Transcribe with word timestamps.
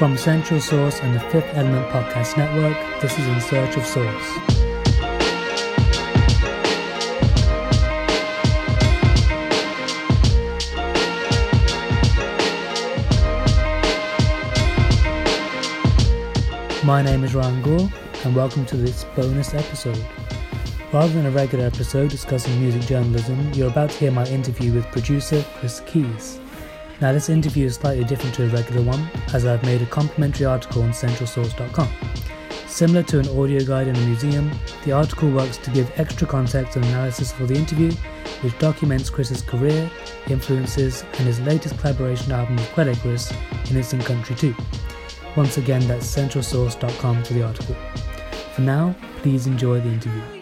From 0.00 0.16
Central 0.16 0.62
Source 0.62 0.98
and 1.00 1.14
the 1.14 1.20
Fifth 1.20 1.54
Element 1.54 1.86
Podcast 1.90 2.38
Network, 2.38 2.74
this 3.02 3.18
is 3.18 3.26
In 3.26 3.38
Search 3.38 3.76
of 3.76 3.84
Source. 3.84 4.06
My 16.82 17.02
name 17.02 17.22
is 17.22 17.34
Ryan 17.34 17.60
Gore, 17.60 17.90
and 18.24 18.34
welcome 18.34 18.64
to 18.64 18.78
this 18.78 19.04
bonus 19.14 19.52
episode. 19.52 20.02
Rather 20.94 21.12
than 21.12 21.26
a 21.26 21.30
regular 21.30 21.66
episode 21.66 22.08
discussing 22.08 22.58
music 22.58 22.80
journalism, 22.88 23.52
you're 23.52 23.68
about 23.68 23.90
to 23.90 23.98
hear 23.98 24.12
my 24.12 24.24
interview 24.28 24.72
with 24.72 24.86
producer 24.86 25.44
Chris 25.58 25.80
Keys. 25.80 26.40
Now, 27.00 27.12
this 27.12 27.30
interview 27.30 27.66
is 27.66 27.76
slightly 27.76 28.04
different 28.04 28.34
to 28.34 28.44
a 28.44 28.48
regular 28.48 28.82
one, 28.82 29.08
as 29.32 29.46
I've 29.46 29.62
made 29.62 29.80
a 29.80 29.86
complimentary 29.86 30.44
article 30.44 30.82
on 30.82 30.90
centralsource.com. 30.90 31.88
Similar 32.66 33.02
to 33.04 33.20
an 33.20 33.28
audio 33.38 33.64
guide 33.64 33.88
in 33.88 33.96
a 33.96 34.06
museum, 34.06 34.50
the 34.84 34.92
article 34.92 35.30
works 35.30 35.56
to 35.58 35.70
give 35.70 35.90
extra 35.98 36.26
context 36.26 36.76
and 36.76 36.84
analysis 36.84 37.32
for 37.32 37.46
the 37.46 37.54
interview, 37.54 37.90
which 38.42 38.58
documents 38.58 39.08
Chris's 39.08 39.42
career, 39.42 39.90
influences, 40.28 41.02
and 41.02 41.26
his 41.26 41.40
latest 41.40 41.78
collaboration 41.78 42.32
album 42.32 42.56
with 42.56 42.70
Quelle 42.72 42.94
Chris, 42.96 43.32
Innocent 43.70 44.04
Country 44.04 44.36
2. 44.36 44.54
Once 45.36 45.56
again, 45.56 45.86
that's 45.88 46.06
centralsource.com 46.06 47.24
for 47.24 47.32
the 47.32 47.42
article. 47.42 47.76
For 48.54 48.60
now, 48.60 48.94
please 49.22 49.46
enjoy 49.46 49.80
the 49.80 49.88
interview. 49.88 50.39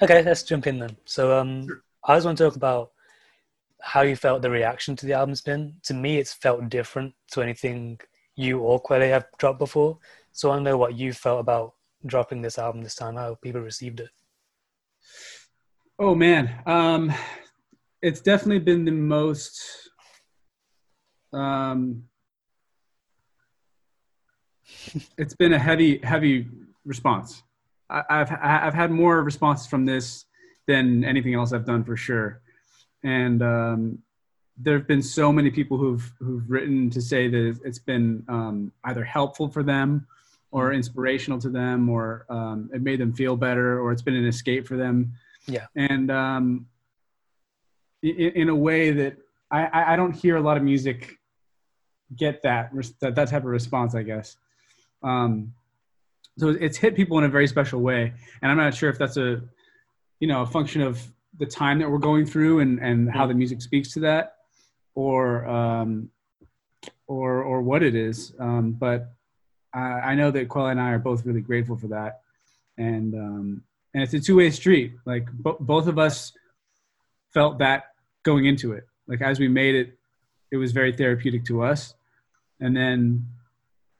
Okay, 0.00 0.22
let's 0.22 0.44
jump 0.44 0.66
in 0.68 0.78
then. 0.78 0.96
So, 1.04 1.36
um, 1.36 1.66
I 2.04 2.14
just 2.16 2.24
want 2.24 2.38
to 2.38 2.44
talk 2.44 2.54
about 2.54 2.92
how 3.80 4.02
you 4.02 4.14
felt 4.14 4.42
the 4.42 4.50
reaction 4.50 4.94
to 4.96 5.06
the 5.06 5.14
album's 5.14 5.40
been. 5.40 5.74
To 5.84 5.94
me, 5.94 6.18
it's 6.18 6.32
felt 6.32 6.68
different 6.68 7.14
to 7.32 7.42
anything 7.42 7.98
you 8.36 8.60
or 8.60 8.78
Quelle 8.78 9.00
have 9.00 9.26
dropped 9.38 9.58
before. 9.58 9.98
So, 10.32 10.48
I 10.48 10.52
want 10.52 10.64
to 10.64 10.70
know 10.70 10.78
what 10.78 10.94
you 10.94 11.12
felt 11.12 11.40
about 11.40 11.74
dropping 12.06 12.42
this 12.42 12.58
album 12.58 12.82
this 12.82 12.94
time, 12.94 13.16
how 13.16 13.34
people 13.42 13.60
received 13.60 13.98
it. 13.98 14.10
Oh 15.98 16.14
man, 16.14 16.62
um, 16.64 17.12
it's 18.00 18.20
definitely 18.20 18.60
been 18.60 18.84
the 18.84 18.92
most. 18.92 19.60
Um, 21.32 22.04
it's 25.18 25.34
been 25.34 25.54
a 25.54 25.58
heavy, 25.58 25.98
heavy 26.04 26.46
response. 26.84 27.42
I, 27.90 28.02
I've 28.10 28.32
I've 28.32 28.74
had 28.74 28.90
more 28.90 29.22
responses 29.22 29.66
from 29.66 29.84
this 29.84 30.24
than 30.66 31.04
anything 31.04 31.34
else 31.34 31.52
I've 31.52 31.64
done 31.64 31.84
for 31.84 31.96
sure, 31.96 32.40
and 33.02 33.42
um, 33.42 33.98
there 34.56 34.76
have 34.76 34.88
been 34.88 35.02
so 35.02 35.32
many 35.32 35.50
people 35.50 35.78
who've 35.78 36.12
who've 36.18 36.48
written 36.50 36.90
to 36.90 37.00
say 37.00 37.28
that 37.28 37.60
it's 37.64 37.78
been 37.78 38.24
um, 38.28 38.72
either 38.84 39.04
helpful 39.04 39.48
for 39.48 39.62
them 39.62 40.06
or 40.50 40.72
inspirational 40.72 41.38
to 41.38 41.50
them 41.50 41.88
or 41.88 42.24
um, 42.28 42.70
it 42.72 42.82
made 42.82 42.98
them 42.98 43.12
feel 43.12 43.36
better 43.36 43.80
or 43.80 43.92
it's 43.92 44.02
been 44.02 44.14
an 44.14 44.26
escape 44.26 44.66
for 44.66 44.76
them. 44.76 45.12
Yeah. 45.46 45.66
and 45.76 46.10
um, 46.10 46.66
in, 48.02 48.10
in 48.10 48.48
a 48.48 48.54
way 48.54 48.90
that 48.90 49.16
I, 49.50 49.94
I 49.94 49.96
don't 49.96 50.12
hear 50.12 50.36
a 50.36 50.40
lot 50.40 50.56
of 50.56 50.62
music 50.62 51.16
get 52.16 52.42
that 52.42 52.70
that, 53.00 53.14
that 53.14 53.28
type 53.28 53.42
of 53.42 53.50
response 53.50 53.94
i 53.94 54.02
guess. 54.02 54.36
Um, 55.02 55.54
so 56.38 56.48
it's 56.48 56.76
hit 56.76 56.94
people 56.94 57.18
in 57.18 57.24
a 57.24 57.28
very 57.28 57.46
special 57.46 57.80
way. 57.80 58.12
And 58.42 58.50
i'm 58.50 58.56
not 58.56 58.74
sure 58.74 58.90
if 58.90 58.98
that's 58.98 59.16
a 59.16 59.42
you 60.20 60.28
know 60.28 60.42
a 60.42 60.46
function 60.46 60.80
of 60.82 61.00
the 61.38 61.46
time 61.46 61.78
that 61.78 61.90
we're 61.90 61.98
going 61.98 62.26
through 62.26 62.60
and 62.60 62.78
and 62.80 63.10
how 63.10 63.26
the 63.26 63.34
music 63.34 63.62
speaks 63.62 63.92
to 63.92 64.00
that 64.00 64.36
or 64.94 65.46
um, 65.46 66.10
or 67.06 67.42
or 67.42 67.62
what 67.62 67.82
it 67.82 67.94
is. 67.94 68.32
Um, 68.38 68.72
but 68.72 69.12
I, 69.72 69.78
I 69.78 70.14
know 70.14 70.30
that 70.30 70.48
Quelle 70.48 70.68
and 70.68 70.80
I 70.80 70.90
are 70.90 70.98
both 70.98 71.24
really 71.24 71.40
grateful 71.40 71.76
for 71.76 71.88
that. 71.88 72.20
And 72.76 73.14
um, 73.14 73.62
and 73.94 74.02
it's 74.02 74.14
a 74.14 74.20
two-way 74.20 74.50
street. 74.50 74.94
Like 75.04 75.30
bo- 75.32 75.56
both 75.60 75.86
of 75.86 75.98
us 75.98 76.32
felt 77.32 77.58
that 77.58 77.84
going 78.22 78.46
into 78.46 78.72
it. 78.72 78.86
Like 79.06 79.22
as 79.22 79.38
we 79.38 79.48
made 79.48 79.74
it 79.74 79.98
it 80.50 80.56
was 80.56 80.72
very 80.72 80.92
therapeutic 80.92 81.44
to 81.44 81.62
us. 81.62 81.94
And 82.60 82.76
then 82.76 83.26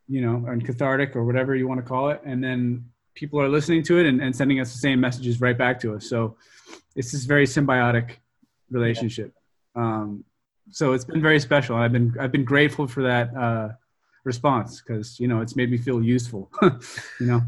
you 0.08 0.20
know 0.20 0.46
and 0.50 0.64
cathartic 0.64 1.14
or 1.14 1.24
whatever 1.24 1.54
you 1.54 1.68
want 1.68 1.78
to 1.78 1.86
call 1.86 2.10
it 2.10 2.20
and 2.24 2.42
then 2.42 2.84
people 3.18 3.40
are 3.40 3.48
listening 3.48 3.82
to 3.82 3.98
it 3.98 4.06
and, 4.06 4.22
and 4.22 4.34
sending 4.34 4.60
us 4.60 4.72
the 4.72 4.78
same 4.78 5.00
messages 5.00 5.40
right 5.40 5.58
back 5.58 5.80
to 5.80 5.94
us. 5.94 6.08
So 6.08 6.36
it's 6.94 7.10
this 7.10 7.24
very 7.24 7.46
symbiotic 7.46 8.12
relationship. 8.70 9.34
Um, 9.74 10.24
so 10.70 10.92
it's 10.92 11.04
been 11.04 11.20
very 11.20 11.40
special. 11.40 11.76
I've 11.76 11.92
been 11.92 12.14
i've 12.20 12.32
been 12.32 12.44
grateful 12.44 12.86
for 12.86 13.02
that 13.02 13.34
uh, 13.34 13.68
response 14.24 14.80
because 14.80 15.18
you 15.18 15.26
know 15.26 15.40
it's 15.40 15.56
made 15.56 15.70
me 15.70 15.78
feel 15.78 16.02
useful 16.02 16.50
you 17.20 17.26
know? 17.26 17.42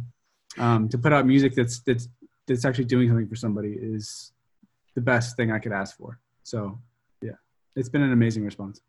Um, 0.59 0.89
to 0.89 0.99
put 0.99 1.13
out 1.13 1.27
music 1.27 1.55
that's 1.55 1.81
that's 1.81 2.09
that's 2.49 2.65
actually 2.65 2.87
doing 2.87 3.09
something 3.09 3.29
for 3.29 3.37
somebody 3.37 3.77
is 3.81 4.33
the 4.97 5.01
best 5.01 5.37
thing 5.37 5.53
i 5.53 5.59
could 5.59 5.73
ask 5.73 5.97
for. 5.97 6.19
So 6.43 6.81
yeah 7.23 7.39
it's 7.77 7.89
been 7.89 8.03
an 8.03 8.13
amazing 8.13 8.45
response. 8.45 8.81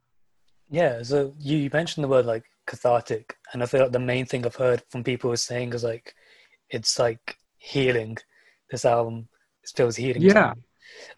Yeah, 0.69 1.03
so 1.03 1.33
you 1.37 1.57
you 1.57 1.69
mentioned 1.71 2.03
the 2.03 2.07
word 2.07 2.25
like 2.25 2.45
cathartic, 2.65 3.35
and 3.53 3.61
I 3.61 3.65
feel 3.65 3.81
like 3.81 3.91
the 3.91 3.99
main 3.99 4.25
thing 4.25 4.45
I've 4.45 4.55
heard 4.55 4.83
from 4.89 5.03
people 5.03 5.31
is 5.31 5.41
saying 5.41 5.73
is 5.73 5.83
like 5.83 6.13
it's 6.69 6.99
like 6.99 7.37
healing. 7.57 8.17
This 8.69 8.85
album 8.85 9.27
it 9.63 9.71
feels 9.75 9.95
healing. 9.95 10.21
yeah. 10.21 10.53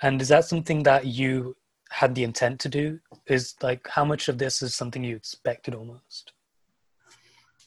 And 0.02 0.22
is 0.22 0.28
that 0.30 0.46
something 0.46 0.84
that 0.84 1.06
you 1.06 1.56
had 1.90 2.16
the 2.16 2.24
intent 2.24 2.60
to 2.62 2.70
do? 2.70 3.00
Is 3.28 3.56
like 3.62 3.88
how 3.88 4.06
much 4.06 4.28
of 4.28 4.38
this 4.38 4.62
is 4.62 4.76
something 4.76 5.04
you 5.04 5.16
expected 5.16 5.76
almost? 5.76 6.34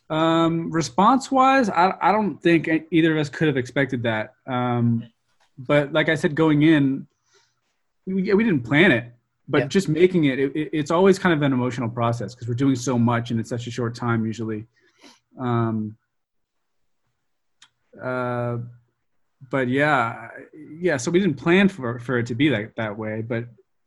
Um, 0.08 0.70
response 0.70 1.32
wise, 1.32 1.69
I, 1.69 1.93
I 2.00 2.12
don't 2.12 2.41
think 2.41 2.69
either 2.91 3.12
of 3.12 3.19
us 3.19 3.28
could 3.28 3.48
have 3.48 3.56
expected 3.56 4.04
that. 4.04 4.34
Um, 4.47 5.04
but 5.58 5.93
like 5.93 6.08
I 6.08 6.14
said, 6.14 6.34
going 6.34 6.62
in, 6.62 7.06
we, 8.06 8.32
we 8.32 8.44
didn't 8.44 8.62
plan 8.62 8.93
it, 8.93 9.12
but 9.48 9.58
Yeah. 9.62 9.66
just 9.68 9.88
making 9.88 10.24
it, 10.24 10.38
it, 10.38 10.56
it- 10.56 10.70
it's 10.72 10.90
always 10.90 11.18
kind 11.18 11.32
of 11.34 11.42
an 11.42 11.52
emotional 11.52 11.88
process 11.88 12.34
because 12.34 12.48
we're 12.48 12.54
doing 12.54 12.76
so 12.76 12.98
much 12.98 13.30
and 13.30 13.38
it's 13.40 13.50
such 13.50 13.66
a 13.66 13.70
short 13.70 13.94
time 13.94 14.26
usually. 14.26 14.66
Um, 15.38 15.96
uh, 18.02 18.58
but 19.50 19.68
yeah, 19.68 20.28
yeah. 20.80 20.96
So 20.96 21.10
we 21.10 21.20
didn't 21.20 21.36
plan 21.36 21.68
for, 21.68 21.98
for 21.98 22.18
it 22.18 22.26
to 22.26 22.34
be 22.34 22.50
like 22.50 22.74
that 22.76 22.96
way, 22.96 23.22
but 23.22 23.44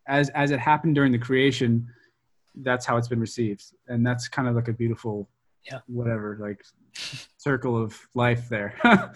as, 0.07 0.29
as 0.29 0.51
it 0.51 0.59
happened 0.59 0.95
during 0.95 1.11
the 1.11 1.17
creation, 1.17 1.87
that's 2.61 2.85
how 2.85 2.97
it's 2.97 3.07
been 3.07 3.19
received. 3.19 3.63
And 3.87 4.05
that's 4.05 4.27
kind 4.27 4.47
of 4.47 4.55
like 4.55 4.67
a 4.67 4.73
beautiful, 4.73 5.29
Yeah. 5.65 5.79
whatever, 5.87 6.37
like 6.39 6.63
circle 7.37 7.81
of 7.81 7.99
life 8.15 8.47
there. 8.49 8.75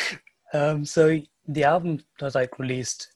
um, 0.54 0.84
so 0.84 1.20
the 1.48 1.64
album 1.64 2.00
was 2.20 2.34
like 2.34 2.58
released 2.58 3.08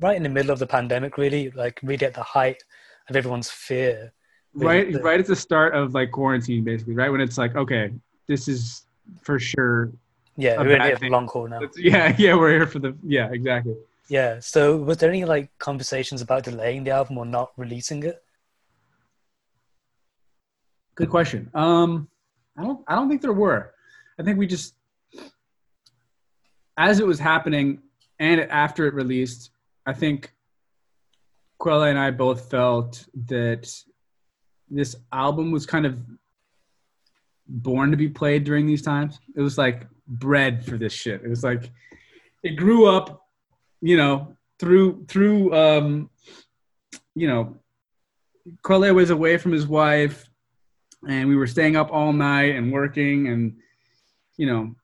right 0.00 0.16
in 0.16 0.22
the 0.22 0.28
middle 0.28 0.50
of 0.50 0.58
the 0.58 0.66
pandemic, 0.66 1.16
really, 1.18 1.50
like 1.50 1.80
really 1.82 2.06
at 2.06 2.14
the 2.14 2.22
height 2.22 2.62
of 3.08 3.16
everyone's 3.16 3.50
fear. 3.50 4.12
right, 4.54 4.92
the- 4.92 5.00
right 5.00 5.20
at 5.20 5.26
the 5.26 5.36
start 5.36 5.74
of 5.74 5.94
like 5.94 6.10
quarantine, 6.10 6.64
basically, 6.64 6.94
right 6.94 7.10
when 7.10 7.20
it's 7.20 7.38
like, 7.38 7.54
okay, 7.56 7.92
this 8.26 8.48
is 8.48 8.86
for 9.22 9.38
sure. 9.38 9.92
Yeah, 10.36 10.60
we're 10.60 10.82
here 10.82 10.96
for 10.96 11.08
long 11.08 11.28
haul 11.28 11.48
now. 11.48 11.58
It's- 11.62 11.78
yeah, 11.78 12.14
yeah, 12.18 12.34
we're 12.34 12.50
here 12.50 12.66
for 12.66 12.78
the 12.80 12.96
yeah, 13.02 13.30
exactly. 13.32 13.76
Yeah. 14.08 14.38
So 14.40 14.76
was 14.76 14.98
there 14.98 15.08
any 15.08 15.24
like 15.24 15.50
conversations 15.58 16.20
about 16.20 16.44
delaying 16.44 16.84
the 16.84 16.90
album 16.90 17.16
or 17.18 17.24
not 17.24 17.52
releasing 17.56 18.02
it? 18.02 18.22
Good 20.94 21.10
question. 21.10 21.50
Um, 21.54 22.08
I 22.56 22.62
don't, 22.62 22.84
I 22.86 22.94
don't 22.94 23.08
think 23.08 23.22
there 23.22 23.32
were. 23.32 23.74
I 24.18 24.22
think 24.22 24.38
we 24.38 24.46
just, 24.46 24.74
as 26.76 27.00
it 27.00 27.06
was 27.06 27.18
happening, 27.18 27.80
and 28.20 28.40
after 28.42 28.86
it 28.86 28.94
released, 28.94 29.50
I 29.86 29.92
think 29.92 30.32
Quelle 31.58 31.84
and 31.84 31.98
I 31.98 32.10
both 32.10 32.50
felt 32.50 33.04
that 33.26 33.70
this 34.70 34.96
album 35.12 35.50
was 35.50 35.66
kind 35.66 35.86
of 35.86 36.00
born 37.46 37.90
to 37.90 37.96
be 37.96 38.08
played 38.08 38.44
during 38.44 38.66
these 38.66 38.82
times. 38.82 39.18
It 39.36 39.40
was 39.40 39.58
like 39.58 39.86
bred 40.06 40.64
for 40.64 40.76
this 40.76 40.92
shit. 40.92 41.22
It 41.22 41.28
was 41.28 41.44
like 41.44 41.70
it 42.42 42.56
grew 42.56 42.86
up, 42.86 43.26
you 43.80 43.96
know, 43.96 44.36
through 44.58 45.04
through 45.06 45.54
um, 45.54 46.10
you 47.14 47.28
know, 47.28 47.56
Quelle 48.62 48.94
was 48.94 49.10
away 49.10 49.36
from 49.36 49.52
his 49.52 49.66
wife 49.66 50.28
and 51.08 51.28
we 51.28 51.36
were 51.36 51.46
staying 51.46 51.76
up 51.76 51.90
all 51.92 52.12
night 52.12 52.54
and 52.56 52.72
working 52.72 53.28
and 53.28 53.56
you 54.36 54.46
know 54.46 54.74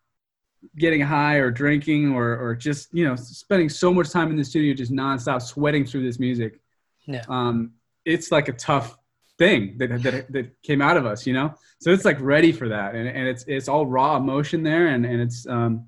getting 0.76 1.00
high 1.00 1.36
or 1.36 1.50
drinking 1.50 2.12
or 2.12 2.36
or 2.36 2.54
just 2.54 2.92
you 2.92 3.04
know 3.04 3.16
spending 3.16 3.68
so 3.68 3.92
much 3.94 4.10
time 4.10 4.30
in 4.30 4.36
the 4.36 4.44
studio 4.44 4.74
just 4.74 4.92
nonstop 4.92 5.40
sweating 5.42 5.84
through 5.84 6.02
this 6.04 6.18
music 6.18 6.60
Yeah. 7.06 7.24
um 7.28 7.72
it's 8.04 8.30
like 8.30 8.48
a 8.48 8.52
tough 8.52 8.96
thing 9.38 9.76
that 9.78 10.02
that, 10.02 10.32
that 10.32 10.62
came 10.62 10.82
out 10.82 10.96
of 10.98 11.06
us 11.06 11.26
you 11.26 11.32
know 11.32 11.54
so 11.80 11.90
it's 11.90 12.04
like 12.04 12.20
ready 12.20 12.52
for 12.52 12.68
that 12.68 12.94
and, 12.94 13.08
and 13.08 13.26
it's 13.26 13.44
it's 13.46 13.68
all 13.68 13.86
raw 13.86 14.16
emotion 14.16 14.62
there 14.62 14.88
and 14.88 15.06
and 15.06 15.20
it's 15.20 15.46
um 15.46 15.86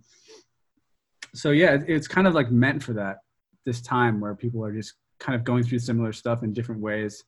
so 1.35 1.51
yeah, 1.51 1.79
it's 1.87 2.07
kind 2.07 2.27
of 2.27 2.35
like 2.35 2.51
meant 2.51 2.83
for 2.83 2.93
that 2.95 3.19
this 3.65 3.81
time 3.81 4.21
where 4.21 4.35
people 4.35 4.63
are 4.65 4.73
just 4.73 4.95
kind 5.19 5.35
of 5.35 5.45
going 5.45 5.63
through 5.65 5.79
similar 5.79 6.13
stuff 6.13 6.43
in 6.43 6.53
different 6.53 6.81
ways, 6.83 7.25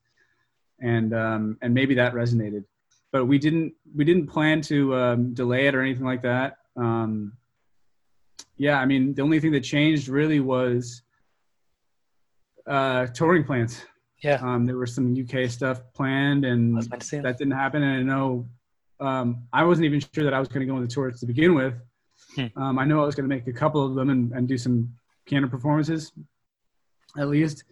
and 0.81 1.15
um, 1.15 1.57
and 1.63 1.73
maybe 1.73 1.95
that 1.95 2.13
resonated. 2.13 2.65
But 3.13 3.25
we 3.27 3.39
didn't 3.39 3.73
we 3.97 4.05
didn't 4.05 4.27
plan 4.27 4.61
to 4.63 4.95
um, 4.95 5.33
delay 5.35 5.69
it 5.69 5.75
or 5.75 5.81
anything 5.81 6.05
like 6.05 6.23
that. 6.23 6.59
Um, 6.77 7.33
yeah, 8.57 8.81
I 8.81 8.87
mean 8.87 9.15
the 9.15 9.23
only 9.23 9.41
thing 9.41 9.53
that 9.53 9.61
changed 9.61 10.09
really 10.09 10.41
was 10.41 11.03
uh, 12.67 13.07
touring 13.07 13.45
plans. 13.45 13.85
Yeah. 14.23 14.39
Um, 14.41 14.65
there 14.65 14.77
was 14.77 14.95
some 14.95 15.15
UK 15.15 15.51
stuff 15.51 15.83
planned, 15.93 16.45
and 16.45 16.83
that 16.83 17.37
didn't 17.39 17.51
happen. 17.51 17.83
And 17.83 18.01
I 18.01 18.03
know 18.03 18.49
um, 19.01 19.47
I 19.53 19.65
wasn't 19.65 19.85
even 19.87 20.01
sure 20.15 20.25
that 20.25 20.33
I 20.33 20.39
was 20.39 20.49
going 20.49 20.61
to 20.61 20.67
go 20.67 20.77
on 20.77 20.83
the 20.83 20.89
tours 20.89 21.21
to 21.21 21.27
begin 21.27 21.55
with. 21.55 21.75
Hmm. 22.35 22.47
Um, 22.57 22.79
I 22.79 22.85
know 22.85 23.03
I 23.03 23.07
was 23.07 23.15
going 23.15 23.29
to 23.29 23.35
make 23.35 23.47
a 23.49 23.53
couple 23.53 23.85
of 23.85 23.95
them 23.95 24.09
and, 24.09 24.33
and, 24.33 24.49
do 24.49 24.57
some 24.57 24.95
piano 25.27 25.47
performances, 25.49 26.13
at 27.19 27.29
least. 27.29 27.65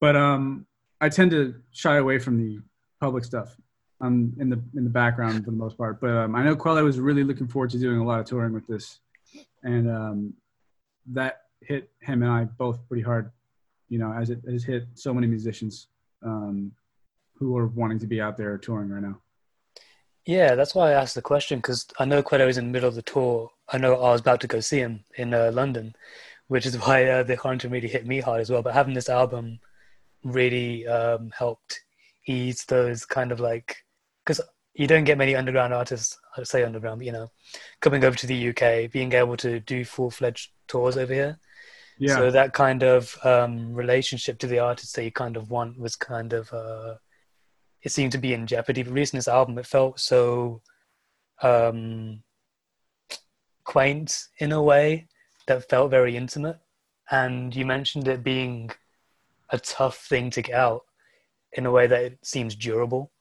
But 0.00 0.16
um, 0.16 0.66
I 1.00 1.08
tend 1.08 1.32
to 1.32 1.54
shy 1.72 1.96
away 1.96 2.18
from 2.18 2.38
the 2.38 2.60
public 3.00 3.24
stuff. 3.24 3.56
I'm 4.00 4.34
in 4.38 4.50
the 4.50 4.60
in 4.76 4.84
the 4.84 4.90
background 4.90 5.44
for 5.44 5.50
the 5.50 5.56
most 5.56 5.78
part. 5.78 6.00
But 6.00 6.10
um, 6.10 6.34
I 6.34 6.42
know 6.42 6.56
Quelle 6.56 6.82
was 6.82 7.00
really 7.00 7.24
looking 7.24 7.48
forward 7.48 7.70
to 7.70 7.78
doing 7.78 7.98
a 7.98 8.04
lot 8.04 8.20
of 8.20 8.26
touring 8.26 8.52
with 8.52 8.66
this, 8.66 9.00
and 9.62 9.90
um, 9.90 10.34
that 11.06 11.42
hit 11.60 11.90
him 12.00 12.22
and 12.22 12.30
I 12.30 12.44
both 12.44 12.86
pretty 12.88 13.02
hard 13.02 13.30
you 13.88 13.98
know, 13.98 14.12
as 14.12 14.30
it 14.30 14.40
has 14.48 14.64
hit 14.64 14.86
so 14.94 15.12
many 15.14 15.26
musicians 15.26 15.88
um, 16.24 16.72
who 17.34 17.56
are 17.56 17.66
wanting 17.68 17.98
to 18.00 18.06
be 18.06 18.20
out 18.20 18.36
there 18.36 18.58
touring 18.58 18.90
right 18.90 19.02
now. 19.02 19.20
Yeah, 20.26 20.54
that's 20.54 20.74
why 20.74 20.90
I 20.90 20.94
asked 20.94 21.14
the 21.14 21.22
question 21.22 21.58
because 21.58 21.86
I 21.98 22.04
know 22.04 22.22
Quelle 22.22 22.48
is 22.48 22.58
in 22.58 22.66
the 22.66 22.72
middle 22.72 22.88
of 22.88 22.94
the 22.94 23.02
tour. 23.02 23.50
I 23.68 23.78
know 23.78 23.94
I 23.94 24.10
was 24.10 24.20
about 24.20 24.40
to 24.40 24.46
go 24.46 24.60
see 24.60 24.78
him 24.78 25.04
in 25.16 25.34
uh, 25.34 25.50
London, 25.52 25.94
which 26.48 26.66
is 26.66 26.78
why 26.86 27.04
uh, 27.04 27.22
the 27.22 27.36
quarantine 27.36 27.70
really 27.70 27.88
hit 27.88 28.06
me 28.06 28.20
hard 28.20 28.40
as 28.40 28.50
well. 28.50 28.62
But 28.62 28.74
having 28.74 28.94
this 28.94 29.08
album 29.08 29.60
really 30.24 30.86
um, 30.86 31.30
helped 31.36 31.80
ease 32.26 32.64
those 32.64 33.04
kind 33.04 33.30
of 33.30 33.38
like 33.38 33.83
because 34.24 34.40
you 34.74 34.86
don't 34.86 35.04
get 35.04 35.18
many 35.18 35.36
underground 35.36 35.72
artists, 35.72 36.18
I 36.36 36.42
say 36.42 36.64
underground, 36.64 37.04
you 37.04 37.12
know, 37.12 37.28
coming 37.80 38.04
over 38.04 38.16
to 38.16 38.26
the 38.26 38.48
UK, 38.48 38.90
being 38.90 39.12
able 39.12 39.36
to 39.38 39.60
do 39.60 39.84
full 39.84 40.10
fledged 40.10 40.50
tours 40.66 40.96
over 40.96 41.12
here. 41.12 41.38
Yeah. 41.98 42.16
So 42.16 42.30
that 42.32 42.52
kind 42.52 42.82
of 42.82 43.16
um, 43.24 43.72
relationship 43.72 44.38
to 44.40 44.46
the 44.48 44.58
artist 44.58 44.96
that 44.96 45.04
you 45.04 45.12
kind 45.12 45.36
of 45.36 45.50
want 45.50 45.78
was 45.78 45.94
kind 45.94 46.32
of 46.32 46.52
uh, 46.52 46.94
it 47.82 47.92
seemed 47.92 48.12
to 48.12 48.18
be 48.18 48.34
in 48.34 48.46
jeopardy. 48.46 48.82
But 48.82 48.92
releasing 48.92 49.18
this 49.18 49.28
album, 49.28 49.58
it 49.58 49.66
felt 49.66 50.00
so 50.00 50.62
um, 51.42 52.22
quaint 53.62 54.26
in 54.38 54.52
a 54.52 54.62
way 54.62 55.06
that 55.46 55.68
felt 55.68 55.90
very 55.90 56.16
intimate. 56.16 56.58
And 57.10 57.54
you 57.54 57.66
mentioned 57.66 58.08
it 58.08 58.24
being 58.24 58.70
a 59.50 59.58
tough 59.58 59.98
thing 59.98 60.30
to 60.30 60.42
get 60.42 60.54
out 60.54 60.82
in 61.52 61.66
a 61.66 61.70
way 61.70 61.86
that 61.86 62.02
it 62.02 62.18
seems 62.22 62.56
durable. 62.56 63.12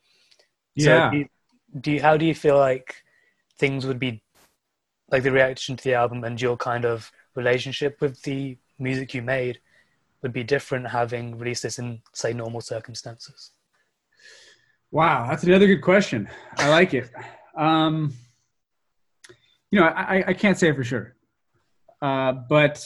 Yeah. 0.75 1.10
So 1.10 1.12
do 1.12 1.18
you, 1.18 1.28
do 1.80 1.92
you, 1.92 2.02
how 2.02 2.18
do 2.18 2.25
you 2.25 2.36
feel 2.36 2.58
like 2.58 3.04
things 3.58 3.86
would 3.86 4.00
be 4.00 4.22
like 5.12 5.24
the 5.24 5.31
reaction 5.31 5.75
to 5.78 5.84
the 5.84 5.94
album 5.94 6.24
and 6.24 6.42
your 6.42 6.58
kind 6.58 6.86
of 6.86 7.12
relationship 7.36 8.02
with 8.02 8.22
the 8.24 8.58
music 8.80 9.14
you 9.14 9.22
made 9.22 9.60
would 10.22 10.34
be 10.34 10.44
different 10.44 10.88
having 10.88 11.38
released 11.38 11.64
this 11.64 11.80
in 11.80 12.02
say 12.14 12.34
normal 12.34 12.62
circumstances? 12.62 13.52
Wow 14.92 15.28
that's 15.30 15.44
another 15.44 15.68
good 15.68 15.81
question. 15.81 16.30
I 16.58 16.70
like 16.70 16.94
it. 16.94 17.10
Um, 17.56 18.14
you 19.70 19.80
know 19.80 19.86
I, 19.86 20.24
I 20.28 20.34
can't 20.34 20.58
say 20.58 20.72
for 20.72 20.84
sure. 20.84 21.16
Uh, 22.02 22.34
but 22.50 22.84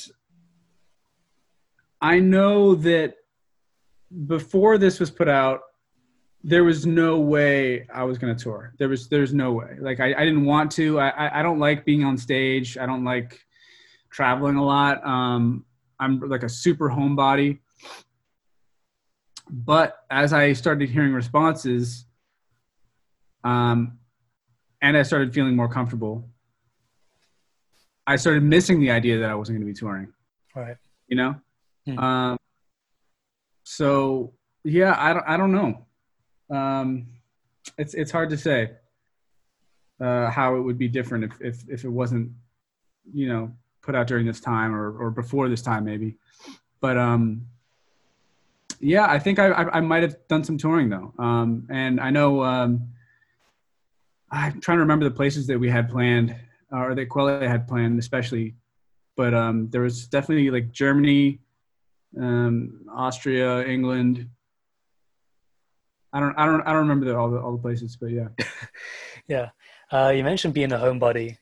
i 1.99 2.19
know 2.19 2.75
that 2.75 3.15
before 4.27 4.77
this 4.77 4.99
was 4.99 5.09
put 5.09 5.27
out 5.27 5.61
there 6.47 6.63
was 6.63 6.85
no 6.85 7.19
way 7.19 7.85
I 7.93 8.05
was 8.05 8.17
going 8.17 8.33
to 8.33 8.41
tour. 8.41 8.73
There 8.79 8.87
was, 8.87 9.09
there's 9.09 9.33
no 9.33 9.51
way. 9.51 9.75
Like 9.81 9.99
I, 9.99 10.13
I 10.13 10.23
didn't 10.23 10.45
want 10.45 10.71
to. 10.73 10.97
I, 10.97 11.39
I 11.39 11.43
don't 11.43 11.59
like 11.59 11.83
being 11.83 12.05
on 12.05 12.17
stage. 12.17 12.77
I 12.77 12.85
don't 12.85 13.03
like 13.03 13.37
traveling 14.11 14.55
a 14.55 14.63
lot. 14.63 15.05
Um, 15.05 15.65
I'm 15.99 16.21
like 16.21 16.43
a 16.43 16.49
super 16.49 16.89
homebody. 16.89 17.59
But 19.49 19.97
as 20.09 20.31
I 20.31 20.53
started 20.53 20.89
hearing 20.89 21.11
responses, 21.11 22.05
um, 23.43 23.99
and 24.81 24.95
I 24.95 25.03
started 25.03 25.33
feeling 25.33 25.53
more 25.53 25.67
comfortable, 25.67 26.29
I 28.05 28.15
started 28.15 28.43
missing 28.43 28.79
the 28.79 28.91
idea 28.91 29.19
that 29.19 29.29
I 29.29 29.35
wasn't 29.35 29.57
going 29.57 29.67
to 29.67 29.73
be 29.73 29.77
touring. 29.77 30.13
Right. 30.55 30.77
You 31.09 31.17
know. 31.17 31.35
Hmm. 31.85 31.99
Um, 31.99 32.37
so 33.63 34.33
yeah, 34.63 34.95
I 34.97 35.11
don't. 35.11 35.25
I 35.27 35.35
don't 35.35 35.51
know. 35.51 35.86
Um, 36.49 37.07
it's 37.77 37.93
it's 37.93 38.11
hard 38.11 38.29
to 38.29 38.37
say 38.37 38.71
uh, 39.99 40.29
how 40.29 40.55
it 40.55 40.61
would 40.61 40.77
be 40.77 40.87
different 40.87 41.25
if, 41.25 41.41
if 41.41 41.69
if 41.69 41.83
it 41.83 41.89
wasn't, 41.89 42.31
you 43.13 43.27
know, 43.27 43.51
put 43.81 43.95
out 43.95 44.07
during 44.07 44.25
this 44.25 44.39
time 44.39 44.75
or, 44.75 44.97
or 44.97 45.11
before 45.11 45.49
this 45.49 45.61
time 45.61 45.85
maybe. 45.85 46.17
But 46.79 46.97
um, 46.97 47.47
yeah, 48.79 49.07
I 49.09 49.19
think 49.19 49.39
I, 49.39 49.47
I, 49.47 49.77
I 49.77 49.79
might 49.81 50.03
have 50.03 50.15
done 50.27 50.43
some 50.43 50.57
touring 50.57 50.89
though. 50.89 51.13
Um, 51.17 51.67
and 51.69 51.99
I 51.99 52.09
know 52.09 52.43
um, 52.43 52.89
I'm 54.29 54.59
trying 54.61 54.77
to 54.77 54.81
remember 54.81 55.05
the 55.05 55.15
places 55.15 55.47
that 55.47 55.59
we 55.59 55.69
had 55.69 55.89
planned 55.89 56.35
or 56.71 56.93
that 56.95 57.09
Quelle 57.09 57.39
had 57.39 57.67
planned, 57.67 57.97
especially. 57.99 58.55
But 59.15 59.33
um, 59.33 59.69
there 59.69 59.81
was 59.81 60.07
definitely 60.07 60.51
like 60.51 60.71
Germany, 60.71 61.39
um, 62.19 62.85
Austria, 62.93 63.65
England. 63.65 64.29
I 66.13 66.19
don't, 66.19 66.37
I 66.37 66.45
don't, 66.45 66.61
I 66.61 66.71
don't 66.71 66.87
remember 66.87 67.05
the, 67.05 67.17
all 67.17 67.29
the 67.29 67.39
all 67.39 67.51
the 67.51 67.61
places, 67.61 67.97
but 67.97 68.11
yeah. 68.11 68.29
yeah, 69.27 69.49
uh, 69.91 70.09
you 70.15 70.23
mentioned 70.23 70.53
being 70.53 70.71
a 70.71 70.77
homebody. 70.77 71.37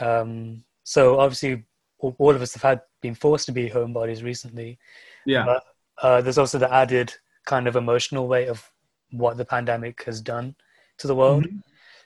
Um, 0.00 0.64
so 0.84 1.18
obviously, 1.18 1.64
all 1.98 2.34
of 2.34 2.42
us 2.42 2.54
have 2.54 2.62
had 2.62 2.80
been 3.02 3.14
forced 3.14 3.46
to 3.46 3.52
be 3.52 3.68
homebodies 3.68 4.22
recently. 4.22 4.78
Yeah. 5.24 5.44
But 5.44 5.62
uh, 6.02 6.20
there's 6.20 6.38
also 6.38 6.58
the 6.58 6.72
added 6.72 7.12
kind 7.46 7.66
of 7.66 7.76
emotional 7.76 8.28
weight 8.28 8.48
of 8.48 8.70
what 9.10 9.36
the 9.36 9.44
pandemic 9.44 10.02
has 10.04 10.20
done 10.20 10.54
to 10.98 11.06
the 11.06 11.14
world. 11.14 11.44
Mm-hmm. 11.44 11.58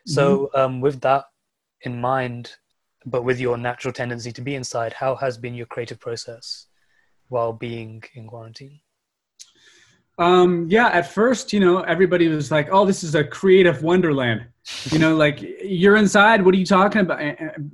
So, 0.06 0.50
mm-hmm. 0.54 0.60
Um, 0.60 0.80
with 0.80 1.00
that 1.02 1.24
in 1.82 2.00
mind, 2.00 2.52
but 3.06 3.24
with 3.24 3.40
your 3.40 3.56
natural 3.56 3.92
tendency 3.92 4.32
to 4.32 4.42
be 4.42 4.54
inside, 4.54 4.92
how 4.92 5.14
has 5.16 5.38
been 5.38 5.54
your 5.54 5.66
creative 5.66 6.00
process 6.00 6.66
while 7.28 7.52
being 7.52 8.02
in 8.14 8.26
quarantine? 8.26 8.80
Um, 10.20 10.66
yeah, 10.68 10.88
at 10.88 11.10
first, 11.10 11.50
you 11.50 11.60
know, 11.60 11.80
everybody 11.80 12.28
was 12.28 12.50
like, 12.50 12.68
"Oh, 12.70 12.84
this 12.84 13.02
is 13.02 13.14
a 13.14 13.24
creative 13.24 13.82
wonderland." 13.82 14.46
You 14.90 14.98
know, 14.98 15.16
like 15.16 15.40
you're 15.64 15.96
inside. 15.96 16.44
What 16.44 16.54
are 16.54 16.58
you 16.58 16.66
talking 16.66 17.00
about, 17.00 17.20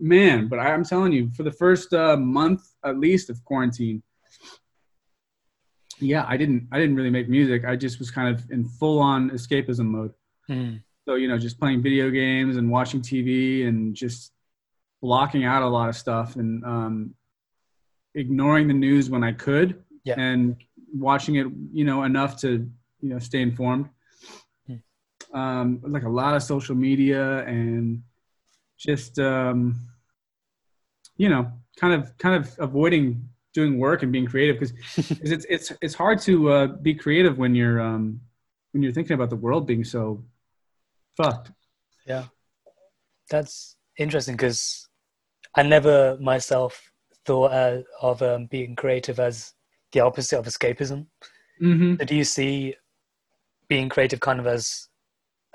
man? 0.00 0.46
But 0.46 0.60
I'm 0.60 0.84
telling 0.84 1.12
you, 1.12 1.28
for 1.36 1.42
the 1.42 1.50
first 1.50 1.92
uh, 1.92 2.16
month 2.16 2.62
at 2.84 2.98
least 2.98 3.30
of 3.30 3.44
quarantine, 3.44 4.00
yeah, 5.98 6.24
I 6.28 6.36
didn't, 6.36 6.68
I 6.70 6.78
didn't 6.78 6.94
really 6.94 7.10
make 7.10 7.28
music. 7.28 7.64
I 7.64 7.74
just 7.74 7.98
was 7.98 8.12
kind 8.12 8.32
of 8.32 8.48
in 8.52 8.64
full 8.64 9.00
on 9.00 9.30
escapism 9.30 9.86
mode. 9.86 10.12
Mm. 10.48 10.82
So 11.04 11.16
you 11.16 11.26
know, 11.26 11.38
just 11.38 11.58
playing 11.58 11.82
video 11.82 12.10
games 12.10 12.58
and 12.58 12.70
watching 12.70 13.02
TV 13.02 13.66
and 13.66 13.92
just 13.92 14.32
blocking 15.02 15.44
out 15.44 15.62
a 15.62 15.68
lot 15.68 15.88
of 15.88 15.96
stuff 15.96 16.36
and 16.36 16.64
um, 16.64 17.14
ignoring 18.14 18.68
the 18.68 18.74
news 18.74 19.10
when 19.10 19.24
I 19.24 19.32
could. 19.32 19.82
Yeah. 20.04 20.14
And 20.16 20.56
watching 20.94 21.36
it, 21.36 21.46
you 21.72 21.84
know, 21.84 22.04
enough 22.04 22.40
to 22.40 22.68
you 23.00 23.08
know 23.08 23.18
stay 23.18 23.42
informed. 23.42 23.88
Hmm. 24.66 25.38
Um, 25.38 25.80
like 25.82 26.04
a 26.04 26.08
lot 26.08 26.34
of 26.34 26.42
social 26.42 26.74
media 26.74 27.44
and 27.46 28.02
just 28.78 29.18
um, 29.18 29.78
you 31.16 31.28
know, 31.28 31.50
kind 31.76 31.94
of 31.94 32.16
kind 32.18 32.34
of 32.34 32.54
avoiding 32.58 33.28
doing 33.54 33.78
work 33.78 34.02
and 34.02 34.12
being 34.12 34.26
creative 34.26 34.60
because 34.60 34.74
it's 35.20 35.46
it's 35.48 35.72
it's 35.80 35.94
hard 35.94 36.20
to 36.20 36.50
uh, 36.50 36.66
be 36.66 36.94
creative 36.94 37.38
when 37.38 37.54
you're 37.54 37.80
um, 37.80 38.20
when 38.72 38.82
you're 38.82 38.92
thinking 38.92 39.14
about 39.14 39.30
the 39.30 39.36
world 39.36 39.66
being 39.66 39.84
so 39.84 40.22
fucked. 41.16 41.52
Yeah, 42.06 42.24
that's 43.30 43.76
interesting 43.98 44.34
because 44.34 44.88
I 45.54 45.62
never 45.62 46.18
myself 46.20 46.92
thought 47.24 47.52
uh, 47.52 47.82
of 48.00 48.22
um, 48.22 48.46
being 48.46 48.76
creative 48.76 49.18
as 49.18 49.54
the 49.92 50.00
opposite 50.00 50.38
of 50.38 50.46
escapism. 50.46 51.06
Mm-hmm. 51.62 52.04
do 52.04 52.14
you 52.14 52.24
see 52.24 52.74
being 53.66 53.88
creative 53.88 54.20
kind 54.20 54.38
of 54.38 54.46
as 54.46 54.88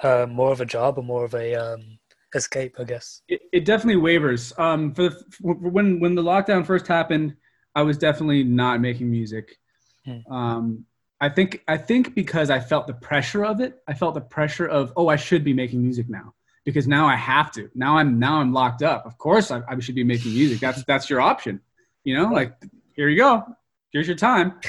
uh, 0.02 0.26
more 0.28 0.52
of 0.52 0.60
a 0.60 0.66
job 0.66 0.98
or 0.98 1.04
more 1.04 1.24
of 1.24 1.36
a 1.36 1.54
um, 1.54 2.00
escape? 2.34 2.76
I 2.80 2.86
guess 2.86 3.22
it, 3.28 3.42
it 3.54 3.66
definitely 3.66 4.02
wavers. 4.02 4.52
Um, 4.58 4.94
for, 4.94 5.04
the, 5.04 5.24
for, 5.30 5.54
when 5.54 6.00
when 6.00 6.16
the 6.16 6.24
lockdown 6.24 6.66
first 6.66 6.88
happened, 6.88 7.36
I 7.76 7.84
was 7.84 7.98
definitely 7.98 8.44
not 8.44 8.82
making 8.82 9.12
music. 9.12 9.58
Hmm. 10.06 10.34
Um, 10.34 10.86
I 11.20 11.30
think 11.30 11.64
I 11.68 11.78
think 11.78 12.16
because 12.16 12.50
I 12.50 12.60
felt 12.60 12.88
the 12.88 12.96
pressure 12.96 13.46
of 13.46 13.62
it. 13.62 13.80
I 13.88 13.94
felt 13.94 14.16
the 14.16 14.22
pressure 14.22 14.68
of 14.68 14.92
oh, 14.98 15.08
I 15.08 15.16
should 15.18 15.44
be 15.44 15.54
making 15.54 15.84
music 15.84 16.10
now 16.10 16.34
because 16.66 16.88
now 16.88 17.08
I 17.08 17.16
have 17.16 17.52
to. 17.52 17.70
Now 17.76 17.98
I'm 17.98 18.20
now 18.20 18.40
I'm 18.40 18.54
locked 18.54 18.82
up. 18.82 19.06
Of 19.06 19.18
course, 19.20 19.52
I, 19.52 19.62
I 19.68 19.80
should 19.80 19.96
be 19.96 20.04
making 20.04 20.34
music. 20.34 20.60
That's 20.60 20.84
that's 20.86 21.10
your 21.10 21.22
option. 21.22 21.62
You 22.04 22.18
know, 22.18 22.30
like 22.30 22.56
here 22.96 23.08
you 23.08 23.18
go, 23.18 23.46
here's 23.92 24.08
your 24.08 24.18
time. 24.18 24.60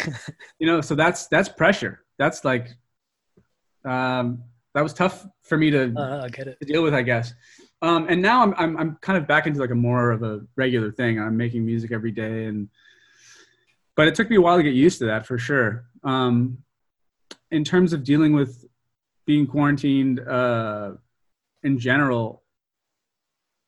you 0.58 0.66
know, 0.66 0.80
so 0.80 0.94
that's 0.94 1.26
that's 1.28 1.48
pressure. 1.48 2.04
That's 2.18 2.44
like, 2.44 2.68
um, 3.84 4.42
that 4.74 4.82
was 4.82 4.92
tough 4.94 5.26
for 5.42 5.58
me 5.58 5.70
to, 5.70 5.92
Uh, 5.96 6.28
get 6.28 6.46
it. 6.48 6.58
to 6.60 6.66
deal 6.66 6.82
with, 6.82 6.94
I 6.94 7.02
guess. 7.02 7.34
Um, 7.82 8.06
and 8.08 8.22
now 8.22 8.42
I'm, 8.42 8.54
I'm 8.56 8.76
I'm 8.78 8.96
kind 9.00 9.18
of 9.18 9.26
back 9.26 9.46
into 9.46 9.58
like 9.60 9.70
a 9.70 9.74
more 9.74 10.12
of 10.12 10.22
a 10.22 10.40
regular 10.56 10.92
thing. 10.92 11.18
I'm 11.20 11.36
making 11.36 11.66
music 11.66 11.90
every 11.90 12.12
day, 12.12 12.44
and 12.44 12.68
but 13.96 14.06
it 14.08 14.14
took 14.14 14.30
me 14.30 14.36
a 14.36 14.40
while 14.40 14.56
to 14.56 14.62
get 14.62 14.74
used 14.74 14.98
to 15.00 15.06
that 15.06 15.26
for 15.26 15.36
sure. 15.36 15.84
Um, 16.04 16.58
in 17.50 17.64
terms 17.64 17.92
of 17.92 18.04
dealing 18.04 18.32
with 18.34 18.64
being 19.26 19.46
quarantined 19.48 20.20
uh, 20.20 20.92
in 21.64 21.78
general, 21.80 22.44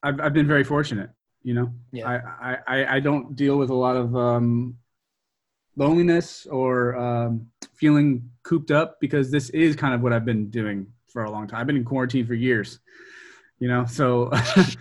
I've 0.03 0.21
I've 0.21 0.33
been 0.33 0.47
very 0.47 0.65
fortunate. 0.65 1.11
You 1.43 1.55
know, 1.55 1.75
Yeah. 1.93 2.09
I, 2.09 2.53
I 2.53 2.59
I 2.69 2.95
I 2.97 3.01
don't 3.01 3.35
deal 3.35 3.57
with 3.59 3.71
a 3.71 3.75
lot 3.75 3.97
of 3.97 4.15
um, 4.17 4.77
loneliness 5.77 6.47
or 6.47 6.97
um, 6.97 7.47
feeling 7.75 8.31
cooped 8.43 8.71
up 8.71 8.99
because 9.01 9.31
this 9.31 9.51
is 9.51 9.77
kind 9.77 9.95
of 9.95 10.01
what 10.01 10.13
I've 10.13 10.25
been 10.25 10.51
doing 10.51 10.87
for 11.09 11.25
a 11.25 11.31
long 11.31 11.47
time. 11.47 11.61
I've 11.61 11.67
been 11.67 11.77
in 11.77 11.85
quarantine 11.85 12.27
for 12.27 12.35
years, 12.35 12.81
you 13.59 13.69
know, 13.69 13.85
so 13.85 14.31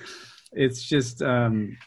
it's 0.54 0.84
just, 0.84 1.22
um, 1.22 1.78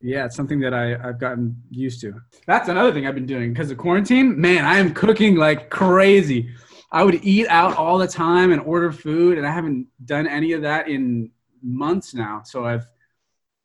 yeah, 0.00 0.26
it's 0.26 0.36
something 0.36 0.60
that 0.60 0.74
I, 0.74 0.94
I've 0.94 1.18
gotten 1.18 1.60
used 1.70 2.00
to. 2.02 2.20
That's 2.46 2.68
another 2.68 2.92
thing 2.92 3.06
I've 3.06 3.14
been 3.14 3.26
doing 3.26 3.52
because 3.52 3.70
of 3.70 3.78
quarantine. 3.78 4.38
Man, 4.40 4.64
I 4.64 4.78
am 4.78 4.92
cooking 4.92 5.36
like 5.36 5.70
crazy. 5.70 6.54
I 6.92 7.02
would 7.02 7.24
eat 7.24 7.48
out 7.48 7.76
all 7.76 7.98
the 7.98 8.06
time 8.06 8.52
and 8.52 8.60
order 8.60 8.92
food, 8.92 9.38
and 9.38 9.46
I 9.46 9.50
haven't 9.50 9.88
done 10.04 10.28
any 10.28 10.52
of 10.52 10.62
that 10.62 10.88
in 10.88 11.30
months 11.62 12.14
now. 12.14 12.42
So 12.44 12.64
I've 12.64 12.86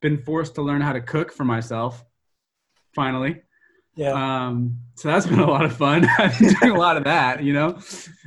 been 0.00 0.18
forced 0.24 0.54
to 0.56 0.62
learn 0.62 0.80
how 0.80 0.92
to 0.94 1.00
cook 1.00 1.30
for 1.32 1.44
myself 1.44 2.04
finally. 2.92 3.42
Yeah. 4.00 4.46
Um, 4.46 4.78
so 4.94 5.08
that's 5.08 5.26
been 5.32 5.40
a 5.40 5.46
lot 5.50 5.64
of 5.64 5.76
fun. 5.76 6.08
I've 6.18 6.38
been 6.38 6.54
doing 6.54 6.72
a 6.72 6.78
lot 6.78 6.96
of 6.96 7.04
that, 7.04 7.42
you 7.42 7.52
know, 7.52 7.78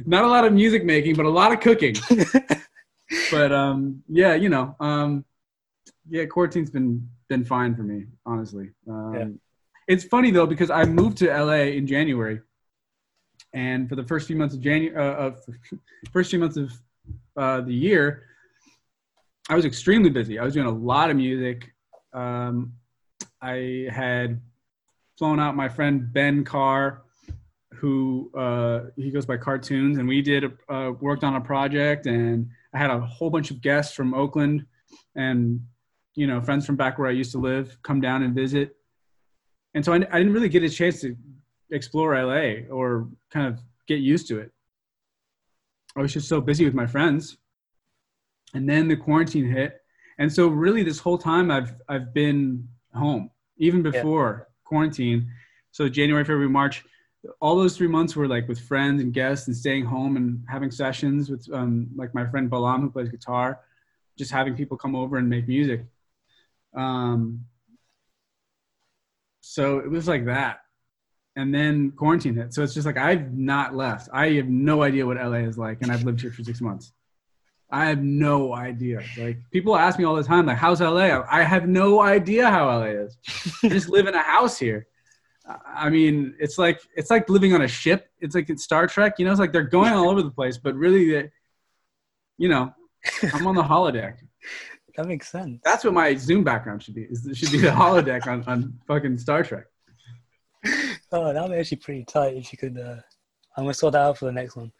not 0.06 0.24
a 0.24 0.28
lot 0.28 0.46
of 0.46 0.54
music 0.54 0.86
making, 0.86 1.16
but 1.16 1.26
a 1.26 1.30
lot 1.30 1.52
of 1.52 1.60
cooking. 1.62 1.96
but 3.32 3.52
um, 3.52 4.04
yeah, 4.08 4.36
you 4.36 4.50
know, 4.50 4.76
um, 4.80 5.26
yeah, 6.08 6.26
quarantine's 6.26 6.70
been 6.70 7.10
been 7.28 7.44
fine 7.44 7.76
for 7.76 7.82
me, 7.82 8.06
honestly. 8.26 8.70
Um, 8.88 9.14
Yeah. 9.16 9.26
It's 9.86 10.06
funny 10.06 10.32
though 10.32 10.46
because 10.46 10.70
I 10.70 10.86
moved 10.86 11.18
to 11.18 11.28
LA 11.28 11.74
in 11.80 11.88
January, 11.88 12.40
and 13.52 13.90
for 13.90 13.96
the 13.96 14.04
first 14.04 14.28
few 14.28 14.36
months 14.38 14.54
of 14.56 14.62
January, 14.62 14.96
uh, 14.96 15.26
of 15.26 15.40
first 16.14 16.30
few 16.30 16.40
months 16.40 16.56
of 16.56 16.72
uh, 17.36 17.62
the 17.62 17.74
year, 17.74 18.24
I 19.50 19.56
was 19.56 19.66
extremely 19.66 20.10
busy. 20.10 20.40
I 20.40 20.46
was 20.46 20.54
doing 20.54 20.68
a 20.68 20.72
lot 20.72 21.10
of 21.10 21.18
music. 21.18 21.74
Um, 22.14 22.74
I 23.42 23.88
had 23.92 24.40
flown 25.18 25.40
out 25.40 25.56
my 25.56 25.70
friend 25.70 26.12
Ben 26.12 26.44
Carr, 26.44 27.04
who 27.74 28.32
uh, 28.38 28.86
he 28.96 29.12
goes 29.12 29.26
by 29.26 29.38
Cartoons, 29.38 29.98
and 29.98 30.08
we 30.08 30.22
did 30.22 30.46
a, 30.46 30.74
uh, 30.74 30.92
worked 30.92 31.24
on 31.24 31.36
a 31.36 31.42
project, 31.42 32.06
and 32.06 32.50
I 32.74 32.78
had 32.78 32.90
a 32.90 33.00
whole 33.00 33.30
bunch 33.30 33.52
of 33.52 33.62
guests 33.62 33.94
from 33.94 34.14
Oakland, 34.14 34.66
and 35.16 35.62
you 36.16 36.28
know 36.28 36.42
friends 36.42 36.66
from 36.66 36.76
back 36.76 36.98
where 36.98 37.08
I 37.08 37.12
used 37.12 37.32
to 37.34 37.40
live 37.40 37.78
come 37.84 38.02
down 38.02 38.24
and 38.24 38.34
visit, 38.34 38.76
and 39.74 39.84
so 39.84 39.94
I, 39.94 39.98
I 39.98 40.18
didn't 40.18 40.34
really 40.34 40.50
get 40.50 40.64
a 40.64 40.70
chance 40.70 41.02
to 41.02 41.16
explore 41.72 42.16
LA 42.16 42.68
or 42.70 43.10
kind 43.32 43.48
of 43.48 43.60
get 43.88 44.00
used 44.00 44.28
to 44.28 44.40
it. 44.40 44.52
I 45.96 46.02
was 46.02 46.14
just 46.14 46.28
so 46.28 46.42
busy 46.42 46.66
with 46.66 46.74
my 46.74 46.88
friends, 46.88 47.38
and 48.54 48.68
then 48.68 48.88
the 48.88 48.96
quarantine 48.96 49.52
hit, 49.52 49.82
and 50.18 50.32
so 50.32 50.48
really 50.48 50.84
this 50.84 51.00
whole 51.00 51.18
time 51.18 51.52
I've 51.52 51.76
I've 51.88 52.14
been 52.14 52.68
home 52.94 53.30
even 53.58 53.82
before 53.82 54.48
quarantine. 54.74 55.30
So 55.72 55.88
January, 55.88 56.24
February, 56.24 56.50
March, 56.50 56.84
all 57.40 57.56
those 57.56 57.78
three 57.78 57.88
months 57.88 58.16
were 58.16 58.28
like 58.28 58.48
with 58.48 58.60
friends 58.60 59.02
and 59.04 59.14
guests 59.14 59.48
and 59.48 59.56
staying 59.56 59.86
home 59.86 60.18
and 60.18 60.44
having 60.50 60.72
sessions 60.72 61.30
with 61.30 61.48
um, 61.54 61.88
like 61.96 62.14
my 62.16 62.26
friend 62.26 62.50
Balam 62.50 62.82
who 62.82 62.90
plays 62.90 63.10
guitar, 63.10 63.60
just 64.18 64.32
having 64.32 64.56
people 64.56 64.76
come 64.76 64.96
over 64.96 65.18
and 65.18 65.30
make 65.30 65.48
music. 65.48 65.86
Um, 66.76 67.46
so 69.42 69.78
it 69.78 69.90
was 69.92 70.08
like 70.08 70.26
that. 70.26 70.62
And 71.36 71.54
then 71.54 71.92
quarantine 71.92 72.36
hit. 72.36 72.54
So 72.54 72.64
it's 72.64 72.74
just 72.74 72.88
like 72.88 72.98
I've 72.98 73.32
not 73.34 73.76
left. 73.76 74.10
I 74.12 74.30
have 74.32 74.48
no 74.48 74.82
idea 74.82 75.06
what 75.06 75.18
LA 75.18 75.46
is 75.50 75.58
like, 75.58 75.82
and 75.82 75.92
I've 75.92 76.04
lived 76.04 76.22
here 76.22 76.32
for 76.32 76.44
six 76.44 76.62
months. 76.62 76.92
I 77.74 77.86
have 77.86 78.04
no 78.04 78.54
idea. 78.54 79.02
Like 79.18 79.38
people 79.52 79.76
ask 79.76 79.98
me 79.98 80.06
all 80.06 80.16
the 80.16 80.24
time, 80.24 80.46
like, 80.46 80.58
"How's 80.58 80.80
LA?" 80.80 81.24
I 81.30 81.42
have 81.42 81.68
no 81.68 82.02
idea 82.02 82.50
how 82.50 82.68
LA 82.68 82.92
is. 83.06 83.18
I 83.64 83.70
just 83.70 83.90
live 83.90 84.06
in 84.08 84.14
a 84.14 84.22
house 84.22 84.58
here. 84.60 84.86
I 85.66 85.90
mean, 85.90 86.36
it's 86.40 86.58
like 86.58 86.80
it's 86.96 87.10
like 87.10 87.30
living 87.30 87.54
on 87.54 87.64
a 87.64 87.68
ship. 87.68 88.10
It's 88.22 88.36
like 88.36 88.50
in 88.50 88.58
Star 88.58 88.86
Trek. 88.88 89.16
You 89.18 89.26
know, 89.26 89.32
it's 89.32 89.40
like 89.40 89.52
they're 89.52 89.64
going 89.64 89.92
all 89.92 90.10
over 90.10 90.22
the 90.22 90.30
place, 90.32 90.58
but 90.58 90.76
really, 90.76 91.12
they, 91.12 91.32
you 92.38 92.48
know, 92.48 92.72
I'm 93.34 93.48
on 93.48 93.56
the 93.56 93.64
holodeck. 93.64 94.18
That 94.96 95.08
makes 95.08 95.28
sense. 95.30 95.60
That's 95.66 95.84
what 95.84 95.94
my 95.96 96.14
Zoom 96.16 96.44
background 96.44 96.84
should 96.84 96.94
be. 96.94 97.08
It 97.10 97.36
should 97.36 97.52
be 97.52 97.58
the 97.58 97.70
holodeck 97.70 98.28
on, 98.28 98.44
on 98.46 98.80
fucking 98.88 99.18
Star 99.18 99.42
Trek. 99.44 99.66
Oh, 101.12 101.34
that 101.34 101.42
would 101.42 101.52
be 101.52 101.58
actually 101.60 101.78
pretty 101.78 102.06
tight 102.06 102.36
if 102.38 102.52
you 102.52 102.58
could. 102.60 102.78
Uh, 102.80 102.98
I'm 103.58 103.64
gonna 103.66 103.74
sort 103.74 103.94
that 103.94 104.02
out 104.02 104.18
for 104.20 104.26
the 104.26 104.32
next 104.32 104.56
one. 104.56 104.72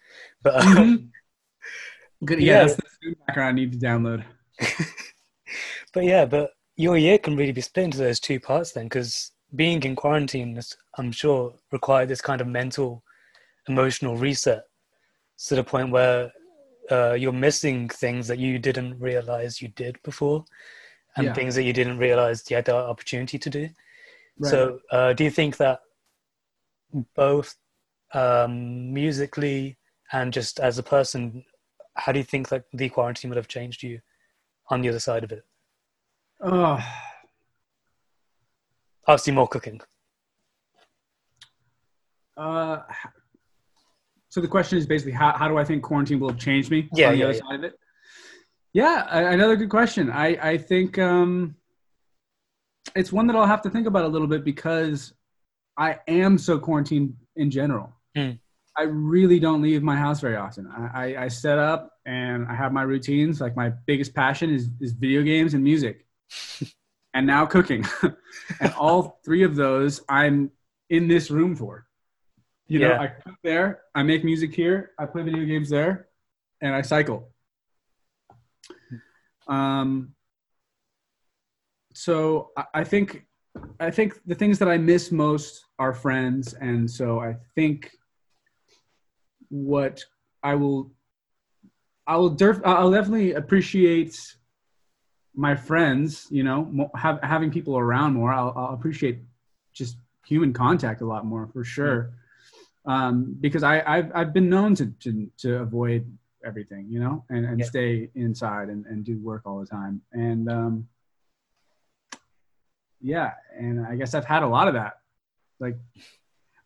But 0.44 0.64
um, 0.64 0.76
Mhm. 0.78 1.10
Good. 2.26 2.40
Yeah, 2.40 2.54
Yeah. 2.54 2.60
that's 2.68 2.76
the 3.02 3.16
background 3.28 3.50
I 3.50 3.52
need 3.62 3.72
to 3.74 3.78
download. 3.78 4.24
but 5.94 6.04
yeah, 6.04 6.26
but 6.26 6.52
your 6.76 6.98
year 6.98 7.18
can 7.18 7.36
really 7.36 7.52
be 7.52 7.62
split 7.62 7.86
into 7.86 7.98
those 7.98 8.20
two 8.20 8.40
parts 8.40 8.72
then, 8.72 8.86
because 8.86 9.32
being 9.56 9.82
in 9.84 9.96
quarantine, 9.96 10.58
is, 10.58 10.76
I'm 10.98 11.12
sure, 11.12 11.54
required 11.72 12.10
this 12.10 12.22
kind 12.22 12.42
of 12.42 12.48
mental, 12.48 13.04
emotional 13.68 14.18
reset 14.18 14.64
to 15.48 15.56
the 15.56 15.64
point 15.64 15.92
where 15.92 16.32
uh, 16.92 17.14
you're 17.14 17.32
missing 17.32 17.90
things 17.90 18.28
that 18.28 18.40
you 18.40 18.60
didn't 18.60 19.00
realize 19.00 19.62
you 19.62 19.70
did 19.70 20.02
before, 20.04 20.46
and 21.16 21.28
Yeah. 21.28 21.34
things 21.34 21.56
that 21.56 21.64
you 21.64 21.74
didn't 21.74 21.98
realize 21.98 22.50
you 22.50 22.56
had 22.56 22.66
the 22.66 22.76
opportunity 22.76 23.38
to 23.38 23.50
do. 23.50 23.70
Right. 24.40 24.50
So, 24.50 24.80
uh, 24.92 25.14
do 25.14 25.24
you 25.24 25.30
think 25.30 25.58
that 25.58 25.80
both 27.16 27.56
um, 28.14 28.94
musically 28.94 29.78
and 30.12 30.34
just 30.34 30.60
as 30.60 30.78
a 30.78 30.84
person, 30.84 31.44
how 31.96 32.12
do 32.12 32.20
you 32.20 32.26
think 32.26 32.52
like 32.52 32.66
the 32.74 32.90
quarantine 32.90 33.30
would 33.30 33.38
have 33.38 33.48
changed 33.48 33.84
you 33.84 34.00
on 34.70 34.82
the 34.82 34.90
other 34.90 35.00
side 35.00 35.24
of 35.24 35.32
it? 35.32 35.44
Oh, 36.42 36.80
Obviously, 39.08 39.34
more 39.34 39.48
cooking. 39.48 39.82
uh, 42.38 42.80
so 44.30 44.42
the 44.42 44.48
question 44.48 44.78
is 44.78 44.88
basically 44.88 45.12
how, 45.12 45.34
how 45.34 45.48
do 45.48 45.58
I 45.58 45.64
think 45.66 45.84
quarantine 45.84 46.20
will 46.20 46.30
have 46.30 46.40
changed 46.40 46.72
me 46.72 46.90
Yeah, 46.94 47.10
on 47.10 47.14
the 47.14 47.20
yeah, 47.20 47.26
other 47.26 47.34
yeah. 47.34 47.40
side 47.50 47.60
of 47.60 47.64
it? 47.66 47.80
Yeah, 48.74 49.18
another 49.34 49.56
good 49.56 49.70
question. 49.70 50.10
I, 50.10 50.28
I 50.54 50.58
think 50.58 50.98
um, 50.98 51.56
it's 52.96 53.12
one 53.14 53.28
that 53.28 53.36
I'll 53.36 53.46
have 53.46 53.62
to 53.64 53.70
think 53.70 53.86
about 53.88 54.06
a 54.06 54.08
little 54.08 54.28
bit 54.28 54.44
because 54.44 55.14
I 55.78 56.00
am 56.08 56.38
so 56.38 56.58
quarantined 56.58 57.16
in 57.36 57.52
general. 57.52 57.94
Hmm. 58.16 58.32
I 58.78 58.84
really 58.84 59.40
don't 59.40 59.62
leave 59.62 59.84
my 59.84 59.96
house 59.96 60.20
very 60.20 60.36
often. 60.36 60.68
I, 60.68 60.88
I, 60.94 61.24
I 61.26 61.28
set 61.28 61.60
up 61.60 61.92
and 62.06 62.48
I 62.48 62.56
have 62.56 62.74
my 62.74 62.82
routines. 62.82 63.40
Like 63.40 63.56
my 63.56 63.70
biggest 63.86 64.16
passion 64.16 64.50
is, 64.50 64.70
is 64.80 64.94
video 64.94 65.22
games 65.22 65.54
and 65.54 65.64
music, 65.64 66.06
and 67.14 67.28
now 67.28 67.46
cooking. 67.46 67.86
and 68.60 68.74
all 68.74 69.20
three 69.24 69.44
of 69.44 69.56
those 69.56 70.02
I'm 70.10 70.52
in 70.90 71.08
this 71.08 71.30
room 71.30 71.56
for. 71.56 71.86
You 72.68 72.80
know, 72.80 72.94
I 72.94 73.08
cook 73.08 73.36
there, 73.44 73.82
I 73.94 74.04
make 74.04 74.24
music 74.24 74.56
here, 74.56 74.92
I 74.98 75.06
play 75.06 75.22
video 75.22 75.46
games 75.46 75.70
there, 75.70 76.08
and 76.62 76.74
I 76.74 76.82
cycle. 76.82 77.30
Um, 79.48 80.16
so 81.94 82.52
I, 82.58 82.66
I 82.74 82.84
think 82.84 83.26
I 83.80 83.92
think 83.92 84.20
the 84.26 84.34
things 84.34 84.58
that 84.60 84.68
I 84.68 84.78
miss 84.78 85.12
most 85.12 85.66
are 85.78 85.94
friends, 85.94 86.54
and 86.54 86.90
so 86.90 87.20
I 87.20 87.36
think 87.54 87.92
what 89.54 90.04
I 90.42 90.56
will 90.56 90.92
I 92.08 92.18
will 92.18 92.32
def- 92.32 92.66
I'll 92.66 92.92
definitely 92.92 93.34
appreciate 93.34 94.36
my 95.36 95.56
friends. 95.56 96.28
You 96.32 96.44
know, 96.44 96.90
have, 96.96 97.20
having 97.22 97.52
people 97.52 97.78
around 97.78 98.14
more. 98.14 98.34
I'll, 98.34 98.52
I'll 98.58 98.74
appreciate 98.74 99.20
just 99.72 99.98
human 100.26 100.54
contact 100.54 101.02
a 101.02 101.06
lot 101.06 101.24
more 101.26 101.48
for 101.54 101.64
sure. 101.64 102.14
Um, 102.86 103.38
because 103.40 103.62
I 103.62 103.82
I've 103.86 104.12
I've 104.16 104.34
been 104.34 104.50
known 104.50 104.74
to 104.76 104.88
to, 105.02 105.30
to 105.38 105.56
avoid 105.60 106.12
everything, 106.44 106.88
you 106.90 107.00
know, 107.00 107.24
and, 107.30 107.46
and 107.46 107.60
Yeah. 107.60 107.66
stay 107.66 108.10
inside 108.16 108.70
and, 108.70 108.86
and 108.88 109.06
do 109.06 109.18
work 109.20 109.44
all 109.46 109.60
the 109.60 109.68
time. 109.68 110.02
And 110.12 110.50
um, 110.50 110.88
yeah, 113.00 113.34
and 113.58 113.86
I 113.86 113.96
guess 113.96 114.14
I've 114.16 114.26
had 114.26 114.42
a 114.44 114.48
lot 114.48 114.68
of 114.68 114.74
that. 114.74 114.94
Like, 115.60 115.78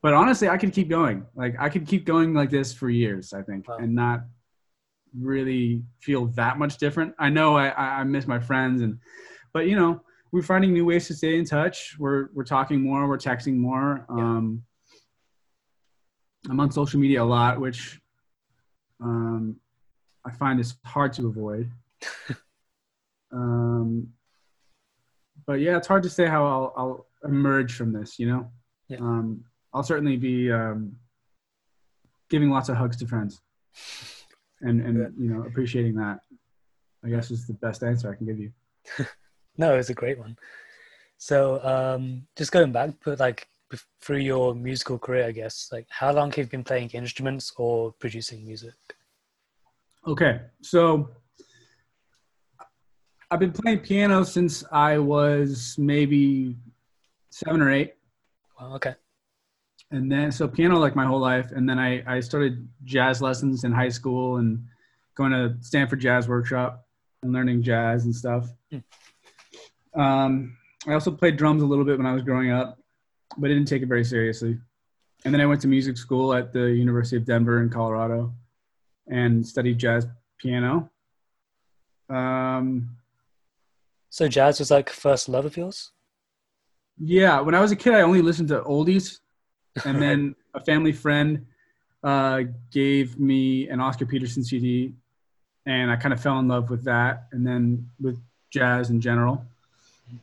but 0.01 0.13
honestly, 0.13 0.47
I 0.49 0.57
could 0.57 0.73
keep 0.73 0.89
going. 0.89 1.25
Like, 1.35 1.55
I 1.59 1.69
could 1.69 1.87
keep 1.87 2.05
going 2.05 2.33
like 2.33 2.49
this 2.49 2.73
for 2.73 2.89
years, 2.89 3.33
I 3.33 3.41
think, 3.41 3.67
Wow. 3.67 3.77
and 3.77 3.93
not 3.95 4.21
really 5.17 5.81
feel 6.01 6.27
that 6.27 6.59
much 6.59 6.77
different. 6.77 7.15
I 7.17 7.29
know 7.29 7.57
I, 7.57 7.99
I 8.01 8.03
miss 8.03 8.27
my 8.27 8.39
friends, 8.39 8.81
and 8.81 8.99
but 9.53 9.67
you 9.67 9.75
know, 9.75 10.01
we're 10.31 10.43
finding 10.43 10.73
new 10.73 10.85
ways 10.85 11.07
to 11.07 11.13
stay 11.15 11.37
in 11.39 11.45
touch. 11.45 11.95
We're 11.97 12.29
we're 12.33 12.43
talking 12.43 12.81
more. 12.81 13.07
We're 13.07 13.17
texting 13.17 13.55
more. 13.57 14.05
Um, 14.09 14.63
I'm 16.49 16.59
on 16.59 16.71
social 16.71 16.99
media 16.99 17.23
a 17.23 17.25
lot, 17.25 17.59
which 17.59 17.99
um, 19.01 19.55
I 20.25 20.31
find 20.31 20.59
is 20.59 20.75
hard 20.85 21.13
to 21.13 21.27
avoid. 21.27 21.71
um, 23.31 24.07
but 25.45 25.59
yeah, 25.59 25.77
it's 25.77 25.87
hard 25.87 26.03
to 26.03 26.09
say 26.09 26.25
how 26.25 26.45
I'll, 26.45 26.73
I'll 26.77 27.07
emerge 27.23 27.73
from 27.75 27.91
this. 27.93 28.19
You 28.19 28.27
know, 28.29 28.51
Yeah. 28.89 28.97
um, 28.99 29.43
I'll 29.73 29.83
certainly 29.83 30.17
be 30.17 30.51
um, 30.51 30.97
giving 32.29 32.49
lots 32.49 32.69
of 32.69 32.77
hugs 32.77 32.97
to 32.97 33.07
friends, 33.07 33.41
and 34.61 34.81
and 34.81 34.97
Good. 34.97 35.13
you 35.17 35.29
know 35.29 35.43
appreciating 35.43 35.95
that. 35.95 36.19
I 37.03 37.09
guess 37.09 37.31
is 37.31 37.45
the 37.45 37.53
best 37.53 37.83
answer 37.83 38.11
I 38.11 38.15
can 38.15 38.25
give 38.25 38.39
you. 38.39 38.51
No, 39.59 39.73
it's 39.73 39.89
a 39.89 39.95
great 39.95 40.19
one. 40.19 40.37
So, 41.17 41.59
um, 41.65 42.27
just 42.35 42.51
going 42.51 42.71
back, 42.71 42.91
but 43.03 43.19
like 43.19 43.47
through 44.01 44.19
your 44.19 44.53
musical 44.53 44.99
career, 44.99 45.25
I 45.25 45.31
guess, 45.31 45.69
like 45.71 45.87
how 45.89 46.13
long 46.13 46.29
have 46.29 46.37
you 46.37 46.45
been 46.45 46.63
playing 46.63 46.89
instruments 46.91 47.51
or 47.57 47.91
producing 47.93 48.45
music? 48.45 48.75
Okay, 50.07 50.41
so 50.61 51.09
I've 53.29 53.39
been 53.39 53.51
playing 53.51 53.79
piano 53.79 54.23
since 54.23 54.63
I 54.71 54.99
was 54.99 55.75
maybe 55.77 56.55
seven 57.31 57.61
or 57.61 57.71
eight, 57.71 57.95
Well, 58.59 58.75
okay. 58.75 58.95
And 59.91 60.11
then 60.11 60.31
so 60.31 60.47
piano 60.47 60.77
like 60.79 60.95
my 60.95 61.05
whole 61.05 61.19
life, 61.19 61.51
and 61.51 61.67
then 61.67 61.79
I 61.79 62.03
I 62.15 62.19
started 62.19 62.67
jazz 62.83 63.21
lessons 63.21 63.63
in 63.63 63.71
high 63.71 63.89
school 63.89 64.37
and 64.37 64.63
going 65.15 65.31
to 65.31 65.55
Stanford 65.61 65.99
Jazz 65.99 66.27
Workshop 66.27 66.85
and 67.23 67.33
learning 67.33 67.63
jazz 67.63 68.05
and 68.05 68.15
stuff. 68.15 68.49
Um, 69.95 70.55
I 70.87 70.93
also 70.93 71.11
played 71.11 71.37
drums 71.37 71.63
a 71.63 71.65
little 71.65 71.83
bit 71.85 71.97
when 71.97 72.05
I 72.05 72.13
was 72.13 72.21
growing 72.21 72.51
up, 72.51 72.77
but 73.37 73.49
I 73.49 73.53
didn't 73.53 73.67
take 73.67 73.81
it 73.81 73.87
very 73.87 74.03
seriously. 74.03 74.59
And 75.25 75.33
then 75.33 75.41
I 75.41 75.45
went 75.47 75.61
to 75.61 75.67
music 75.67 75.97
school 75.97 76.33
at 76.33 76.53
the 76.53 76.69
University 76.69 77.17
of 77.17 77.25
Denver 77.25 77.61
in 77.63 77.69
Colorado 77.69 78.33
and 79.07 79.45
studied 79.45 79.79
jazz 79.79 80.05
piano. 80.37 80.91
Um, 82.09 82.95
So 84.09 84.27
jazz 84.27 84.59
was 84.59 84.69
like 84.69 84.89
first 84.89 85.27
love 85.29 85.45
of 85.45 85.57
yours? 85.57 85.91
yeah, 86.99 87.39
when 87.41 87.55
I 87.55 87.59
was 87.61 87.71
a 87.71 87.75
kid, 87.75 87.93
I 87.93 88.01
only 88.01 88.21
listened 88.21 88.47
to 88.49 88.61
oldies, 88.61 89.19
and 89.85 90.01
then 90.01 90.35
a 90.53 90.59
family 90.59 90.91
friend 90.91 91.45
uh, 92.03 92.43
gave 92.71 93.19
me 93.19 93.67
an 93.69 93.79
Oscar 93.79 94.05
Peterson 94.05 94.43
CD, 94.43 94.93
and 95.65 95.91
I 95.91 95.95
kind 95.95 96.13
of 96.13 96.21
fell 96.21 96.39
in 96.39 96.47
love 96.47 96.69
with 96.69 96.83
that, 96.85 97.27
and 97.31 97.45
then 97.45 97.89
with 97.99 98.19
jazz 98.49 98.89
in 98.89 99.01
general 99.01 99.45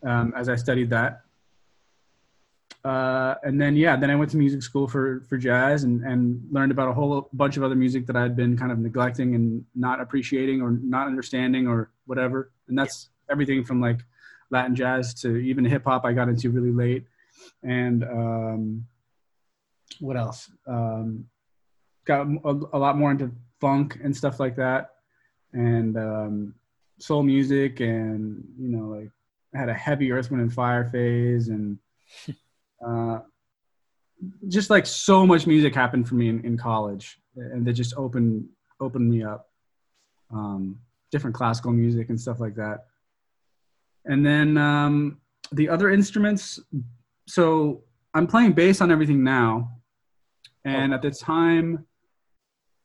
um, 0.03 0.33
as 0.37 0.49
I 0.49 0.57
studied 0.57 0.91
that. 0.91 1.21
Uh, 2.85 3.37
and 3.43 3.59
then 3.59 3.77
yeah, 3.77 3.97
then 3.97 4.11
I 4.11 4.15
went 4.15 4.31
to 4.33 4.37
music 4.37 4.63
school 4.63 4.87
for 4.87 5.21
for 5.29 5.39
jazz 5.39 5.85
and 5.85 6.03
and 6.05 6.47
learned 6.51 6.71
about 6.71 6.89
a 6.89 6.93
whole 6.93 7.31
bunch 7.33 7.57
of 7.57 7.63
other 7.63 7.75
music 7.75 8.07
that 8.07 8.17
I'd 8.17 8.37
been 8.37 8.59
kind 8.59 8.71
of 8.71 8.79
neglecting 8.79 9.35
and 9.35 9.65
not 9.75 10.01
appreciating 10.01 10.61
or 10.61 10.73
not 10.73 11.07
understanding 11.07 11.67
or 11.67 11.91
whatever. 12.07 12.51
And 12.69 12.79
that's 12.79 13.09
everything 13.31 13.65
from 13.65 13.81
like 13.81 14.01
Latin 14.51 14.77
jazz 14.77 15.15
to 15.23 15.37
even 15.37 15.65
hip 15.65 15.85
hop 15.85 16.05
I 16.05 16.13
got 16.13 16.29
into 16.29 16.51
really 16.51 16.73
late. 16.73 17.07
And 17.63 18.05
um, 18.05 18.87
what 20.01 20.17
else? 20.17 20.51
Um, 20.67 21.27
got 22.05 22.27
a, 22.27 22.61
a 22.73 22.79
lot 22.79 22.99
more 22.99 23.11
into 23.11 23.31
funk 23.61 23.99
and 24.03 24.17
stuff 24.17 24.41
like 24.41 24.57
that, 24.57 24.91
and 25.53 25.97
um, 25.97 26.55
soul 26.99 27.23
music, 27.23 27.81
and 27.81 28.45
you 28.59 28.69
know, 28.69 28.89
like 28.89 29.11
had 29.55 29.69
a 29.69 29.75
heavy 29.75 30.13
Earth, 30.13 30.31
Wind, 30.31 30.43
and 30.43 30.53
Fire 30.53 30.89
phase, 30.91 31.49
and 31.49 31.79
uh, 32.87 33.21
just 34.49 34.71
like 34.71 34.87
so 34.87 35.27
much 35.27 35.47
music 35.47 35.75
happened 35.75 36.09
for 36.09 36.15
me 36.15 36.29
in, 36.29 36.45
in 36.45 36.57
college, 36.57 37.19
and 37.37 37.67
that 37.67 37.73
just 37.73 37.95
opened 37.97 38.47
opened 38.81 39.09
me 39.09 39.23
up. 39.23 39.49
Um, 40.31 40.81
different 41.15 41.37
classical 41.37 41.71
music 41.71 42.09
and 42.09 42.21
stuff 42.21 42.41
like 42.41 42.57
that. 42.57 42.87
And 44.05 44.27
then 44.27 44.59
um, 44.59 45.19
the 45.53 45.69
other 45.69 45.91
instruments. 45.91 46.59
So 47.29 47.85
I'm 48.15 48.27
playing 48.27 48.53
bass 48.53 48.81
on 48.81 48.91
everything 48.91 49.23
now, 49.23 49.71
and 50.65 50.95
at 50.95 51.03
the 51.03 51.11
time, 51.11 51.87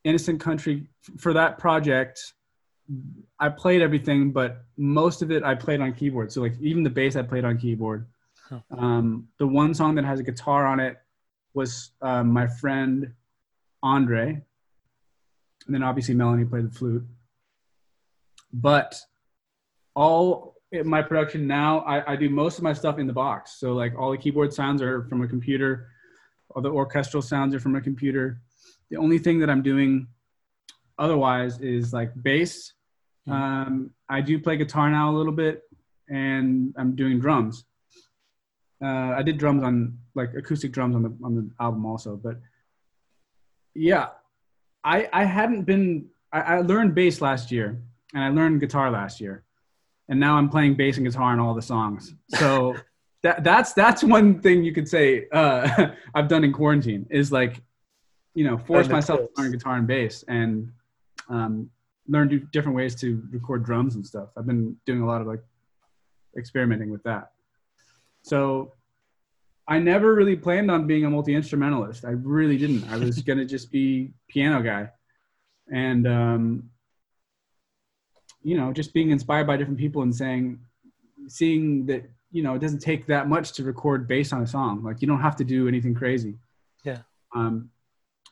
Innocent 0.04 0.40
Country 0.40 0.88
for 1.18 1.34
that 1.34 1.58
project, 1.58 2.34
I 3.40 3.50
played 3.50 3.82
everything, 3.82 4.32
but 4.32 4.64
most 4.78 5.22
of 5.22 5.32
it 5.32 5.44
I 5.44 5.56
played 5.56 5.82
on 5.82 5.94
keyboard. 5.94 6.32
So 6.32 6.42
like 6.42 6.56
even 6.60 6.84
the 6.84 6.90
bass 6.90 7.16
I 7.16 7.22
played 7.22 7.46
on 7.46 7.58
keyboard. 7.58 8.08
Huh. 8.50 8.60
Um, 8.72 9.28
the 9.38 9.48
one 9.48 9.74
song 9.74 9.96
that 9.96 10.06
has 10.06 10.20
a 10.20 10.24
guitar 10.24 10.66
on 10.66 10.80
it 10.80 10.98
was 11.54 11.92
um, 12.02 12.32
my 12.32 12.48
friend 12.48 13.14
Andre, 13.84 14.42
and 15.68 15.76
then 15.76 15.84
obviously 15.84 16.16
Melanie 16.16 16.46
played 16.46 16.66
the 16.66 16.76
flute. 16.76 17.04
But 18.52 19.00
all 19.96 20.56
in 20.72 20.88
my 20.88 21.02
production 21.02 21.48
now, 21.48 21.80
I, 21.80 22.14
I 22.14 22.16
do 22.16 22.30
most 22.30 22.58
of 22.58 22.64
my 22.64 22.74
stuff 22.74 23.00
in 23.00 23.08
the 23.08 23.14
box. 23.14 23.60
So 23.60 23.74
like 23.74 23.98
all 23.98 24.12
the 24.12 24.18
keyboard 24.18 24.54
sounds 24.54 24.82
are 24.82 25.04
from 25.04 25.22
a 25.22 25.28
computer, 25.28 25.88
all 26.52 26.62
the 26.62 26.70
orchestral 26.70 27.22
sounds 27.22 27.54
are 27.56 27.60
from 27.60 27.76
a 27.76 27.82
computer. 27.82 28.42
The 28.90 28.98
only 28.98 29.18
thing 29.20 29.40
that 29.40 29.50
I'm 29.50 29.62
doing 29.62 30.08
otherwise 30.98 31.60
is 31.60 31.94
like 31.94 32.12
bass. 32.22 32.74
Mhm. 33.28 33.34
Um, 33.34 33.92
I 34.10 34.22
do 34.22 34.40
play 34.40 34.58
guitar 34.58 34.90
now 34.90 35.12
a 35.12 35.16
little 35.16 35.32
bit, 35.32 35.64
and 36.10 36.74
I'm 36.78 36.96
doing 36.96 37.20
drums. 37.20 37.66
Uh, 38.82 39.14
I 39.18 39.24
did 39.24 39.38
drums 39.38 39.64
on 39.64 39.98
like 40.16 40.34
acoustic 40.36 40.72
drums 40.72 40.96
on 40.96 41.04
the 41.04 41.16
on 41.24 41.36
the 41.36 41.50
album 41.60 41.86
also, 41.86 42.16
but 42.16 42.40
yeah, 43.76 44.08
I 44.84 45.08
I 45.14 45.26
hadn't 45.26 45.64
been. 45.64 46.10
I, 46.32 46.42
I 46.42 46.62
learned 46.62 46.96
bass 46.96 47.22
last 47.22 47.52
year, 47.52 47.82
and 48.14 48.24
I 48.24 48.30
learned 48.30 48.60
guitar 48.62 48.90
last 48.90 49.20
year, 49.20 49.44
and 50.08 50.20
now 50.20 50.38
I'm 50.38 50.50
playing 50.50 50.76
bass 50.76 50.98
and 50.98 51.06
guitar 51.06 51.34
in 51.34 51.40
all 51.40 51.54
the 51.54 51.62
songs. 51.62 52.16
So 52.30 52.76
that 53.24 53.44
that's 53.44 53.74
that's 53.74 54.04
one 54.04 54.40
thing 54.40 54.64
you 54.64 54.74
could 54.74 54.88
say 54.88 55.28
uh, 55.32 55.90
I've 56.16 56.28
done 56.28 56.44
in 56.44 56.54
quarantine 56.54 57.06
is 57.10 57.32
like, 57.32 57.62
you 58.34 58.44
know, 58.44 58.58
force 58.58 58.88
myself 58.88 59.20
to 59.20 59.42
learn 59.42 59.52
guitar 59.52 59.76
and 59.76 59.88
bass 59.88 60.24
and 60.28 60.72
um, 61.30 61.70
learn 62.08 62.30
do- 62.30 62.48
different 62.52 62.76
ways 62.76 62.96
to 62.96 63.22
record 63.32 63.66
drums 63.66 63.96
and 63.96 64.06
stuff. 64.06 64.30
I've 64.38 64.46
been 64.46 64.76
doing 64.86 65.02
a 65.02 65.06
lot 65.06 65.22
of 65.22 65.28
like 65.28 65.42
experimenting 66.38 66.90
with 66.90 67.04
that. 67.04 67.32
So 68.22 68.74
I 69.68 69.80
never 69.80 70.16
really 70.16 70.36
planned 70.36 70.72
on 70.72 70.88
being 70.88 71.06
a 71.06 71.10
multi 71.10 71.36
instrumentalist. 71.36 72.06
I 72.06 72.12
really 72.12 72.58
didn't. 72.58 72.90
I 72.90 72.98
was 72.98 73.22
gonna 73.28 73.46
just 73.46 73.72
be 73.72 74.12
piano 74.30 74.62
guy, 74.62 74.90
and 75.72 76.08
um, 76.08 76.70
you 78.44 78.56
know, 78.56 78.72
just 78.72 78.94
being 78.94 79.12
inspired 79.12 79.46
by 79.46 79.58
different 79.58 79.78
people 79.80 80.04
and 80.04 80.16
saying, 80.16 80.60
seeing 81.28 81.86
that 81.88 82.10
you 82.32 82.44
know 82.44 82.54
it 82.56 82.60
doesn't 82.60 82.80
take 82.80 83.08
that 83.08 83.28
much 83.28 83.54
to 83.54 83.64
record 83.64 84.08
bass 84.08 84.34
on 84.34 84.42
a 84.42 84.48
song. 84.48 84.84
Like 84.84 85.02
you 85.02 85.08
don't 85.08 85.22
have 85.22 85.36
to 85.38 85.44
do 85.44 85.68
anything 85.68 85.94
crazy. 85.94 86.36
Yeah. 86.84 87.00
Um, 87.36 87.70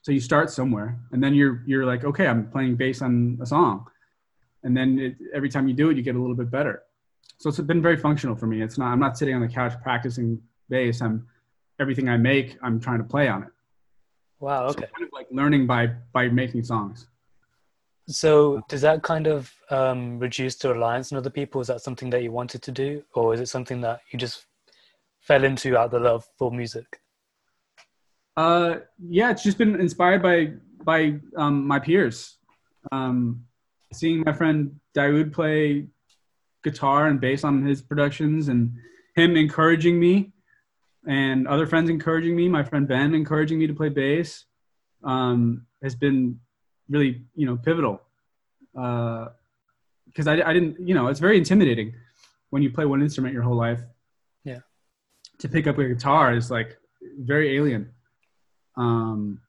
so 0.01 0.11
you 0.11 0.19
start 0.19 0.49
somewhere, 0.49 0.97
and 1.11 1.23
then 1.23 1.33
you're 1.33 1.63
you're 1.65 1.85
like, 1.85 2.03
okay, 2.05 2.27
I'm 2.27 2.49
playing 2.49 2.75
bass 2.75 3.01
on 3.01 3.37
a 3.41 3.45
song, 3.45 3.87
and 4.63 4.75
then 4.75 4.99
it, 4.99 5.15
every 5.33 5.49
time 5.49 5.67
you 5.67 5.73
do 5.73 5.89
it, 5.89 5.97
you 5.97 6.03
get 6.03 6.15
a 6.15 6.19
little 6.19 6.35
bit 6.35 6.49
better. 6.49 6.83
So 7.39 7.49
it's 7.49 7.59
been 7.59 7.81
very 7.81 7.97
functional 7.97 8.35
for 8.35 8.47
me. 8.47 8.61
It's 8.61 8.77
not 8.77 8.91
I'm 8.91 8.99
not 8.99 9.17
sitting 9.17 9.35
on 9.35 9.41
the 9.41 9.47
couch 9.47 9.73
practicing 9.81 10.41
bass. 10.69 11.01
I'm 11.01 11.27
everything 11.79 12.09
I 12.09 12.17
make, 12.17 12.57
I'm 12.63 12.79
trying 12.79 12.97
to 12.99 13.03
play 13.03 13.27
on 13.27 13.43
it. 13.43 13.49
Wow, 14.39 14.67
So 14.67 14.77
okay. 14.77 14.87
kind 14.95 15.03
of 15.03 15.09
like 15.13 15.27
learning 15.31 15.67
by 15.67 15.87
by 16.13 16.29
making 16.29 16.63
songs. 16.63 17.07
So 18.09 18.61
does 18.69 18.81
that 18.81 19.03
kind 19.03 19.27
of 19.27 19.53
um, 19.69 20.17
reduce 20.17 20.55
the 20.55 20.69
reliance 20.73 21.11
on 21.11 21.17
other 21.17 21.29
people? 21.29 21.59
Is 21.59 21.67
that 21.67 21.81
something 21.81 22.09
that 22.11 22.23
you 22.23 22.31
wanted 22.31 22.61
to 22.63 22.71
do, 22.71 23.03
or 23.13 23.33
is 23.33 23.41
it 23.41 23.49
something 23.49 23.81
that 23.81 23.99
you 24.11 24.17
just 24.17 24.45
fell 25.19 25.43
into 25.43 25.77
out 25.77 25.85
of 25.85 25.91
the 25.91 25.99
love 25.99 26.25
for 26.37 26.49
music? 26.49 27.01
Uh, 28.37 28.77
yeah, 29.09 29.31
it's 29.31 29.43
just 29.43 29.57
been 29.57 29.79
inspired 29.79 30.21
by 30.23 30.53
by 30.83 31.19
um, 31.35 31.67
my 31.67 31.79
peers. 31.79 32.37
Um, 32.93 33.43
seeing 33.91 34.23
my 34.25 34.31
friend 34.31 34.79
Daoud 34.95 35.33
play 35.33 35.87
guitar 36.63 37.07
and 37.07 37.19
bass 37.19 37.43
on 37.43 37.65
his 37.65 37.81
productions, 37.81 38.47
and 38.47 38.71
him 39.15 39.35
encouraging 39.35 39.99
me, 39.99 40.31
and 41.05 41.45
other 41.45 41.67
friends 41.67 41.89
encouraging 41.89 42.37
me. 42.37 42.47
My 42.47 42.63
friend 42.63 42.87
Ben 42.87 43.13
encouraging 43.13 43.59
me 43.59 43.67
to 43.67 43.73
play 43.73 43.89
bass 43.89 44.45
um, 45.03 45.65
has 45.83 45.93
been 45.93 46.39
really, 46.89 47.23
you 47.35 47.45
know, 47.45 47.57
pivotal. 47.57 48.01
Because 48.73 50.27
I, 50.27 50.33
I 50.33 50.53
didn't, 50.53 50.77
you 50.79 50.93
know, 50.93 51.07
it's 51.07 51.19
very 51.19 51.37
intimidating 51.37 51.93
when 52.49 52.61
you 52.61 52.69
play 52.69 52.85
one 52.85 53.01
instrument 53.01 53.33
your 53.33 53.43
whole 53.43 53.55
life. 53.55 53.81
Yeah. 54.43 54.59
To 55.39 55.49
pick 55.49 55.67
up 55.67 55.77
a 55.77 55.87
guitar 55.87 56.33
is 56.33 56.49
like 56.49 56.77
very 57.19 57.57
alien. 57.57 57.91
Um, 58.75 59.41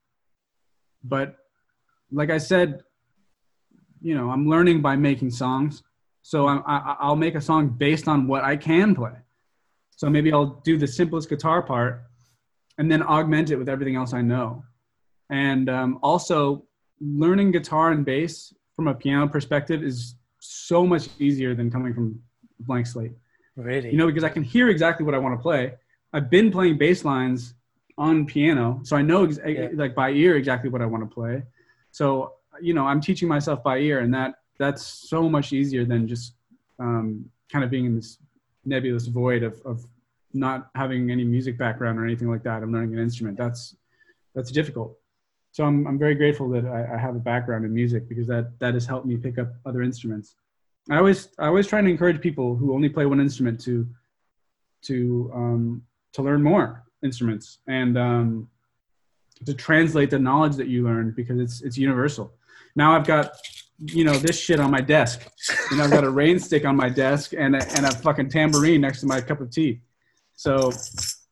but 1.03 1.37
like 2.11 2.29
I 2.29 2.37
said, 2.37 2.81
you 4.01 4.15
know, 4.15 4.29
I'm 4.29 4.47
learning 4.47 4.81
by 4.81 4.95
making 4.95 5.31
songs. 5.31 5.83
So 6.21 6.47
I'm, 6.47 6.63
I, 6.65 6.95
I'll 6.99 7.15
make 7.15 7.35
a 7.35 7.41
song 7.41 7.69
based 7.69 8.07
on 8.07 8.27
what 8.27 8.43
I 8.43 8.57
can 8.57 8.95
play. 8.95 9.13
So 9.95 10.09
maybe 10.09 10.31
I'll 10.31 10.61
do 10.63 10.77
the 10.77 10.87
simplest 10.87 11.29
guitar 11.29 11.61
part 11.61 12.03
and 12.77 12.91
then 12.91 13.03
augment 13.03 13.51
it 13.51 13.57
with 13.57 13.69
everything 13.69 13.95
else 13.95 14.13
I 14.13 14.21
know. 14.21 14.63
And 15.29 15.69
um, 15.69 15.99
also, 16.01 16.65
learning 17.01 17.51
guitar 17.51 17.91
and 17.91 18.05
bass 18.05 18.53
from 18.75 18.87
a 18.87 18.93
piano 18.93 19.27
perspective 19.27 19.83
is 19.83 20.15
so 20.39 20.85
much 20.85 21.09
easier 21.19 21.53
than 21.55 21.69
coming 21.71 21.93
from 21.93 22.19
a 22.59 22.63
blank 22.63 22.87
slate. 22.87 23.11
Really? 23.55 23.91
You 23.91 23.97
know, 23.97 24.07
because 24.07 24.23
I 24.23 24.29
can 24.29 24.43
hear 24.43 24.69
exactly 24.69 25.05
what 25.05 25.13
I 25.15 25.17
want 25.17 25.37
to 25.37 25.41
play. 25.41 25.73
I've 26.13 26.29
been 26.29 26.51
playing 26.51 26.77
bass 26.77 27.03
lines 27.05 27.53
on 27.97 28.25
piano, 28.25 28.79
so 28.83 28.95
I 28.95 29.01
know 29.01 29.25
ex- 29.25 29.39
Yeah. 29.45 29.69
like 29.73 29.93
by 29.93 30.11
ear 30.11 30.37
exactly 30.37 30.69
what 30.69 30.81
I 30.81 30.85
want 30.85 31.03
to 31.07 31.13
play. 31.13 31.43
So 31.91 32.33
you 32.61 32.73
know, 32.73 32.85
I'm 32.85 32.99
teaching 32.99 33.27
myself 33.27 33.63
by 33.63 33.77
ear, 33.79 33.99
and 33.99 34.13
that 34.13 34.35
that's 34.57 34.83
so 34.85 35.29
much 35.29 35.53
easier 35.53 35.85
than 35.85 36.07
just 36.07 36.33
um, 36.79 37.29
kind 37.51 37.63
of 37.63 37.69
being 37.71 37.85
in 37.85 37.95
this 37.95 38.17
nebulous 38.65 39.07
void 39.07 39.43
of, 39.43 39.61
of 39.65 39.85
not 40.33 40.69
having 40.75 41.09
any 41.11 41.23
music 41.23 41.57
background 41.57 41.97
or 41.97 42.03
anything 42.05 42.29
like 42.29 42.43
that. 42.43 42.61
I'm 42.63 42.71
learning 42.71 42.93
an 42.93 42.99
instrument. 42.99 43.37
That's 43.37 43.75
that's 44.35 44.51
difficult. 44.51 44.97
So 45.59 45.65
I'm 45.65 45.85
I'm 45.87 45.99
very 45.99 46.15
grateful 46.15 46.47
that 46.51 46.65
I, 46.65 46.95
I 46.95 46.97
have 46.97 47.17
a 47.17 47.19
background 47.19 47.65
in 47.65 47.73
music 47.73 48.07
because 48.07 48.27
that 48.27 48.57
that 48.59 48.75
has 48.75 48.85
helped 48.85 49.05
me 49.05 49.17
pick 49.17 49.37
up 49.37 49.49
other 49.65 49.81
instruments. 49.81 50.35
I 50.89 50.95
always 50.95 51.27
I 51.37 51.47
always 51.47 51.67
try 51.67 51.81
to 51.81 51.89
encourage 51.89 52.21
people 52.21 52.55
who 52.55 52.73
only 52.73 52.87
play 52.87 53.05
one 53.05 53.19
instrument 53.19 53.59
to 53.65 53.85
to 54.83 55.29
um, 55.35 55.83
to 56.13 56.21
learn 56.21 56.41
more 56.41 56.85
instruments 57.03 57.57
and 57.67 57.97
um, 57.97 58.49
to 59.45 59.53
translate 59.53 60.11
the 60.11 60.17
knowledge 60.17 60.55
that 60.55 60.67
you 60.67 60.81
learn 60.83 61.11
because 61.11 61.37
it's 61.41 61.59
it's 61.59 61.77
universal. 61.77 62.31
Now 62.77 62.95
I've 62.95 63.05
got 63.05 63.35
you 63.79 64.05
know 64.05 64.13
this 64.13 64.39
shit 64.39 64.61
on 64.61 64.71
my 64.71 64.79
desk. 64.79 65.27
and 65.71 65.81
I've 65.81 65.91
got 65.91 66.05
a 66.05 66.09
rain 66.09 66.39
stick 66.39 66.63
on 66.63 66.77
my 66.77 66.87
desk 66.87 67.33
and 67.37 67.57
a, 67.57 67.63
and 67.75 67.85
a 67.85 67.91
fucking 67.91 68.29
tambourine 68.29 68.79
next 68.79 69.01
to 69.01 69.07
my 69.07 69.19
cup 69.19 69.41
of 69.41 69.51
tea. 69.51 69.81
So 70.37 70.71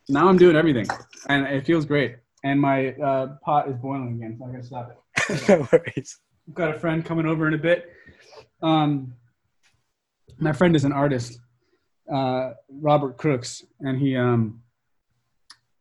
now 0.10 0.28
I'm 0.28 0.38
doing 0.38 0.58
everything 0.58 0.88
and 1.30 1.48
it 1.48 1.66
feels 1.66 1.86
great. 1.86 2.18
And 2.44 2.60
my 2.62 2.90
uh, 2.94 3.36
pot 3.44 3.68
is 3.68 3.76
boiling 3.78 4.16
again, 4.16 4.38
so 4.40 4.46
I 4.46 4.52
gotta 4.52 4.64
stop 4.64 4.92
it. 4.92 5.42
no 5.50 5.68
worries. 5.72 6.20
I've 6.48 6.54
got 6.54 6.76
a 6.76 6.80
friend 6.80 7.04
coming 7.04 7.26
over 7.26 7.48
in 7.48 7.54
a 7.54 7.58
bit. 7.58 7.90
Um, 8.62 9.14
my 10.40 10.54
friend 10.54 10.76
is 10.76 10.84
an 10.86 10.92
artist, 10.94 11.40
uh, 12.14 12.52
Robert 12.70 13.18
Crooks, 13.18 13.64
and 13.80 14.00
he 14.00 14.16
um, 14.16 14.62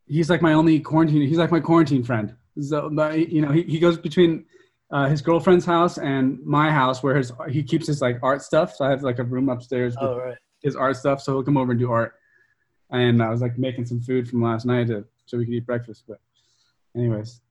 he's 0.07 0.29
like 0.29 0.41
my 0.41 0.53
only 0.53 0.79
quarantine. 0.79 1.21
He's 1.21 1.37
like 1.37 1.51
my 1.51 1.59
quarantine 1.59 2.03
friend. 2.03 2.35
So, 2.59 2.89
you 3.13 3.41
know, 3.43 3.51
he, 3.51 3.61
he 3.63 3.77
goes 3.79 3.99
between 3.99 4.45
uh, 4.91 5.07
his 5.07 5.21
girlfriend's 5.21 5.65
house 5.65 5.99
and 5.99 6.39
my 6.43 6.71
house, 6.71 7.03
where 7.03 7.15
his 7.15 7.31
he 7.49 7.61
keeps 7.61 7.85
his 7.85 8.01
like 8.01 8.17
art 8.23 8.41
stuff. 8.41 8.75
So 8.75 8.83
I 8.83 8.89
have 8.89 9.03
like 9.03 9.19
a 9.19 9.23
room 9.23 9.47
upstairs 9.49 9.93
with 9.95 10.09
Oh, 10.09 10.17
right. 10.17 10.37
his 10.63 10.75
art 10.75 10.97
stuff. 10.97 11.21
So 11.21 11.33
he'll 11.33 11.43
come 11.43 11.57
over 11.57 11.71
and 11.71 11.79
do 11.79 11.91
art. 11.91 12.13
And 12.89 13.21
I 13.21 13.29
was 13.29 13.41
like 13.41 13.57
making 13.59 13.85
some 13.85 14.01
food 14.01 14.27
from 14.29 14.41
last 14.41 14.65
night 14.65 14.87
to, 14.87 15.05
so 15.27 15.37
we 15.37 15.45
could 15.45 15.53
eat 15.53 15.65
breakfast. 15.67 16.05
But, 16.07 16.19
anyways, 16.95 17.41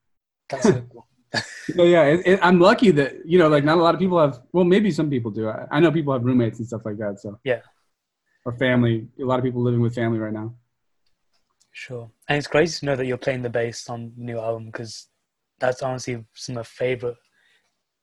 That's 0.48 0.64
so 0.64 0.80
cool. 0.92 1.06
yeah, 1.74 2.04
it, 2.04 2.26
it, 2.26 2.40
I'm 2.42 2.60
lucky 2.60 2.90
that 2.92 3.26
you 3.26 3.38
know, 3.38 3.48
like 3.48 3.64
not 3.64 3.78
a 3.78 3.82
lot 3.82 3.94
of 3.94 4.00
people 4.00 4.18
have. 4.20 4.40
Well, 4.52 4.64
maybe 4.64 4.90
some 4.90 5.10
people 5.10 5.30
do. 5.30 5.48
I, 5.48 5.66
I 5.70 5.80
know 5.80 5.90
people 5.92 6.12
have 6.12 6.24
roommates 6.24 6.58
and 6.58 6.68
stuff 6.68 6.82
like 6.84 6.98
that. 6.98 7.20
So 7.20 7.38
Yeah. 7.44 7.60
or 8.44 8.52
family. 8.56 9.08
A 9.20 9.24
lot 9.24 9.38
of 9.38 9.44
people 9.44 9.62
living 9.62 9.80
with 9.80 9.94
family 9.94 10.18
right 10.18 10.32
now. 10.32 10.54
Sure. 11.72 12.10
And 12.28 12.38
it's 12.38 12.46
crazy 12.46 12.78
to 12.80 12.86
know 12.86 12.96
that 12.96 13.06
you're 13.06 13.18
playing 13.18 13.42
the 13.42 13.50
bass 13.50 13.88
on 13.90 14.12
the 14.16 14.24
new 14.24 14.38
album 14.38 14.66
because 14.66 15.08
that's 15.58 15.82
honestly 15.82 16.24
some 16.34 16.54
of 16.54 16.60
my 16.60 16.62
favorite 16.62 17.16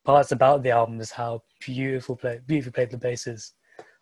parts 0.06 0.32
about 0.32 0.62
the 0.64 0.70
album 0.70 1.00
is 1.00 1.12
how 1.12 1.42
beautiful 1.60 2.16
play 2.16 2.40
beautifully 2.46 2.72
played 2.74 2.92
the 2.92 2.98
bass 2.98 3.26
is. 3.26 3.54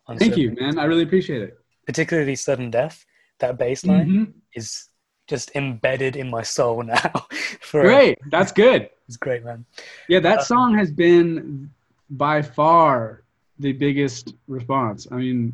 On 0.07 0.17
Thank 0.17 0.35
you, 0.35 0.51
man. 0.59 0.77
I 0.79 0.85
really 0.85 1.03
appreciate 1.03 1.41
it. 1.41 1.57
Particularly 1.85 2.35
Sudden 2.35 2.69
Death. 2.71 3.05
That 3.39 3.57
bass 3.57 3.85
line 3.85 4.07
Mhm. 4.07 4.33
is 4.55 4.89
just 5.27 5.55
embedded 5.55 6.15
in 6.15 6.29
my 6.29 6.41
soul 6.41 6.83
now. 6.83 7.11
For 7.61 7.81
Great, 7.83 8.17
that's 8.29 8.51
good. 8.51 8.89
It's 9.07 9.17
great, 9.17 9.43
man. 9.43 9.65
Yeah, 10.09 10.19
that 10.21 10.39
Uh, 10.39 10.43
song 10.43 10.77
has 10.77 10.91
been 10.91 11.69
by 12.09 12.41
far 12.41 13.23
the 13.59 13.71
biggest 13.73 14.33
response. 14.47 15.07
I 15.11 15.15
mean, 15.15 15.53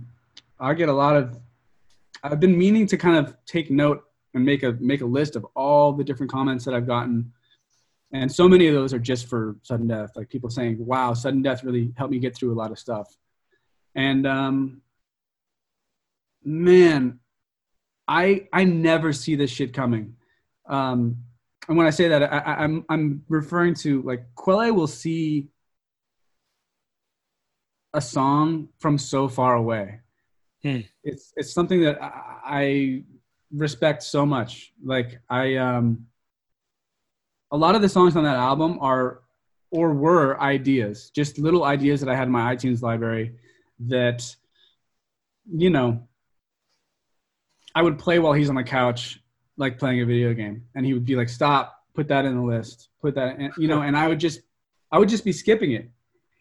I 0.59 0.73
get 0.73 0.89
a 0.89 0.93
lot 0.93 1.15
of. 1.15 1.37
I've 2.23 2.39
been 2.39 2.57
meaning 2.57 2.87
to 2.87 2.97
kind 2.97 3.17
of 3.17 3.35
take 3.45 3.69
note 3.69 4.03
and 4.33 4.43
make 4.43 4.63
a 4.63 4.71
make 4.79 5.01
a 5.01 5.05
list 5.05 5.35
of 5.35 5.45
all 5.55 5.93
the 5.93 6.03
different 6.03 6.31
comments 6.31 6.65
that 6.65 6.73
I've 6.73 6.87
gotten, 6.87 7.31
and 8.11 8.31
so 8.31 8.47
many 8.47 8.67
of 8.67 8.73
those 8.73 8.93
are 8.93 8.99
just 8.99 9.27
for 9.27 9.55
sudden 9.63 9.87
death. 9.87 10.11
Like 10.15 10.29
people 10.29 10.49
saying, 10.49 10.83
"Wow, 10.83 11.13
sudden 11.13 11.41
death 11.41 11.63
really 11.63 11.91
helped 11.97 12.11
me 12.11 12.19
get 12.19 12.35
through 12.35 12.53
a 12.53 12.57
lot 12.61 12.71
of 12.71 12.79
stuff," 12.79 13.15
and 13.95 14.25
um, 14.25 14.81
man, 16.43 17.19
I 18.07 18.47
I 18.53 18.63
never 18.63 19.13
see 19.13 19.35
this 19.35 19.51
shit 19.51 19.73
coming. 19.73 20.15
Um, 20.67 21.17
and 21.67 21.77
when 21.77 21.87
I 21.87 21.89
say 21.89 22.07
that, 22.07 22.23
I, 22.23 22.37
I, 22.37 22.63
I'm 22.63 22.85
I'm 22.89 23.23
referring 23.27 23.73
to 23.75 24.01
like 24.03 24.23
Quelle 24.35 24.73
will 24.73 24.87
see 24.87 25.47
a 27.93 28.01
song 28.01 28.69
from 28.79 28.97
so 28.97 29.27
far 29.27 29.55
away. 29.55 29.99
Hmm. 30.63 30.79
It's 31.03 31.33
it's 31.35 31.53
something 31.53 31.81
that 31.81 32.01
I, 32.01 32.11
I 32.45 33.03
respect 33.51 34.03
so 34.03 34.25
much. 34.25 34.73
Like 34.83 35.19
I 35.29 35.55
um, 35.55 36.07
a 37.51 37.57
lot 37.57 37.75
of 37.75 37.81
the 37.81 37.89
songs 37.89 38.15
on 38.15 38.23
that 38.23 38.35
album 38.35 38.77
are 38.81 39.21
or 39.69 39.93
were 39.93 40.39
ideas, 40.41 41.11
just 41.13 41.37
little 41.37 41.65
ideas 41.65 41.99
that 41.99 42.09
I 42.09 42.15
had 42.15 42.27
in 42.27 42.31
my 42.31 42.55
iTunes 42.55 42.81
library 42.81 43.35
that 43.79 44.35
you 45.53 45.69
know 45.69 46.07
I 47.77 47.81
would 47.83 47.99
play 47.99 48.17
while 48.17 48.33
he's 48.33 48.49
on 48.49 48.55
the 48.55 48.63
couch, 48.63 49.19
like 49.55 49.77
playing 49.77 50.01
a 50.01 50.05
video 50.05 50.33
game, 50.33 50.63
and 50.73 50.83
he 50.83 50.95
would 50.95 51.05
be 51.05 51.15
like, 51.15 51.29
"Stop, 51.29 51.83
put 51.93 52.07
that 52.07 52.25
in 52.25 52.35
the 52.35 52.41
list, 52.41 52.89
put 53.03 53.13
that," 53.13 53.39
in, 53.39 53.51
you 53.55 53.67
know, 53.67 53.83
and 53.83 53.95
I 53.95 54.07
would 54.07 54.19
just, 54.19 54.39
I 54.91 54.97
would 54.97 55.09
just 55.09 55.23
be 55.23 55.31
skipping 55.31 55.73
it. 55.73 55.87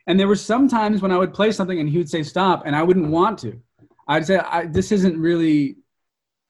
And 0.06 0.18
there 0.18 0.28
were 0.28 0.42
some 0.52 0.66
times 0.66 1.02
when 1.02 1.12
I 1.12 1.18
would 1.18 1.34
play 1.34 1.52
something 1.52 1.78
and 1.78 1.90
he 1.90 1.98
would 1.98 2.08
say 2.08 2.22
stop, 2.22 2.62
and 2.64 2.74
I 2.74 2.82
wouldn't 2.82 3.10
want 3.10 3.38
to. 3.40 3.60
I'd 4.08 4.24
say, 4.24 4.38
I, 4.38 4.64
"This 4.64 4.92
isn't 4.92 5.20
really, 5.20 5.76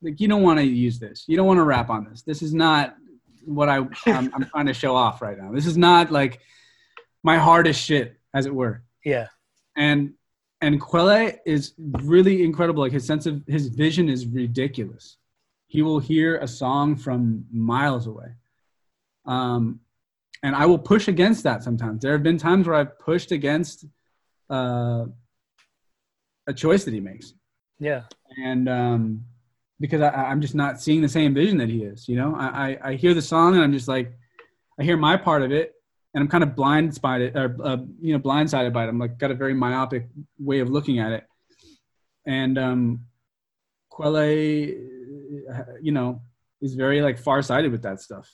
like, 0.03 0.20
you 0.20 0.29
don't 0.29 0.44
want 0.44 0.61
to 0.61 0.64
use 0.64 1.01
this. 1.01 1.25
You 1.27 1.37
don't 1.37 1.49
want 1.49 1.59
to 1.59 1.64
rap 1.64 1.90
on 1.90 2.05
this. 2.09 2.22
This 2.22 2.40
is 2.40 2.55
not 2.55 2.94
what 3.44 3.68
I, 3.68 3.79
I'm, 4.07 4.33
I'm 4.35 4.44
trying 4.53 4.66
to 4.66 4.75
show 4.75 4.94
off 4.94 5.20
right 5.20 5.37
now. 5.37 5.51
This 5.51 5.66
is 5.66 5.77
not 5.77 6.12
like 6.12 6.38
my 7.25 7.38
hardest 7.38 7.83
shit, 7.83 8.20
as 8.33 8.46
it 8.46 8.55
were." 8.55 8.85
Yeah. 9.05 9.27
and 9.77 10.14
and 10.66 10.81
Quelle 10.81 11.31
is 11.55 11.74
really 11.79 12.42
incredible. 12.48 12.83
Like 12.83 12.92
his 12.98 13.07
sense 13.07 13.24
of 13.26 13.35
his 13.46 13.68
vision 13.68 14.09
is 14.09 14.26
ridiculous. 14.26 15.16
He 15.68 15.81
will 15.87 16.00
hear 16.00 16.38
a 16.38 16.48
song 16.48 16.96
from 16.96 17.44
miles 17.52 18.07
away. 18.09 18.31
Um, 19.26 19.81
and 20.42 20.55
I 20.62 20.66
will 20.66 20.79
push 20.92 21.07
against 21.14 21.44
that 21.44 21.62
sometimes. 21.62 22.02
There 22.02 22.12
have 22.12 22.22
been 22.22 22.38
times 22.38 22.66
where 22.66 22.76
I've 22.81 22.98
pushed 22.98 23.31
against 23.31 23.85
uh, 24.50 25.05
a 26.48 26.55
choice 26.55 26.83
that 26.85 26.94
he 26.94 27.00
makes, 27.00 27.35
Yeah. 27.79 28.02
and 28.44 28.68
um, 28.68 29.24
because 29.81 30.00
I, 30.00 30.09
I'm 30.31 30.40
just 30.40 30.55
not 30.55 30.81
seeing 30.81 31.00
the 31.00 31.09
same 31.18 31.33
vision 31.35 31.59
that 31.59 31.68
he 31.68 31.83
is. 31.92 32.09
You 32.09 32.16
know, 32.16 32.35
I, 32.37 32.46
I, 32.46 32.68
I 32.90 32.94
hear 32.94 33.14
the 33.14 33.22
song 33.22 33.55
and 33.55 33.62
I'm 33.64 33.72
just 33.72 33.88
like, 33.88 34.09
I 34.79 34.83
hear 34.85 34.96
my 34.96 35.16
part 35.16 35.42
of 35.42 35.50
it, 35.52 35.74
and 36.16 36.22
I'm 36.22 36.29
kind 36.29 36.42
of 36.42 36.50
blindsided 36.57 37.37
or 37.37 37.55
uh, 37.62 37.76
you 38.00 38.14
know 38.14 38.18
blindsided 38.18 38.72
by 38.72 38.85
it. 38.85 38.88
I'm 38.88 38.98
like 38.98 39.18
got 39.18 39.31
a 39.31 39.35
very 39.35 39.52
myopic 39.52 40.09
way 40.38 40.61
of 40.61 40.70
looking 40.70 40.98
at 40.98 41.12
it, 41.12 41.24
and 42.26 42.59
um, 42.59 43.00
Quelle, 43.90 44.24
you 44.24 45.92
know, 45.92 46.22
is 46.62 46.74
very 46.74 47.02
like 47.02 47.18
far-sighted 47.18 47.70
with 47.70 47.83
that 47.83 48.00
stuff. 48.00 48.33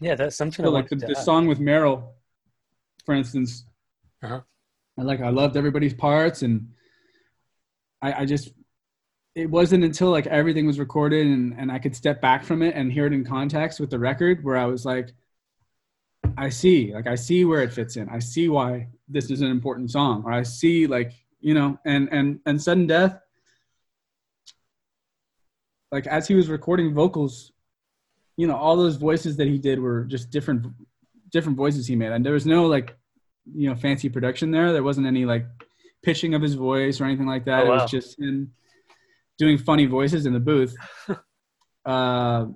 Yeah, 0.00 0.14
that's 0.14 0.36
something 0.36 0.64
So 0.64 0.70
like 0.70 0.88
the, 0.88 0.96
the 0.96 1.14
song 1.16 1.48
with 1.48 1.60
Meryl, 1.60 2.12
for 3.04 3.14
instance, 3.14 3.64
Uh-huh. 4.22 4.40
I 4.98 5.02
like 5.02 5.20
I 5.20 5.28
loved 5.28 5.54
everybody's 5.54 5.92
parts, 5.92 6.40
and 6.40 6.68
I, 8.00 8.22
I 8.22 8.24
just 8.24 8.48
it 9.34 9.50
wasn't 9.50 9.84
until 9.84 10.10
like 10.10 10.26
everything 10.26 10.66
was 10.66 10.78
recorded 10.78 11.26
and, 11.26 11.54
and 11.58 11.70
I 11.70 11.78
could 11.78 11.94
step 11.94 12.22
back 12.22 12.42
from 12.42 12.62
it 12.62 12.74
and 12.74 12.90
hear 12.90 13.04
it 13.06 13.12
in 13.12 13.22
context 13.22 13.80
with 13.80 13.90
the 13.90 13.98
record 13.98 14.42
where 14.42 14.56
I 14.56 14.64
was 14.64 14.86
like, 14.86 15.10
I 16.36 16.48
see, 16.48 16.92
like 16.94 17.06
I 17.06 17.14
see 17.14 17.44
where 17.44 17.62
it 17.62 17.72
fits 17.72 17.96
in. 17.96 18.08
I 18.08 18.18
see 18.18 18.48
why 18.48 18.88
this 19.08 19.30
is 19.30 19.40
an 19.40 19.50
important 19.50 19.90
song, 19.90 20.22
or 20.24 20.32
I 20.32 20.42
see 20.42 20.86
like 20.86 21.12
you 21.40 21.54
know, 21.54 21.78
and 21.84 22.08
and 22.12 22.40
and 22.46 22.60
sudden 22.60 22.86
death. 22.86 23.18
Like 25.90 26.06
as 26.06 26.28
he 26.28 26.34
was 26.34 26.48
recording 26.48 26.92
vocals, 26.92 27.52
you 28.36 28.46
know, 28.46 28.56
all 28.56 28.76
those 28.76 28.96
voices 28.96 29.36
that 29.36 29.46
he 29.46 29.58
did 29.58 29.80
were 29.80 30.04
just 30.04 30.30
different, 30.30 30.66
different 31.32 31.56
voices 31.56 31.86
he 31.86 31.96
made, 31.96 32.12
and 32.12 32.24
there 32.24 32.34
was 32.34 32.46
no 32.46 32.66
like, 32.66 32.96
you 33.54 33.68
know, 33.68 33.74
fancy 33.74 34.08
production 34.08 34.50
there. 34.50 34.72
There 34.72 34.82
wasn't 34.82 35.06
any 35.06 35.24
like 35.24 35.46
pitching 36.02 36.34
of 36.34 36.42
his 36.42 36.54
voice 36.54 37.00
or 37.00 37.04
anything 37.04 37.26
like 37.26 37.46
that. 37.46 37.66
Oh, 37.66 37.66
It 37.66 37.68
was 37.70 37.90
just 37.90 38.18
him 38.18 38.52
doing 39.38 39.56
funny 39.56 39.86
voices 39.86 40.26
in 40.26 40.32
the 40.32 40.40
booth. 40.40 40.76
uh, 41.86 42.46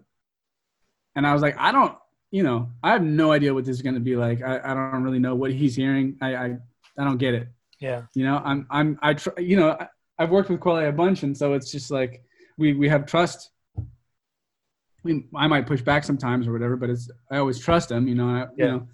and 1.14 1.26
I 1.26 1.32
was 1.32 1.42
like, 1.42 1.56
I 1.58 1.72
don't, 1.72 1.96
you 2.32 2.42
know, 2.42 2.70
I 2.82 2.90
have 2.92 3.02
no 3.02 3.30
idea 3.30 3.52
what 3.54 3.64
this 3.64 3.76
is 3.76 3.82
going 3.82 3.94
to 3.94 4.00
be 4.00 4.16
like. 4.16 4.42
I, 4.42 4.58
I 4.64 4.74
don't 4.74 5.04
really 5.04 5.18
know 5.20 5.34
what 5.36 5.52
he's 5.52 5.76
hearing. 5.76 6.16
I, 6.20 6.34
I, 6.34 6.56
I 6.98 7.04
don't 7.04 7.18
get 7.18 7.34
it. 7.34 7.46
Yeah. 7.78 8.02
You 8.14 8.24
know, 8.24 8.40
I'm, 8.44 8.66
I'm, 8.70 8.98
I 9.02 9.14
try, 9.14 9.34
you 9.38 9.56
know, 9.56 9.70
I, 9.78 9.86
I've 10.18 10.30
worked 10.30 10.48
with 10.50 10.58
Quelle 10.58 10.78
a 10.88 10.90
bunch. 10.92 11.22
And 11.24 11.36
so 11.36 11.52
it's 11.52 11.70
just 11.70 11.90
like, 11.90 12.24
we 12.58 12.72
we 12.72 12.88
have 12.88 13.06
trust. 13.06 13.50
I 13.78 13.82
mean, 15.04 15.28
I 15.34 15.46
might 15.46 15.66
push 15.66 15.82
back 15.82 16.04
sometimes 16.04 16.46
or 16.48 16.52
whatever, 16.52 16.76
but 16.76 16.90
it's 16.90 17.10
I 17.30 17.36
always 17.38 17.58
trust 17.58 17.90
him. 17.90 18.08
You 18.08 18.14
know, 18.14 18.28
I, 18.28 18.38
Yeah. 18.56 18.64
you 18.64 18.70
know, 18.72 18.88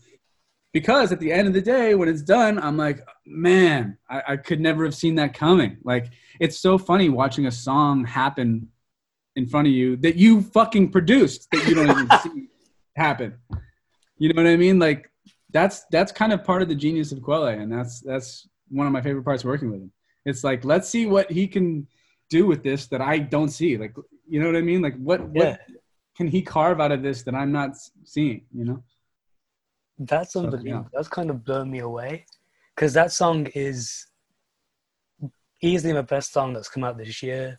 because 0.72 1.12
at 1.12 1.20
the 1.20 1.30
end 1.32 1.46
of 1.48 1.54
the 1.54 1.60
day, 1.62 1.94
when 1.94 2.08
it's 2.08 2.22
done, 2.22 2.58
I'm 2.58 2.76
like, 2.76 3.00
man, 3.26 3.98
I, 4.10 4.22
I 4.28 4.36
could 4.36 4.60
never 4.60 4.84
have 4.84 4.94
seen 4.94 5.14
that 5.16 5.32
coming. 5.34 5.78
Like, 5.84 6.10
it's 6.40 6.58
so 6.58 6.76
funny 6.76 7.08
watching 7.08 7.46
a 7.46 7.52
song 7.52 8.04
happen 8.04 8.68
in 9.36 9.46
front 9.46 9.68
of 9.68 9.72
you 9.72 9.96
that 9.98 10.16
you 10.16 10.42
fucking 10.42 10.90
produced 10.90 11.48
that 11.52 11.66
you 11.68 11.74
don't 11.74 11.88
even 11.90 12.08
see 12.22 12.48
happen. 12.98 13.38
You 14.18 14.32
know 14.32 14.42
what 14.42 14.50
I 14.50 14.56
mean? 14.56 14.78
Like, 14.78 15.10
that's 15.50 15.84
that's 15.90 16.12
kind 16.12 16.32
of 16.32 16.44
part 16.44 16.60
of 16.62 16.68
the 16.68 16.74
genius 16.74 17.12
of 17.12 17.22
Quelle, 17.22 17.46
and 17.46 17.72
that's 17.72 18.00
that's 18.00 18.48
one 18.68 18.86
of 18.86 18.92
my 18.92 19.00
favorite 19.00 19.24
parts 19.24 19.44
working 19.44 19.70
with 19.70 19.80
him. 19.80 19.92
It's 20.24 20.44
like, 20.44 20.64
let's 20.64 20.88
see 20.88 21.06
what 21.06 21.30
he 21.30 21.46
can 21.48 21.86
do 22.28 22.46
with 22.46 22.62
this 22.62 22.86
that 22.88 23.00
I 23.00 23.18
don't 23.18 23.48
see. 23.48 23.78
Like, 23.78 23.94
you 24.28 24.40
know 24.40 24.46
what 24.46 24.56
I 24.56 24.60
mean? 24.60 24.82
Like, 24.82 24.96
what 24.98 25.20
Yeah. 25.20 25.50
what 25.50 25.60
can 26.16 26.26
he 26.26 26.42
carve 26.42 26.80
out 26.80 26.92
of 26.92 27.02
this 27.02 27.22
that 27.22 27.34
I'm 27.34 27.52
not 27.52 27.70
seeing? 28.04 28.42
You 28.52 28.64
know? 28.66 28.82
That's 29.98 30.32
So, 30.32 30.40
unbelievable. 30.40 30.82
yeah. 30.84 30.88
That's 30.92 31.08
kind 31.08 31.30
of 31.30 31.44
blown 31.44 31.70
me 31.70 31.78
away 31.78 32.26
because 32.74 32.92
that 32.94 33.12
song 33.12 33.46
is 33.54 34.06
easily 35.62 35.92
my 35.92 36.02
best 36.02 36.32
song 36.32 36.52
that's 36.52 36.68
come 36.68 36.84
out 36.84 36.98
this 36.98 37.22
year. 37.22 37.58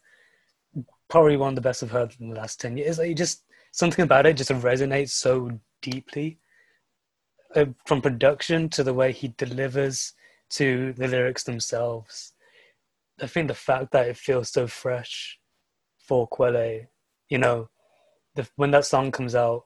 Probably 1.10 1.38
one 1.38 1.50
of 1.50 1.56
the 1.56 1.62
best 1.62 1.82
I've 1.84 1.92
heard 1.92 2.16
in 2.20 2.30
the 2.30 2.36
last 2.36 2.62
10 2.62 2.78
years. 2.78 3.00
Like, 3.00 3.16
just 3.16 3.44
something 3.72 4.04
about 4.04 4.26
it 4.26 4.38
just 4.38 4.52
resonates 4.52 5.12
so 5.12 5.60
deeply 5.82 6.40
uh, 7.56 7.66
from 7.86 8.02
production 8.02 8.70
to 8.70 8.84
the 8.84 8.94
way 8.94 9.12
he 9.12 9.34
delivers 9.38 10.14
to 10.52 10.94
the 10.94 11.08
lyrics 11.08 11.44
themselves. 11.44 12.34
I 13.22 13.28
think 13.28 13.48
the 13.48 13.54
fact 13.54 13.92
that 13.92 14.08
it 14.08 14.18
feels 14.18 14.50
so 14.50 14.68
fresh 14.68 15.40
for 15.98 16.28
Quelle, 16.28 16.88
you 17.30 17.38
know, 17.38 17.70
the, 18.36 18.48
when 18.56 18.72
that 18.72 18.86
song 18.86 19.12
comes 19.12 19.36
out, 19.36 19.64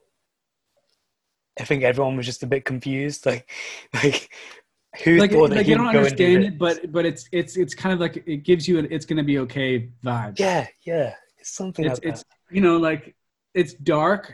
I 1.58 1.64
think 1.64 1.84
everyone 1.84 2.16
was 2.16 2.26
just 2.26 2.42
a 2.42 2.46
bit 2.46 2.64
confused. 2.64 3.26
Like, 3.26 3.48
like 3.94 4.30
who 5.02 5.16
like, 5.16 5.32
thought 5.32 5.50
like 5.50 5.66
you 5.66 5.76
don't 5.76 5.92
go 5.92 6.04
and 6.04 6.16
do 6.16 6.24
understand 6.24 6.44
it, 6.44 6.58
but 6.58 6.92
but 6.92 7.04
it's 7.04 7.28
it's 7.32 7.56
it's 7.56 7.74
kind 7.74 7.92
of 7.92 7.98
like 7.98 8.22
it 8.26 8.44
gives 8.44 8.68
you 8.68 8.78
an 8.78 8.86
it's 8.90 9.04
gonna 9.04 9.24
be 9.24 9.38
okay 9.40 9.88
vibe. 10.04 10.38
yeah, 10.38 10.68
yeah, 10.82 11.14
it's 11.38 11.50
something 11.50 11.84
it's 11.84 11.98
like 11.98 12.12
it's 12.12 12.24
you 12.50 12.60
know 12.60 12.76
like 12.76 13.16
it's 13.54 13.74
dark, 13.74 14.32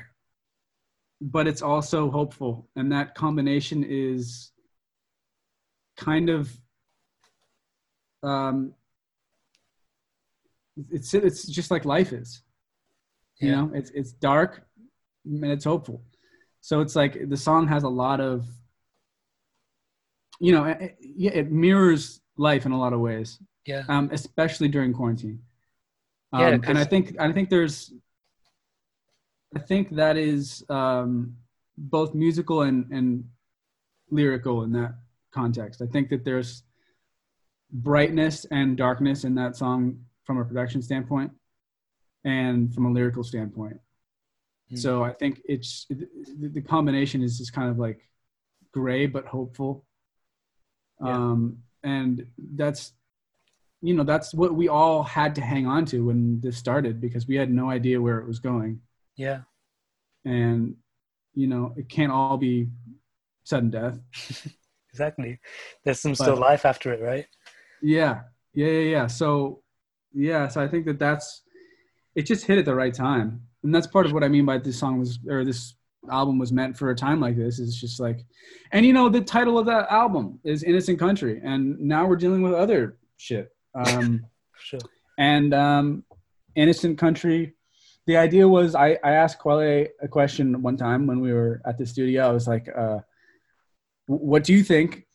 but 1.20 1.46
it's 1.46 1.62
also 1.62 2.10
hopeful, 2.10 2.68
and 2.76 2.90
that 2.92 3.14
combination 3.14 3.84
is 3.86 4.52
kind 5.96 6.30
of 6.30 6.50
um 8.22 8.72
it's 10.90 11.12
it's 11.14 11.46
just 11.46 11.70
like 11.70 11.84
life 11.84 12.12
is 12.12 12.42
you 13.40 13.50
Yeah. 13.50 13.56
know 13.56 13.70
it's 13.74 13.90
it's 13.90 14.12
dark 14.12 14.66
and 15.24 15.44
it's 15.44 15.64
hopeful 15.64 16.02
so 16.60 16.80
it's 16.80 16.96
like 16.96 17.28
the 17.28 17.36
song 17.36 17.66
has 17.68 17.82
a 17.82 17.88
lot 17.88 18.20
of 18.20 18.46
you 20.38 20.52
know 20.52 20.64
it, 20.64 20.96
it- 21.00 21.50
mirrors 21.50 22.20
life 22.36 22.64
in 22.66 22.72
a 22.72 22.78
lot 22.78 22.92
of 22.92 23.00
ways 23.00 23.38
yeah, 23.66 23.82
um, 23.88 24.08
especially 24.12 24.68
during 24.68 24.92
quarantine. 24.92 25.38
Um, 26.32 26.40
Yeah, 26.40 26.58
and 26.64 26.78
I 26.78 26.84
think 26.84 27.14
I 27.20 27.30
think 27.30 27.50
there's, 27.50 27.92
I 29.54 29.58
think 29.58 29.96
that 29.96 30.16
is 30.16 30.64
um, 30.68 31.36
both 31.76 32.14
musical 32.14 32.62
and 32.62 32.90
and 32.90 33.24
lyrical 34.10 34.62
in 34.62 34.72
that 34.72 34.94
context. 35.32 35.82
I 35.82 35.86
think 35.86 36.08
that 36.10 36.24
there's 36.24 36.62
brightness 37.72 38.44
and 38.50 38.76
darkness 38.76 39.24
in 39.24 39.34
that 39.36 39.56
song 39.56 39.98
from 40.24 40.38
a 40.38 40.44
production 40.44 40.82
standpoint, 40.82 41.32
and 42.24 42.72
from 42.74 42.86
a 42.86 42.90
lyrical 42.90 43.24
standpoint. 43.24 43.78
Mm. 44.72 44.78
So 44.78 45.02
I 45.02 45.12
think 45.12 45.40
it's 45.44 45.86
the, 45.88 46.48
the 46.48 46.62
combination 46.62 47.22
is 47.22 47.38
just 47.38 47.52
kind 47.52 47.70
of 47.70 47.78
like 47.78 48.00
gray 48.72 49.06
but 49.06 49.26
hopeful. 49.26 49.84
Yeah. 51.04 51.14
Um, 51.14 51.58
and 51.82 52.26
that's 52.54 52.92
you 53.82 53.94
know 53.94 54.04
that's 54.04 54.34
what 54.34 54.54
we 54.54 54.68
all 54.68 55.02
had 55.02 55.34
to 55.36 55.40
hang 55.40 55.66
on 55.66 55.86
to 55.86 56.04
when 56.06 56.40
this 56.40 56.56
started 56.56 57.00
because 57.00 57.26
we 57.26 57.34
had 57.34 57.50
no 57.50 57.70
idea 57.70 58.00
where 58.00 58.18
it 58.18 58.26
was 58.26 58.38
going 58.38 58.80
yeah, 59.20 59.40
and 60.24 60.74
you 61.34 61.46
know 61.46 61.74
it 61.76 61.88
can't 61.88 62.12
all 62.12 62.36
be 62.36 62.68
sudden 63.44 63.70
death 63.70 63.98
exactly. 64.92 65.38
There's 65.84 66.00
some 66.00 66.14
still 66.14 66.36
life 66.36 66.64
after 66.64 66.92
it, 66.92 67.00
right? 67.02 67.26
yeah 67.82 68.20
yeah 68.52 68.66
yeah 68.66 68.90
yeah 68.96 69.06
so 69.06 69.62
yeah 70.12 70.46
so 70.48 70.60
i 70.60 70.68
think 70.68 70.84
that 70.84 70.98
that's 70.98 71.42
it 72.14 72.26
just 72.26 72.44
hit 72.44 72.58
at 72.58 72.66
the 72.66 72.74
right 72.74 72.92
time 72.92 73.40
and 73.62 73.74
that's 73.74 73.86
part 73.86 74.04
of 74.04 74.12
what 74.12 74.22
i 74.22 74.28
mean 74.28 74.44
by 74.44 74.58
this 74.58 74.78
song 74.78 74.98
was 74.98 75.18
or 75.28 75.44
this 75.44 75.76
album 76.10 76.38
was 76.38 76.52
meant 76.52 76.76
for 76.76 76.90
a 76.90 76.94
time 76.94 77.20
like 77.20 77.36
this 77.38 77.58
is 77.58 77.80
just 77.80 78.00
like 78.00 78.18
and 78.72 78.84
you 78.84 78.92
know 78.92 79.08
the 79.08 79.20
title 79.36 79.56
of 79.58 79.64
that 79.64 79.90
album 79.90 80.38
is 80.44 80.62
innocent 80.62 80.98
country 80.98 81.40
and 81.42 81.78
now 81.80 82.04
we're 82.06 82.16
dealing 82.24 82.42
with 82.42 82.52
other 82.52 82.98
shit 83.16 83.48
um 83.74 84.26
Sure. 84.62 84.80
and 85.18 85.54
um, 85.54 86.04
innocent 86.54 86.98
country 86.98 87.54
the 88.06 88.16
idea 88.16 88.46
was 88.48 88.74
i, 88.74 88.98
I 89.04 89.12
asked 89.12 89.38
quelle 89.38 89.60
a 89.60 90.08
question 90.08 90.62
one 90.62 90.76
time 90.76 91.06
when 91.06 91.20
we 91.20 91.32
were 91.32 91.60
at 91.64 91.78
the 91.78 91.86
studio. 91.86 92.28
I 92.28 92.32
was 92.32 92.46
like 92.48 92.68
uh, 92.76 92.98
what 94.06 94.44
do 94.44 94.52
you 94.52 94.62
think 94.64 95.06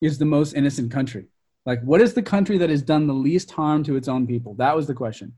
is 0.00 0.18
the 0.18 0.24
most 0.24 0.54
innocent 0.54 0.90
country? 0.90 1.26
Like 1.66 1.82
what 1.82 2.00
is 2.00 2.14
the 2.14 2.22
country 2.22 2.58
that 2.58 2.70
has 2.70 2.82
done 2.82 3.06
the 3.06 3.14
least 3.14 3.50
harm 3.50 3.84
to 3.84 3.96
its 3.96 4.08
own 4.08 4.26
people? 4.26 4.54
That 4.54 4.74
was 4.74 4.86
the 4.86 4.94
question. 4.94 5.34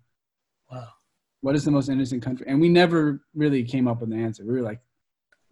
Wow. 0.70 0.88
what 1.42 1.54
is 1.54 1.64
the 1.64 1.70
most 1.70 1.88
innocent 1.90 2.22
country? 2.22 2.46
And 2.48 2.60
we 2.60 2.68
never 2.68 3.20
really 3.34 3.64
came 3.64 3.86
up 3.88 4.00
with 4.00 4.12
an 4.12 4.20
answer. 4.20 4.44
We 4.44 4.52
were 4.52 4.62
like 4.62 4.80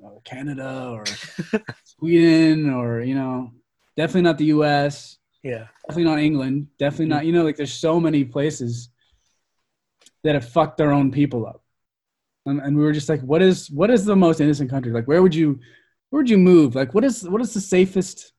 oh, 0.05 0.23
canada 0.25 0.89
or 0.95 1.05
sweden 1.85 2.71
or 2.71 3.03
you 3.03 3.15
know 3.15 3.53
definitely 3.97 4.23
not 4.23 4.39
the 4.39 4.47
us 4.47 5.19
Yeah. 5.43 5.67
definitely 5.89 6.05
not 6.05 6.19
England, 6.21 6.69
definitely 6.79 7.07
not. 7.07 7.27
You 7.27 7.33
know, 7.33 7.43
like 7.45 7.57
there's 7.57 7.73
so 7.73 7.99
many 8.01 8.25
places 8.25 8.90
that 10.23 10.35
have 10.35 10.49
fucked 10.49 10.77
their 10.77 10.93
own 10.93 11.11
people 11.11 11.47
up, 11.47 11.63
and, 12.47 12.77
we 12.77 12.83
were 12.83 12.93
just 12.93 13.09
like, 13.09 13.21
what 13.23 13.43
is 13.43 13.71
what 13.71 13.91
is 13.91 14.05
the 14.05 14.17
most 14.17 14.41
innocent 14.41 14.71
country? 14.71 14.93
Like, 14.93 15.07
where 15.07 15.23
would 15.23 15.35
you 15.35 15.61
where 16.11 16.21
would 16.21 16.31
you 16.31 16.39
move? 16.39 16.75
Like, 16.75 16.95
what 16.95 17.05
is 17.05 17.29
what 17.29 17.41
is 17.41 17.55
the 17.55 17.61
safest? 17.61 18.33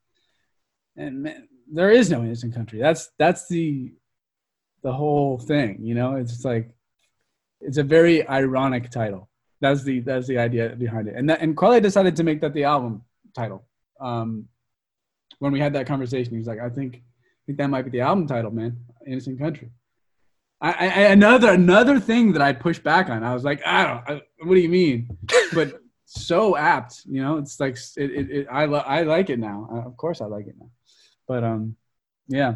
And 0.97 1.23
man, 1.23 1.47
there 1.71 1.91
is 1.91 2.09
no 2.09 2.21
innocent 2.21 2.53
country. 2.53 2.79
That's 2.79 3.09
that's 3.17 3.47
the 3.47 3.93
the 4.83 4.91
whole 4.91 5.37
thing. 5.39 5.79
You 5.81 5.95
know, 5.95 6.15
it's 6.15 6.43
like 6.43 6.73
it's 7.61 7.77
a 7.77 7.83
very 7.83 8.27
ironic 8.27 8.89
title. 8.89 9.29
That's 9.61 9.83
the 9.83 9.99
that's 10.01 10.27
the 10.27 10.39
idea 10.39 10.75
behind 10.75 11.07
it. 11.07 11.15
And 11.15 11.29
that 11.29 11.41
and 11.41 11.55
Quelle 11.55 11.79
decided 11.79 12.15
to 12.17 12.23
make 12.23 12.41
that 12.41 12.53
the 12.53 12.63
album 12.65 13.03
title. 13.35 13.65
Um, 13.99 14.47
when 15.39 15.51
we 15.51 15.59
had 15.59 15.73
that 15.73 15.87
conversation, 15.87 16.33
he 16.33 16.37
was 16.37 16.47
like, 16.47 16.59
"I 16.59 16.69
think, 16.69 16.95
I 16.95 17.41
think 17.45 17.57
that 17.59 17.69
might 17.69 17.85
be 17.85 17.91
the 17.91 18.01
album 18.01 18.27
title, 18.27 18.51
man. 18.51 18.77
Innocent 19.07 19.39
Country." 19.39 19.69
I, 20.61 20.71
I 20.71 21.01
another 21.11 21.51
another 21.51 21.99
thing 21.99 22.33
that 22.33 22.41
I 22.41 22.53
pushed 22.53 22.83
back 22.83 23.09
on. 23.09 23.23
I 23.23 23.33
was 23.33 23.43
like, 23.43 23.65
"I 23.65 23.83
don't. 23.87 24.17
I, 24.17 24.21
what 24.45 24.55
do 24.55 24.61
you 24.61 24.69
mean?" 24.69 25.17
But 25.53 25.81
so 26.05 26.55
apt, 26.55 27.01
you 27.05 27.21
know. 27.21 27.37
It's 27.37 27.59
like 27.59 27.77
it. 27.97 28.11
it, 28.11 28.31
it 28.31 28.47
I 28.51 28.65
lo- 28.65 28.83
I 28.85 29.01
like 29.03 29.29
it 29.29 29.39
now. 29.39 29.67
Uh, 29.71 29.87
of 29.87 29.97
course, 29.97 30.21
I 30.21 30.25
like 30.25 30.47
it 30.47 30.55
now. 30.59 30.69
But 31.27 31.43
um, 31.43 31.75
yeah. 32.27 32.55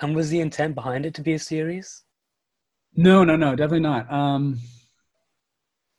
And 0.00 0.14
was 0.14 0.30
the 0.30 0.40
intent 0.40 0.74
behind 0.74 1.06
it 1.06 1.14
to 1.14 1.22
be 1.22 1.32
a 1.32 1.38
series? 1.38 2.02
No, 2.94 3.24
no, 3.24 3.34
no, 3.34 3.56
definitely 3.56 3.80
not. 3.80 4.10
Um, 4.12 4.60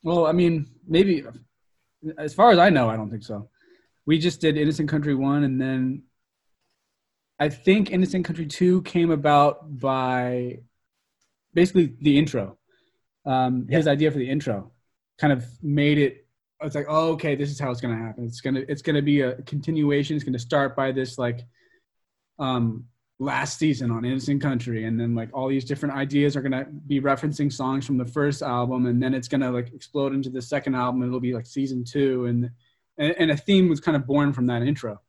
well, 0.03 0.25
I 0.25 0.31
mean, 0.31 0.67
maybe 0.87 1.25
as 2.17 2.33
far 2.33 2.51
as 2.51 2.59
I 2.59 2.69
know, 2.69 2.89
I 2.89 2.95
don't 2.95 3.09
think 3.09 3.23
so. 3.23 3.49
We 4.05 4.19
just 4.19 4.39
did 4.39 4.55
Innocent 4.57 4.89
Country 4.89 5.15
one, 5.15 5.43
and 5.43 5.59
then 5.59 6.03
I 7.39 7.49
think 7.49 7.91
Innocent 7.91 8.23
Country 8.25 8.45
two 8.45 8.81
came 8.83 9.11
about 9.11 9.79
by 9.79 10.59
basically 11.53 11.93
the 12.01 12.17
intro. 12.17 12.57
Um, 13.25 13.67
His 13.67 13.87
idea 13.87 14.11
for 14.11 14.17
the 14.17 14.29
intro 14.29 14.71
kind 15.19 15.33
of 15.33 15.45
made 15.61 15.97
it. 15.97 16.25
It's 16.61 16.75
like, 16.75 16.85
oh, 16.89 17.11
okay, 17.11 17.35
this 17.35 17.51
is 17.51 17.59
how 17.59 17.69
it's 17.71 17.81
gonna 17.81 17.97
happen. 17.97 18.25
It's 18.25 18.41
gonna 18.41 18.63
it's 18.67 18.81
gonna 18.81 19.01
be 19.01 19.21
a 19.21 19.41
continuation. 19.43 20.15
It's 20.15 20.25
gonna 20.25 20.39
start 20.39 20.75
by 20.75 20.91
this 20.91 21.17
like 21.17 21.41
um, 22.39 22.85
last 23.19 23.59
season 23.59 23.91
on 23.91 24.05
Innocent 24.05 24.41
Country, 24.41 24.85
and 24.85 24.99
then 24.99 25.13
like 25.15 25.29
all 25.33 25.47
these 25.47 25.65
different 25.65 25.95
ideas 25.95 26.35
are 26.35 26.41
gonna 26.41 26.65
be 26.87 26.99
referencing 26.99 27.51
songs 27.51 27.85
from 27.85 27.97
the 27.97 28.05
first 28.05 28.41
album, 28.41 28.87
and 28.87 29.01
then 29.01 29.13
it's 29.13 29.27
gonna 29.27 29.51
like 29.51 29.73
explode 29.73 30.13
into 30.13 30.29
the 30.29 30.41
second 30.41 30.75
album. 30.75 31.03
It'll 31.03 31.19
be 31.19 31.33
like 31.33 31.45
season 31.45 31.83
two, 31.83 32.25
and 32.25 32.49
and, 32.97 33.15
and 33.19 33.31
a 33.31 33.37
theme 33.37 33.69
was 33.69 33.79
kind 33.79 33.95
of 33.95 34.07
born 34.07 34.33
from 34.33 34.47
that 34.47 34.63
intro, 34.63 34.99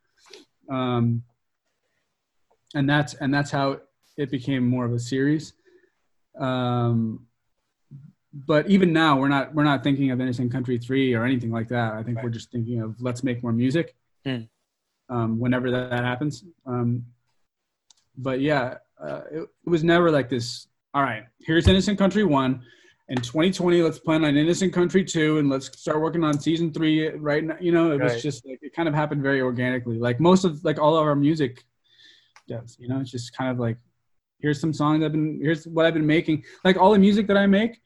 um, 0.69 1.23
and 2.75 2.87
that's 2.87 3.15
and 3.15 3.33
that's 3.33 3.49
how 3.49 3.79
it 4.17 4.29
became 4.29 4.67
more 4.67 4.85
of 4.85 4.93
a 4.93 4.99
series. 4.99 5.53
Um, 6.39 7.25
but 8.33 8.69
even 8.69 8.93
now, 8.93 9.19
we're 9.19 9.27
not 9.27 9.53
we're 9.53 9.63
not 9.63 9.83
thinking 9.83 10.11
of 10.11 10.21
Innocent 10.21 10.51
Country 10.51 10.77
three 10.77 11.13
or 11.13 11.23
anything 11.25 11.51
like 11.51 11.67
that. 11.69 11.93
I 11.93 12.03
think 12.03 12.17
Right. 12.17 12.23
we're 12.25 12.31
just 12.31 12.51
thinking 12.51 12.81
of 12.81 13.01
let's 13.01 13.23
make 13.23 13.41
more 13.43 13.51
music. 13.51 13.95
Hmm. 14.25 14.41
Um, 15.09 15.39
whenever 15.39 15.71
that, 15.71 15.89
that 15.89 16.03
happens. 16.03 16.43
Um, 16.65 17.05
but 18.17 18.39
yeah, 18.41 18.75
uh, 19.01 19.21
it, 19.31 19.39
it 19.41 19.69
was 19.69 19.83
never 19.83 20.11
like 20.11 20.29
this 20.29 20.67
all 20.93 21.03
right, 21.03 21.23
here's 21.39 21.67
Innocent 21.67 21.97
Country 21.99 22.23
one. 22.23 22.63
In 23.09 23.17
2020, 23.17 23.81
let's 23.81 23.99
plan 23.99 24.23
on 24.23 24.35
Innocent 24.37 24.73
Country 24.73 25.03
two, 25.03 25.37
and 25.39 25.49
let's 25.49 25.79
start 25.79 25.99
working 26.01 26.23
on 26.23 26.39
season 26.39 26.71
three 26.71 27.09
right 27.09 27.43
now. 27.43 27.57
You 27.59 27.71
know, 27.71 27.91
it 27.91 28.01
was 28.01 28.21
just 28.21 28.45
like 28.45 28.59
it 28.61 28.73
kind 28.73 28.87
of 28.87 28.93
happened 28.95 29.21
very 29.23 29.41
organically. 29.41 29.97
Like 29.99 30.19
most 30.19 30.45
of 30.45 30.63
like 30.63 30.79
all 30.79 30.95
of 30.95 31.03
our 31.03 31.15
music 31.15 31.63
does. 32.47 32.75
You 32.79 32.87
know, 32.87 32.99
it's 32.99 33.11
just 33.11 33.35
kind 33.35 33.51
of 33.51 33.59
like 33.59 33.77
here's 34.39 34.59
some 34.59 34.73
songs 34.73 35.03
I've 35.03 35.11
been 35.11 35.39
here's 35.41 35.65
what 35.67 35.85
I've 35.85 35.93
been 35.93 36.05
making. 36.07 36.43
Like 36.63 36.77
all 36.77 36.91
the 36.91 36.99
music 36.99 37.27
that 37.27 37.37
I 37.37 37.45
make 37.45 37.81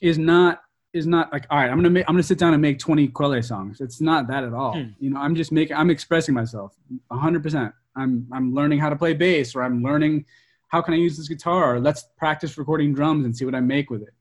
is 0.00 0.18
not 0.18 0.62
is 0.92 1.06
not 1.06 1.32
like 1.32 1.46
all 1.50 1.58
right. 1.58 1.70
I'm 1.70 1.76
gonna 1.76 1.90
make 1.90 2.04
I'm 2.08 2.14
gonna 2.14 2.22
sit 2.22 2.38
down 2.38 2.52
and 2.54 2.62
make 2.62 2.78
20 2.78 3.08
Quelle 3.08 3.42
songs. 3.42 3.80
It's 3.80 4.00
not 4.00 4.26
that 4.28 4.44
at 4.44 4.52
all. 4.54 4.74
Hmm. 4.74 4.90
You 4.98 5.10
know, 5.10 5.18
I'm 5.20 5.34
just 5.34 5.52
making 5.52 5.76
I'm 5.76 5.90
expressing 5.90 6.34
myself 6.34 6.74
100. 7.08 7.42
percent 7.42 7.72
I'm 7.96 8.26
I'm 8.32 8.54
learning 8.54 8.78
how 8.78 8.90
to 8.90 8.96
play 8.96 9.12
bass 9.14 9.54
or 9.54 9.62
I'm 9.62 9.82
learning 9.82 10.24
how 10.68 10.80
can 10.80 10.94
I 10.94 10.96
use 10.96 11.16
this 11.18 11.28
guitar? 11.28 11.74
Or 11.76 11.80
let's 11.80 12.06
practice 12.16 12.56
recording 12.56 12.94
drums 12.94 13.24
and 13.26 13.36
see 13.36 13.44
what 13.44 13.54
I 13.54 13.60
make 13.60 13.90
with 13.90 14.00
it. 14.02 14.14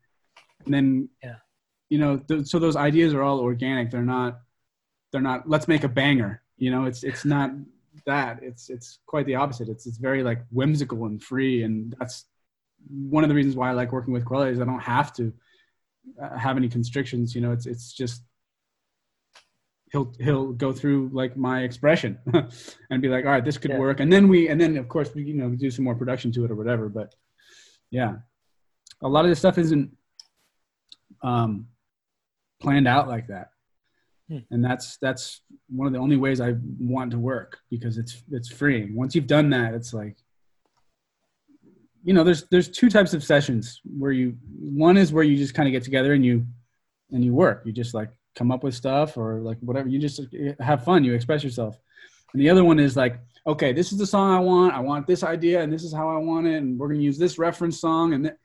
And 0.66 0.74
then, 0.74 1.10
Yeah. 1.24 1.36
you 1.90 1.98
know, 1.98 2.18
th- 2.18 2.46
so 2.46 2.60
those 2.60 2.76
ideas 2.76 3.14
are 3.14 3.22
all 3.24 3.40
organic. 3.40 3.90
They're 3.90 4.04
not, 4.04 4.42
they're 5.14 5.22
not. 5.22 5.48
Let's 5.50 5.70
make 5.70 5.86
a 5.86 5.88
banger. 5.88 6.42
You 6.58 6.70
know, 6.72 6.84
it's 6.86 7.04
it's 7.04 7.24
not 7.24 7.52
that. 8.06 8.40
It's 8.42 8.70
it's 8.70 9.00
quite 9.06 9.26
the 9.26 9.36
opposite. 9.36 9.70
It's 9.70 9.86
it's 9.88 9.98
very 9.98 10.24
like 10.24 10.42
whimsical 10.52 11.06
and 11.06 11.22
free, 11.22 11.64
and 11.64 11.96
that's 12.00 12.26
one 12.90 13.24
of 13.24 13.30
the 13.30 13.36
reasons 13.36 13.56
why 13.56 13.70
I 13.70 13.74
like 13.74 13.92
working 13.92 14.14
with 14.14 14.26
Quelle 14.26 14.44
is 14.44 14.60
I 14.60 14.66
don't 14.66 14.80
have 14.80 15.14
to 15.14 15.34
uh, 16.22 16.38
have 16.38 16.58
any 16.58 16.70
constrictions. 16.70 17.36
You 17.36 17.42
know, 17.42 17.52
it's 17.52 17.66
it's 17.66 17.94
just 17.94 18.24
he'll 19.92 20.14
he'll 20.20 20.54
go 20.54 20.72
through 20.72 21.10
like 21.14 21.36
my 21.38 21.62
expression 21.64 22.18
and 22.90 23.02
be 23.02 23.10
like, 23.10 23.26
all 23.26 23.32
right, 23.32 23.46
this 23.46 23.58
could 23.58 23.72
Yeah. 23.72 23.80
work, 23.80 24.00
and 24.00 24.12
then 24.12 24.28
we 24.28 24.48
and 24.50 24.60
then 24.60 24.78
of 24.78 24.88
course 24.88 25.14
we 25.14 25.24
you 25.24 25.34
know 25.34 25.50
do 25.50 25.70
some 25.70 25.86
more 25.86 25.96
production 25.96 26.32
to 26.34 26.46
it 26.46 26.52
or 26.52 26.56
whatever. 26.56 26.90
But 26.90 27.14
yeah, 27.92 28.16
a 29.02 29.08
lot 29.08 29.26
of 29.26 29.32
this 29.32 29.40
stuff 29.40 29.58
isn't 29.58 29.96
um, 31.24 31.68
planned 32.62 32.88
out 32.88 33.08
like 33.08 33.28
that. 33.28 33.50
And 34.52 34.64
that's 34.64 34.98
that's 34.98 35.42
one 35.70 35.88
of 35.88 35.94
the 35.94 36.00
only 36.00 36.16
ways 36.16 36.40
I 36.40 36.56
want 36.80 37.12
to 37.12 37.20
work 37.20 37.60
because 37.70 37.98
it's 37.98 38.24
it's 38.32 38.50
freeing. 38.50 38.96
Once 38.96 39.16
you've 39.16 39.28
done 39.28 39.50
that, 39.50 39.74
it's 39.74 39.94
like 39.94 40.18
you 42.04 42.14
know 42.14 42.24
there's 42.24 42.48
there's 42.50 42.70
two 42.70 42.90
types 42.90 43.14
of 43.14 43.24
sessions 43.24 43.82
where 43.84 44.12
you 44.12 44.38
one 44.60 44.98
is 44.98 45.12
where 45.12 45.24
you 45.24 45.38
just 45.38 45.54
kind 45.54 45.68
of 45.68 45.72
get 45.72 45.84
together 45.84 46.14
and 46.14 46.26
you 46.26 46.46
and 47.12 47.24
you 47.26 47.34
work. 47.34 47.64
You 47.66 47.74
just 47.74 47.94
like 47.94 48.10
come 48.36 48.52
up 48.52 48.64
with 48.64 48.74
stuff 48.74 49.18
or 49.18 49.42
like 49.42 49.58
whatever. 49.60 49.90
You 49.90 50.00
just 50.00 50.22
have 50.60 50.84
fun. 50.84 51.04
You 51.04 51.14
express 51.14 51.44
yourself. 51.44 51.78
And 52.34 52.42
the 52.42 52.50
other 52.50 52.64
one 52.64 52.80
is 52.80 52.96
like 52.96 53.20
okay 53.48 53.74
this 53.74 53.92
is 53.92 53.98
the 53.98 54.06
song 54.06 54.32
i 54.36 54.40
want. 54.40 54.74
I 54.74 54.80
want 54.80 55.08
this 55.08 55.24
idea 55.24 55.62
and 55.62 55.74
this 55.74 55.84
is 55.84 55.92
how 55.94 56.08
i 56.10 56.18
want 56.18 56.46
it 56.48 56.58
and 56.58 56.80
we're 56.80 56.94
to 56.94 56.98
use 56.98 57.18
this 57.18 57.40
reference 57.40 57.82
song 57.82 58.14
and 58.14 58.24
th- 58.26 58.36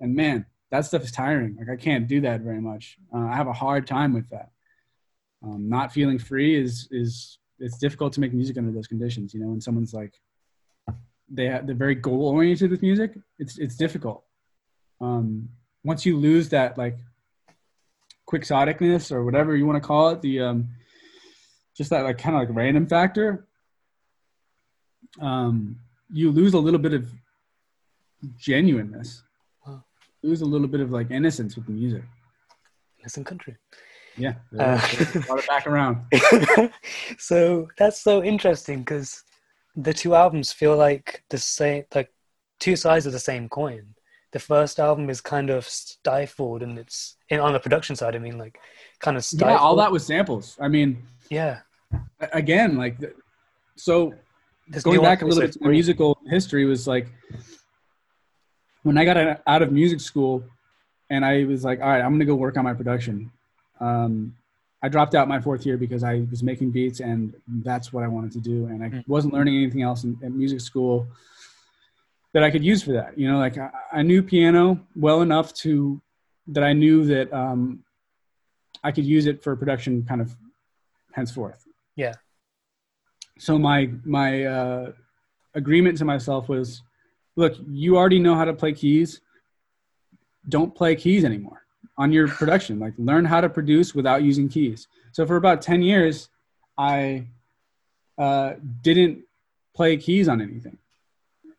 and 0.00 0.14
man 0.14 0.46
that 0.70 0.86
stuff 0.86 1.04
is 1.04 1.12
tiring. 1.12 1.56
Like 1.58 1.68
i 1.68 1.76
can't 1.76 2.08
do 2.08 2.20
that 2.22 2.40
very 2.40 2.60
much. 2.60 2.96
Uh, 3.12 3.26
i 3.26 3.36
have 3.36 3.48
a 3.48 3.52
hard 3.52 3.86
time 3.86 4.14
with 4.14 4.30
that 4.30 4.50
um, 5.44 5.68
not 5.68 5.92
feeling 5.92 6.18
free 6.18 6.54
is 6.60 6.88
is 6.90 7.38
it's 7.58 7.78
difficult 7.78 8.12
to 8.12 8.20
make 8.20 8.32
music 8.32 8.56
under 8.56 8.72
those 8.72 8.86
conditions 8.86 9.34
you 9.34 9.40
know 9.40 9.48
when 9.48 9.60
someone's 9.60 9.94
like 9.94 10.14
they 11.28 11.46
have, 11.46 11.66
they're 11.66 11.74
very 11.76 11.94
goal 11.94 12.28
oriented 12.28 12.70
with 12.70 12.82
music 12.82 13.14
it's 13.38 13.58
it's 13.58 13.76
difficult 13.76 14.24
um, 15.00 15.48
once 15.84 16.06
you 16.06 16.16
lose 16.16 16.48
that 16.48 16.76
like 16.78 16.96
quixoticness 18.28 19.12
or 19.12 19.24
whatever 19.24 19.54
you 19.56 19.66
want 19.66 19.80
to 19.80 19.86
call 19.86 20.10
it 20.10 20.20
the 20.22 20.40
um, 20.40 20.68
just 21.76 21.90
that 21.90 22.04
like 22.04 22.18
kind 22.18 22.34
of 22.34 22.40
like 22.40 22.56
random 22.56 22.86
factor 22.86 23.46
um, 25.20 25.76
you 26.10 26.30
lose 26.30 26.54
a 26.54 26.58
little 26.58 26.80
bit 26.80 26.94
of 26.94 27.10
genuineness 28.36 29.22
Wow. 29.66 29.84
lose 30.22 30.40
a 30.40 30.46
little 30.46 30.68
bit 30.68 30.80
of 30.80 30.90
like 30.90 31.10
innocence 31.10 31.56
with 31.56 31.66
the 31.66 31.72
music 31.72 32.02
Innocent 33.04 33.26
Country. 33.26 33.54
Yeah 34.16 34.34
Uh, 34.58 34.78
lot 35.28 35.38
of 35.38 35.46
back 35.46 35.66
around 35.66 35.96
so 37.18 37.68
that's 37.78 38.00
so 38.00 38.22
interesting 38.22 38.80
because 38.80 39.24
the 39.76 39.92
two 39.92 40.14
albums 40.14 40.52
feel 40.52 40.76
like 40.76 41.24
the 41.30 41.38
same, 41.38 41.84
like 41.94 42.10
two 42.60 42.76
sides 42.76 43.06
of 43.06 43.12
the 43.12 43.18
same 43.18 43.48
coin. 43.48 43.84
The 44.30 44.38
first 44.38 44.78
album 44.78 45.10
is 45.10 45.20
kind 45.20 45.50
of 45.50 45.66
stifled, 45.66 46.62
and 46.62 46.78
it's 46.78 47.16
in 47.28 47.40
on 47.40 47.52
the 47.52 47.58
production 47.60 47.96
side. 47.96 48.14
I 48.14 48.18
mean, 48.20 48.38
like 48.38 48.58
kind 49.00 49.16
of 49.16 49.24
stifled. 49.24 49.50
yeah 49.50 49.56
all 49.58 49.76
that 49.76 49.90
was 49.90 50.06
samples 50.06 50.56
i 50.60 50.68
mean 50.68 51.02
Yeah, 51.30 51.60
again 52.32 52.76
like 52.76 52.96
so 53.76 54.14
This 54.68 54.82
going 54.84 55.02
back 55.02 55.22
a 55.22 55.26
little 55.26 55.42
bit 55.42 55.52
to 55.54 55.58
my 55.62 55.70
musical 55.70 56.18
history 56.28 56.64
was 56.64 56.86
like 56.86 57.06
when 58.82 58.96
I 58.98 59.04
got 59.04 59.16
out- 59.16 59.40
out 59.46 59.62
of 59.62 59.72
music 59.72 60.00
school 60.00 60.44
and 61.10 61.24
I 61.24 61.44
was 61.44 61.64
like, 61.64 61.80
all 61.80 61.88
right, 61.88 62.00
I'm 62.00 62.10
going 62.10 62.20
to 62.20 62.26
go 62.26 62.34
work 62.34 62.56
on 62.56 62.64
my 62.64 62.74
production. 62.74 63.30
Um, 63.84 64.34
I 64.82 64.88
dropped 64.88 65.14
out 65.14 65.28
my 65.28 65.40
fourth 65.40 65.64
year 65.64 65.76
because 65.78 66.04
I 66.04 66.26
was 66.30 66.42
making 66.42 66.70
beats 66.70 67.00
and 67.00 67.34
that's 67.62 67.92
what 67.92 68.04
I 68.04 68.08
wanted 68.08 68.32
to 68.32 68.40
do. 68.40 68.66
And 68.66 68.84
I 68.84 68.88
Mm. 68.90 69.08
wasn't 69.08 69.32
learning 69.32 69.56
anything 69.56 69.82
else 69.82 70.04
in, 70.04 70.18
in 70.22 70.36
music 70.36 70.60
school 70.60 71.06
that 72.34 72.42
I 72.42 72.50
could 72.50 72.64
use 72.64 72.82
for 72.82 72.92
that. 72.92 73.16
You 73.18 73.26
know, 73.30 73.38
like 73.38 73.56
I, 73.56 73.70
I 73.92 74.02
knew 74.02 74.22
piano 74.22 74.78
well 74.94 75.22
enough 75.22 75.54
to 75.64 76.00
that 76.48 76.64
I 76.64 76.72
knew 76.74 77.04
that 77.06 77.32
um, 77.32 77.82
I 78.82 78.92
could 78.92 79.06
use 79.06 79.26
it 79.26 79.42
for 79.42 79.56
production 79.56 80.04
kind 80.04 80.20
of 80.20 80.36
henceforth. 81.12 81.64
Yeah. 81.96 82.14
So 83.38 83.58
my 83.58 83.90
my 84.04 84.44
uh, 84.44 84.92
agreement 85.54 85.96
to 85.98 86.04
myself 86.04 86.48
was, 86.48 86.82
look, 87.36 87.54
you 87.66 87.96
already 87.96 88.18
know 88.18 88.34
how 88.34 88.44
to 88.44 88.52
play 88.52 88.72
keys. 88.72 89.20
Don't 90.48 90.74
play 90.74 90.94
keys 90.94 91.24
anymore 91.24 91.63
on 91.96 92.12
your 92.12 92.28
production. 92.28 92.78
Like 92.78 92.94
learn 92.98 93.24
how 93.24 93.40
to 93.40 93.48
produce 93.48 93.94
without 93.94 94.22
using 94.22 94.48
keys. 94.48 94.88
So 95.12 95.26
for 95.26 95.36
about 95.36 95.62
ten 95.62 95.82
years, 95.82 96.28
I 96.76 97.26
uh, 98.18 98.54
didn't 98.82 99.24
play 99.74 99.96
keys 99.96 100.28
on 100.28 100.40
anything. 100.40 100.78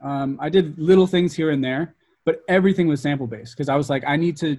Um, 0.01 0.37
I 0.41 0.49
did 0.49 0.77
little 0.77 1.07
things 1.07 1.33
here 1.33 1.49
and 1.49 1.63
there, 1.63 1.95
but 2.25 2.41
everything 2.47 2.87
was 2.87 3.01
sample 3.01 3.27
based 3.27 3.55
because 3.55 3.69
I 3.69 3.75
was 3.75 3.89
like, 3.89 4.03
I 4.05 4.15
need 4.15 4.37
to 4.37 4.57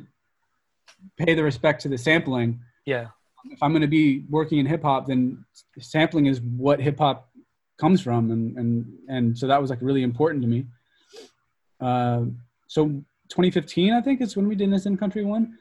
pay 1.17 1.35
the 1.35 1.43
respect 1.43 1.83
to 1.83 1.89
the 1.89 1.99
sampling. 1.99 2.61
yeah, 2.85 3.09
If 3.51 3.63
I'm 3.63 3.73
going 3.73 3.83
to 3.83 3.89
be 3.89 4.25
working 4.31 4.59
in 4.59 4.67
hip 4.67 4.83
hop, 4.83 5.07
then 5.07 5.45
sampling 5.79 6.27
is 6.27 6.41
what 6.41 6.81
hip 6.81 6.99
hop 6.99 7.29
comes 7.79 8.01
from, 8.01 8.31
and 8.31 8.57
and 8.57 8.99
and 9.09 9.39
so 9.39 9.47
that 9.47 9.61
was 9.61 9.71
like 9.71 9.79
really 9.83 10.03
important 10.03 10.43
to 10.43 10.49
me. 10.49 10.67
Uh, 11.81 12.25
so 12.67 12.87
2015, 13.29 13.93
I 13.93 14.01
think, 14.01 14.21
is 14.21 14.37
when 14.37 14.49
we 14.49 14.55
did 14.55 14.65
Innocent 14.65 14.99
Country 14.99 15.25
One. 15.25 15.59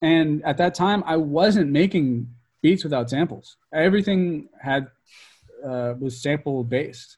And 0.00 0.44
at 0.44 0.58
that 0.58 0.74
time, 0.74 1.02
I 1.06 1.16
wasn't 1.16 1.70
making 1.70 2.28
beats 2.62 2.84
without 2.84 3.10
samples. 3.10 3.56
Everything 3.72 4.48
had 4.60 4.88
uh, 5.64 5.94
was 5.98 6.20
sample 6.20 6.62
based, 6.64 7.16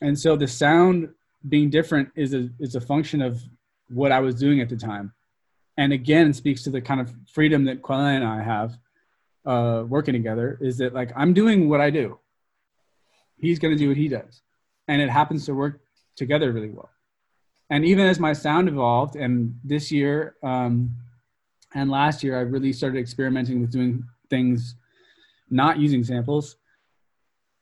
and 0.00 0.18
so 0.18 0.36
the 0.36 0.46
sound 0.46 1.08
being 1.48 1.70
different 1.70 2.10
is 2.14 2.34
a 2.34 2.48
is 2.60 2.74
a 2.74 2.80
function 2.80 3.22
of 3.22 3.42
what 3.88 4.12
I 4.12 4.20
was 4.20 4.36
doing 4.36 4.60
at 4.60 4.68
the 4.68 4.76
time, 4.76 5.12
and 5.76 5.92
again 5.92 6.32
speaks 6.32 6.62
to 6.64 6.70
the 6.70 6.80
kind 6.80 7.00
of 7.00 7.12
freedom 7.32 7.64
that 7.64 7.82
Quelle 7.82 8.00
and 8.06 8.24
I 8.24 8.42
have 8.42 8.78
uh, 9.44 9.84
working 9.86 10.14
together. 10.14 10.58
Is 10.60 10.78
that 10.78 10.94
like 10.94 11.12
I'm 11.16 11.34
doing 11.34 11.68
what 11.68 11.80
I 11.80 11.90
do, 11.90 12.18
he's 13.36 13.58
going 13.58 13.74
to 13.74 13.78
do 13.78 13.88
what 13.88 13.96
he 13.96 14.08
does, 14.08 14.42
and 14.86 15.02
it 15.02 15.10
happens 15.10 15.46
to 15.46 15.54
work 15.54 15.80
together 16.14 16.52
really 16.52 16.70
well. 16.70 16.90
And 17.68 17.84
even 17.84 18.06
as 18.06 18.20
my 18.20 18.32
sound 18.32 18.68
evolved, 18.68 19.16
and 19.16 19.58
this 19.64 19.90
year 19.90 20.36
um, 20.44 20.90
and 21.76 21.90
last 21.90 22.24
year, 22.24 22.38
I 22.38 22.40
really 22.40 22.72
started 22.72 22.98
experimenting 22.98 23.60
with 23.60 23.70
doing 23.70 24.02
things 24.30 24.76
not 25.50 25.78
using 25.78 26.02
samples. 26.02 26.56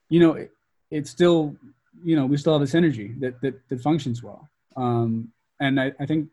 You 0.08 0.20
know, 0.20 0.32
it, 0.34 0.52
it's 0.90 1.10
still, 1.10 1.56
you 2.04 2.14
know, 2.14 2.24
we 2.24 2.36
still 2.36 2.52
have 2.52 2.60
this 2.60 2.76
energy 2.76 3.14
that 3.18 3.40
that, 3.40 3.68
that 3.68 3.80
functions 3.80 4.22
well. 4.22 4.48
Um, 4.76 5.32
and 5.60 5.80
I, 5.80 5.92
I 5.98 6.06
think 6.06 6.28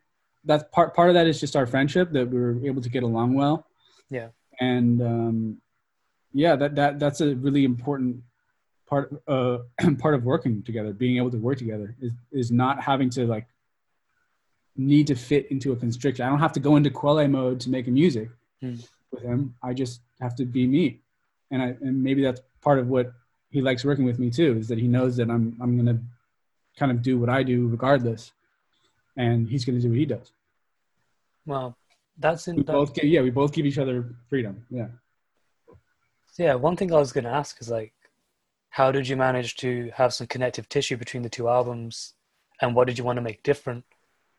that's 0.45 0.64
part 0.72 0.95
part 0.95 1.10
of 1.10 1.16
that 1.16 1.26
is 1.26 1.39
just 1.39 1.55
our 1.55 1.66
friendship 1.66 2.12
that 2.12 2.30
we 2.30 2.39
were 2.39 2.64
able 2.66 2.84
to 2.84 2.89
get 2.89 3.01
along 3.01 3.34
well. 3.34 3.66
Yeah. 4.12 4.28
And 4.60 5.01
um, 5.01 5.58
yeah, 6.34 6.55
that 6.55 6.76
that 6.76 6.99
that's 6.99 7.22
a 7.22 7.36
really 7.36 7.64
important 7.66 8.22
part 8.88 9.12
uh, 9.28 9.60
part 9.99 10.14
of 10.14 10.24
working 10.24 10.62
together. 10.62 10.93
Being 10.93 11.18
able 11.18 11.32
to 11.32 11.38
work 11.38 11.58
together 11.58 11.95
is 11.99 12.12
is 12.32 12.51
not 12.51 12.80
having 12.80 13.10
to 13.12 13.26
like 13.26 13.47
need 14.76 15.07
to 15.07 15.15
fit 15.15 15.47
into 15.51 15.72
a 15.72 15.76
constriction. 15.76 16.26
I 16.26 16.30
don't 16.30 16.39
have 16.39 16.53
to 16.53 16.59
go 16.59 16.76
into 16.76 16.89
Quelle 16.89 17.28
mode 17.28 17.59
to 17.61 17.69
make 17.69 17.88
a 17.88 17.91
music 17.91 18.30
Hmm. 18.61 18.76
with 19.11 19.24
him. 19.24 19.55
I 19.63 19.74
just 19.74 20.01
have 20.19 20.36
to 20.36 20.45
be 20.45 20.67
me, 20.67 20.99
and 21.51 21.61
I 21.61 21.67
and 21.82 22.01
maybe 22.03 22.22
that's 22.22 22.41
part 22.61 22.80
of 22.80 22.88
what 22.88 23.11
he 23.49 23.59
likes 23.61 23.84
working 23.84 24.05
with 24.05 24.19
me 24.19 24.30
too. 24.30 24.57
Is 24.57 24.67
that 24.69 24.78
he 24.78 24.88
knows 24.88 25.17
that 25.17 25.30
I'm 25.30 25.57
I'm 25.61 25.76
gonna 25.78 25.99
kind 26.78 26.91
of 26.91 27.01
do 27.01 27.19
what 27.19 27.30
I 27.30 27.43
do 27.43 27.67
regardless, 27.67 28.32
and 29.17 29.49
he's 29.49 29.65
gonna 29.65 29.80
do 29.82 29.89
what 29.89 29.97
he 29.97 30.05
does. 30.05 30.32
well, 31.45 31.76
that's 32.17 32.47
in 32.47 32.57
We 32.57 32.63
that, 32.63 32.72
both 32.74 32.93
give, 32.93 33.05
yeah, 33.05 33.22
we 33.22 33.32
both 33.32 33.51
give 33.51 33.65
each 33.65 33.80
other 33.80 34.13
freedom. 34.30 34.65
Yeah. 34.69 34.89
yeah. 36.38 36.53
One 36.55 36.76
thing 36.76 36.93
I 36.93 36.97
was 36.99 37.11
going 37.11 37.24
to 37.24 37.32
ask 37.32 37.59
is 37.61 37.69
like, 37.69 37.93
how 38.69 38.91
did 38.91 39.07
you 39.07 39.17
manage 39.17 39.55
to 39.57 39.89
have 39.95 40.13
some 40.13 40.28
connective 40.28 40.69
tissue 40.69 40.97
between 40.97 41.24
the 41.24 41.30
two 41.30 41.49
albums, 41.49 42.13
and 42.61 42.76
what 42.76 42.86
did 42.88 42.97
you 42.97 43.03
want 43.03 43.17
to 43.17 43.22
make 43.22 43.41
different? 43.43 43.84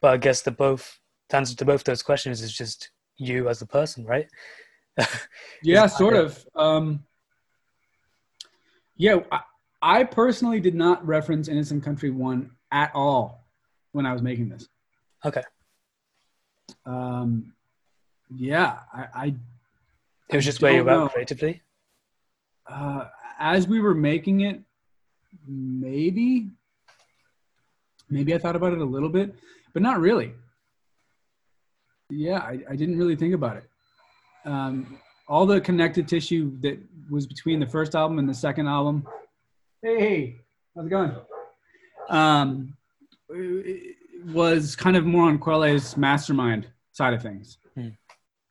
But 0.03 0.13
I 0.13 0.17
guess 0.19 0.43
the 0.43 0.51
both 0.51 0.99
the 1.31 1.37
answer 1.39 1.57
to 1.57 1.65
both 1.65 1.85
those 1.85 2.03
questions 2.03 2.43
is 2.43 2.53
just 2.53 2.91
you 3.17 3.49
as 3.49 3.63
a 3.63 3.67
person, 3.67 4.05
right? 4.05 4.29
yeah, 5.63 5.87
sort 5.87 6.15
of. 6.15 6.45
Um, 6.55 7.05
yeah, 8.97 9.21
I, 9.31 9.41
I 9.81 10.05
personally 10.05 10.61
did 10.61 10.75
not 10.75 11.07
reference 11.07 11.49
Innocent 11.49 11.83
Country 11.85 12.11
One 12.11 12.51
at 12.71 12.91
all 12.95 13.47
when 13.93 14.05
I 14.05 14.13
was 14.13 14.23
making 14.23 14.49
this. 14.49 14.69
Okay. 15.25 15.43
Um, 16.85 17.55
yeah, 18.35 18.81
I, 18.93 19.07
I 19.15 19.35
It 20.29 20.37
was 20.37 20.45
just 20.45 20.61
where 20.61 20.73
you 20.73 20.85
were 20.85 21.09
creatively. 21.09 21.63
uh, 22.67 23.07
as 23.39 23.69
we 23.69 23.81
were 23.81 23.95
making 23.95 24.41
it, 24.41 24.61
maybe, 25.47 26.49
maybe 28.11 28.35
I 28.35 28.39
thought 28.39 28.57
about 28.57 28.73
it 28.73 28.81
a 28.81 28.85
little 28.85 29.09
bit, 29.09 29.35
but 29.73 29.83
not 29.83 30.01
really. 30.01 30.33
Yeah, 32.11 32.39
I, 32.39 32.61
I 32.69 32.77
didn't 32.77 32.99
really 32.99 33.17
think 33.17 33.35
about 33.35 33.57
it. 33.57 33.65
Um, 34.45 34.99
all 35.29 35.47
the 35.47 35.61
connective 35.61 36.07
tissue 36.07 36.59
that 36.61 36.79
was 37.11 37.27
between 37.27 37.61
the 37.61 37.67
first 37.67 37.95
album 37.95 38.19
and 38.19 38.29
the 38.29 38.35
second 38.35 38.67
album. 38.67 39.07
Hey, 39.83 39.99
hey, 39.99 40.37
how's 40.75 40.87
it 40.87 40.91
going? 40.91 41.17
Um, 42.11 42.77
it 43.31 43.97
was 44.27 44.77
kind 44.77 44.97
of 44.97 45.07
more 45.07 45.29
on 45.29 45.39
Quelle's 45.39 45.97
mastermind 45.97 46.67
side 46.93 47.15
of 47.15 47.23
things. 47.23 47.59
Hmm. 47.75 47.89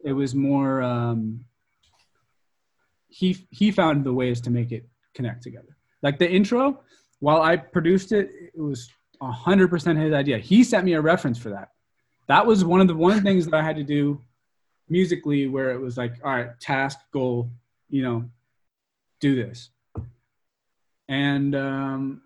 It 0.04 0.14
was 0.14 0.34
more. 0.34 0.82
Um, 0.82 1.46
he 3.08 3.46
he 3.52 3.72
found 3.72 4.04
the 4.04 4.14
ways 4.14 4.42
to 4.42 4.50
make 4.50 4.72
it 4.72 4.88
connect 5.14 5.44
together. 5.44 5.78
Like 6.02 6.18
the 6.18 6.30
intro, 6.30 6.80
while 7.20 7.42
I 7.42 7.58
produced 7.58 8.12
it, 8.12 8.32
it 8.56 8.60
was 8.60 8.90
hundred 9.22 9.70
percent 9.70 10.00
his 10.00 10.14
idea. 10.14 10.38
He 10.40 10.64
sent 10.64 10.86
me 10.86 10.94
a 10.94 11.02
reference 11.02 11.38
for 11.38 11.50
that. 11.50 11.70
That 12.28 12.46
was 12.46 12.64
one 12.66 12.82
of 12.82 12.88
the 12.88 12.96
one 12.96 13.22
things 13.22 13.46
that 13.46 13.54
I 13.54 13.62
had 13.62 13.76
to 13.76 13.84
do 13.84 14.22
musically, 14.90 15.48
where 15.48 15.72
it 15.72 15.80
was 15.80 15.98
like, 15.98 16.14
all 16.24 16.32
right, 16.32 16.60
task, 16.60 17.00
goal, 17.12 17.50
you 17.90 18.04
know, 18.04 18.26
do 19.20 19.36
this. 19.36 19.70
And 21.08 21.56
um, 21.56 22.22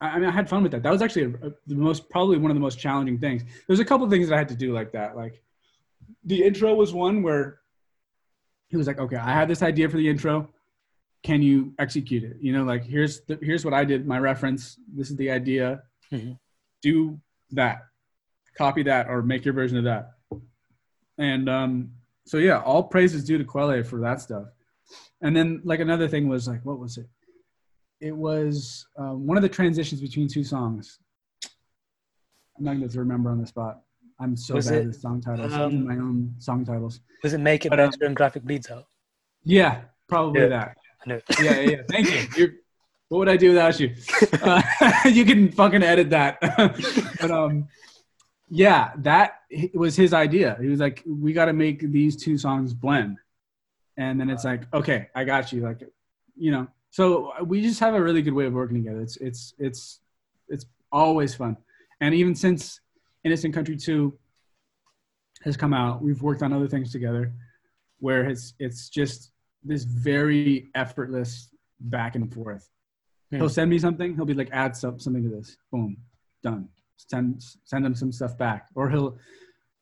I, 0.00 0.08
I 0.08 0.18
mean, 0.18 0.28
I 0.28 0.32
had 0.32 0.48
fun 0.48 0.62
with 0.62 0.72
that. 0.72 0.82
That 0.82 0.92
was 0.92 1.02
actually 1.02 1.24
a, 1.24 1.48
a, 1.48 1.52
the 1.66 1.74
most 1.74 2.08
probably 2.08 2.38
one 2.38 2.50
of 2.50 2.54
the 2.54 2.60
most 2.60 2.78
challenging 2.78 3.18
things. 3.18 3.42
There's 3.66 3.80
a 3.80 3.84
couple 3.84 4.08
things 4.08 4.28
that 4.28 4.34
I 4.34 4.38
had 4.38 4.48
to 4.48 4.56
do 4.56 4.72
like 4.72 4.92
that. 4.92 5.16
Like 5.16 5.42
the 6.24 6.42
intro 6.42 6.74
was 6.74 6.92
one 6.94 7.22
where 7.22 7.60
he 8.68 8.76
was 8.76 8.86
like, 8.86 8.98
okay, 8.98 9.16
I 9.16 9.32
have 9.32 9.48
this 9.48 9.62
idea 9.62 9.88
for 9.88 9.96
the 9.96 10.08
intro. 10.08 10.48
Can 11.24 11.40
you 11.42 11.72
execute 11.78 12.22
it? 12.22 12.36
You 12.40 12.52
know, 12.52 12.64
like 12.64 12.84
here's 12.84 13.22
the, 13.22 13.38
here's 13.40 13.64
what 13.64 13.72
I 13.74 13.84
did. 13.84 14.06
My 14.06 14.18
reference. 14.18 14.78
This 14.94 15.10
is 15.10 15.16
the 15.16 15.30
idea. 15.30 15.82
Mhm. 16.12 16.38
Do 16.82 17.18
that. 17.52 17.78
Copy 18.58 18.82
that 18.84 19.08
or 19.08 19.22
make 19.22 19.44
your 19.44 19.54
version 19.54 19.78
of 19.78 19.84
that. 19.84 20.10
And 21.16 21.48
um, 21.48 21.92
so 22.26 22.36
yeah, 22.36 22.60
all 22.60 22.82
praise 22.82 23.14
is 23.14 23.24
due 23.24 23.38
to 23.38 23.44
Quelle 23.44 23.82
for 23.82 24.00
that 24.00 24.20
stuff. 24.20 24.48
And 25.22 25.34
then 25.34 25.62
like 25.64 25.80
another 25.80 26.06
thing 26.08 26.28
was 26.28 26.46
like, 26.46 26.62
what 26.64 26.78
was 26.78 26.98
it? 26.98 27.06
It 28.00 28.14
was 28.14 28.86
um, 28.98 29.26
one 29.26 29.38
of 29.38 29.42
the 29.42 29.48
transitions 29.48 30.02
between 30.02 30.28
two 30.28 30.44
songs. 30.44 30.98
I'm 32.58 32.64
not 32.64 32.76
going 32.76 32.88
to 32.88 32.98
remember 32.98 33.30
on 33.30 33.40
the 33.40 33.46
spot. 33.46 33.80
I'm 34.20 34.36
so 34.36 34.54
Was 34.54 34.68
bad 34.68 34.82
it, 34.82 34.86
with 34.88 35.00
song 35.00 35.20
titles, 35.22 35.52
um, 35.54 35.86
my 35.86 35.94
own 35.94 36.34
song 36.38 36.64
titles. 36.64 37.00
Does 37.22 37.32
it 37.32 37.38
make 37.40 37.64
it 37.64 37.70
But, 37.70 37.80
um, 37.80 37.90
better 37.90 38.04
and 38.06 38.14
graphic 38.14 38.44
bleeds 38.44 38.70
out? 38.70 38.86
Yeah, 39.42 39.80
probably 40.06 40.42
Yeah. 40.42 40.48
that. 40.48 40.76
I. 41.12 41.22
Yeah, 41.42 41.60
yeah, 41.60 41.70
yeah. 41.70 41.82
Thank 41.88 42.10
you. 42.10 42.26
You're, 42.36 42.54
what 43.08 43.18
would 43.18 43.28
I 43.28 43.36
do 43.36 43.50
without 43.50 43.78
you? 43.78 43.94
Uh, 44.42 44.62
you 45.04 45.24
can 45.24 45.52
fucking 45.52 45.82
edit 45.82 46.10
that. 46.10 46.38
but 47.20 47.30
um, 47.30 47.68
yeah, 48.48 48.92
that 48.98 49.42
was 49.74 49.94
his 49.94 50.12
idea. 50.12 50.56
He 50.60 50.68
was 50.68 50.80
like, 50.80 51.02
"We 51.06 51.32
got 51.32 51.46
to 51.46 51.52
make 51.52 51.80
these 51.92 52.16
two 52.16 52.38
songs 52.38 52.74
blend," 52.74 53.18
and 53.96 54.18
then 54.18 54.30
it's 54.30 54.44
like, 54.44 54.62
"Okay, 54.74 55.08
I 55.14 55.24
got 55.24 55.52
you." 55.52 55.60
Like, 55.60 55.82
you 56.36 56.50
know. 56.50 56.66
So 56.90 57.32
we 57.44 57.60
just 57.60 57.80
have 57.80 57.94
a 57.94 58.02
really 58.02 58.22
good 58.22 58.34
way 58.34 58.46
of 58.46 58.52
working 58.52 58.76
together. 58.76 59.00
It's 59.00 59.16
it's 59.18 59.54
it's 59.58 60.00
it's 60.48 60.66
always 60.90 61.34
fun, 61.34 61.56
and 62.00 62.14
even 62.14 62.34
since 62.34 62.80
Innocent 63.22 63.54
Country 63.54 63.76
Two 63.76 64.18
has 65.42 65.56
come 65.56 65.74
out, 65.74 66.02
we've 66.02 66.22
worked 66.22 66.42
on 66.42 66.52
other 66.52 66.68
things 66.68 66.90
together, 66.90 67.32
where 67.98 68.28
it's 68.28 68.54
it's 68.58 68.88
just 68.88 69.30
this 69.64 69.84
very 69.84 70.68
effortless 70.74 71.48
back 71.80 72.14
and 72.14 72.32
forth. 72.32 72.68
Hmm. 73.30 73.38
He'll 73.38 73.48
send 73.48 73.70
me 73.70 73.78
something. 73.78 74.14
He'll 74.14 74.24
be 74.24 74.34
like, 74.34 74.50
add 74.52 74.76
some, 74.76 74.98
something 74.98 75.22
to 75.22 75.30
this. 75.30 75.56
Boom, 75.72 75.96
done. 76.42 76.68
Send 76.96 77.42
send 77.64 77.84
him 77.84 77.94
some 77.94 78.12
stuff 78.12 78.38
back, 78.38 78.68
or 78.74 78.88
he'll 78.88 79.18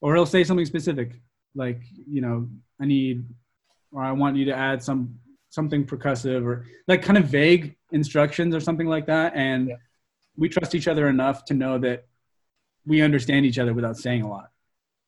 or 0.01 0.15
he'll 0.15 0.27
say 0.27 0.45
something 0.45 0.65
specific, 0.67 1.21
like 1.55 1.83
you 2.09 2.21
know, 2.23 2.49
I 2.81 2.87
need, 2.87 3.25
or 3.93 4.03
I 4.03 4.13
want 4.13 4.37
you 4.37 4.47
to 4.47 4.55
add 4.55 4.83
some 4.83 5.19
something 5.51 5.85
percussive, 5.85 6.45
or 6.45 6.67
like 6.89 7.03
kind 7.03 7.19
of 7.19 7.27
vague 7.27 7.77
instructions 7.93 8.55
or 8.55 8.61
something 8.61 8.87
like 8.87 9.07
that. 9.07 9.35
And 9.37 9.69
Yeah. 9.69 9.77
we 10.37 10.49
trust 10.49 10.75
each 10.75 10.89
other 10.89 11.09
enough 11.09 11.45
to 11.47 11.55
know 11.55 11.79
that 11.81 12.07
we 12.87 13.03
understand 13.03 13.45
each 13.45 13.59
other 13.59 13.75
without 13.75 13.99
saying 13.99 14.23
a 14.23 14.29
lot. 14.29 14.51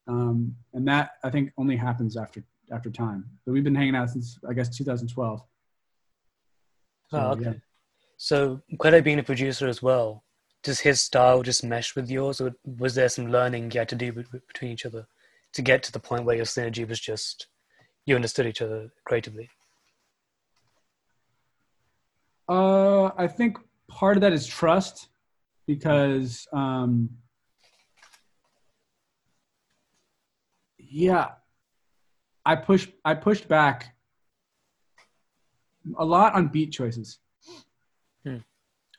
Um, 0.06 0.54
and 0.74 0.86
that 0.86 1.12
I 1.24 1.30
think 1.30 1.52
only 1.56 1.76
happens 1.76 2.16
after 2.18 2.44
after 2.72 2.90
time. 2.90 3.24
But 3.44 3.52
we've 3.52 3.64
been 3.64 3.74
hanging 3.74 3.96
out 3.96 4.10
since 4.10 4.38
I 4.48 4.52
guess 4.52 4.74
2012. 4.76 5.40
So, 7.08 7.16
Oh, 7.18 7.30
okay. 7.32 7.42
yeah. 7.42 7.52
So, 8.16 8.60
being 9.02 9.18
a 9.18 9.22
producer 9.22 9.68
as 9.68 9.82
well, 9.82 10.24
does 10.62 10.80
his 10.80 11.00
style 11.00 11.42
just 11.42 11.62
mesh 11.62 11.94
with 11.94 12.10
yours, 12.10 12.40
or 12.40 12.54
was 12.64 12.94
there 12.94 13.08
some 13.08 13.30
learning 13.30 13.70
you 13.70 13.80
had 13.80 13.88
to 13.90 13.94
do 13.94 14.12
be- 14.12 14.22
be- 14.32 14.40
between 14.48 14.70
each 14.70 14.86
other 14.86 15.06
to 15.52 15.62
get 15.62 15.82
to 15.82 15.92
the 15.92 16.00
point 16.00 16.24
where 16.24 16.36
your 16.36 16.46
synergy 16.46 16.88
was 16.88 16.98
just 17.00 17.48
you 18.06 18.14
understood 18.14 18.46
each 18.46 18.62
other 18.62 18.90
creatively? 19.04 19.50
Uh, 22.48 23.06
I 23.16 23.26
think 23.26 23.58
part 23.88 24.16
of 24.16 24.20
that 24.22 24.32
is 24.32 24.46
trust 24.46 25.08
because, 25.66 26.46
um, 26.52 27.08
yeah, 30.78 31.32
I 32.46 32.56
pushed 32.56 32.90
I 33.04 33.14
pushed 33.14 33.48
back 33.48 33.94
a 35.98 36.04
lot 36.04 36.34
on 36.34 36.48
beat 36.48 36.72
choices. 36.72 37.18
Hmm. 38.24 38.38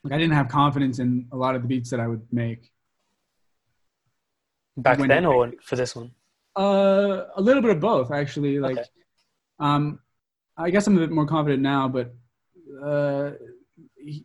Like 0.03 0.13
I 0.13 0.17
didn't 0.17 0.33
have 0.33 0.47
confidence 0.47 0.99
in 0.99 1.27
a 1.31 1.35
lot 1.37 1.55
of 1.55 1.61
the 1.61 1.67
beats 1.67 1.89
that 1.91 1.99
I 1.99 2.07
would 2.07 2.25
make. 2.31 2.71
Back 4.77 4.99
When- 4.99 5.09
then, 5.09 5.25
or 5.25 5.51
for 5.63 5.75
this 5.75 5.95
one? 5.95 6.11
Uh, 6.57 7.25
a 7.35 7.41
little 7.41 7.61
bit 7.61 7.71
of 7.71 7.79
both, 7.79 8.11
actually. 8.11 8.59
Like, 8.59 8.77
Okay. 8.77 8.89
um, 9.59 9.99
I 10.57 10.69
guess 10.69 10.87
I'm 10.87 10.95
a 10.97 10.99
bit 10.99 11.11
more 11.11 11.25
confident 11.25 11.61
now, 11.61 11.87
but 11.89 12.13
uh, 12.83 13.31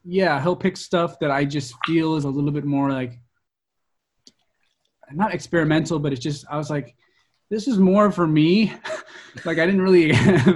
yeah, 0.04 0.40
he'll 0.42 0.56
pick 0.56 0.76
stuff 0.76 1.18
that 1.20 1.30
I 1.30 1.44
just 1.44 1.74
feel 1.86 2.14
is 2.16 2.24
a 2.24 2.28
little 2.28 2.50
bit 2.52 2.64
more 2.64 2.90
like 2.90 3.18
not 5.12 5.34
experimental, 5.34 5.98
but 5.98 6.12
it's 6.12 6.22
just 6.22 6.44
I 6.48 6.56
was 6.56 6.70
like, 6.70 6.94
this 7.50 7.66
is 7.66 7.78
more 7.78 8.10
for 8.10 8.26
me. 8.26 8.72
like 9.44 9.58
I 9.58 9.66
didn't 9.66 9.82
really 9.82 10.12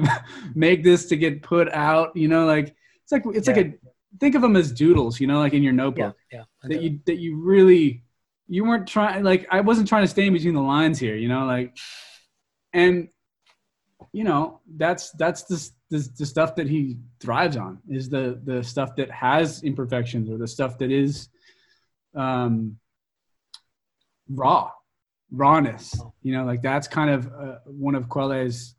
make 0.55 0.83
this 0.83 1.07
to 1.07 1.17
get 1.17 1.43
put 1.43 1.71
out, 1.73 2.17
you 2.17 2.29
know. 2.29 2.47
Like 2.47 2.75
it's 3.03 3.13
like 3.13 3.23
it's 3.35 3.49
like 3.49 3.59
a 3.59 3.75
think 4.21 4.35
of 4.35 4.43
them 4.43 4.57
as 4.57 4.73
doodles, 4.73 5.21
you 5.21 5.27
know, 5.27 5.39
like 5.39 5.53
in 5.53 5.63
your 5.63 5.73
notebook 5.73 6.17
Yeah, 6.31 6.45
yeah. 6.63 6.69
That 6.69 6.83
you 6.83 7.01
that 7.07 7.19
you 7.19 7.43
really 7.43 8.05
you 8.49 8.65
weren't 8.65 8.87
trying 8.87 9.25
like 9.25 9.47
I 9.51 9.61
wasn't 9.61 9.89
trying 9.89 10.05
to 10.05 10.09
stay 10.09 10.27
in 10.27 10.33
between 10.33 10.55
the 10.55 10.63
lines 10.63 10.99
here, 10.99 11.17
you 11.17 11.29
know, 11.29 11.45
like 11.47 11.77
and 12.73 13.09
you 14.13 14.25
know 14.25 14.61
that's 14.77 15.11
that's 15.13 15.43
the, 15.45 15.71
the 15.91 16.09
the 16.19 16.27
stuff 16.27 16.55
that 16.57 16.69
he 16.69 16.99
thrives 17.21 17.57
on 17.57 17.79
is 17.89 18.09
the 18.09 18.41
the 18.45 18.63
stuff 18.63 18.95
that 18.97 19.11
has 19.11 19.63
imperfections 19.63 20.31
or 20.31 20.39
the 20.39 20.47
stuff 20.47 20.79
that 20.79 20.91
is 20.91 21.29
um 22.15 22.77
raw 24.29 24.71
rawness 25.37 25.85
you 26.23 26.33
know 26.35 26.45
like 26.45 26.63
that's 26.63 26.89
kind 26.89 27.11
of 27.11 27.21
uh, 27.43 27.59
one 27.67 27.95
of 27.95 28.09
quelle's 28.09 28.75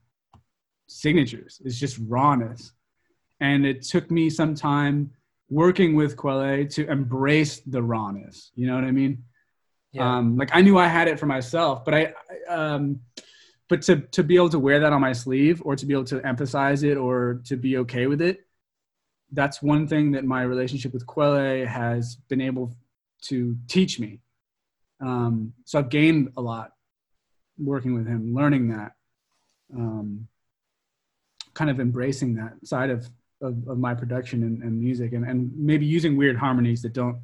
signatures 0.88 1.62
It's 1.66 1.80
just 1.80 1.98
rawness 2.08 2.74
and 3.40 3.66
it 3.66 3.82
took 3.82 4.10
me 4.12 4.30
some 4.30 4.54
time 4.56 5.12
working 5.50 5.96
with 5.96 6.16
quelle 6.16 6.66
to 6.66 6.82
embrace 6.90 7.60
the 7.62 7.82
rawness 7.82 8.52
you 8.56 8.66
know 8.68 8.76
what 8.76 8.84
i 8.84 8.92
mean 8.92 9.24
Yeah. 9.92 10.18
um, 10.18 10.36
like 10.42 10.52
I 10.58 10.62
knew 10.66 10.78
I 10.78 10.90
had 10.98 11.08
it 11.12 11.18
for 11.22 11.28
myself, 11.38 11.76
but 11.86 11.94
I, 12.00 12.02
I 12.32 12.36
um, 12.60 12.84
but 13.70 13.80
to 13.88 13.94
to 14.18 14.22
be 14.30 14.36
able 14.40 14.50
to 14.58 14.60
wear 14.68 14.78
that 14.84 14.92
on 14.98 15.02
my 15.10 15.14
sleeve 15.24 15.58
or 15.66 15.74
to 15.80 15.86
be 15.90 15.94
able 15.98 16.10
to 16.14 16.20
emphasize 16.32 16.84
it 16.92 16.98
or 17.06 17.16
to 17.50 17.56
be 17.66 17.72
okay 17.84 18.06
with 18.12 18.22
it, 18.30 18.38
that's 19.40 19.58
one 19.74 19.88
thing 19.92 20.06
that 20.16 20.24
my 20.36 20.42
relationship 20.54 20.92
with 20.94 21.06
Quelle 21.12 21.66
has 21.66 22.04
been 22.30 22.42
able 22.50 22.66
to 23.30 23.38
teach 23.76 23.94
me. 24.04 24.12
Um, 25.06 25.54
so 25.66 25.80
I've 25.80 25.90
gained 25.90 26.32
a 26.38 26.42
lot 26.42 26.72
working 27.58 27.94
with 27.94 28.08
him, 28.08 28.34
learning 28.34 28.70
that, 28.70 28.92
um, 29.74 30.28
kind 31.54 31.70
of 31.70 31.80
embracing 31.80 32.36
that 32.36 32.54
side 32.64 32.90
of 32.90 33.08
of, 33.42 33.68
of 33.68 33.78
my 33.78 33.94
production 33.94 34.44
and, 34.44 34.64
and 34.64 34.80
music, 34.80 35.14
and, 35.14 35.26
and 35.30 35.52
maybe 35.56 35.86
using 35.86 36.18
weird 36.18 36.38
harmonies 36.38 36.82
that 36.82 36.94
don't 36.94 37.20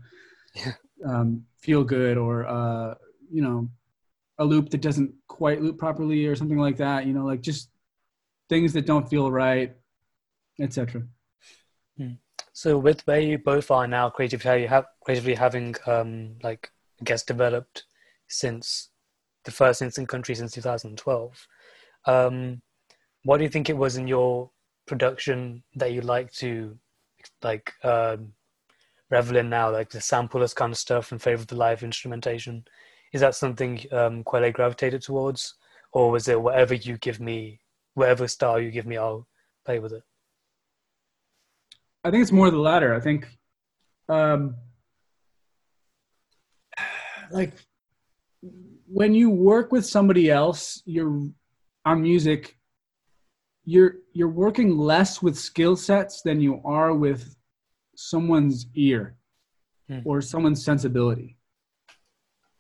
Yeah. 0.56 0.74
um, 1.06 1.46
feel 1.58 1.84
good 1.84 2.18
or 2.18 2.46
uh, 2.48 2.96
you 3.32 3.42
know 3.42 3.70
a 4.38 4.46
loop 4.46 4.70
that 4.70 4.82
doesn't 4.82 5.12
quite 5.28 5.62
loop 5.62 5.78
properly 5.78 6.26
or 6.26 6.36
something 6.36 6.58
like 6.58 6.78
that 6.78 7.06
you 7.06 7.14
know 7.14 7.26
like 7.26 7.42
just 7.42 7.70
things 8.50 8.74
that 8.74 8.86
don't 8.86 9.08
feel 9.10 9.32
right 9.32 9.76
etc 10.60 11.04
So 12.54 12.78
with 12.78 13.02
where 13.08 13.20
you 13.20 13.38
both 13.38 13.72
are 13.72 13.88
now, 13.88 14.10
creatively, 14.10 14.64
you 14.64 14.68
have 14.68 14.86
creatively 15.04 15.36
having 15.36 15.76
um, 15.88 16.36
like 16.44 16.72
Guess 17.04 17.24
developed 17.24 17.84
since 18.28 18.90
the 19.46 19.52
first 19.52 19.82
Innocent 19.82 20.08
Country 20.08 20.36
since 20.36 20.54
2012. 20.54 21.48
Um, 22.06 22.62
what 23.24 23.38
do 23.38 23.44
you 23.44 23.50
think 23.50 23.70
it 23.70 23.78
was 23.78 23.98
in 23.98 24.08
your 24.08 24.52
production 24.88 25.64
that 25.76 25.92
you 25.92 26.02
like 26.02 26.32
to 26.34 26.78
like 27.44 27.74
um, 27.84 28.34
revel 29.10 29.38
in 29.38 29.50
now, 29.50 29.72
like 29.72 29.90
the 29.90 30.00
sampleless 30.00 30.56
kind 30.56 30.72
of 30.72 30.78
stuff 30.78 31.12
in 31.12 31.20
favor 31.20 31.42
of 31.42 31.48
the 31.48 31.56
live 31.56 31.84
instrumentation? 31.84 32.66
Is 33.14 33.22
that 33.22 33.36
something 33.36 33.84
um, 33.92 34.24
gravitated 34.24 35.02
towards, 35.02 35.56
or 35.92 36.12
was 36.12 36.28
it 36.28 36.42
whatever 36.42 36.74
you 36.74 36.98
give 36.98 37.20
me, 37.20 37.60
whatever 37.94 38.28
style 38.28 38.60
you 38.60 38.72
give 38.72 38.86
me, 38.86 38.98
I'll 38.98 39.28
play 39.66 39.80
with 39.80 39.94
it? 39.94 40.04
I 42.04 42.10
think 42.10 42.22
it's 42.24 42.32
more 42.32 42.50
the 42.50 42.58
latter. 42.58 42.96
I 42.96 43.00
think, 43.00 43.28
um, 44.10 44.56
like, 47.32 47.54
when 48.88 49.14
you 49.14 49.30
work 49.30 49.72
with 49.72 49.86
somebody 49.86 50.30
else, 50.30 50.82
you're 50.86 51.28
on 51.86 52.02
music. 52.02 52.58
You're 53.64 53.96
you're 54.14 54.28
working 54.30 54.78
less 54.78 55.22
with 55.22 55.38
skill 55.38 55.76
sets 55.76 56.22
than 56.24 56.42
you 56.42 56.62
are 56.66 56.94
with 56.94 57.36
someone's 57.96 58.66
ear 58.76 59.16
Hmm. 59.88 60.00
or 60.06 60.22
someone's 60.22 60.64
sensibility. 60.64 61.38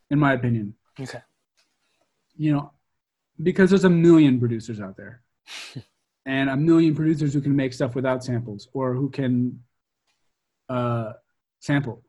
In 0.09 0.19
my 0.19 0.33
opinion, 0.33 0.75
Okay. 0.99 1.21
you 2.35 2.51
know, 2.51 2.71
because 3.41 3.69
there's 3.69 3.85
a 3.85 3.89
million 3.89 4.39
producers 4.39 4.79
out 4.81 4.97
there 4.97 5.23
and 6.25 6.49
a 6.49 6.57
million 6.57 6.93
producers 6.93 7.33
who 7.33 7.41
can 7.41 7.55
make 7.55 7.73
stuff 7.73 7.95
without 7.95 8.23
samples 8.23 8.67
or 8.73 8.93
who 8.93 9.09
can 9.09 9.63
uh, 10.69 11.13
sample. 11.59 12.03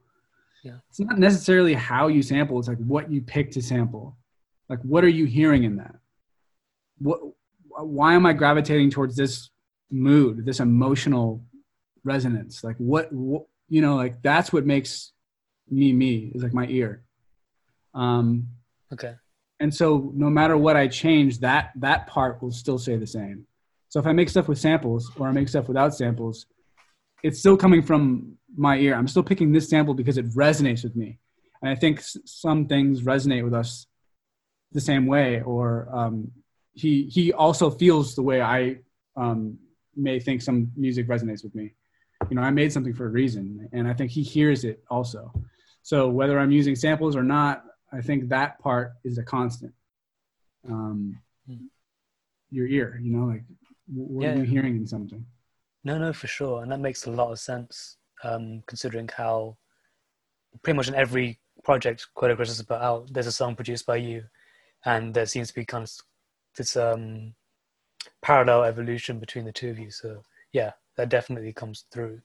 Yeah. 0.62 0.76
It's 0.88 1.00
not 1.00 1.18
necessarily 1.18 1.74
how 1.74 2.08
you 2.08 2.22
sample, 2.22 2.58
it's 2.58 2.68
like 2.68 2.78
what 2.78 3.10
you 3.10 3.20
pick 3.20 3.50
to 3.52 3.62
sample. 3.62 4.16
Like, 4.68 4.80
what 4.82 5.04
are 5.04 5.08
you 5.08 5.24
hearing 5.26 5.64
in 5.64 5.76
that? 5.76 5.94
What, 6.98 7.20
why 7.68 8.14
am 8.14 8.26
I 8.26 8.32
gravitating 8.32 8.90
towards 8.90 9.16
this 9.16 9.50
mood, 9.90 10.44
this 10.46 10.60
emotional 10.60 11.44
resonance? 12.04 12.62
Like, 12.62 12.76
what, 12.76 13.12
what 13.12 13.44
you 13.68 13.80
know, 13.82 13.96
like 13.96 14.22
that's 14.22 14.52
what 14.52 14.64
makes 14.66 15.12
me 15.70 15.92
me 15.92 16.32
is 16.34 16.42
like 16.42 16.54
my 16.54 16.66
ear. 16.66 17.02
Um, 17.94 18.48
Okay. 18.92 19.14
and 19.58 19.74
so 19.74 20.12
no 20.14 20.28
matter 20.28 20.56
what 20.56 20.76
I 20.76 20.86
change, 20.86 21.38
that 21.40 21.70
that 21.76 22.06
part 22.06 22.42
will 22.42 22.50
still 22.52 22.78
stay 22.78 22.96
the 22.96 23.06
same. 23.06 23.46
So 23.88 23.98
if 24.00 24.06
I 24.06 24.12
make 24.12 24.28
stuff 24.28 24.48
with 24.48 24.58
samples 24.58 25.10
or 25.16 25.28
I 25.28 25.32
make 25.32 25.48
stuff 25.48 25.66
without 25.68 25.94
samples, 25.94 26.46
it's 27.22 27.38
still 27.38 27.56
coming 27.56 27.82
from 27.82 28.36
my 28.56 28.76
ear. 28.78 28.94
I'm 28.94 29.08
still 29.08 29.22
picking 29.22 29.52
this 29.52 29.68
sample 29.68 29.94
because 29.94 30.18
it 30.18 30.28
resonates 30.30 30.82
with 30.84 30.96
me. 30.96 31.18
And 31.62 31.70
I 31.70 31.74
think 31.74 31.98
s- 31.98 32.16
some 32.24 32.66
things 32.66 33.02
resonate 33.02 33.44
with 33.44 33.54
us 33.54 33.86
the 34.72 34.80
same 34.80 35.06
way, 35.06 35.42
or 35.42 35.88
um, 35.94 36.30
he 36.74 37.04
he 37.04 37.32
also 37.32 37.70
feels 37.70 38.14
the 38.14 38.22
way 38.22 38.40
I 38.40 38.78
um, 39.16 39.58
may 39.94 40.18
think 40.18 40.42
some 40.42 40.72
music 40.76 41.06
resonates 41.08 41.44
with 41.44 41.54
me. 41.54 41.74
You 42.30 42.36
know, 42.36 42.42
I 42.42 42.50
made 42.50 42.72
something 42.72 42.94
for 42.94 43.06
a 43.06 43.10
reason, 43.10 43.68
and 43.72 43.86
I 43.86 43.92
think 43.94 44.10
he 44.10 44.22
hears 44.22 44.64
it 44.64 44.82
also. 44.90 45.32
So 45.82 46.08
whether 46.08 46.38
I'm 46.38 46.50
using 46.50 46.74
samples 46.76 47.14
or 47.16 47.22
not, 47.22 47.64
I 47.92 48.00
think 48.00 48.28
that 48.30 48.58
part 48.60 48.92
is 49.04 49.18
a 49.18 49.22
constant. 49.22 49.72
Um, 50.68 51.18
Mhm. 51.50 51.68
your 52.50 52.66
ear, 52.68 52.98
you 53.02 53.10
know, 53.16 53.26
like 53.26 53.44
wh- 53.86 54.10
what 54.10 54.26
are 54.26 54.36
you 54.38 54.44
hearing 54.44 54.76
in 54.76 54.86
something? 54.86 55.26
No, 55.84 55.98
no, 55.98 56.12
for 56.12 56.28
sure, 56.28 56.62
and 56.62 56.70
that 56.70 56.80
makes 56.80 57.06
a 57.06 57.10
lot 57.10 57.32
of 57.32 57.38
sense. 57.38 57.96
Um, 58.24 58.62
considering 58.66 59.08
how 59.16 59.56
pretty 60.62 60.76
much 60.76 60.86
in 60.86 60.94
every 60.94 61.40
project 61.64 62.06
Quelle 62.14 62.36
Chris 62.36 62.50
has 62.50 62.62
put 62.62 62.80
out, 62.80 63.12
there's 63.12 63.26
a 63.26 63.32
song 63.32 63.56
produced 63.56 63.84
by 63.84 63.96
you, 63.96 64.24
and 64.84 65.12
there 65.12 65.26
seems 65.26 65.48
to 65.48 65.54
be 65.54 65.64
kind 65.64 65.82
of 65.84 65.90
this 66.56 66.76
um, 66.76 67.34
parallel 68.20 68.64
evolution 68.64 69.18
between 69.18 69.44
the 69.44 69.52
two 69.52 69.70
of 69.70 69.78
you. 69.78 69.90
So 69.90 70.22
yeah, 70.52 70.72
that 70.96 71.08
definitely 71.08 71.52
comes 71.52 71.84
through. 71.90 72.20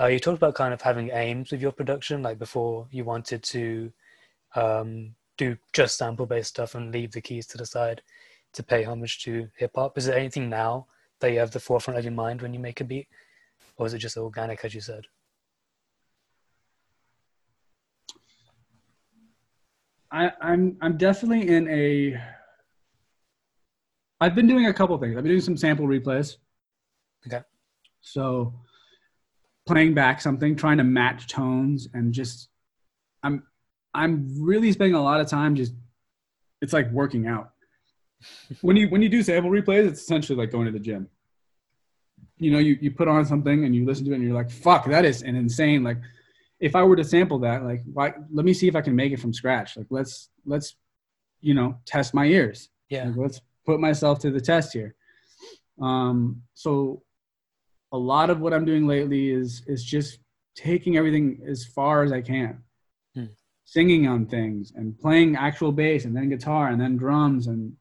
Uh, 0.00 0.06
you 0.06 0.18
talked 0.18 0.38
about 0.38 0.54
kind 0.54 0.74
of 0.74 0.82
having 0.82 1.10
aims 1.10 1.52
with 1.52 1.62
your 1.62 1.72
production, 1.72 2.22
like 2.22 2.38
before 2.38 2.88
you 2.90 3.04
wanted 3.04 3.42
to 3.44 3.92
um, 4.54 5.14
do 5.38 5.56
just 5.72 5.98
sample-based 5.98 6.48
stuff 6.48 6.74
and 6.74 6.92
leave 6.92 7.12
the 7.12 7.20
keys 7.20 7.46
to 7.46 7.58
the 7.58 7.66
side 7.66 8.02
to 8.52 8.62
pay 8.62 8.82
homage 8.82 9.22
to 9.22 9.48
hip 9.56 9.72
hop. 9.74 9.96
Is 9.96 10.06
there 10.06 10.18
anything 10.18 10.48
now 10.48 10.86
that 11.20 11.32
you 11.32 11.38
have 11.38 11.50
the 11.50 11.60
forefront 11.60 11.98
of 11.98 12.04
your 12.04 12.12
mind 12.12 12.42
when 12.42 12.52
you 12.52 12.60
make 12.60 12.80
a 12.80 12.84
beat, 12.84 13.08
or 13.76 13.86
is 13.86 13.94
it 13.94 13.98
just 13.98 14.16
organic, 14.16 14.64
as 14.64 14.74
you 14.74 14.80
said? 14.80 15.06
I, 20.10 20.32
I'm 20.40 20.76
I'm 20.80 20.96
definitely 20.96 21.48
in 21.48 21.68
a. 21.68 22.20
I've 24.20 24.34
been 24.34 24.46
doing 24.46 24.66
a 24.66 24.72
couple 24.72 24.96
things. 24.98 25.16
I've 25.16 25.22
been 25.24 25.32
doing 25.32 25.42
some 25.42 25.56
sample 25.56 25.86
replays. 25.86 26.36
Okay. 27.26 27.42
So, 28.00 28.54
playing 29.66 29.94
back 29.94 30.20
something, 30.20 30.56
trying 30.56 30.78
to 30.78 30.84
match 30.84 31.26
tones, 31.26 31.88
and 31.92 32.14
just, 32.14 32.48
I'm, 33.22 33.42
I'm 33.92 34.28
really 34.40 34.72
spending 34.72 34.94
a 34.94 35.02
lot 35.02 35.20
of 35.20 35.28
time 35.28 35.54
just. 35.54 35.74
It's 36.62 36.72
like 36.72 36.90
working 36.90 37.26
out. 37.26 37.50
When 38.60 38.76
you 38.76 38.88
when 38.88 39.02
you 39.02 39.08
do 39.08 39.22
sample 39.22 39.50
replays, 39.50 39.86
it's 39.86 40.00
essentially 40.00 40.38
like 40.38 40.50
going 40.50 40.66
to 40.66 40.72
the 40.72 40.78
gym. 40.80 41.08
You 42.38 42.50
know, 42.50 42.58
you 42.58 42.76
you 42.80 42.90
put 42.90 43.08
on 43.08 43.24
something 43.24 43.64
and 43.64 43.74
you 43.74 43.84
listen 43.84 44.04
to 44.06 44.12
it, 44.12 44.16
and 44.16 44.24
you're 44.24 44.34
like, 44.34 44.50
"Fuck, 44.50 44.86
that 44.86 45.04
is 45.04 45.22
an 45.22 45.36
insane 45.36 45.82
like." 45.82 45.98
if 46.58 46.74
I 46.74 46.82
were 46.82 46.96
to 46.96 47.04
sample 47.04 47.38
that, 47.40 47.64
like, 47.64 47.82
why, 47.92 48.14
let 48.32 48.46
me 48.46 48.54
see 48.54 48.66
if 48.66 48.74
I 48.74 48.80
can 48.80 48.96
make 48.96 49.12
it 49.12 49.20
from 49.20 49.30
scratch. 49.34 49.76
Like, 49.76 49.88
let's, 49.90 50.30
let's, 50.46 50.76
you 51.42 51.52
know, 51.52 51.76
test 51.84 52.14
my 52.14 52.24
ears. 52.24 52.70
Yeah. 52.88 53.08
Like, 53.08 53.16
let's 53.18 53.40
put 53.66 53.78
myself 53.78 54.20
to 54.20 54.30
the 54.30 54.40
test 54.40 54.72
here. 54.72 54.94
Um, 55.82 56.40
so 56.54 57.02
a 57.92 57.98
lot 57.98 58.30
of 58.30 58.40
what 58.40 58.54
I'm 58.54 58.64
doing 58.64 58.86
lately 58.86 59.28
is, 59.28 59.64
is 59.66 59.84
just 59.84 60.18
taking 60.54 60.96
everything 60.96 61.42
as 61.46 61.66
far 61.66 62.02
as 62.04 62.10
I 62.10 62.22
can, 62.22 62.62
Hmm. 63.14 63.26
singing 63.66 64.06
on 64.06 64.24
things 64.24 64.72
and 64.74 64.98
playing 64.98 65.36
actual 65.36 65.72
bass 65.72 66.06
and 66.06 66.16
then 66.16 66.30
guitar 66.30 66.68
and 66.68 66.80
then 66.80 66.96
drums 66.96 67.48
and, 67.48 67.74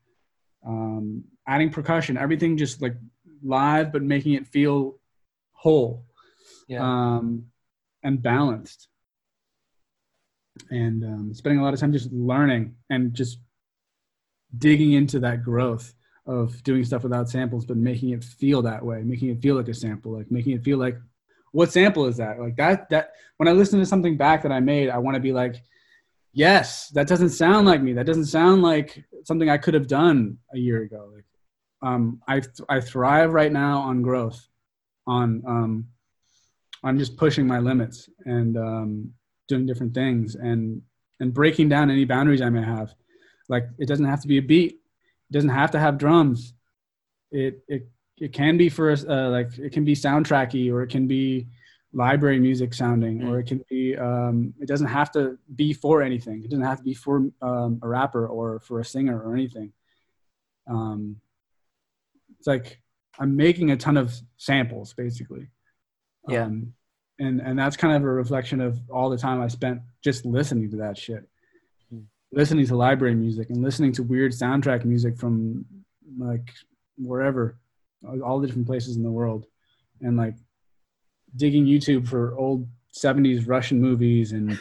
um, 0.66 1.24
adding 1.48 1.70
percussion, 1.70 2.18
everything 2.18 2.58
just 2.58 2.82
like 2.82 2.96
live, 3.44 3.92
but 3.92 4.02
making 4.02 4.34
it 4.34 4.48
feel 4.48 5.00
whole 5.52 6.06
Yeah. 6.68 6.82
um, 6.84 7.46
and 8.04 8.22
balanced. 8.22 8.88
And 10.70 11.04
um, 11.04 11.34
spending 11.34 11.60
a 11.60 11.64
lot 11.64 11.74
of 11.74 11.80
time 11.80 11.92
just 11.92 12.12
learning 12.12 12.76
and 12.90 13.14
just 13.14 13.40
digging 14.58 14.94
into 14.94 15.20
that 15.20 15.44
growth 15.44 15.94
of 16.26 16.64
doing 16.64 16.84
stuff 16.84 17.04
without 17.04 17.30
samples, 17.30 17.66
but 17.66 17.78
making 17.78 18.10
it 18.10 18.24
feel 18.24 18.62
that 18.64 18.84
way, 18.84 19.02
making 19.04 19.30
it 19.30 19.42
feel 19.42 19.56
like 19.56 19.68
a 19.68 19.74
sample, 19.74 20.14
like 20.18 20.32
making 20.32 20.54
it 20.54 20.64
feel 20.64 20.78
like, 20.78 20.98
what 21.52 21.72
sample 21.72 22.06
is 22.08 22.18
that? 22.18 22.40
Like 22.40 22.56
that, 22.56 22.90
that 22.90 23.12
when 23.38 23.48
I 23.48 23.52
listen 23.52 23.80
to 23.80 23.86
something 23.86 24.18
back 24.18 24.44
that 24.44 24.52
I 24.52 24.60
made, 24.60 24.90
I 24.90 24.98
want 24.98 25.16
to 25.16 25.22
be 25.22 25.34
like, 25.34 25.62
yes, 26.36 26.90
that 26.90 27.08
doesn't 27.08 27.30
sound 27.30 27.66
like 27.66 27.82
me. 27.82 27.94
That 27.94 28.06
doesn't 28.06 28.26
sound 28.26 28.62
like 28.62 29.04
something 29.24 29.50
I 29.50 29.58
could 29.58 29.74
have 29.74 29.88
done 29.88 30.38
a 30.54 30.58
year 30.60 30.84
ago. 30.84 31.10
Like, 31.16 31.26
um, 31.82 32.22
I, 32.28 32.42
I 32.70 32.80
thrive 32.82 33.34
right 33.34 33.52
now 33.52 33.80
on 33.80 34.04
growth, 34.04 34.48
on, 35.08 35.42
um, 35.48 35.88
I'm 36.84 37.00
just 37.00 37.18
pushing 37.18 37.48
my 37.48 37.60
limits 37.60 38.10
and 38.26 38.58
um, 38.58 39.14
doing 39.48 39.66
different 39.66 39.94
things 39.94 40.36
and 40.36 40.82
and 41.22 41.34
breaking 41.34 41.70
down 41.70 41.90
any 41.90 42.06
boundaries 42.06 42.42
I 42.42 42.50
may 42.50 42.64
have. 42.64 42.94
Like 43.50 43.68
it 43.80 43.88
doesn't 43.88 44.06
have 44.06 44.22
to 44.22 44.28
be 44.28 44.38
a 44.38 44.42
beat. 44.42 44.74
It 44.74 45.34
doesn't 45.34 45.50
have 45.50 45.72
to 45.72 45.80
have 45.80 45.98
drums. 45.98 46.54
It 47.32 47.64
it 47.68 47.88
it 48.18 48.34
can 48.34 48.58
be 48.58 48.70
for 48.70 48.92
uh, 48.92 49.30
like 49.30 49.58
it 49.58 49.72
can 49.72 49.86
be 49.86 49.96
soundtracky 49.96 50.72
or 50.72 50.84
it 50.84 50.90
can 50.90 51.08
be 51.08 51.48
library 51.96 52.40
music 52.40 52.74
sounding 52.74 53.24
or 53.26 53.40
it 53.40 53.48
can 53.48 53.64
be 53.70 53.96
um, 53.96 54.54
it 54.60 54.68
doesn't 54.68 54.88
have 54.88 55.10
to 55.14 55.38
be 55.56 55.72
for 55.74 56.02
anything. 56.02 56.44
It 56.44 56.50
doesn't 56.50 56.66
have 56.66 56.80
to 56.80 56.84
be 56.84 56.94
for 56.94 57.30
um, 57.42 57.80
a 57.82 57.88
rapper 57.88 58.28
or 58.28 58.60
for 58.60 58.82
a 58.82 58.86
singer 58.86 59.18
or 59.20 59.34
anything. 59.34 59.72
Um, 60.68 61.18
it's 62.38 62.48
like 62.48 62.82
I'm 63.18 63.36
making 63.38 63.72
a 63.72 63.78
ton 63.78 63.96
of 63.98 64.14
samples 64.38 64.94
basically. 64.94 65.48
Yeah. 66.28 66.44
Um, 66.44 66.74
and 67.18 67.40
and 67.40 67.58
that's 67.58 67.78
kind 67.78 67.96
of 67.96 68.04
a 68.04 68.12
reflection 68.12 68.60
of 68.60 68.78
all 68.90 69.10
the 69.10 69.18
time 69.18 69.42
I 69.42 69.48
spent 69.48 69.80
just 70.04 70.26
listening 70.26 70.70
to 70.72 70.78
that 70.78 70.98
shit, 70.98 71.24
Hmm. 71.90 72.02
listening 72.34 72.66
to 72.68 72.76
library 72.76 73.16
music 73.16 73.50
and 73.52 73.62
listening 73.62 73.94
to 73.94 74.04
weird 74.04 74.34
soundtrack 74.34 74.84
music 74.84 75.18
from 75.18 75.66
like 76.18 76.52
wherever, 76.98 77.58
all 78.24 78.40
the 78.40 78.48
different 78.48 78.68
places 78.68 78.98
in 78.98 79.04
the 79.04 79.12
world, 79.12 79.46
and 80.02 80.18
like 80.18 80.36
digging 81.36 81.66
YouTube 81.66 82.08
for 82.08 82.36
old 82.38 82.68
'70s 82.94 83.48
Russian 83.48 83.82
movies 83.82 84.32
and 84.32 84.60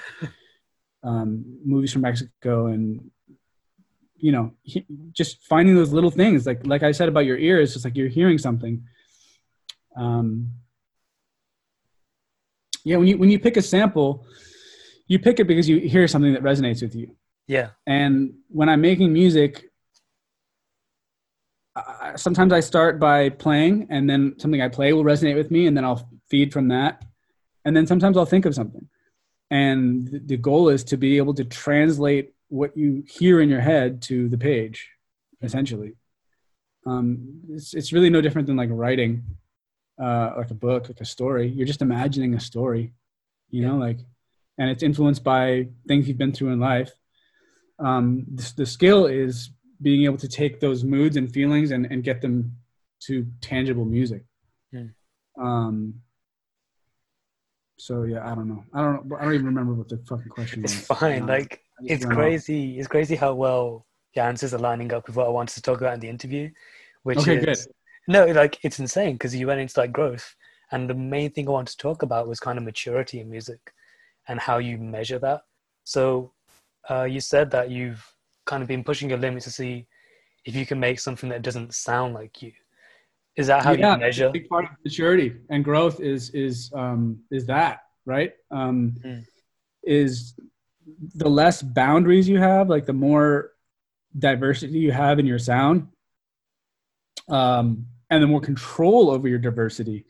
um, 1.03 1.45
movies 1.65 1.93
from 1.93 2.03
Mexico 2.03 2.67
and 2.67 3.11
you 4.25 4.33
know 4.33 4.53
he, 4.63 4.87
just 5.13 5.43
finding 5.43 5.75
those 5.75 5.93
little 5.93 6.11
things 6.11 6.47
like 6.47 6.67
like 6.67 6.83
i 6.83 6.93
said 6.93 7.09
about 7.11 7.27
your 7.27 7.37
ears 7.37 7.75
just 7.75 7.85
like 7.85 7.95
you're 7.95 8.09
hearing 8.09 8.39
something 8.39 8.83
um 9.97 10.51
yeah 12.85 12.97
when 12.97 13.07
you 13.07 13.19
when 13.19 13.31
you 13.31 13.39
pick 13.39 13.59
a 13.59 13.63
sample 13.63 14.25
you 15.09 15.19
pick 15.19 15.41
it 15.41 15.45
because 15.45 15.69
you 15.69 15.79
hear 15.81 16.09
something 16.09 16.33
that 16.33 16.43
resonates 16.43 16.81
with 16.81 16.95
you 16.95 17.15
Yeah. 17.49 17.71
and 17.87 18.33
when 18.49 18.71
i'm 18.71 18.81
making 18.81 19.13
music 19.13 19.65
I, 21.77 22.13
sometimes 22.17 22.53
i 22.53 22.61
start 22.61 22.99
by 22.99 23.29
playing 23.29 23.89
and 23.91 24.09
then 24.09 24.37
something 24.39 24.63
i 24.63 24.69
play 24.69 24.95
will 24.95 25.05
resonate 25.05 25.35
with 25.37 25.51
me 25.51 25.67
and 25.67 25.77
then 25.77 25.85
i'll 25.85 26.09
feed 26.35 26.53
from 26.53 26.67
that. 26.77 27.05
And 27.65 27.77
then 27.77 27.87
sometimes 27.87 28.17
i'll 28.17 28.33
think 28.35 28.47
of 28.47 28.57
something. 28.61 28.87
And 29.51 30.21
the 30.33 30.37
goal 30.37 30.69
is 30.69 30.83
to 30.91 30.97
be 30.97 31.13
able 31.23 31.35
to 31.35 31.45
translate 31.45 32.27
what 32.49 32.77
you 32.77 33.05
hear 33.07 33.41
in 33.41 33.49
your 33.49 33.61
head 33.61 34.03
to 34.11 34.29
the 34.29 34.41
page 34.51 34.79
essentially. 35.49 35.93
Um, 36.87 37.09
it's, 37.57 37.73
it's 37.79 37.93
really 37.93 38.11
no 38.11 38.21
different 38.21 38.47
than 38.49 38.57
like 38.63 38.73
writing 38.73 39.13
uh, 40.07 40.29
like 40.41 40.51
a 40.51 40.61
book 40.67 40.83
like 40.89 41.01
a 41.01 41.05
story. 41.17 41.47
You're 41.57 41.73
just 41.73 41.83
imagining 41.83 42.35
a 42.35 42.41
story 42.41 42.85
you 43.51 43.63
know 43.65 43.77
like 43.87 44.01
and 44.59 44.69
it's 44.73 44.83
influenced 44.83 45.23
by 45.23 45.69
things 45.89 46.09
you've 46.09 46.23
been 46.25 46.33
through 46.33 46.53
in 46.53 46.61
life. 46.73 46.93
Um, 47.79 48.25
the, 48.39 48.47
the 48.61 48.67
skill 48.67 49.07
is 49.07 49.51
being 49.81 50.03
able 50.09 50.21
to 50.25 50.29
take 50.41 50.59
those 50.59 50.83
moods 50.83 51.17
and 51.17 51.33
feelings 51.39 51.71
and, 51.71 51.87
and 51.93 52.03
get 52.03 52.21
them 52.23 52.57
to 53.07 53.27
tangible 53.41 53.85
music. 53.85 54.23
Hmm. 54.73 54.89
um, 55.41 55.77
so 57.77 58.05
yeah 58.05 58.23
i 58.31 58.35
don't 58.35 58.49
know 58.49 58.65
i 58.75 58.81
don't 58.83 59.07
know 59.07 59.17
i 59.17 59.25
don't 59.25 59.35
even 59.35 59.47
remember 59.47 59.75
what 59.75 59.89
the 59.89 59.99
fucking 60.09 60.29
question 60.29 60.63
was 60.63 60.73
It's 60.73 60.87
fine. 60.87 61.27
Like 61.27 61.63
it's 61.87 62.05
went 62.05 62.21
off. 62.21 62.37
crazy. 62.39 62.79
It's 62.79 62.89
crazy 62.89 63.17
how 63.17 63.35
well 63.35 63.87
your 64.15 64.25
answers 64.27 64.55
are 64.55 64.59
lining 64.59 64.93
up 64.93 65.07
with 65.07 65.17
what 65.17 65.27
I 65.27 65.31
wanted 65.31 65.55
to 65.55 65.63
talk 65.63 65.81
about 65.81 65.95
in 65.95 66.01
the 66.01 66.09
interview. 66.09 66.51
Which 67.03 67.29
Okay, 67.29 67.37
is 67.47 67.69
no, 68.09 68.27
like 68.27 68.59
it's 68.63 68.79
insane 68.79 69.15
because 69.15 69.35
you 69.37 69.47
went 69.47 69.61
into 69.61 69.79
like 69.81 69.93
growth, 69.93 70.35
and 70.73 70.89
the 70.89 70.95
main 70.95 71.31
thing 71.31 71.49
I 71.49 71.53
wanted 71.53 71.73
to 71.73 71.79
talk 71.79 72.03
about 72.03 72.29
was 72.29 72.41
kind 72.41 72.59
of 72.59 72.65
maturity 72.65 73.21
in 73.21 73.31
music, 73.31 73.73
and 74.29 74.41
how 74.41 74.59
you 74.59 74.79
measure 74.79 75.19
that. 75.21 75.43
So, 75.85 76.33
uh, 76.91 77.05
you 77.05 77.21
said 77.21 77.51
that 77.51 77.71
you've 77.71 78.05
kind 78.47 78.63
of 78.63 78.69
been 78.69 78.85
pushing 78.85 79.11
your 79.11 79.19
limits 79.19 79.45
to 79.47 79.51
see 79.51 79.87
if 80.45 80.55
you 80.57 80.67
can 80.67 80.81
make 80.81 81.01
something 81.01 81.31
that 81.31 81.43
doesn't 81.43 81.75
sound 81.75 82.15
like 82.15 82.43
you. 82.43 82.53
Is 83.37 83.49
that 83.49 83.65
how 83.65 83.73
yeah, 83.73 83.95
you 83.95 84.01
measure? 84.01 84.31
big 84.31 84.49
part 84.49 84.65
of 84.65 84.71
maturity 84.85 85.37
and 85.51 85.65
growth 85.65 86.01
is 86.01 86.31
is 86.31 86.71
um, 86.75 87.19
is 87.31 87.47
that 87.47 87.81
right? 88.07 88.33
Um, 88.51 88.95
Mm. 89.05 89.25
Is 89.87 90.35
the 91.15 91.29
less 91.29 91.61
boundaries 91.61 92.27
you 92.27 92.39
have, 92.39 92.71
like 92.71 92.87
the 92.87 92.95
more 92.95 93.51
diversity 94.19 94.79
you 94.79 94.93
have 94.93 95.19
in 95.19 95.27
your 95.27 95.39
sound, 95.39 95.89
um, 97.29 97.87
and 98.09 98.23
the 98.23 98.27
more 98.27 98.41
control 98.41 99.11
over 99.11 99.29
your 99.29 99.39
diversity 99.39 100.07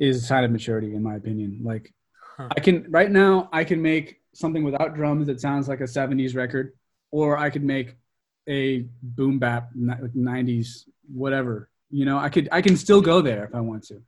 is 0.00 0.16
a 0.16 0.26
sign 0.26 0.42
of 0.42 0.50
maturity, 0.50 0.94
in 0.96 1.02
my 1.02 1.14
opinion. 1.14 1.60
Like 1.62 1.92
Huh. 2.38 2.48
I 2.56 2.60
can 2.60 2.86
right 2.88 3.10
now, 3.10 3.48
I 3.52 3.64
can 3.64 3.82
make 3.82 4.20
something 4.32 4.62
without 4.62 4.94
drums 4.94 5.26
that 5.26 5.40
sounds 5.40 5.66
like 5.66 5.80
a 5.80 5.88
'70s 5.88 6.36
record, 6.36 6.72
or 7.10 7.36
I 7.36 7.50
could 7.50 7.64
make 7.64 7.96
a 8.48 8.86
boom 9.02 9.40
bap 9.40 9.70
like 9.76 10.14
'90s 10.14 10.88
whatever. 11.12 11.67
You 11.90 12.04
know, 12.04 12.18
I 12.18 12.28
could 12.28 12.48
I 12.52 12.60
can 12.62 12.76
still 12.76 13.00
go 13.00 13.20
there 13.20 13.44
if 13.44 13.54
I 13.54 13.60
want 13.60 13.84
to. 13.84 14.02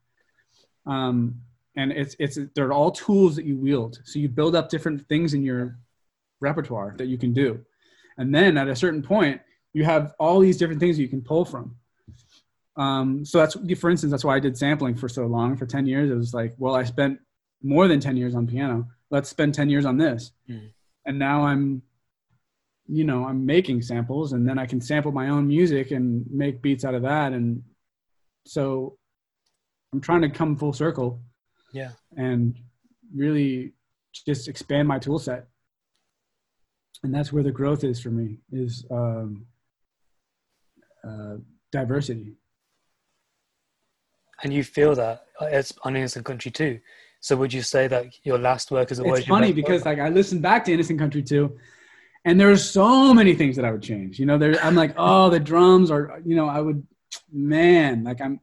Um, 0.86 1.40
and 1.76 1.92
it's 1.92 2.16
it's 2.18 2.38
they're 2.54 2.72
all 2.72 2.90
tools 2.90 3.36
that 3.36 3.44
you 3.44 3.56
wield. 3.56 3.98
So 4.04 4.18
you 4.18 4.28
build 4.28 4.54
up 4.54 4.68
different 4.68 5.06
things 5.08 5.34
in 5.34 5.42
your 5.42 5.78
repertoire 6.40 6.94
that 6.98 7.06
you 7.06 7.16
can 7.18 7.32
do, 7.32 7.60
and 8.18 8.34
then 8.34 8.56
at 8.58 8.68
a 8.68 8.76
certain 8.76 9.02
point, 9.02 9.40
you 9.72 9.84
have 9.84 10.14
all 10.18 10.40
these 10.40 10.56
different 10.56 10.80
things 10.80 10.98
you 10.98 11.08
can 11.08 11.22
pull 11.22 11.44
from. 11.44 11.76
Um, 12.76 13.24
so 13.24 13.38
that's 13.38 13.56
for 13.78 13.90
instance, 13.90 14.10
that's 14.10 14.24
why 14.24 14.36
I 14.36 14.40
did 14.40 14.56
sampling 14.56 14.94
for 14.96 15.08
so 15.08 15.26
long. 15.26 15.56
For 15.56 15.66
ten 15.66 15.86
years, 15.86 16.10
it 16.10 16.14
was 16.14 16.34
like, 16.34 16.54
well, 16.58 16.74
I 16.74 16.84
spent 16.84 17.18
more 17.62 17.88
than 17.88 18.00
ten 18.00 18.16
years 18.16 18.34
on 18.34 18.46
piano. 18.46 18.86
Let's 19.10 19.28
spend 19.28 19.54
ten 19.54 19.68
years 19.70 19.84
on 19.84 19.96
this, 19.96 20.32
Mm. 20.48 20.70
and 21.06 21.18
now 21.18 21.44
I'm 21.44 21.82
you 22.92 23.04
know 23.04 23.24
i'm 23.24 23.46
making 23.46 23.80
samples 23.80 24.32
and 24.32 24.48
then 24.48 24.58
i 24.58 24.66
can 24.66 24.80
sample 24.80 25.12
my 25.12 25.28
own 25.28 25.46
music 25.46 25.92
and 25.92 26.24
make 26.28 26.60
beats 26.60 26.84
out 26.84 26.92
of 26.92 27.02
that 27.02 27.32
and 27.32 27.62
so 28.46 28.96
i'm 29.92 30.00
trying 30.00 30.22
to 30.22 30.30
come 30.30 30.56
full 30.56 30.72
circle 30.72 31.20
Yeah. 31.72 31.90
and 32.16 32.56
really 33.14 33.72
just 34.26 34.48
expand 34.48 34.88
my 34.88 34.98
tool 34.98 35.18
set 35.18 35.46
and 37.02 37.14
that's 37.14 37.32
where 37.32 37.42
the 37.42 37.52
growth 37.52 37.84
is 37.84 38.00
for 38.00 38.10
me 38.10 38.38
is 38.52 38.84
um, 38.90 39.46
uh, 41.06 41.36
diversity 41.72 42.36
And 44.42 44.52
you 44.54 44.64
feel 44.64 44.94
that 44.94 45.26
it's 45.42 45.72
on 45.84 45.96
Innocent 45.96 46.24
Country 46.24 46.50
too. 46.50 46.80
So 47.20 47.36
would 47.36 47.52
you 47.52 47.60
say 47.62 47.88
that 47.88 48.06
your 48.24 48.38
last 48.38 48.70
work 48.70 48.90
is 48.90 48.98
always 49.00 49.20
it's 49.20 49.28
funny 49.28 49.48
best 49.48 49.56
work? 49.56 49.66
because 49.66 49.84
like 49.84 49.98
i 49.98 50.08
listened 50.08 50.40
back 50.40 50.64
to 50.64 50.72
innocent 50.72 50.98
country 50.98 51.22
too 51.22 51.58
and 52.24 52.40
there 52.40 52.50
are 52.50 52.56
so 52.56 53.12
many 53.12 53.34
things 53.34 53.54
that 53.56 53.64
i 53.66 53.70
would 53.70 53.82
change 53.82 54.18
you 54.18 54.24
know 54.24 54.38
there 54.38 54.54
i'm 54.64 54.74
like 54.74 54.94
oh 54.96 55.28
the 55.28 55.38
drums 55.38 55.90
are 55.90 56.04
you 56.24 56.34
know 56.34 56.46
i 56.48 56.58
would 56.58 56.80
man 57.32 58.04
like 58.04 58.20
i'm 58.20 58.40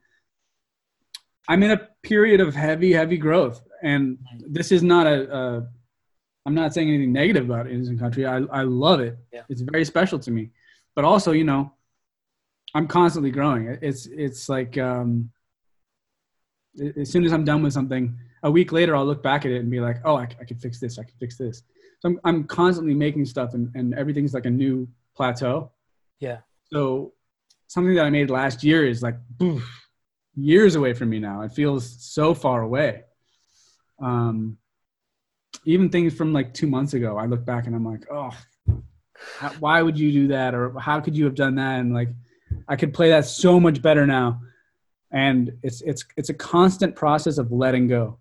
i'm 1.48 1.64
in 1.64 1.72
a 1.72 1.82
period 2.04 2.40
of 2.42 2.56
heavy 2.56 2.94
heavy 2.94 3.18
growth 3.18 3.62
and 3.84 4.18
this 4.48 4.72
is 4.72 4.84
not 4.84 5.08
a, 5.08 5.36
a 5.38 5.68
i'm 6.46 6.54
not 6.56 6.74
saying 6.74 6.88
anything 6.90 7.12
negative 7.12 7.46
about 7.46 7.70
innocent 7.70 8.00
country 8.00 8.26
i, 8.26 8.38
I 8.38 8.64
love 8.64 9.00
it 9.00 9.18
Yeah. 9.32 9.42
it's 9.50 9.62
very 9.62 9.86
special 9.86 10.20
to 10.20 10.32
me 10.32 10.52
but 10.96 11.06
also 11.06 11.32
you 11.32 11.44
know 11.44 11.74
i'm 12.74 12.88
constantly 12.88 13.32
growing 13.32 13.78
it's 13.82 14.06
it's 14.08 14.50
like 14.50 14.78
um 14.78 15.30
as 16.96 17.10
soon 17.10 17.24
as 17.26 17.34
i'm 17.34 17.46
done 17.46 17.62
with 17.64 17.74
something 17.74 18.18
a 18.44 18.52
week 18.52 18.72
later 18.72 18.96
I'll 18.96 19.06
look 19.06 19.24
back 19.24 19.46
at 19.46 19.52
it 19.52 19.62
and 19.62 19.70
be 19.72 19.80
like, 19.80 19.98
oh, 20.06 20.16
I, 20.16 20.28
I 20.40 20.44
could 20.46 20.62
fix 20.62 20.80
this. 20.80 21.00
I 21.00 21.04
could 21.04 21.16
fix 21.20 21.38
this. 21.38 21.64
So 22.00 22.10
I'm, 22.10 22.20
I'm 22.24 22.44
constantly 22.44 22.94
making 22.94 23.26
stuff 23.26 23.56
and, 23.56 23.72
and 23.74 23.96
everything's 23.96 24.34
like 24.36 24.46
a 24.46 24.50
new 24.50 24.88
plateau. 25.16 25.72
Yeah. 26.20 26.38
So 26.72 27.14
something 27.68 27.96
that 27.96 28.06
I 28.06 28.10
made 28.10 28.30
last 28.30 28.64
year 28.64 28.86
is 28.88 29.02
like 29.02 29.16
years 30.36 30.76
away 30.76 30.94
from 30.94 31.10
me 31.10 31.20
now. 31.20 31.42
It 31.42 31.52
feels 31.52 32.04
so 32.04 32.34
far 32.34 32.62
away. 32.62 33.04
Um, 34.00 34.58
even 35.66 35.90
things 35.90 36.14
from 36.14 36.34
like 36.34 36.54
two 36.54 36.68
months 36.68 36.94
ago, 36.94 37.18
I 37.18 37.26
look 37.26 37.46
back 37.46 37.68
and 37.68 37.76
I'm 37.76 37.86
like, 37.86 38.06
oh, 38.12 38.32
how, 39.40 39.50
why 39.60 39.82
would 39.82 39.98
you 39.98 40.12
do 40.12 40.28
that? 40.30 40.54
Or 40.54 40.78
how 40.80 41.00
could 41.02 41.16
you 41.16 41.26
have 41.26 41.36
done 41.36 41.56
that? 41.56 41.80
And 41.80 41.94
like, 41.94 42.10
I 42.68 42.76
could 42.76 42.94
play 42.94 43.10
that 43.10 43.26
so 43.26 43.60
much 43.60 43.82
better 43.82 44.06
now. 44.06 44.42
And 45.12 45.54
it's, 45.64 45.82
it's, 45.82 46.06
it's 46.16 46.30
a 46.30 46.34
constant 46.34 46.96
process 46.96 47.38
of 47.38 47.52
letting 47.52 47.88
go 47.88 48.20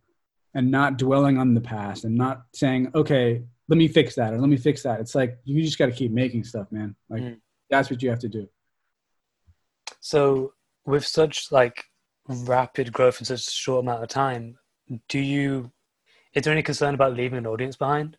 and 0.54 0.70
not 0.70 0.96
dwelling 0.98 1.36
on 1.38 1.54
the 1.54 1.60
past 1.60 2.04
and 2.04 2.16
not 2.16 2.44
saying, 2.54 2.90
okay, 2.94 3.42
let 3.68 3.76
me 3.76 3.88
fix 3.88 4.14
that 4.14 4.32
or 4.32 4.38
let 4.40 4.48
me 4.48 4.56
fix 4.56 4.82
that. 4.84 5.00
It's 5.00 5.14
like 5.14 5.38
you 5.44 5.62
just 5.62 5.78
got 5.78 5.86
to 5.86 5.92
keep 5.92 6.12
making 6.12 6.44
stuff, 6.44 6.70
man. 6.72 6.94
Like 7.10 7.22
Mm. 7.22 7.40
that's 7.68 7.90
what 7.90 8.02
you 8.02 8.08
have 8.10 8.20
to 8.20 8.28
do. 8.28 8.48
So 10.06 10.52
with 10.84 11.04
such 11.04 11.50
like 11.50 11.82
rapid 12.28 12.92
growth 12.92 13.18
in 13.18 13.24
such 13.24 13.40
a 13.40 13.50
short 13.50 13.82
amount 13.82 14.04
of 14.04 14.08
time, 14.08 14.56
do 15.08 15.18
you 15.18 15.72
is 16.32 16.44
there 16.44 16.52
any 16.52 16.62
concern 16.62 16.94
about 16.94 17.14
leaving 17.14 17.38
an 17.38 17.46
audience 17.46 17.74
behind? 17.74 18.16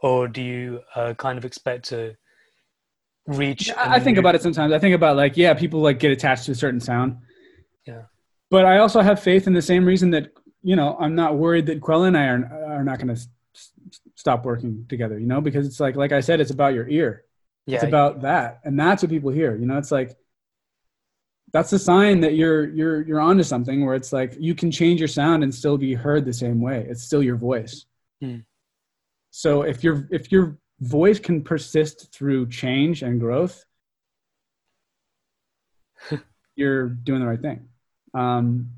Or 0.00 0.28
do 0.28 0.40
you 0.40 0.80
uh, 0.94 1.12
kind 1.12 1.36
of 1.36 1.44
expect 1.44 1.88
to 1.90 2.14
reach 3.26 3.70
I 3.72 3.96
I 3.96 4.00
think 4.00 4.16
about 4.16 4.34
it 4.34 4.40
sometimes. 4.40 4.72
I 4.72 4.78
think 4.78 4.94
about 4.94 5.16
like, 5.16 5.36
yeah, 5.36 5.52
people 5.52 5.80
like 5.80 5.98
get 5.98 6.10
attached 6.10 6.46
to 6.46 6.52
a 6.52 6.54
certain 6.54 6.80
sound. 6.80 7.18
Yeah. 7.86 8.04
But 8.50 8.64
I 8.64 8.78
also 8.78 9.02
have 9.02 9.22
faith 9.22 9.46
in 9.46 9.52
the 9.52 9.60
same 9.60 9.84
reason 9.84 10.12
that, 10.12 10.32
you 10.62 10.74
know, 10.74 10.96
I'm 10.98 11.14
not 11.14 11.36
worried 11.36 11.66
that 11.66 11.82
Quelle 11.82 12.04
and 12.04 12.16
I 12.16 12.28
are, 12.28 12.76
are 12.78 12.84
not 12.84 12.98
going 12.98 13.14
to 13.14 13.20
stop 14.14 14.46
working 14.46 14.86
together, 14.88 15.18
you 15.18 15.26
know, 15.26 15.42
because 15.42 15.66
it's 15.66 15.80
like, 15.80 15.96
like 15.96 16.12
I 16.12 16.20
said, 16.20 16.40
it's 16.40 16.50
about 16.50 16.72
your 16.72 16.88
ear. 16.88 17.24
yeah, 17.66 17.74
it's 17.74 17.84
about 17.84 18.22
that 18.22 18.60
and 18.64 18.78
that's 18.80 19.02
what 19.02 19.10
people 19.10 19.30
hear 19.30 19.56
you 19.56 19.66
know 19.66 19.76
it's 19.76 19.90
like 19.90 20.16
that's 21.52 21.72
a 21.72 21.78
sign 21.78 22.20
that 22.20 22.34
you're 22.34 22.68
you're 22.70 23.02
you're 23.02 23.20
onto 23.20 23.42
something 23.42 23.84
where 23.84 23.94
it's 23.94 24.12
like 24.12 24.36
you 24.38 24.54
can 24.54 24.70
change 24.70 25.00
your 25.00 25.08
sound 25.08 25.42
and 25.42 25.54
still 25.54 25.78
be 25.78 25.94
heard 25.94 26.24
the 26.24 26.32
same 26.32 26.60
way. 26.60 26.86
It's 26.88 27.02
still 27.02 27.22
your 27.22 27.36
voice. 27.36 27.86
Hmm. 28.20 28.38
so 29.30 29.60
if 29.60 29.84
your 29.84 30.08
if 30.10 30.32
your 30.32 30.56
voice 30.80 31.20
can 31.20 31.42
persist 31.42 32.10
through 32.14 32.48
change 32.48 33.02
and 33.02 33.20
growth 33.20 33.62
you're 36.56 36.88
doing 36.88 37.20
the 37.20 37.26
right 37.26 37.40
thing. 37.40 37.68
Um 38.14 38.70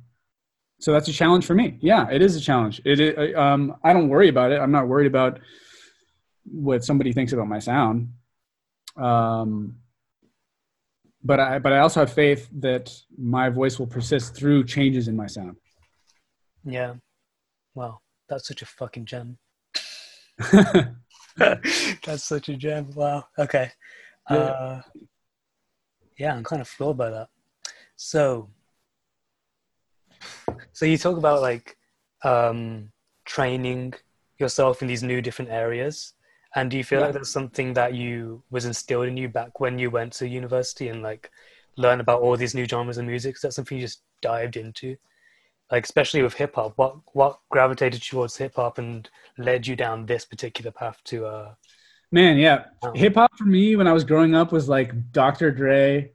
so 0.81 0.93
that's 0.93 1.09
a 1.09 1.12
challenge 1.12 1.47
for 1.47 1.55
me. 1.55 1.79
Yeah 1.81 2.09
it 2.11 2.21
is 2.21 2.35
a 2.35 2.41
challenge. 2.41 2.81
It 2.85 3.37
um 3.37 3.77
i 3.85 3.93
don't 3.93 4.09
worry 4.09 4.29
about 4.29 4.51
it. 4.51 4.61
I'm 4.61 4.73
not 4.73 4.89
worried 4.89 5.07
about 5.07 5.39
what 6.51 6.85
somebody 6.85 7.12
thinks 7.12 7.33
about 7.33 7.49
my 7.49 7.59
sound. 7.59 8.12
Um, 8.97 9.77
but 11.29 11.39
I 11.39 11.59
but 11.59 11.74
I 11.74 11.81
also 11.81 12.01
have 12.01 12.12
faith 12.12 12.49
that 12.61 12.91
my 13.18 13.51
voice 13.51 13.79
will 13.79 13.87
persist 13.87 14.35
through 14.35 14.64
changes 14.64 15.09
in 15.09 15.14
my 15.14 15.26
sound. 15.26 15.57
yeah. 16.64 16.95
Wow, 17.74 18.01
that's 18.29 18.49
such 18.49 18.62
a 18.62 18.66
fucking 18.66 19.05
gem. 19.05 19.39
that's 20.51 22.24
such 22.24 22.49
a 22.49 22.57
gem. 22.57 22.91
Wow. 22.95 23.24
Okay. 23.39 23.70
Yeah. 24.31 24.37
Uh, 24.37 24.83
yeah, 26.18 26.35
I'm 26.35 26.43
kind 26.45 26.62
of 26.62 26.66
floored 26.66 26.97
by 26.97 27.11
that. 27.11 27.29
So, 27.97 28.49
so 30.72 30.87
you 30.87 30.97
talk 30.99 31.18
about 31.18 31.43
like 31.43 31.76
um, 32.24 32.91
training 33.26 33.95
yourself 34.39 34.83
in 34.83 34.89
these 34.89 35.03
new 35.03 35.20
different 35.20 35.51
areas, 35.51 36.14
and 36.55 36.71
do 36.71 36.77
you 36.77 36.85
feel 36.85 37.01
Yeah. 37.01 37.07
like 37.07 37.15
that's 37.15 37.31
something 37.31 37.75
that 37.75 37.95
you 37.95 38.43
was 38.51 38.65
instilled 38.65 39.07
in 39.09 39.17
you 39.17 39.29
back 39.29 39.61
when 39.61 39.79
you 39.79 39.91
went 39.91 40.13
to 40.15 40.29
university 40.29 40.89
and 40.89 41.03
like 41.03 41.31
learn 41.77 42.01
about 42.01 42.23
all 42.23 42.37
these 42.37 42.55
new 42.55 42.65
genres 42.67 42.99
of 42.99 43.05
music? 43.05 43.37
Is 43.37 43.43
that 43.43 43.53
something 43.53 43.77
you 43.79 43.85
just 43.85 44.03
dived 44.23 44.57
into? 44.57 44.97
Like 45.71 45.85
especially 45.85 46.23
with 46.23 46.35
hip 46.35 46.55
hop, 46.55 46.73
what 46.77 46.97
what 47.13 47.41
gravitated 47.51 48.03
towards 48.03 48.37
hip 48.37 48.55
hop 48.57 48.79
and 48.79 49.09
led 49.37 49.67
you 49.67 49.77
down 49.77 50.07
this 50.07 50.25
particular 50.25 50.71
path 50.71 50.99
to 51.05 51.27
uh 51.27 51.55
Man, 52.11 52.39
yeah. 52.39 52.65
Oh. 52.83 52.93
Hip 52.95 53.15
hop 53.17 53.37
for 53.37 53.45
me 53.45 53.77
when 53.77 53.87
I 53.87 53.93
was 53.93 54.03
growing 54.05 54.35
up 54.35 54.51
was 54.51 54.67
like 54.67 55.13
Dr. 55.13 55.51
Dre, 55.51 56.11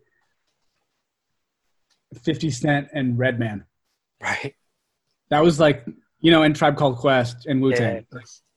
50 2.23 2.49
Cent, 2.49 2.87
and 2.93 3.17
Redman. 3.17 3.65
right? 4.21 4.55
That 5.29 5.43
was 5.43 5.59
like, 5.59 5.85
you 6.19 6.31
know, 6.31 6.41
and 6.41 6.55
Tribe 6.55 6.77
Called 6.77 6.97
Quest 6.97 7.45
and 7.45 7.61
Wu 7.61 7.69
Yeah, 7.71 7.77
Tang. 7.77 8.05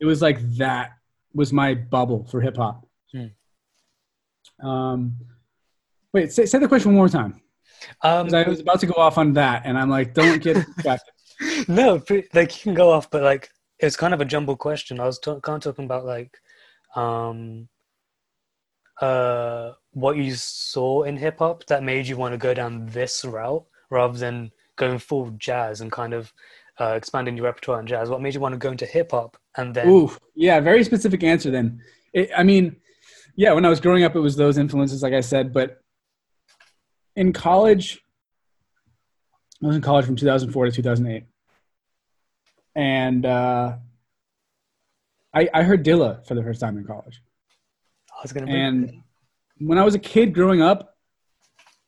It 0.01 0.07
was 0.07 0.23
like 0.23 0.39
that 0.57 0.93
was 1.37 1.53
my 1.53 1.75
bubble 1.75 2.25
for 2.25 2.41
hip 2.41 2.57
hop. 2.57 2.87
Hmm. 3.13 4.67
Um, 4.67 5.17
wait, 6.13 6.33
say, 6.33 6.47
say 6.47 6.59
the 6.59 6.67
question 6.67 6.93
one 6.93 6.97
more 6.97 7.09
time. 7.09 7.41
Um, 8.03 8.35
I 8.35 8.49
was 8.49 8.61
about 8.61 8.81
to 8.81 8.87
go 8.87 8.95
off 8.95 9.19
on 9.19 9.35
that, 9.35 9.63
and 9.67 9.79
I'm 9.79 9.91
like, 9.91 10.15
don't 10.15 10.43
get 10.43 10.55
distracted. 10.77 11.13
no, 11.69 12.03
like 12.33 12.57
you 12.57 12.63
can 12.63 12.75
go 12.75 12.91
off, 12.91 13.11
but 13.11 13.23
like 13.23 13.51
it's 13.79 13.97
kind 13.97 14.15
of 14.15 14.21
a 14.21 14.25
jumbled 14.25 14.59
question. 14.59 14.99
I 14.99 15.05
was 15.05 15.19
kind 15.19 15.39
of 15.49 15.61
talking 15.61 15.85
about 15.85 16.07
like, 16.07 16.37
um, 16.95 17.69
uh, 19.01 19.73
what 19.93 20.17
you 20.17 20.35
saw 20.35 21.03
in 21.03 21.17
hip 21.19 21.39
hop 21.39 21.67
that 21.67 21.83
made 21.83 22.07
you 22.07 22.17
want 22.17 22.33
to 22.33 22.39
go 22.39 22.55
down 22.55 22.87
this 22.87 23.25
route 23.25 23.65
rather 23.91 24.17
than 24.17 24.51
going 24.77 24.99
full 24.99 25.31
jazz 25.33 25.81
and 25.83 25.93
kind 25.93 26.15
of 26.15 26.33
uh, 26.81 26.95
expanding 26.95 27.37
your 27.37 27.45
repertoire 27.45 27.81
in 27.81 27.87
jazz. 27.87 28.11
What 28.11 28.21
made 28.21 28.35
you 28.35 28.41
want 28.41 28.53
to 28.53 28.59
go 28.59 28.71
into 28.71 28.87
hip 28.87 29.13
hop 29.13 29.37
and 29.57 29.75
then? 29.75 29.89
Ooh, 29.89 30.11
yeah, 30.35 30.61
very 30.61 30.85
specific 30.85 31.23
answer 31.23 31.51
then. 31.51 31.81
It, 32.13 32.31
I 32.37 32.43
mean, 32.43 32.77
yeah, 33.35 33.53
when 33.53 33.65
I 33.65 33.69
was 33.69 33.81
growing 33.81 34.05
up, 34.05 34.17
it 34.17 34.21
was 34.21 34.37
those 34.37 34.59
influences, 34.59 35.03
like 35.03 35.13
I 35.13 35.21
said. 35.21 35.53
But 35.53 35.81
in 37.15 37.33
college, 37.33 38.01
I 39.63 39.67
was 39.67 39.77
in 39.77 39.83
college 39.83 40.05
from 40.05 40.17
2004 40.17 40.67
to 40.67 40.73
2008, 40.73 41.25
and 42.75 43.25
uh, 43.25 43.77
I, 45.35 45.49
I 45.53 45.63
heard 45.63 45.85
Dilla 45.85 46.27
for 46.27 46.35
the 46.35 46.43
first 46.43 46.61
time 46.61 46.77
in 46.77 46.85
college. 46.85 47.23
I 48.11 48.23
was 48.23 48.33
gonna. 48.33 48.51
And 48.51 49.03
when 49.59 49.79
I 49.79 49.85
was 49.85 49.95
a 49.95 49.99
kid 49.99 50.35
growing 50.35 50.61
up, 50.61 50.97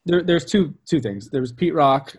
there, 0.06 0.22
there's 0.22 0.44
two 0.44 0.74
two 0.86 1.00
things. 1.00 1.28
There 1.28 1.40
was 1.42 1.52
Pete 1.52 1.74
Rock, 1.74 2.16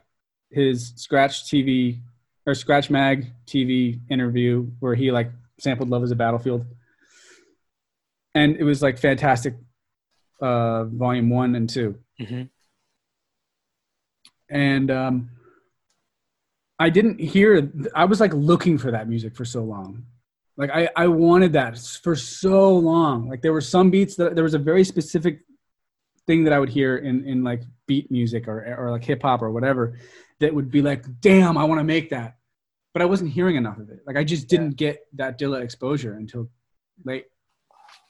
his 0.51 0.93
Scratch 0.95 1.43
TV 1.45 2.01
or 2.49 2.55
Scratch 2.55 2.89
Mag 2.89 3.31
TV 3.45 3.99
interview 4.09 4.67
where 4.79 4.95
he 4.95 5.11
like 5.11 5.31
sampled 5.59 5.89
"Love 5.89 6.03
Is 6.03 6.11
a 6.11 6.15
Battlefield," 6.15 6.65
and 8.33 8.55
it 8.57 8.63
was 8.63 8.81
like 8.81 8.97
fantastic. 8.97 9.55
Uh, 10.41 10.85
volume 10.85 11.29
one 11.29 11.53
and 11.55 11.69
two, 11.69 11.97
Mhm. 12.19 12.49
and 14.49 14.89
um, 14.89 15.29
I 16.79 16.89
didn't 16.89 17.19
hear. 17.19 17.69
I 17.93 18.05
was 18.05 18.19
like 18.21 18.33
looking 18.33 18.77
for 18.77 18.91
that 18.91 19.09
music 19.09 19.35
for 19.35 19.43
so 19.43 19.63
long. 19.63 20.05
Like 20.55 20.71
I, 20.71 20.89
I 20.95 21.07
wanted 21.07 21.53
that 21.53 21.77
for 22.03 22.15
so 22.15 22.73
long. 22.77 23.29
Like 23.29 23.41
there 23.41 23.51
were 23.53 23.59
some 23.61 23.91
beats 23.91 24.15
that 24.15 24.33
there 24.35 24.43
was 24.45 24.53
a 24.53 24.59
very 24.59 24.85
specific 24.85 25.41
thing 26.25 26.45
that 26.45 26.53
I 26.53 26.59
would 26.59 26.69
hear 26.69 26.97
in 26.97 27.25
in 27.27 27.43
like 27.43 27.63
beat 27.85 28.09
music 28.09 28.47
or 28.47 28.75
or 28.79 28.91
like 28.91 29.03
hip 29.03 29.21
hop 29.21 29.41
or 29.41 29.51
whatever 29.51 29.97
that 30.39 30.55
would 30.55 30.71
be 30.71 30.81
like, 30.81 31.03
damn, 31.19 31.57
I 31.57 31.65
want 31.65 31.79
to 31.81 31.83
make 31.83 32.11
that. 32.11 32.37
But 32.93 33.01
I 33.01 33.05
wasn't 33.05 33.31
hearing 33.31 33.55
enough 33.55 33.77
of 33.77 33.89
it. 33.89 33.99
Like 34.07 34.17
I 34.17 34.23
just 34.23 34.47
didn't 34.47 34.71
get 34.71 35.05
that 35.13 35.39
Dilla 35.39 35.61
exposure 35.61 36.13
until 36.13 36.49
late. 37.05 37.25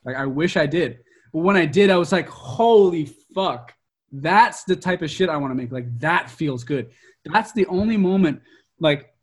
Like 0.05 0.15
I 0.15 0.25
wish 0.25 0.55
I 0.57 0.65
did. 0.65 0.99
But 1.33 1.39
when 1.39 1.57
I 1.57 1.65
did, 1.65 1.89
I 1.89 1.97
was 1.97 2.11
like, 2.11 2.29
holy 2.29 3.05
fuck. 3.35 3.73
That's 4.11 4.63
the 4.63 4.75
type 4.75 5.01
of 5.01 5.11
shit 5.11 5.29
I 5.29 5.37
want 5.37 5.51
to 5.51 5.55
make. 5.55 5.71
Like 5.71 5.99
that 5.99 6.29
feels 6.29 6.63
good. 6.63 6.91
That's 7.25 7.51
the 7.51 7.65
only 7.67 7.97
moment. 7.97 8.41
Like 8.79 9.13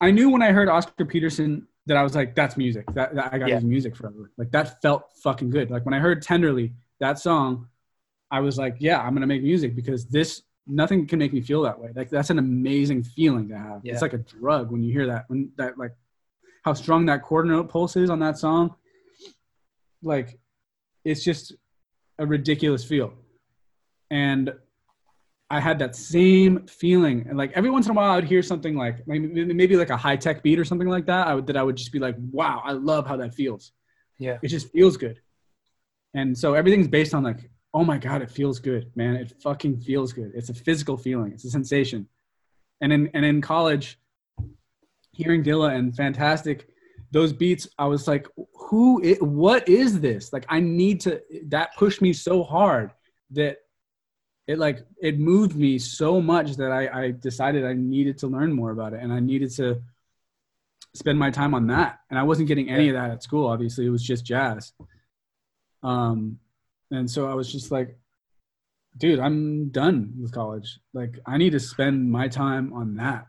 I 0.00 0.10
knew 0.10 0.28
when 0.28 0.42
I 0.42 0.52
heard 0.52 0.68
Oscar 0.68 1.04
Peterson 1.04 1.66
that 1.86 1.96
I 1.96 2.02
was 2.02 2.14
like, 2.14 2.34
that's 2.34 2.56
music. 2.56 2.84
That, 2.94 3.14
that 3.14 3.32
I 3.32 3.38
got 3.38 3.48
Yeah. 3.48 3.54
his 3.54 3.64
music 3.64 3.94
forever. 3.96 4.32
Like 4.36 4.50
that 4.50 4.82
felt 4.82 5.04
fucking 5.22 5.50
good. 5.50 5.70
Like 5.70 5.84
when 5.84 5.94
I 5.94 6.00
heard 6.00 6.20
Tenderly, 6.20 6.74
that 6.98 7.18
song, 7.18 7.68
I 8.30 8.40
was 8.40 8.58
like, 8.58 8.76
yeah, 8.80 9.00
I'm 9.00 9.14
gonna 9.14 9.26
make 9.26 9.42
music 9.42 9.76
because 9.76 10.06
this 10.06 10.42
nothing 10.66 11.06
can 11.06 11.18
make 11.18 11.32
me 11.32 11.40
feel 11.40 11.62
that 11.62 11.78
way. 11.78 11.90
Like 11.94 12.10
that's 12.10 12.30
an 12.30 12.38
amazing 12.38 13.02
feeling 13.02 13.48
to 13.48 13.56
have. 13.58 13.80
Yeah. 13.84 13.92
It's 13.92 14.02
like 14.02 14.12
a 14.12 14.18
drug 14.18 14.70
when 14.70 14.82
you 14.82 14.92
hear 14.92 15.06
that. 15.06 15.24
When 15.28 15.52
that 15.56 15.78
like 15.78 15.92
how 16.64 16.74
strong 16.74 17.06
that 17.06 17.22
quarter 17.22 17.48
note 17.48 17.68
pulse 17.68 17.96
is 17.96 18.10
on 18.10 18.18
that 18.20 18.38
song. 18.38 18.74
Like 20.02 20.38
it's 21.04 21.22
just 21.24 21.54
a 22.18 22.26
ridiculous 22.26 22.84
feel. 22.84 23.12
And 24.10 24.52
I 25.48 25.60
had 25.60 25.78
that 25.78 25.94
same 25.94 26.66
feeling, 26.66 27.26
and 27.28 27.38
like 27.38 27.52
every 27.54 27.70
once 27.70 27.86
in 27.86 27.92
a 27.92 27.94
while, 27.94 28.10
I 28.10 28.16
would 28.16 28.24
hear 28.24 28.42
something 28.42 28.76
like 28.76 29.06
maybe, 29.06 29.44
maybe 29.44 29.76
like 29.76 29.90
a 29.90 29.96
Hi-Tek 29.96 30.42
beat 30.42 30.58
or 30.58 30.64
something 30.64 30.88
like 30.88 31.06
that. 31.06 31.28
I 31.28 31.36
would 31.36 31.46
that 31.46 31.56
I 31.56 31.62
would 31.62 31.76
just 31.76 31.92
be 31.92 32.00
like, 32.00 32.16
"Wow, 32.32 32.62
I 32.64 32.72
love 32.72 33.06
how 33.06 33.16
that 33.18 33.32
feels." 33.32 33.70
Yeah. 34.18 34.38
It 34.42 34.48
just 34.48 34.72
feels 34.72 34.96
good, 34.96 35.20
and 36.14 36.36
so 36.36 36.54
everything's 36.54 36.88
based 36.88 37.14
on 37.14 37.22
like, 37.22 37.48
"Oh 37.76 37.84
my 37.84 37.98
god, 37.98 38.22
it 38.22 38.30
feels 38.30 38.58
good, 38.58 38.90
man! 38.96 39.14
It 39.16 39.34
fucking 39.42 39.80
feels 39.80 40.12
good." 40.12 40.32
It's 40.34 40.48
a 40.48 40.54
physical 40.54 40.96
feeling. 40.96 41.32
It's 41.32 41.44
a 41.44 41.50
sensation, 41.50 42.08
and 42.80 42.92
in 42.92 43.10
and 43.14 43.24
in 43.24 43.40
college, 43.40 43.98
hearing 45.12 45.42
Dilla 45.44 45.74
and 45.76 45.94
Fantastic, 45.94 46.68
those 47.10 47.32
beats, 47.32 47.68
I 47.78 47.86
was 47.86 48.08
like, 48.08 48.26
"Who? 48.54 48.86
what 49.20 49.68
is 49.68 50.00
this?" 50.00 50.32
Like, 50.32 50.46
I 50.48 50.60
need 50.60 51.00
to. 51.02 51.20
That 51.48 51.76
pushed 51.76 52.00
me 52.00 52.12
so 52.12 52.42
hard 52.42 52.92
that 53.32 53.58
it 54.46 54.58
like 54.58 54.86
it 55.02 55.18
moved 55.18 55.56
me 55.56 55.78
so 55.78 56.20
much 56.20 56.56
that 56.56 56.72
I, 56.72 57.04
I 57.04 57.10
decided 57.10 57.64
I 57.64 57.74
needed 57.74 58.18
to 58.18 58.28
learn 58.28 58.52
more 58.52 58.70
about 58.70 58.92
it 58.92 59.02
and 59.02 59.12
I 59.12 59.20
needed 59.20 59.50
to 59.56 59.82
spend 60.94 61.18
my 61.18 61.30
time 61.30 61.54
on 61.54 61.66
that. 61.66 62.00
And 62.10 62.18
I 62.18 62.22
wasn't 62.22 62.48
getting 62.48 62.70
any 62.70 62.88
of 62.88 62.94
that 62.94 63.10
at 63.10 63.22
school. 63.22 63.48
Obviously, 63.48 63.86
it 63.86 63.90
was 63.90 64.02
just 64.02 64.24
jazz. 64.24 64.72
Um, 65.82 66.38
and 66.90 67.10
so 67.10 67.28
I 67.28 67.34
was 67.34 67.50
just 67.50 67.70
like, 67.70 67.98
dude, 68.96 69.18
I'm 69.18 69.68
done 69.70 70.14
with 70.20 70.32
college. 70.32 70.78
Like, 70.94 71.18
I 71.26 71.36
need 71.36 71.50
to 71.50 71.60
spend 71.60 72.10
my 72.10 72.28
time 72.28 72.72
on 72.72 72.96
that. 72.96 73.26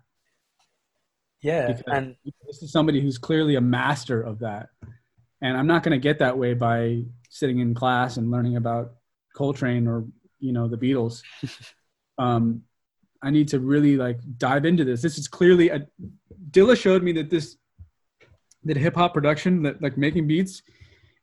Yeah, 1.41 1.67
Because- 1.67 1.83
and 1.91 2.15
This 2.45 2.63
is 2.63 2.71
somebody 2.71 3.01
who's 3.01 3.17
clearly 3.17 3.55
a 3.55 3.61
master 3.61 4.21
of 4.21 4.39
that. 4.39 4.69
And 5.41 5.55
I'm 5.55 5.67
not 5.67 5.83
going 5.83 5.91
to 5.91 6.01
get 6.01 6.19
that 6.19 6.37
way 6.37 6.53
by 6.53 7.03
sitting 7.29 7.59
in 7.59 7.73
class 7.73 8.17
and 8.17 8.31
learning 8.31 8.55
about 8.55 8.93
Coltrane 9.35 9.87
or, 9.87 10.05
you 10.39 10.51
know, 10.51 10.67
the 10.67 10.77
Beatles. 10.77 11.21
um, 12.17 12.63
I 13.21 13.29
need 13.29 13.47
to 13.49 13.59
really 13.59 13.97
like 13.97 14.19
dive 14.37 14.65
into 14.65 14.83
this. 14.83 15.01
This 15.01 15.17
is 15.17 15.27
clearly 15.27 15.69
a 15.69 15.87
Dilla 16.51 16.77
showed 16.77 17.03
me 17.03 17.11
that 17.13 17.29
this 17.29 17.57
that 18.63 18.77
hip 18.77 18.95
hop 18.95 19.13
production 19.13 19.63
that 19.63 19.81
like 19.81 19.97
making 19.97 20.27
beats 20.27 20.61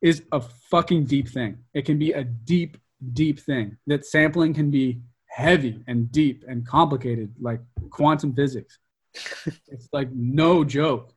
is 0.05 0.23
a 0.33 0.41
fucking 0.71 1.07
deep 1.07 1.27
thing. 1.31 1.57
It 1.73 1.87
can 1.87 1.99
be 1.99 2.13
a 2.13 2.23
deep, 2.23 2.77
deep 3.15 3.41
thing. 3.41 3.79
That 3.87 4.05
sampling 4.05 4.53
can 4.53 4.71
be 4.71 5.01
heavy 5.29 5.83
and 5.87 6.13
deep 6.13 6.45
and 6.47 6.67
complicated, 6.67 7.33
like 7.41 7.61
quantum 7.89 8.35
physics. 8.35 8.79
it's 9.67 9.89
like 9.95 10.13
no 10.13 10.63
joke. 10.63 11.15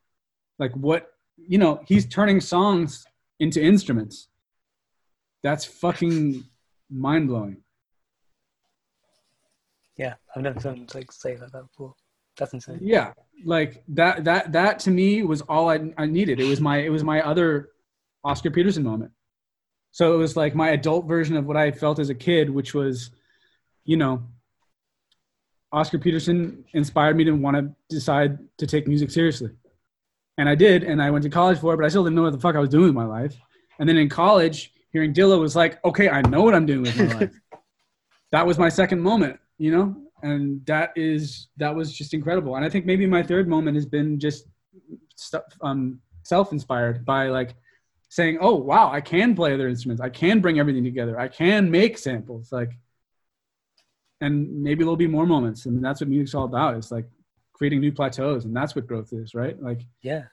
Like 0.58 0.72
what 0.72 1.12
you 1.36 1.58
know, 1.58 1.82
he's 1.86 2.06
turning 2.06 2.40
songs 2.40 3.06
into 3.42 3.62
instruments. 3.62 4.30
That's 5.44 5.66
fucking 5.66 6.46
mind 6.90 7.28
blowing. 7.28 7.58
yeah, 9.98 10.14
I've 10.34 10.44
never 10.44 10.62
done 10.62 10.88
like 10.96 11.12
say 11.12 11.36
like 11.38 11.52
that 11.52 11.68
before. 11.68 11.94
That's 12.38 12.54
insane. 12.54 12.80
Yeah, 12.82 13.12
like 13.44 13.84
that 13.90 14.24
that 14.24 14.54
that 14.54 14.80
to 14.80 14.92
me 14.92 15.24
was 15.24 15.42
all 15.42 15.70
I 15.70 15.92
I 15.98 16.06
needed. 16.06 16.40
It 16.40 16.46
was 16.46 16.62
my 16.62 16.78
it 16.78 16.90
was 16.90 17.04
my 17.04 17.22
other 17.22 17.72
Oscar 18.24 18.52
Peterson 18.52 18.84
moment. 18.84 19.12
So 19.92 20.14
it 20.14 20.18
was 20.18 20.36
like 20.36 20.54
my 20.54 20.70
adult 20.70 21.08
version 21.08 21.36
of 21.36 21.46
what 21.46 21.58
I 21.58 21.72
felt 21.72 22.00
as 22.00 22.10
a 22.10 22.16
kid, 22.16 22.50
which 22.50 22.74
was, 22.74 23.10
you 23.86 23.98
know, 23.98 24.24
Oscar 25.72 25.98
Peterson 25.98 26.64
inspired 26.74 27.18
me 27.18 27.24
to 27.26 27.32
want 27.32 27.58
to 27.58 27.74
decide 27.90 28.38
to 28.58 28.68
take 28.68 28.88
music 28.88 29.12
seriously. 29.12 29.52
And 30.38 30.48
I 30.48 30.56
did, 30.56 30.84
and 30.84 31.02
I 31.02 31.10
went 31.10 31.24
to 31.24 31.30
college 31.30 31.60
for 31.60 31.74
it, 31.74 31.78
but 31.78 31.86
I 31.86 31.90
still 31.90 32.04
didn't 32.04 32.16
know 32.16 32.24
what 32.24 32.34
the 32.34 32.40
fuck 32.40 32.56
I 32.56 32.60
was 32.60 32.70
doing 32.70 32.86
with 32.86 32.94
my 32.94 33.06
life. 33.06 33.36
And 33.80 33.90
then 33.90 33.98
in 33.98 34.08
college, 34.08 34.72
hearing 34.92 35.14
Dilla 35.14 35.40
was 35.40 35.56
like, 35.56 35.84
okay, 35.84 36.10
I 36.10 36.22
know 36.22 36.44
what 36.44 36.54
I'm 36.54 36.66
doing 36.66 36.84
with 36.84 36.98
my 36.98 37.14
life. 37.20 37.40
that 38.32 38.46
was 38.46 38.58
my 38.58 38.70
second 38.70 39.02
moment, 39.02 39.40
you 39.58 39.72
know? 39.72 39.96
And 40.24 40.66
that 40.66 40.94
is 40.96 41.48
that 41.58 41.76
was 41.76 41.96
just 41.96 42.14
incredible. 42.14 42.56
And 42.56 42.66
I 42.66 42.70
think 42.70 42.86
maybe 42.86 43.06
my 43.06 43.22
third 43.22 43.48
moment 43.48 43.76
has 43.76 43.86
been 43.86 44.20
just 44.20 44.46
stuff 45.16 45.44
um 45.62 46.00
self-inspired 46.24 47.06
by 47.06 47.28
like 47.28 47.56
saying, 48.10 48.38
"Oh, 48.42 48.56
wow, 48.56 48.92
I 48.92 49.02
can 49.02 49.36
play 49.36 49.54
other 49.54 49.68
instruments. 49.68 50.02
I 50.02 50.10
can 50.10 50.40
bring 50.42 50.60
everything 50.60 50.84
together. 50.84 51.20
I 51.20 51.28
can 51.28 51.70
make 51.70 51.98
samples." 51.98 52.52
Like, 52.52 52.72
and 54.22 54.64
maybe 54.64 54.84
there'll 54.84 54.96
be 54.96 55.08
more 55.08 55.26
moments. 55.26 55.66
I 55.68 55.70
mean, 55.70 55.82
that's 55.82 56.02
what 56.02 56.10
music's 56.10 56.36
all 56.36 56.46
about. 56.46 56.76
It's 56.76 56.92
like 56.92 57.06
creating 57.54 57.82
new 57.82 57.92
plateaus, 57.92 58.46
and 58.46 58.56
that's 58.56 58.76
what 58.76 58.88
growth 58.88 59.14
is, 59.14 59.34
right? 59.34 59.62
Like, 59.62 59.82
yeah. 60.02 60.24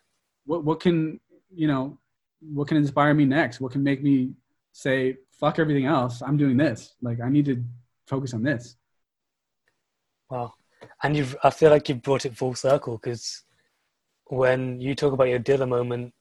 What 0.46 0.64
what 0.64 0.80
can 0.80 1.20
you 1.54 1.66
know? 1.66 1.98
What 2.40 2.68
can 2.68 2.76
inspire 2.76 3.14
me 3.14 3.24
next? 3.24 3.60
What 3.60 3.72
can 3.72 3.82
make 3.82 4.02
me 4.02 4.32
say, 4.72 5.16
"Fuck 5.32 5.58
everything 5.58 5.86
else. 5.86 6.22
I'm 6.22 6.36
doing 6.36 6.56
this." 6.56 6.94
Like, 7.00 7.20
I 7.20 7.28
need 7.28 7.46
to 7.46 7.64
focus 8.06 8.34
on 8.34 8.42
this. 8.42 8.76
Wow, 10.30 10.54
and 11.02 11.16
you've 11.16 11.36
I 11.42 11.50
feel 11.50 11.70
like 11.70 11.88
you've 11.88 12.02
brought 12.02 12.26
it 12.26 12.36
full 12.36 12.54
circle 12.54 12.98
because 12.98 13.44
when 14.26 14.80
you 14.80 14.94
talk 14.94 15.12
about 15.12 15.28
your 15.28 15.38
Dilla 15.38 15.68
moment, 15.68 16.12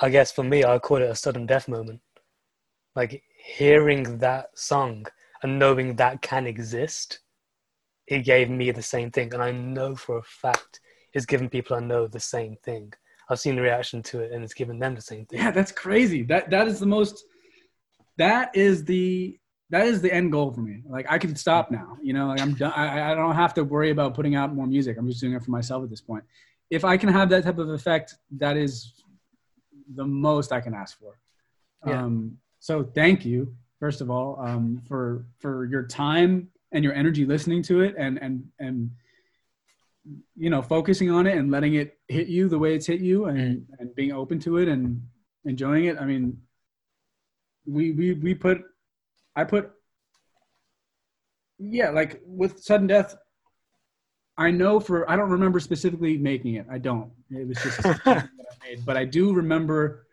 I 0.00 0.10
guess 0.10 0.32
for 0.32 0.42
me, 0.42 0.64
I 0.64 0.78
call 0.78 0.98
it 0.98 1.10
a 1.10 1.14
sudden 1.14 1.46
death 1.46 1.68
moment. 1.68 2.00
Like 2.96 3.22
hearing 3.36 4.18
that 4.18 4.58
song 4.58 5.06
and 5.42 5.58
knowing 5.58 5.96
that 5.96 6.22
can 6.22 6.46
exist, 6.46 7.20
it 8.06 8.20
gave 8.20 8.50
me 8.50 8.70
the 8.70 8.82
same 8.82 9.10
thing. 9.10 9.32
And 9.34 9.42
I 9.42 9.50
know 9.50 9.94
for 9.94 10.18
a 10.18 10.22
fact 10.22 10.80
it's 11.12 11.26
given 11.26 11.48
people 11.48 11.76
I 11.76 11.80
know 11.80 12.06
the 12.06 12.20
same 12.20 12.56
thing. 12.64 12.92
I've 13.28 13.40
seen 13.40 13.56
the 13.56 13.62
reaction 13.62 14.02
to 14.04 14.20
it 14.20 14.32
and 14.32 14.44
it's 14.44 14.54
given 14.54 14.78
them 14.78 14.94
the 14.94 15.00
same 15.00 15.26
thing. 15.26 15.38
Yeah, 15.38 15.50
that's 15.50 15.72
crazy. 15.72 16.22
That 16.24 16.50
that 16.50 16.68
is 16.68 16.80
the 16.80 16.86
most 16.86 17.24
that 18.18 18.54
is 18.54 18.84
the 18.84 19.38
that 19.70 19.86
is 19.86 20.02
the 20.02 20.12
end 20.12 20.32
goal 20.32 20.52
for 20.52 20.60
me. 20.60 20.82
Like 20.86 21.06
I 21.08 21.18
can 21.18 21.34
stop 21.36 21.70
now, 21.70 21.96
you 22.02 22.12
know, 22.12 22.26
like 22.26 22.40
I'm 22.40 22.54
done. 22.54 22.72
I, 22.76 23.12
I 23.12 23.14
don't 23.14 23.34
have 23.34 23.54
to 23.54 23.64
worry 23.64 23.90
about 23.90 24.14
putting 24.14 24.34
out 24.34 24.54
more 24.54 24.66
music. 24.66 24.98
I'm 24.98 25.08
just 25.08 25.20
doing 25.20 25.32
it 25.32 25.42
for 25.42 25.50
myself 25.50 25.82
at 25.84 25.90
this 25.90 26.00
point. 26.00 26.24
If 26.70 26.84
I 26.84 26.96
can 26.96 27.08
have 27.08 27.28
that 27.30 27.44
type 27.44 27.58
of 27.58 27.70
effect, 27.70 28.14
that 28.38 28.56
is 28.56 28.92
the 29.94 30.04
most 30.04 30.52
I 30.52 30.60
can 30.60 30.74
ask 30.74 30.98
for. 30.98 31.18
Yeah. 31.86 32.04
Um, 32.04 32.38
so 32.60 32.82
thank 32.82 33.24
you, 33.24 33.54
first 33.78 34.00
of 34.00 34.10
all, 34.10 34.38
um, 34.40 34.82
for 34.88 35.26
for 35.38 35.66
your 35.66 35.86
time 35.86 36.48
and 36.72 36.82
your 36.82 36.94
energy 36.94 37.24
listening 37.24 37.62
to 37.64 37.82
it 37.82 37.94
and 37.98 38.18
and 38.18 38.44
and 38.58 38.90
you 40.36 40.50
know 40.50 40.62
focusing 40.62 41.10
on 41.10 41.26
it 41.26 41.36
and 41.36 41.50
letting 41.50 41.74
it 41.74 41.98
hit 42.08 42.28
you 42.28 42.48
the 42.48 42.58
way 42.58 42.74
it's 42.74 42.86
hit 42.86 43.00
you 43.00 43.26
and 43.26 43.38
mm. 43.38 43.64
and 43.78 43.94
being 43.94 44.12
open 44.12 44.38
to 44.40 44.58
it 44.58 44.68
and 44.68 45.02
enjoying 45.44 45.84
it. 45.84 45.98
I 45.98 46.04
mean, 46.04 46.38
we 47.66 47.92
we 47.92 48.14
we 48.14 48.34
put 48.34 48.62
I 49.36 49.44
put 49.44 49.72
yeah 51.58 51.90
like 51.90 52.20
with 52.26 52.60
sudden 52.60 52.86
death 52.86 53.14
I 54.36 54.50
know 54.50 54.80
for 54.80 55.08
I 55.08 55.16
don't 55.16 55.30
remember 55.30 55.60
specifically 55.60 56.18
making 56.18 56.54
it. 56.54 56.66
I 56.70 56.78
don't. 56.78 57.10
It 57.30 57.46
was 57.46 57.58
just 57.62 57.80
that 58.44 58.56
I 58.62 58.68
made, 58.68 58.84
but 58.84 58.96
I 58.96 59.04
do 59.04 59.32
remember 59.32 60.06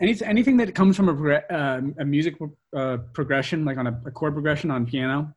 any, 0.00 0.16
anything 0.22 0.56
that 0.58 0.74
comes 0.74 0.96
from 0.96 1.08
a, 1.08 1.34
uh, 1.34 1.80
a 1.98 2.04
music 2.04 2.34
uh, 2.76 2.98
progression, 3.12 3.64
like 3.64 3.78
on 3.78 3.86
a, 3.86 4.00
a, 4.06 4.10
chord 4.10 4.34
progression 4.34 4.70
on 4.70 4.86
piano. 4.86 5.34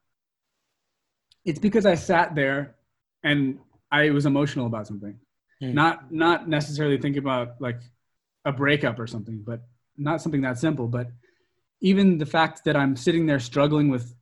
It's 1.46 1.60
because 1.60 1.86
I 1.86 1.96
sat 1.96 2.36
there 2.36 2.76
and 3.24 3.60
I 3.92 4.10
was 4.10 4.26
emotional 4.26 4.66
about 4.68 4.88
something, 4.88 5.18
mm. 5.62 5.74
not 5.74 6.12
not 6.12 6.50
necessarily 6.50 6.98
thinking 6.98 7.20
about 7.20 7.62
like 7.62 7.80
a 8.46 8.52
breakup 8.52 9.00
or 9.00 9.08
something, 9.08 9.42
but 9.46 9.62
not 9.98 10.22
something 10.22 10.42
that 10.42 10.60
simple. 10.60 10.88
But 10.88 11.08
even 11.82 12.18
the 12.18 12.26
fact 12.26 12.66
that 12.66 12.76
I'm 12.76 12.96
sitting 12.96 13.26
there 13.26 13.40
struggling 13.40 13.90
with 13.90 14.14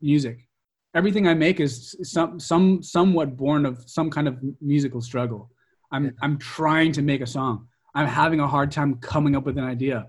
music 0.00 0.48
everything 0.94 1.26
I 1.26 1.34
make 1.34 1.60
is 1.60 1.96
some 2.02 2.38
some 2.38 2.82
somewhat 2.82 3.36
born 3.36 3.66
of 3.66 3.82
some 3.86 4.10
kind 4.10 4.28
of 4.28 4.38
musical 4.60 5.00
struggle. 5.00 5.50
I'm 5.92 6.14
I'm 6.22 6.38
trying 6.38 6.92
to 6.92 7.02
make 7.02 7.20
a 7.20 7.26
song. 7.26 7.68
I'm 7.94 8.06
having 8.06 8.40
a 8.40 8.48
hard 8.48 8.72
time 8.72 8.96
coming 8.96 9.36
up 9.36 9.44
with 9.44 9.58
an 9.58 9.64
idea, 9.64 10.08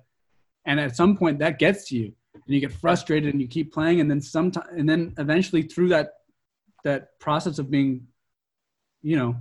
and 0.65 0.79
at 0.79 0.95
some 0.95 1.17
point 1.17 1.39
that 1.39 1.59
gets 1.59 1.89
to 1.89 1.97
you, 1.97 2.13
and 2.33 2.43
you 2.55 2.59
get 2.61 2.71
frustrated, 2.71 3.33
and 3.33 3.41
you 3.41 3.47
keep 3.47 3.73
playing, 3.73 3.99
and 3.99 4.09
then 4.09 4.21
sometime, 4.21 4.65
and 4.71 4.89
then 4.89 5.13
eventually 5.17 5.63
through 5.63 5.89
that 5.89 6.13
that 6.83 7.19
process 7.19 7.59
of 7.59 7.69
being, 7.69 8.07
you 9.01 9.17
know, 9.17 9.35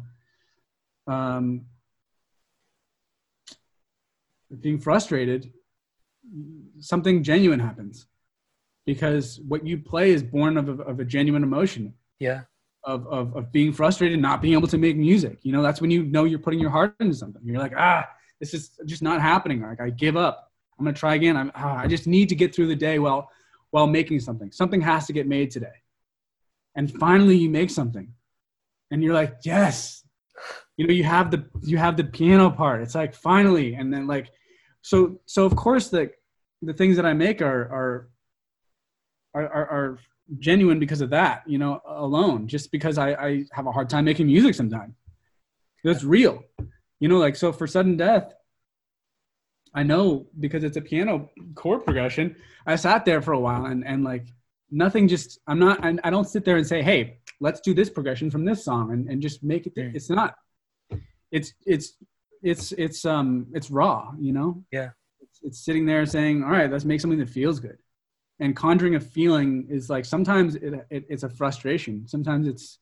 um, 1.13 1.67
being 4.61 4.79
frustrated, 4.79 5.53
something 6.81 7.23
genuine 7.23 7.61
happens 7.61 8.07
because 8.85 9.41
what 9.47 9.67
you 9.67 9.79
play 9.79 10.11
is 10.11 10.23
born 10.23 10.57
of 10.57 10.69
a, 10.69 10.83
of 10.83 11.01
a 11.01 11.05
genuine 11.05 11.43
emotion. 11.43 11.95
Yeah. 12.19 12.43
Of, 12.85 13.07
of, 13.07 13.37
of 13.37 13.53
being 13.53 13.73
frustrated, 13.73 14.19
not 14.19 14.43
being 14.43 14.55
able 14.55 14.67
to 14.67 14.77
make 14.77 14.97
music. 14.97 15.39
You 15.43 15.53
know, 15.53 15.63
that's 15.63 15.81
when 15.81 15.93
you 15.93 16.03
know 16.03 16.25
you're 16.25 16.41
putting 16.41 16.59
your 16.59 16.71
heart 16.71 16.97
into 16.99 17.15
something. 17.15 17.41
You're 17.45 17.61
like, 17.61 17.75
ah, 17.77 18.09
this 18.41 18.55
is 18.55 18.73
just 18.87 19.03
not 19.03 19.23
happening. 19.23 19.63
Like 19.63 19.81
I 19.81 19.91
give 19.91 20.17
up. 20.17 20.51
I'm 20.77 20.85
gonna 20.85 20.97
try 20.97 21.15
again. 21.15 21.37
I'm, 21.37 21.53
ah, 21.55 21.77
I 21.77 21.87
just 21.87 22.09
need 22.09 22.29
to 22.31 22.35
get 22.35 22.53
through 22.53 22.67
the 22.67 22.75
day 22.75 22.99
while 22.99 23.31
while 23.71 23.87
making 23.87 24.19
something. 24.19 24.51
Something 24.51 24.81
has 24.81 25.07
to 25.07 25.13
get 25.13 25.29
made 25.29 25.53
today. 25.53 25.79
And 26.75 26.93
finally, 26.93 27.37
you 27.37 27.49
make 27.51 27.71
something, 27.71 28.13
and 28.91 29.01
you're 29.03 29.15
like, 29.15 29.37
yes. 29.45 30.05
You 30.77 30.87
know, 30.87 30.93
you 30.93 31.05
have 31.05 31.31
the 31.31 31.47
you 31.63 31.79
have 31.79 31.97
the 31.97 32.05
piano 32.05 32.51
part. 32.51 32.83
It's 32.83 32.97
like 32.97 33.15
finally, 33.15 33.75
and 33.75 33.93
then 33.93 34.09
like, 34.09 34.29
so 34.81 35.21
so 35.27 35.45
of 35.45 35.55
course 35.55 35.89
the 35.89 36.11
the 36.63 36.73
things 36.73 36.97
that 36.97 37.07
I 37.07 37.13
make 37.13 37.43
are 37.43 37.63
are 37.79 38.09
are, 39.35 39.49
are, 39.49 39.71
are 39.71 39.99
genuine 40.39 40.79
because 40.79 41.01
of 41.01 41.11
that, 41.11 41.43
you 41.47 41.59
know, 41.59 41.81
alone, 41.87 42.49
just 42.49 42.71
because 42.73 42.99
I, 42.99 43.13
I 43.13 43.45
have 43.53 43.67
a 43.67 43.73
hard 43.73 43.89
time 43.89 44.05
making 44.05 44.27
music 44.27 44.55
sometimes. 44.55 44.95
That's 45.85 46.05
real. 46.05 46.43
You 47.01 47.09
know, 47.09 47.19
like, 47.19 47.37
so 47.37 47.53
for 47.53 47.67
sudden 47.67 47.97
death, 47.97 48.33
I 49.75 49.83
know 49.83 50.27
because 50.39 50.65
it's 50.65 50.77
a 50.77 50.81
piano 50.81 51.31
chord 51.55 51.85
progression, 51.85 52.37
I 52.67 52.77
sat 52.77 53.05
there 53.05 53.23
for 53.23 53.33
a 53.33 53.41
while 53.41 53.67
and, 53.67 53.87
and 53.87 54.05
like 54.05 54.27
nothing 54.71 55.09
just, 55.09 55.41
I'm 55.47 55.59
not, 55.59 55.85
I, 55.85 55.97
I 56.05 56.11
don't 56.11 56.29
sit 56.29 56.45
there 56.45 56.57
and 56.57 56.67
say, 56.67 56.83
Hey, 56.83 57.19
let's 57.41 57.61
do 57.61 57.75
this 57.75 57.91
progression 57.91 58.31
from 58.31 58.45
this 58.45 58.65
song 58.65 58.93
and, 58.93 59.09
and 59.09 59.21
just 59.21 59.43
make 59.43 59.67
it. 59.67 59.73
It's 59.77 60.11
not, 60.11 60.35
it's, 61.31 61.55
it's, 61.67 61.95
it's, 62.43 62.73
it's, 62.73 63.05
um, 63.05 63.47
it's 63.55 63.71
raw, 63.71 64.13
you 64.21 64.33
know? 64.33 64.63
Yeah. 64.71 64.91
It's, 65.21 65.41
it's 65.43 65.65
sitting 65.65 65.87
there 65.87 66.05
saying, 66.07 66.45
all 66.45 66.51
right, 66.51 66.71
let's 66.71 66.85
make 66.85 67.01
something 67.01 67.19
that 67.19 67.31
feels 67.31 67.59
good 67.59 67.79
and 68.43 68.57
conjuring 68.57 68.97
a 68.97 69.01
feeling 69.01 69.67
is 69.71 69.89
like 69.89 70.05
sometimes 70.05 70.57
it, 70.57 70.75
it, 70.91 71.05
it's 71.09 71.23
a 71.23 71.29
frustration. 71.29 72.09
Sometimes 72.09 72.49
it's 72.49 72.81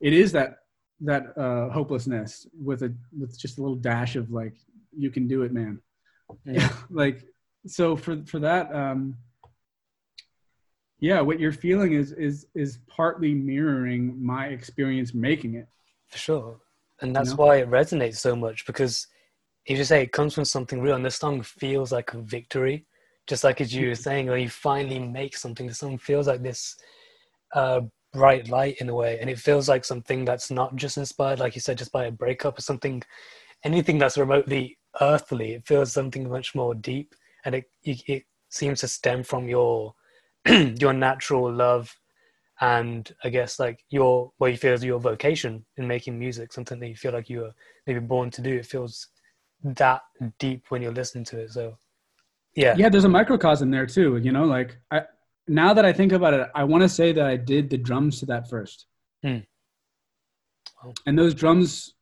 it 0.00 0.12
is 0.12 0.32
that 0.32 0.58
that 1.00 1.36
uh 1.38 1.70
hopelessness 1.70 2.46
with 2.62 2.82
a 2.82 2.94
with 3.18 3.38
just 3.40 3.56
a 3.58 3.62
little 3.62 3.76
dash 3.76 4.16
of 4.16 4.30
like 4.30 4.54
you 4.94 5.10
can 5.10 5.26
do 5.26 5.42
it 5.42 5.52
man. 5.52 5.80
Yeah. 6.44 6.70
Like 6.90 7.24
so 7.66 7.96
for 7.96 8.22
for 8.26 8.38
that 8.40 8.74
um 8.74 9.16
yeah 10.98 11.20
what 11.20 11.40
you're 11.40 11.52
feeling 11.52 11.92
is 11.94 12.12
is 12.12 12.46
is 12.54 12.78
partly 12.86 13.32
mirroring 13.32 14.02
my 14.22 14.48
experience 14.48 15.14
making 15.14 15.54
it. 15.54 15.68
For 16.08 16.18
sure. 16.18 16.60
And 17.00 17.16
that's 17.16 17.30
you 17.30 17.36
know? 17.36 17.44
why 17.44 17.56
it 17.56 17.70
resonates 17.70 18.16
so 18.16 18.36
much 18.36 18.66
because 18.66 19.06
if 19.64 19.78
you 19.78 19.84
say 19.84 20.02
it 20.02 20.12
comes 20.12 20.34
from 20.34 20.44
something 20.44 20.82
real 20.82 20.96
and 20.96 21.04
this 21.04 21.16
song 21.16 21.42
feels 21.42 21.92
like 21.92 22.12
a 22.12 22.18
victory 22.20 22.84
just 23.30 23.44
like 23.44 23.60
as 23.60 23.72
you 23.72 23.88
were 23.88 23.94
saying, 23.94 24.26
when 24.26 24.40
you 24.40 24.48
finally 24.48 24.98
make 24.98 25.36
something, 25.36 25.68
the 25.68 25.72
song 25.72 25.96
feels 25.98 26.26
like 26.26 26.42
this 26.42 26.76
uh, 27.54 27.80
bright 28.12 28.48
light 28.48 28.76
in 28.80 28.88
a 28.88 28.94
way, 28.94 29.18
and 29.20 29.30
it 29.30 29.38
feels 29.38 29.68
like 29.68 29.84
something 29.84 30.24
that's 30.24 30.50
not 30.50 30.74
just 30.74 30.98
inspired, 30.98 31.38
like 31.38 31.54
you 31.54 31.60
said, 31.60 31.78
just 31.78 31.92
by 31.92 32.06
a 32.06 32.10
breakup 32.10 32.58
or 32.58 32.62
something, 32.62 33.02
anything 33.64 33.98
that's 33.98 34.18
remotely 34.18 34.76
earthly. 35.00 35.52
It 35.52 35.66
feels 35.66 35.92
something 35.92 36.28
much 36.28 36.56
more 36.56 36.74
deep, 36.74 37.14
and 37.44 37.54
it 37.54 37.66
it 37.84 38.24
seems 38.48 38.80
to 38.80 38.88
stem 38.88 39.22
from 39.22 39.48
your 39.48 39.94
your 40.48 40.92
natural 40.92 41.52
love 41.52 41.96
and 42.60 43.10
I 43.24 43.30
guess 43.30 43.58
like 43.58 43.84
your 43.90 44.32
what 44.38 44.50
you 44.50 44.56
feel 44.58 44.74
is 44.74 44.84
your 44.84 45.00
vocation 45.00 45.64
in 45.76 45.86
making 45.86 46.18
music, 46.18 46.52
something 46.52 46.80
that 46.80 46.88
you 46.88 46.96
feel 46.96 47.12
like 47.12 47.30
you 47.30 47.40
were 47.40 47.52
maybe 47.86 48.00
born 48.00 48.30
to 48.32 48.42
do. 48.42 48.56
It 48.56 48.66
feels 48.66 49.08
that 49.62 50.02
deep 50.38 50.64
when 50.68 50.82
you're 50.82 50.92
listening 50.92 51.24
to 51.26 51.38
it. 51.38 51.52
So 51.52 51.76
yeah. 52.54 52.74
Yeah 52.76 52.88
there's 52.88 53.04
a 53.04 53.08
microcosm 53.08 53.70
there 53.70 53.86
too 53.86 54.16
you 54.18 54.32
know 54.32 54.44
like 54.44 54.78
i 54.90 55.02
now 55.48 55.74
that 55.74 55.84
i 55.84 55.92
think 55.92 56.12
about 56.12 56.34
it 56.34 56.48
i 56.54 56.64
want 56.64 56.82
to 56.82 56.88
say 56.88 57.12
that 57.12 57.26
i 57.26 57.36
did 57.36 57.70
the 57.70 57.78
drums 57.78 58.20
to 58.20 58.26
that 58.26 58.48
first. 58.48 58.86
Hmm. 59.22 59.38
oh. 60.84 60.94
and 61.06 61.18
those 61.18 61.34
drums 61.34 61.94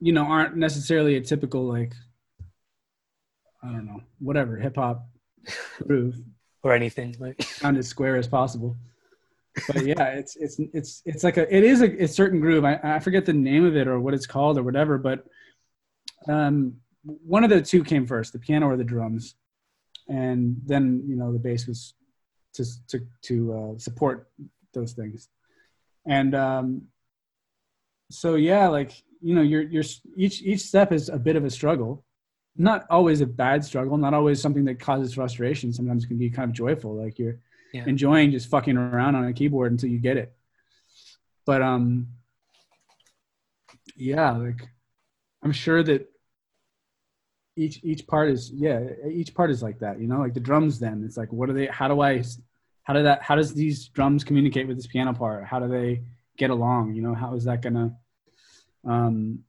you 0.00 0.12
know 0.12 0.24
aren't 0.24 0.56
necessarily 0.56 1.16
a 1.16 1.20
typical 1.20 1.64
like 1.64 1.92
i 3.62 3.66
don't 3.66 3.86
know 3.86 4.00
whatever 4.18 4.56
hip-hop 4.56 5.08
groove. 5.86 6.16
Or 6.62 6.72
anything 6.72 7.16
like. 7.18 7.42
Sound 7.42 7.78
as 7.78 7.86
square 7.86 8.16
as 8.16 8.28
possible. 8.28 8.76
But 9.66 9.86
yeah 9.86 10.04
it's 10.10 10.36
it's 10.36 10.60
it's 10.72 11.02
it's 11.04 11.24
like 11.24 11.36
a 11.36 11.54
it 11.54 11.64
is 11.64 11.82
a, 11.82 12.04
a 12.04 12.08
certain 12.08 12.40
groove. 12.40 12.64
I, 12.64 12.78
I 12.82 12.98
forget 13.00 13.26
the 13.26 13.32
name 13.32 13.64
of 13.64 13.76
it 13.76 13.88
or 13.88 13.98
what 13.98 14.14
it's 14.14 14.26
called 14.26 14.56
or 14.56 14.62
whatever 14.62 14.98
but 14.98 15.24
um 16.28 16.76
one 17.04 17.44
of 17.44 17.50
the 17.50 17.62
two 17.62 17.84
came 17.84 18.06
first, 18.06 18.32
the 18.32 18.38
piano 18.38 18.66
or 18.68 18.76
the 18.76 18.84
drums, 18.84 19.34
and 20.08 20.56
then 20.66 21.02
you 21.06 21.16
know 21.16 21.32
the 21.32 21.38
bass 21.38 21.66
was 21.66 21.94
to 22.54 22.64
to 22.88 23.06
to 23.22 23.52
uh, 23.54 23.78
support 23.78 24.28
those 24.74 24.92
things, 24.92 25.28
and 26.06 26.34
um, 26.34 26.82
so 28.10 28.34
yeah, 28.34 28.68
like 28.68 28.92
you 29.20 29.34
know, 29.34 29.42
you're 29.42 29.62
you're 29.62 29.84
each 30.16 30.42
each 30.42 30.60
step 30.60 30.92
is 30.92 31.08
a 31.08 31.18
bit 31.18 31.36
of 31.36 31.44
a 31.44 31.50
struggle, 31.50 32.04
not 32.56 32.86
always 32.90 33.20
a 33.20 33.26
bad 33.26 33.64
struggle, 33.64 33.96
not 33.96 34.14
always 34.14 34.40
something 34.40 34.64
that 34.64 34.78
causes 34.80 35.14
frustration. 35.14 35.72
Sometimes 35.72 36.04
it 36.04 36.08
can 36.08 36.18
be 36.18 36.30
kind 36.30 36.48
of 36.50 36.54
joyful, 36.54 36.94
like 36.94 37.18
you're 37.18 37.38
Yeah. 37.72 37.84
enjoying 37.86 38.30
just 38.30 38.48
fucking 38.48 38.76
around 38.76 39.14
on 39.14 39.26
a 39.26 39.32
keyboard 39.32 39.72
until 39.72 39.90
you 39.90 39.98
get 39.98 40.16
it. 40.16 40.32
But 41.44 41.60
um, 41.62 42.08
yeah, 43.96 44.30
like 44.32 44.68
I'm 45.42 45.52
sure 45.52 45.82
that 45.82 46.10
each 47.58 47.80
each 47.82 48.06
part 48.06 48.30
is 48.30 48.50
yeah 48.52 48.78
each 49.20 49.34
part 49.34 49.50
is 49.50 49.62
like 49.62 49.78
that 49.80 50.00
you 50.00 50.06
know 50.06 50.18
like 50.18 50.34
the 50.34 50.40
drums 50.48 50.78
then 50.78 51.02
it's 51.04 51.16
like 51.16 51.32
what 51.32 51.50
are 51.50 51.52
they 51.52 51.66
how 51.66 51.88
do 51.88 52.00
i 52.00 52.22
how 52.84 52.92
do 52.94 53.02
that 53.02 53.20
how 53.22 53.34
does 53.34 53.52
these 53.52 53.88
drums 53.88 54.22
communicate 54.24 54.66
with 54.68 54.76
this 54.76 54.86
piano 54.86 55.12
part 55.12 55.44
how 55.44 55.58
do 55.58 55.68
they 55.68 56.00
get 56.36 56.50
along 56.50 56.94
you 56.94 57.02
know 57.02 57.14
how 57.14 57.34
is 57.34 57.44
that 57.44 57.60
gonna 57.60 57.94
um 58.84 59.40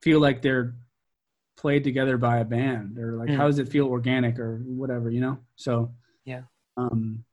feel 0.00 0.20
like 0.20 0.40
they're 0.42 0.74
played 1.56 1.84
together 1.84 2.16
by 2.16 2.38
a 2.38 2.44
band 2.44 2.98
or 2.98 3.12
like 3.16 3.28
Mm. 3.30 3.36
how 3.36 3.46
does 3.46 3.58
it 3.58 3.68
feel 3.68 3.86
organic 3.86 4.38
or 4.38 4.58
whatever 4.82 5.10
you 5.10 5.20
know 5.20 5.38
so 5.56 5.92
Yeah. 6.24 6.42
um 6.76 7.24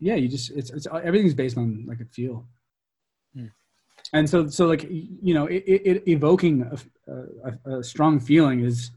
yeah 0.00 0.14
you 0.16 0.28
just 0.28 0.50
it's, 0.50 0.70
it's 0.70 0.86
everything's 0.86 1.34
based 1.34 1.56
on 1.56 1.84
like 1.86 2.00
a 2.00 2.04
feel. 2.06 2.46
And 4.14 4.30
so 4.30 4.46
so 4.46 4.66
like 4.66 4.86
you 4.88 5.34
know 5.34 5.46
it, 5.46 5.64
it, 5.66 6.08
evoking 6.08 6.62
a, 6.62 7.12
a, 7.68 7.78
a 7.78 7.84
strong 7.84 8.18
feeling 8.18 8.60
is 8.60 8.92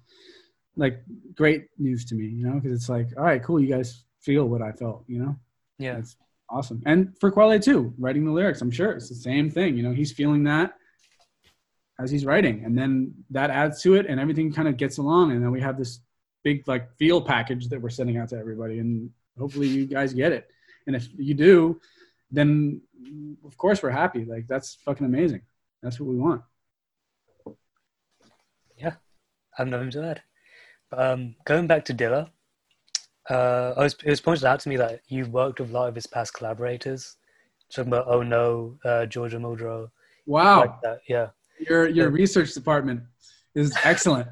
like 0.78 1.04
great 1.36 1.68
news 1.78 2.06
to 2.06 2.16
me 2.16 2.26
you 2.26 2.46
know 2.48 2.54
because 2.54 2.72
it's 2.72 2.88
like 2.88 3.10
all 3.18 3.24
right 3.24 3.44
cool 3.44 3.60
you 3.60 3.68
guys 3.68 4.06
feel 4.22 4.48
what 4.48 4.62
i 4.62 4.72
felt 4.72 5.04
you 5.08 5.20
know? 5.20 5.36
Yeah. 5.80 5.96
that's 5.96 6.16
awesome. 6.50 6.82
And 6.86 7.14
for 7.20 7.30
Quelle 7.30 7.60
too 7.60 7.94
writing 7.98 8.24
the 8.24 8.32
lyrics 8.32 8.62
i'm 8.62 8.72
sure 8.72 8.92
it's 8.92 9.10
the 9.10 9.16
same 9.16 9.50
thing 9.50 9.76
you 9.76 9.84
know 9.84 9.92
he's 9.92 10.14
feeling 10.14 10.44
that 10.44 10.76
as 12.00 12.12
he's 12.12 12.26
writing 12.26 12.64
and 12.64 12.78
then 12.78 13.14
that 13.32 13.50
adds 13.50 13.82
to 13.82 13.96
it 13.96 14.06
and 14.06 14.20
everything 14.20 14.54
kind 14.54 14.68
of 14.68 14.78
gets 14.78 15.00
along 15.00 15.32
and 15.32 15.44
then 15.44 15.52
we 15.52 15.60
have 15.60 15.78
this 15.78 16.00
big 16.44 16.66
like 16.68 16.96
feel 16.98 17.20
package 17.20 17.68
that 17.70 17.82
we're 17.82 17.90
sending 17.90 18.18
out 18.18 18.30
to 18.30 18.38
everybody 18.38 18.80
and 18.80 19.10
hopefully 19.38 19.68
you 19.68 19.86
guys 19.86 20.14
get 20.14 20.32
it. 20.32 20.48
And 20.86 20.96
if 20.96 21.08
you 21.18 21.34
do 21.34 21.82
then 22.32 22.82
of 23.46 23.58
course 23.58 23.82
we're 23.84 23.90
happy 23.90 24.26
like 24.26 24.46
that's 24.48 24.76
fucking 24.86 25.06
amazing 25.06 25.42
that's 25.82 26.00
what 26.00 26.10
we 26.10 26.16
want 26.18 26.42
Yeah, 28.78 28.94
I 29.58 29.62
have 29.62 29.68
nothing 29.68 29.92
to 29.92 30.04
add. 30.12 30.22
But, 30.90 31.00
um, 31.00 31.36
going 31.46 31.68
back 31.68 31.84
to 31.86 31.94
Dilla, 31.94 32.30
uh, 33.30 33.74
I 33.76 33.84
was, 33.84 33.96
it 34.06 34.10
was 34.10 34.22
pointed 34.22 34.46
out 34.46 34.60
to 34.62 34.70
me 34.70 34.78
that 34.78 35.02
you've 35.08 35.30
worked 35.34 35.60
with 35.60 35.72
a 35.72 35.74
lot 35.74 35.90
of 35.90 35.96
his 35.96 36.08
past 36.08 36.34
collaborators. 36.34 37.18
Talking 37.74 37.92
about 37.92 38.06
Oh 38.08 38.22
No, 38.22 38.78
uh, 38.86 39.06
Georgia 39.08 39.38
Muldrow, 39.38 39.90
wow 40.26 40.60
like 40.60 40.82
that. 40.84 41.00
Yeah, 41.10 41.30
your 41.60 41.88
your 41.88 42.10
Yeah. 42.10 42.14
research 42.22 42.54
department 42.54 43.02
is 43.56 43.76
excellent 43.84 44.28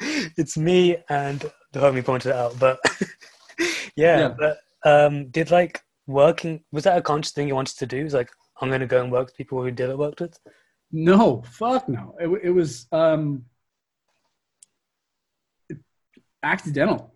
it's 0.00 0.56
me 0.56 0.96
and 1.08 1.40
the 1.72 1.78
homie 1.80 2.04
pointed 2.04 2.30
it 2.30 2.34
out. 2.36 2.58
But 2.58 2.80
yeah, 3.96 4.18
Yeah. 4.20 4.34
but 4.36 4.58
um, 4.84 5.28
did 5.30 5.50
like 5.52 5.82
working 6.06 6.62
was 6.72 6.84
that 6.84 6.98
a 6.98 7.02
conscious 7.02 7.32
thing 7.32 7.48
you 7.48 7.54
wanted 7.54 7.78
to 7.78 7.86
do? 7.86 8.04
It's 8.04 8.14
like 8.14 8.30
I'm 8.60 8.68
going 8.68 8.80
to 8.80 8.86
go 8.86 9.02
and 9.02 9.10
work 9.12 9.26
with 9.26 9.36
people 9.36 9.62
who 9.62 9.72
Dilla 9.72 9.96
worked 9.96 10.20
with. 10.20 10.38
No, 10.92 11.42
fuck 11.42 11.88
no. 11.88 12.14
It, 12.20 12.28
it 12.44 12.50
was 12.50 12.86
um, 12.92 13.44
accidental. 16.42 17.12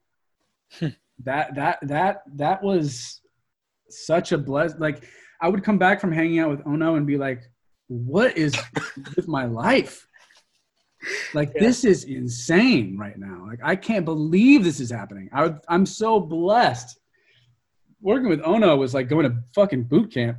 Hmm. 0.78 0.88
that 1.24 1.54
that 1.54 1.78
that 1.82 2.22
that 2.36 2.62
was 2.62 3.20
such 3.88 4.32
a 4.32 4.38
bless. 4.38 4.74
Like 4.78 5.04
I 5.40 5.48
would 5.48 5.64
come 5.64 5.78
back 5.78 6.00
from 6.00 6.12
hanging 6.12 6.40
out 6.40 6.50
with 6.50 6.66
Ono 6.66 6.96
and 6.96 7.06
be 7.06 7.16
like, 7.16 7.42
"What 7.88 8.36
is 8.36 8.54
with 9.16 9.28
my 9.28 9.46
life? 9.46 10.06
Like 11.32 11.52
Yeah. 11.54 11.62
this 11.62 11.84
is 11.84 12.04
insane 12.04 12.98
right 12.98 13.16
now. 13.16 13.46
Like 13.46 13.60
I 13.62 13.76
can't 13.76 14.04
believe 14.04 14.64
this 14.64 14.80
is 14.80 14.90
happening. 14.90 15.30
I 15.32 15.44
would, 15.44 15.58
I'm 15.68 15.86
so 15.86 16.20
blessed. 16.20 16.97
Working 18.00 18.28
with 18.28 18.40
Ono 18.44 18.76
was 18.76 18.94
like 18.94 19.08
going 19.08 19.28
to 19.30 19.36
fucking 19.54 19.84
boot 19.84 20.12
camp. 20.12 20.38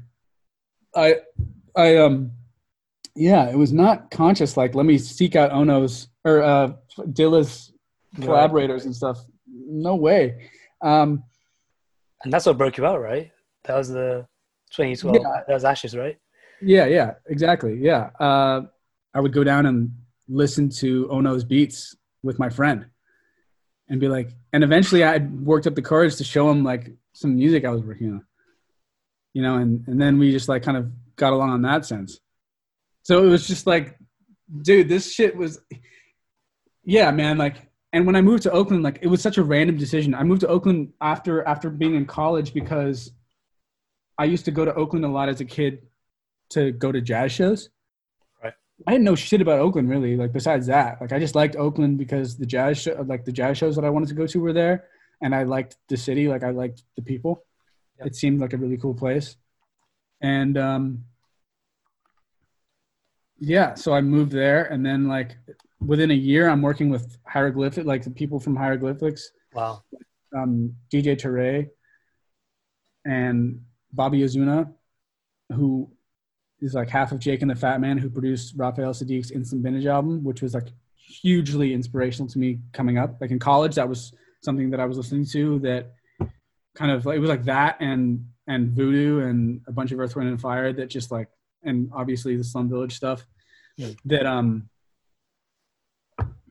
I 0.95 1.17
I 1.75 1.97
um 1.97 2.31
yeah, 3.15 3.49
it 3.49 3.55
was 3.57 3.73
not 3.73 4.11
conscious. 4.11 4.55
Like, 4.55 4.75
let 4.75 4.85
me 4.85 4.97
seek 4.97 5.35
out 5.35 5.51
Ono's 5.51 6.07
or 6.23 6.41
uh, 6.41 6.73
Dilla's 7.11 7.73
Right. 8.17 8.25
collaborators 8.25 8.85
and 8.85 8.95
stuff. 8.95 9.19
No 9.47 9.95
way. 9.95 10.49
Um, 10.81 11.23
And 12.23 12.33
that's 12.33 12.45
what 12.47 12.57
broke 12.57 12.77
you 12.77 12.85
out, 12.85 12.99
right? 13.01 13.29
That 13.65 13.75
was 13.75 13.89
the 13.89 14.25
2012. 14.71 15.15
Yeah. 15.21 15.41
That 15.47 15.53
was 15.53 15.63
Ashes, 15.63 15.95
right? 15.95 16.17
yeah, 16.61 16.85
yeah, 16.87 17.13
exactly. 17.27 17.77
Yeah, 17.79 18.09
uh, 18.19 18.61
I 19.13 19.19
would 19.19 19.31
go 19.31 19.43
down 19.43 19.67
and 19.67 19.91
listen 20.27 20.69
to 20.79 21.07
Ono's 21.11 21.43
beats 21.43 21.95
with 22.23 22.39
my 22.39 22.49
friend, 22.49 22.87
and 23.89 23.99
be 23.99 24.07
like, 24.07 24.31
and 24.53 24.63
eventually 24.63 25.03
I 25.03 25.17
worked 25.19 25.67
up 25.67 25.75
the 25.75 25.81
courage 25.83 26.15
to 26.17 26.23
show 26.23 26.49
him 26.49 26.63
like 26.63 26.91
some 27.13 27.35
music 27.35 27.65
I 27.65 27.71
was 27.71 27.81
working 27.81 28.13
on. 28.13 28.25
You 29.33 29.41
know, 29.43 29.55
and 29.55 29.87
and 29.87 30.01
then 30.01 30.17
we 30.17 30.31
just 30.31 30.49
like 30.49 30.63
kind 30.63 30.77
of 30.77 30.91
got 31.15 31.33
along 31.33 31.51
on 31.51 31.61
that 31.63 31.85
sense. 31.85 32.19
So 33.03 33.23
it 33.23 33.29
was 33.29 33.47
just 33.47 33.67
like, 33.67 33.97
dude, 34.61 34.89
this 34.89 35.13
shit 35.13 35.35
was, 35.35 35.61
yeah, 36.83 37.11
man. 37.11 37.37
Like, 37.37 37.69
and 37.93 38.05
when 38.05 38.15
I 38.15 38.21
moved 38.21 38.43
to 38.43 38.51
Oakland, 38.51 38.83
like, 38.83 38.99
it 39.01 39.07
was 39.07 39.21
such 39.21 39.37
a 39.37 39.43
random 39.43 39.77
decision. 39.77 40.13
I 40.13 40.23
moved 40.23 40.41
to 40.41 40.47
Oakland 40.47 40.93
after 41.01 41.43
after 41.47 41.69
being 41.69 41.95
in 41.95 42.05
college 42.05 42.53
because 42.53 43.11
I 44.17 44.25
used 44.25 44.45
to 44.45 44.51
go 44.51 44.65
to 44.65 44.73
Oakland 44.75 45.05
a 45.05 45.07
lot 45.07 45.29
as 45.29 45.41
a 45.41 45.45
kid 45.45 45.83
to 46.51 46.71
go 46.71 46.91
to 46.91 47.01
jazz 47.01 47.31
shows. 47.31 47.69
Right. 48.43 48.53
I 48.85 48.91
didn't 48.91 49.05
know 49.05 49.15
shit 49.15 49.41
about 49.41 49.59
Oakland 49.59 49.89
really. 49.89 50.15
Like, 50.15 50.33
besides 50.33 50.67
that, 50.67 51.01
like, 51.01 51.11
I 51.11 51.19
just 51.19 51.35
liked 51.35 51.55
Oakland 51.55 51.97
because 51.97 52.37
the 52.37 52.45
jazz 52.45 52.79
show, 52.79 53.03
like 53.07 53.25
the 53.25 53.31
jazz 53.31 53.57
shows 53.57 53.75
that 53.75 53.85
I 53.85 53.89
wanted 53.89 54.09
to 54.09 54.15
go 54.15 54.27
to 54.27 54.39
were 54.39 54.53
there, 54.53 54.85
and 55.21 55.33
I 55.35 55.43
liked 55.43 55.77
the 55.87 55.97
city. 55.97 56.27
Like, 56.27 56.43
I 56.43 56.51
liked 56.51 56.83
the 56.95 57.01
people. 57.01 57.45
Yeah. 57.97 58.05
It 58.07 58.15
seemed 58.15 58.39
like 58.39 58.53
a 58.53 58.57
really 58.57 58.77
cool 58.77 58.93
place, 58.93 59.35
and 60.21 60.57
um, 60.57 61.03
yeah, 63.39 63.73
so 63.75 63.93
I 63.93 64.01
moved 64.01 64.31
there, 64.31 64.65
and 64.65 64.85
then 64.85 65.07
like 65.07 65.37
within 65.79 66.11
a 66.11 66.15
year, 66.15 66.49
I'm 66.49 66.61
working 66.61 66.89
with 66.89 67.17
hieroglyphic, 67.25 67.85
like 67.85 68.03
the 68.03 68.11
people 68.11 68.39
from 68.39 68.55
hieroglyphics, 68.55 69.31
Wow. 69.53 69.83
um, 70.35 70.75
DJ 70.91 71.15
Toure 71.17 71.69
and 73.05 73.61
Bobby 73.93 74.19
Ozuna, 74.21 74.71
who 75.53 75.89
is 76.61 76.73
like 76.73 76.89
half 76.89 77.11
of 77.13 77.19
Jake 77.19 77.41
and 77.41 77.49
the 77.49 77.55
Phatman, 77.55 77.97
who 77.99 78.09
produced 78.09 78.53
Raphael 78.57 78.91
Saadiq's 78.93 79.31
Instant 79.31 79.63
Vintage 79.63 79.85
album, 79.85 80.23
which 80.23 80.41
was 80.41 80.53
like 80.53 80.67
hugely 80.95 81.73
inspirational 81.73 82.27
to 82.29 82.39
me 82.39 82.59
coming 82.73 82.97
up. 82.97 83.19
Like 83.21 83.31
in 83.31 83.39
college, 83.39 83.75
that 83.75 83.87
was 83.87 84.13
something 84.41 84.69
that 84.71 84.79
I 84.79 84.85
was 84.85 84.97
listening 84.97 85.25
to 85.27 85.59
that 85.59 85.91
kind 86.75 86.91
of 86.91 87.05
it 87.07 87.19
was 87.19 87.29
like 87.29 87.43
that 87.45 87.77
and 87.81 88.25
and 88.47 88.71
Voodoo 88.71 89.19
and 89.27 89.61
a 89.67 89.71
bunch 89.71 89.91
of 89.91 89.99
Earth, 89.99 90.15
Wind 90.15 90.29
and 90.29 90.39
Fire 90.41 90.71
that 90.73 90.87
just 90.87 91.11
like 91.11 91.27
and 91.63 91.89
obviously 91.93 92.35
the 92.37 92.43
Slum 92.43 92.69
Village 92.69 92.95
stuff 92.95 93.25
Yeah. 93.77 93.89
that 94.05 94.25
um 94.25 94.69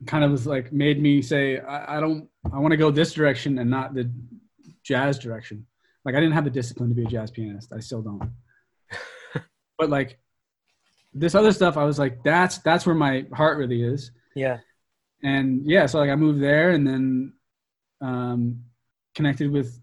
kind 0.05 0.23
of 0.23 0.31
was 0.31 0.47
like 0.47 0.71
made 0.71 1.01
me 1.01 1.21
say 1.21 1.59
I, 1.59 1.97
I 1.97 1.99
don't 1.99 2.29
I 2.53 2.59
want 2.59 2.71
to 2.71 2.77
go 2.77 2.91
this 2.91 3.13
direction 3.13 3.59
and 3.59 3.69
not 3.69 3.93
the 3.93 4.09
jazz 4.83 5.19
direction. 5.19 5.65
Like 6.05 6.15
I 6.15 6.19
didn't 6.19 6.33
have 6.33 6.45
the 6.45 6.49
discipline 6.49 6.89
to 6.89 6.95
be 6.95 7.03
a 7.03 7.07
jazz 7.07 7.31
pianist. 7.31 7.73
I 7.73 7.79
still 7.79 8.01
don't. 8.01 8.31
but 9.77 9.89
like 9.89 10.19
this 11.13 11.35
other 11.35 11.51
stuff, 11.51 11.75
I 11.75 11.83
was 11.83 11.99
like, 11.99 12.23
that's 12.23 12.59
that's 12.59 12.85
where 12.85 12.95
my 12.95 13.25
heart 13.33 13.57
really 13.57 13.83
is. 13.83 14.11
Yeah. 14.35 14.59
And 15.23 15.65
yeah, 15.65 15.85
so 15.87 15.99
like 15.99 16.09
I 16.09 16.15
moved 16.15 16.41
there 16.41 16.71
and 16.71 16.87
then 16.87 17.33
um, 18.01 18.63
connected 19.15 19.51
with 19.51 19.79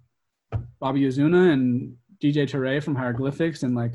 Bobby 0.81 1.03
Ozuna 1.03 1.53
and 1.53 1.97
DJ 2.23 2.49
Toure 2.49 2.83
from 2.83 2.95
Hieroglyphics 2.95 3.63
and 3.63 3.75
like, 3.75 3.95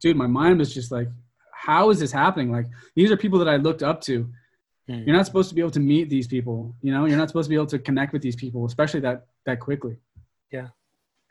dude, 0.00 0.16
my 0.16 0.26
mind 0.26 0.58
was 0.58 0.72
just 0.72 0.92
like, 0.92 1.08
how 1.52 1.90
is 1.90 1.98
this 1.98 2.12
happening? 2.12 2.52
Like 2.52 2.66
these 2.94 3.10
are 3.10 3.16
people 3.16 3.38
that 3.38 3.48
I 3.48 3.56
looked 3.56 3.82
up 3.82 4.00
to. 4.02 4.28
Hmm. 4.88 5.02
You're 5.06 5.16
not 5.16 5.26
supposed 5.26 5.48
to 5.48 5.54
be 5.54 5.60
able 5.62 5.70
to 5.72 5.80
meet 5.80 6.10
these 6.10 6.26
people. 6.26 6.74
You 6.82 6.92
know, 6.92 7.06
you're 7.06 7.16
not 7.16 7.28
supposed 7.28 7.46
to 7.46 7.50
be 7.50 7.54
able 7.56 7.66
to 7.68 7.78
connect 7.78 8.12
with 8.12 8.22
these 8.22 8.36
people, 8.36 8.66
especially 8.66 9.00
that 9.00 9.26
that 9.46 9.60
quickly. 9.60 9.96
Yeah. 10.50 10.68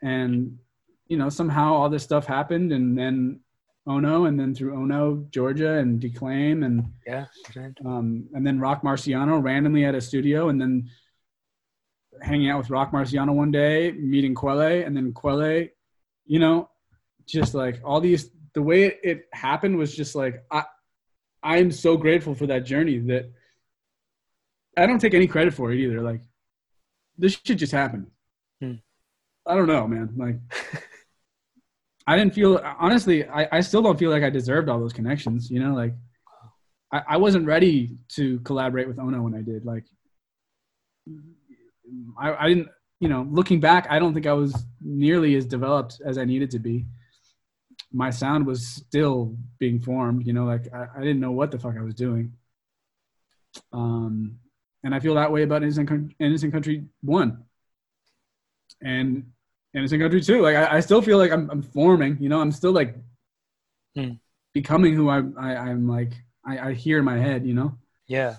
And 0.02 0.58
you 1.06 1.16
know, 1.16 1.28
somehow 1.28 1.74
all 1.74 1.88
this 1.88 2.02
stuff 2.02 2.26
happened, 2.26 2.72
and 2.72 2.98
then 2.98 3.40
Ono, 3.86 4.24
and 4.24 4.40
then 4.40 4.54
through 4.54 4.74
Ono, 4.74 5.26
Georgia, 5.30 5.74
and 5.74 6.00
Declaime, 6.00 6.64
and 6.64 6.84
Yeah. 7.06 7.26
right. 7.54 7.72
um, 7.84 8.26
and 8.32 8.44
then 8.46 8.58
Roc 8.58 8.82
Marciano 8.82 9.42
randomly 9.42 9.84
at 9.84 9.94
a 9.94 10.00
studio, 10.00 10.48
and 10.48 10.60
then 10.60 10.88
hanging 12.22 12.50
out 12.50 12.58
with 12.58 12.70
Roc 12.70 12.92
Marciano 12.92 13.34
one 13.34 13.50
day, 13.50 13.92
meeting 13.92 14.34
Quelle, 14.34 14.60
and 14.84 14.96
then 14.96 15.12
Quelle, 15.12 15.66
you 16.26 16.38
know, 16.38 16.68
just 17.26 17.54
like 17.54 17.80
all 17.84 18.00
these, 18.00 18.30
the 18.54 18.62
way 18.62 18.84
it, 18.84 19.00
it 19.02 19.22
happened 19.32 19.76
was 19.76 19.94
just 19.94 20.14
like 20.14 20.44
I, 20.50 20.64
I 21.42 21.58
am 21.58 21.70
so 21.70 21.96
grateful 21.96 22.34
for 22.34 22.46
that 22.46 22.64
journey 22.64 22.98
that 22.98 23.30
I 24.76 24.86
don't 24.86 24.98
take 24.98 25.14
any 25.14 25.26
credit 25.26 25.54
for 25.54 25.72
it 25.72 25.80
either. 25.80 26.00
Like 26.00 26.22
this 27.18 27.38
shit 27.44 27.58
just 27.58 27.72
happened. 27.72 28.06
Hmm. 28.60 28.74
I 29.46 29.54
don't 29.54 29.66
know, 29.68 29.86
man. 29.86 30.14
Like. 30.16 30.36
I 32.06 32.18
didn't 32.18 32.34
feel 32.34 32.60
honestly. 32.78 33.26
I, 33.26 33.48
I 33.50 33.60
still 33.60 33.80
don't 33.82 33.98
feel 33.98 34.10
like 34.10 34.22
I 34.22 34.30
deserved 34.30 34.68
all 34.68 34.78
those 34.78 34.92
connections. 34.92 35.50
You 35.50 35.60
know, 35.60 35.74
like 35.74 35.94
I, 36.92 37.02
I 37.10 37.16
wasn't 37.16 37.46
ready 37.46 37.96
to 38.10 38.38
collaborate 38.40 38.86
with 38.86 38.98
Ono 38.98 39.22
when 39.22 39.34
I 39.34 39.42
did. 39.42 39.64
Like, 39.64 39.84
I, 42.18 42.34
I 42.34 42.48
didn't, 42.48 42.68
you 43.00 43.08
know, 43.08 43.26
looking 43.30 43.60
back, 43.60 43.86
I 43.90 43.98
don't 43.98 44.14
think 44.14 44.26
I 44.26 44.32
was 44.32 44.64
nearly 44.80 45.34
as 45.36 45.44
developed 45.44 46.00
as 46.04 46.18
I 46.18 46.24
needed 46.24 46.50
to 46.52 46.58
be. 46.58 46.86
My 47.92 48.10
sound 48.10 48.46
was 48.46 48.66
still 48.66 49.36
being 49.58 49.80
formed, 49.80 50.26
you 50.26 50.32
know, 50.32 50.44
like 50.44 50.72
I, 50.72 50.86
I 50.96 51.00
didn't 51.00 51.20
know 51.20 51.32
what 51.32 51.50
the 51.50 51.58
fuck 51.58 51.76
I 51.78 51.82
was 51.82 51.94
doing. 51.94 52.32
Um, 53.72 54.38
and 54.82 54.94
I 54.94 55.00
feel 55.00 55.14
that 55.14 55.30
way 55.30 55.42
about 55.42 55.62
Innocent, 55.62 56.14
Innocent 56.18 56.52
Country 56.52 56.84
One, 57.02 57.44
and 58.82 59.30
Innocent 59.74 60.00
Country 60.02 60.20
Two. 60.20 60.42
Like 60.42 60.56
I, 60.56 60.76
I 60.76 60.80
still 60.80 61.02
feel 61.02 61.18
like 61.18 61.30
I'm, 61.30 61.48
I'm 61.50 61.62
forming. 61.62 62.18
You 62.20 62.28
know, 62.28 62.40
I'm 62.40 62.52
still 62.52 62.72
like 62.72 62.96
Hmm. 63.96 64.14
becoming 64.52 64.94
who 64.94 65.08
I, 65.08 65.22
I 65.38 65.56
I'm 65.56 65.88
like 65.88 66.12
I, 66.44 66.58
I 66.70 66.72
hear 66.74 66.98
in 66.98 67.04
my 67.04 67.16
head. 67.18 67.46
You 67.46 67.54
know, 67.54 67.78
Yeah. 68.08 68.34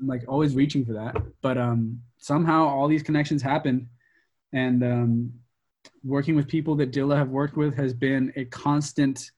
I'm 0.00 0.06
like 0.06 0.24
always 0.28 0.54
reaching 0.54 0.84
for 0.84 0.92
that. 0.94 1.16
But 1.42 1.58
um, 1.58 2.00
somehow 2.24 2.66
all 2.66 2.88
these 2.88 3.02
connections 3.02 3.42
happen, 3.42 3.86
and 4.54 4.82
um, 4.82 5.32
working 6.02 6.34
with 6.34 6.48
people 6.48 6.74
that 6.76 6.90
Dilla 6.90 7.16
have 7.16 7.28
worked 7.28 7.54
with 7.54 7.76
has 7.76 7.92
been 7.92 8.32
a 8.34 8.46
constant, 8.46 9.30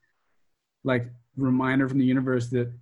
like 0.85 1.09
reminder 1.37 1.89
from 1.89 1.99
the 1.99 2.05
universe 2.05 2.49
that 2.51 2.73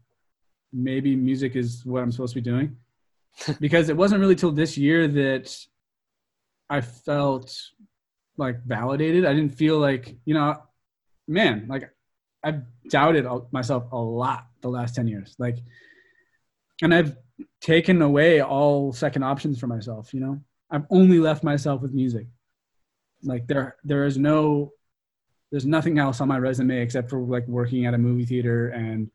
maybe 0.75 1.17
music 1.17 1.57
is 1.57 1.87
what 1.87 2.03
I'm 2.03 2.13
supposed 2.13 2.35
to 2.35 2.43
be 2.43 2.51
doing. 2.51 2.77
because 3.61 3.89
it 3.89 3.97
wasn't 3.97 4.21
really 4.21 4.35
till 4.35 4.53
this 4.53 4.77
year 4.77 5.09
that 5.09 5.57
I 6.69 6.83
felt 6.83 7.59
like 8.37 8.63
validated. 8.63 9.25
I 9.25 9.33
didn't 9.33 9.57
feel 9.57 9.79
like 9.79 10.17
you 10.27 10.35
know, 10.35 10.63
man, 11.27 11.65
like 11.67 11.91
I've 12.43 12.63
doubted 12.91 13.27
myself 13.53 13.91
a 13.91 13.97
lot 13.97 14.49
the 14.61 14.69
last 14.69 14.95
ten 14.95 15.09
years. 15.09 15.35
Like, 15.39 15.57
and 16.83 16.93
I've 16.93 17.17
taken 17.65 18.03
away 18.03 18.43
all 18.43 18.93
second 18.93 19.23
options 19.23 19.59
for 19.59 19.67
myself 19.67 20.13
you 20.13 20.21
know? 20.21 20.39
I've 20.71 20.87
only 20.91 21.21
left 21.21 21.45
myself 21.45 21.83
with 21.83 21.93
music. 21.93 22.27
Like 23.23 23.47
there 23.47 23.77
there 23.85 24.05
is 24.07 24.19
no 24.19 24.73
there's 25.53 25.65
nothing 25.65 26.01
else 26.01 26.21
on 26.21 26.27
my 26.27 26.39
resume 26.39 26.81
except 26.81 27.11
for 27.11 27.21
like 27.21 27.47
working 27.47 27.87
at 27.87 27.95
a 27.95 27.99
movie 27.99 28.27
theater 28.27 28.71
and 28.71 29.09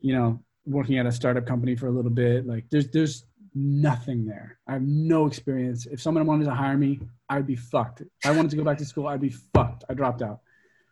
you 0.00 0.14
know 0.14 0.40
working 0.64 0.98
at 0.98 1.06
a 1.06 1.12
startup 1.12 1.44
company 1.44 1.74
for 1.74 1.88
a 1.88 1.90
little 1.90 2.10
bit. 2.10 2.46
Like 2.46 2.66
there's 2.70 2.88
there's 2.88 3.24
nothing 3.52 4.24
there. 4.26 4.58
I 4.68 4.74
have 4.74 4.82
no 4.82 5.26
experience. 5.26 5.86
If 5.86 6.00
someone 6.00 6.24
wanted 6.24 6.44
to 6.44 6.54
hire 6.54 6.76
me 6.76 7.00
i'd 7.30 7.46
be 7.46 7.56
fucked. 7.56 8.02
If 8.02 8.08
i 8.24 8.30
wanted 8.30 8.50
to 8.52 8.56
go 8.56 8.64
back 8.64 8.78
to 8.78 8.84
school 8.84 9.08
i'd 9.08 9.20
be 9.20 9.34
fucked. 9.54 9.84
I 9.88 9.94
dropped 9.94 10.22
out. 10.22 10.40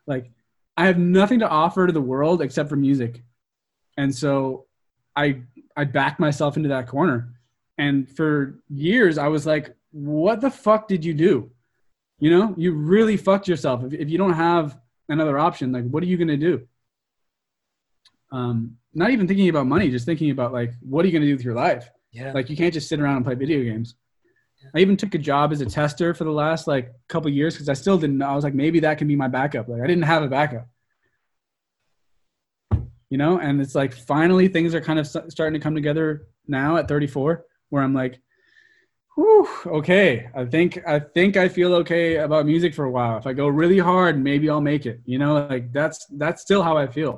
Like 0.09 0.31
i 0.77 0.87
have 0.87 0.99
nothing 0.99 1.39
to 1.39 1.49
offer 1.49 1.87
to 1.87 1.93
the 1.93 2.01
world 2.01 2.43
except 2.43 2.69
for 2.69 2.77
music. 2.77 3.23
And 3.97 4.13
so 4.15 4.67
i 5.15 5.43
I 5.77 5.85
backed 5.85 6.21
myself 6.21 6.57
into 6.57 6.71
that 6.71 6.89
corner. 6.89 7.35
And 7.79 8.09
for 8.09 8.61
years, 8.69 9.19
I 9.19 9.29
was 9.29 9.47
like, 9.47 9.75
what 9.91 10.41
the 10.41 10.51
fuck 10.51 10.89
did 10.89 11.05
you 11.05 11.15
do? 11.15 11.51
You 12.19 12.31
know, 12.31 12.55
you 12.57 12.73
really 12.73 13.17
fucked 13.17 13.49
yourself. 13.49 13.85
If, 13.85 13.93
if 13.93 14.11
you 14.11 14.19
don't 14.19 14.35
have 14.35 14.79
another 15.09 15.39
option, 15.39 15.73
like, 15.73 15.85
what 15.85 16.03
are 16.03 16.07
you 16.07 16.17
going 16.17 16.29
to 16.29 16.37
do? 16.37 16.67
Um, 18.31 18.77
not 18.95 19.11
even 19.11 19.27
thinking 19.27 19.49
about 19.49 19.67
money, 19.67 19.91
just 19.91 20.07
thinking 20.07 20.31
about 20.31 20.53
like, 20.53 20.73
what 20.81 21.05
are 21.05 21.09
you 21.09 21.13
going 21.13 21.23
to 21.23 21.29
do 21.29 21.37
with 21.37 21.45
your 21.45 21.55
life? 21.55 21.91
Yeah. 22.13 22.33
Like, 22.33 22.51
you 22.51 22.57
can't 22.57 22.73
just 22.73 22.89
sit 22.89 23.01
around 23.01 23.17
and 23.17 23.25
play 23.25 23.35
video 23.35 23.63
games. 23.63 23.95
I 24.75 24.79
even 24.79 24.97
took 24.97 25.15
a 25.15 25.19
job 25.19 25.53
as 25.53 25.61
a 25.61 25.67
tester 25.67 26.15
for 26.15 26.25
the 26.25 26.31
last 26.31 26.69
like 26.69 26.93
couple 27.09 27.29
years 27.31 27.55
because 27.55 27.69
I 27.69 27.73
still 27.73 27.99
didn't. 27.99 28.23
I 28.23 28.35
was 28.35 28.45
like, 28.45 28.55
maybe 28.55 28.81
that 28.81 28.97
can 28.97 29.09
be 29.09 29.17
my 29.17 29.29
backup. 29.29 29.69
Like, 29.69 29.83
I 29.83 29.87
didn't 29.87 30.05
have 30.05 30.23
a 30.23 30.29
backup 30.29 30.69
you 33.13 33.19
know? 33.19 33.39
And 33.39 33.61
it's 33.61 33.75
like 33.75 33.93
finally 33.93 34.49
things 34.49 34.75
are 34.75 34.81
kind 34.81 34.99
of 34.99 35.07
starting 35.07 35.53
to 35.53 35.61
come 35.61 35.75
together 35.75 36.29
now 36.49 36.79
at 36.79 36.89
34 36.89 37.45
where 37.69 37.83
i'm 37.83 37.95
like 37.95 38.19
Whew, 39.15 39.47
okay. 39.67 40.31
I 40.35 40.47
think 40.47 40.71
i 40.89 40.99
think 40.99 41.37
i 41.37 41.47
feel 41.47 41.75
okay 41.83 42.17
about 42.17 42.47
music 42.47 42.75
for 42.75 42.87
a 42.87 42.91
while. 42.91 43.19
If 43.19 43.27
i 43.27 43.35
go 43.35 43.49
really 43.49 43.79
hard 43.79 44.19
maybe 44.19 44.49
i'll 44.49 44.63
make 44.63 44.87
it 44.87 45.01
you 45.05 45.19
know? 45.19 45.47
Like 45.47 45.75
that's 45.75 46.07
that's 46.23 46.41
still 46.41 46.63
how 46.63 46.79
i 46.79 46.87
feel. 46.87 47.15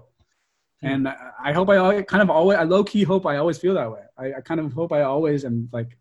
Hmm. 0.81 0.87
And 0.89 1.09
i 1.49 1.53
hope 1.53 1.69
i 1.71 2.03
kind 2.03 2.25
of 2.25 2.29
always 2.29 2.59
i 2.59 2.65
low-key 2.65 3.05
hope 3.05 3.25
i 3.25 3.37
always 3.37 3.59
feel 3.59 3.75
that 3.75 3.93
way. 3.93 4.03
I, 4.19 4.27
I 4.39 4.41
kind 4.41 4.59
of 4.59 4.73
hope 4.73 4.93
i 4.93 5.03
always 5.03 5.45
am 5.45 5.69
like 5.73 5.97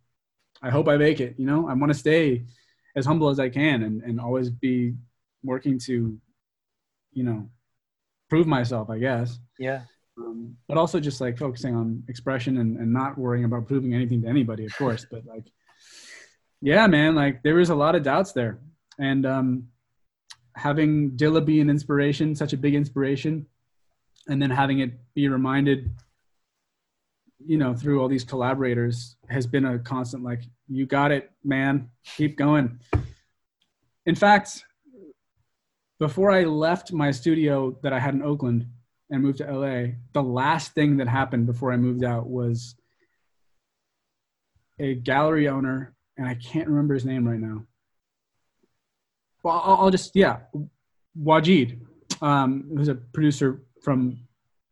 i 0.63 0.71
hope 0.71 0.87
i 0.87 0.97
make 0.97 1.19
it 1.21 1.35
you 1.37 1.45
know? 1.45 1.69
I 1.69 1.73
want 1.73 1.91
to 1.93 1.99
stay 2.05 2.45
as 2.95 3.05
humble 3.05 3.29
as 3.29 3.39
i 3.39 3.47
can 3.47 3.83
and, 3.83 4.01
and 4.01 4.19
always 4.19 4.49
be 4.49 4.95
working 5.43 5.77
to 5.87 6.17
you 7.11 7.23
know 7.23 7.47
prove 8.33 8.47
myself 8.47 8.89
i 8.89 8.97
guess 8.97 9.39
Yeah. 9.59 9.81
um, 10.17 10.55
but 10.67 10.77
also 10.81 10.99
just 10.99 11.19
like 11.25 11.35
focusing 11.37 11.73
on 11.75 12.03
expression 12.13 12.53
and, 12.61 12.77
and 12.81 12.89
not 13.01 13.11
worrying 13.23 13.45
about 13.49 13.67
proving 13.67 13.91
anything 13.93 14.19
to 14.23 14.27
anybody, 14.35 14.63
of 14.69 14.73
course. 14.81 15.03
but 15.13 15.21
like, 15.33 15.45
yeah, 16.61 16.85
man, 16.87 17.11
like 17.23 17.35
there 17.45 17.55
was 17.61 17.69
a 17.69 17.75
lot 17.83 17.93
of 17.97 18.01
doubts 18.11 18.31
there, 18.39 18.53
and 19.09 19.25
um, 19.35 19.47
having 20.55 20.91
Dilla 21.19 21.41
be 21.51 21.57
an 21.61 21.69
inspiration, 21.69 22.35
such 22.35 22.53
a 22.53 22.57
big 22.65 22.73
inspiration, 22.81 23.45
and 24.29 24.37
then 24.41 24.49
having 24.61 24.79
it 24.85 24.91
be 25.13 25.27
reminded, 25.27 25.79
you 27.51 27.57
know, 27.57 27.71
through 27.75 27.97
all 28.01 28.07
these 28.07 28.23
collaborators 28.23 29.15
has 29.29 29.45
been 29.45 29.65
a 29.65 29.77
constant. 29.79 30.23
Like, 30.23 30.43
you 30.69 30.85
got 30.85 31.11
it, 31.11 31.31
man, 31.43 31.89
keep 32.17 32.37
going. 32.37 32.79
In 34.05 34.15
fact, 34.15 34.63
before 35.99 36.31
I 36.31 36.43
left 36.43 36.91
my 36.91 37.11
studio 37.11 37.77
that 37.83 37.93
I 37.93 37.99
had 37.99 38.13
in 38.13 38.23
Oakland 38.23 38.67
and 39.09 39.21
moved 39.21 39.39
to 39.39 39.51
LA, 39.51 39.93
the 40.13 40.23
last 40.23 40.73
thing 40.73 40.97
that 40.97 41.07
happened 41.07 41.45
before 41.45 41.71
I 41.71 41.77
moved 41.77 42.03
out 42.03 42.27
was 42.27 42.75
a 44.79 44.95
gallery 44.95 45.47
owner, 45.47 45.95
and 46.17 46.27
I 46.27 46.35
can't 46.35 46.67
remember 46.67 46.93
his 46.93 47.05
name 47.05 47.27
right 47.27 47.39
now. 47.39 47.65
Well, 49.43 49.61
I'll, 49.63 49.75
I'll 49.75 49.91
just 49.91 50.15
yeah, 50.15 50.39
Waajeed, 51.21 51.79
um, 52.21 52.71
who's 52.75 52.87
a 52.87 52.95
producer 52.95 53.61
from 53.81 54.17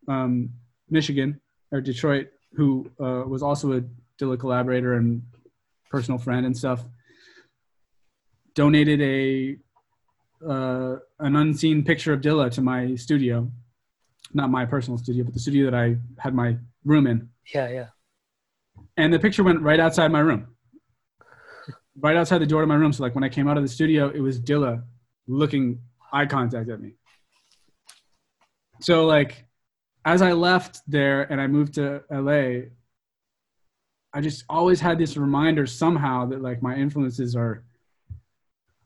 um, 0.08 0.50
Michigan 0.90 1.40
or 1.72 1.82
Detroit, 1.82 2.30
who 2.54 2.90
uh, 3.00 3.24
was 3.28 3.44
also 3.44 3.74
a 3.74 3.84
Dilla 4.20 4.40
collaborator 4.40 4.94
and 4.94 5.22
personal 5.90 6.18
friend 6.18 6.46
and 6.46 6.58
stuff. 6.58 6.84
Donated 8.56 9.02
a 9.02 9.58
uh, 10.48 10.98
an 11.20 11.36
unseen 11.36 11.84
picture 11.84 12.14
of 12.14 12.22
Dilla 12.22 12.52
to 12.52 12.62
my 12.62 12.96
studio 12.96 13.52
not 14.34 14.50
my 14.50 14.66
personal 14.66 14.98
studio, 14.98 15.24
but 15.24 15.34
the 15.34 15.40
studio 15.40 15.70
that 15.70 15.76
I 15.78 15.98
had 16.18 16.34
my 16.34 16.58
room 16.86 17.08
in. 17.08 17.30
Yeah. 17.54 17.70
Yeah. 17.70 17.88
And 18.98 19.14
the 19.14 19.20
picture 19.20 19.44
went 19.44 19.62
right 19.62 19.80
outside 19.80 20.12
my 20.12 20.20
room, 20.20 20.56
right 22.00 22.16
outside 22.16 22.40
the 22.40 22.46
door 22.46 22.62
to 22.62 22.68
my 22.68 22.76
room. 22.76 22.94
So 22.94 23.04
like 23.04 23.16
when 23.16 23.24
I 23.24 23.30
came 23.30 23.48
out 23.48 23.58
of 23.58 23.64
the 23.64 23.70
studio, 23.70 24.10
it 24.10 24.20
was 24.20 24.40
Dilla 24.40 24.84
looking 25.28 25.82
eye 26.12 26.26
contact 26.26 26.70
at 26.70 26.82
me. 26.82 26.94
So 28.82 29.06
like 29.06 29.46
as 30.06 30.22
I 30.22 30.34
left 30.34 30.82
there 30.88 31.24
and 31.32 31.40
I 31.40 31.48
moved 31.48 31.76
to 31.76 32.04
LA, 32.12 32.68
I 34.14 34.20
just 34.20 34.44
always 34.50 34.80
had 34.80 34.98
this 34.98 35.16
reminder 35.16 35.66
somehow 35.66 36.26
that 36.28 36.42
like 36.42 36.62
my 36.62 36.76
influences 36.76 37.36
are 37.36 37.64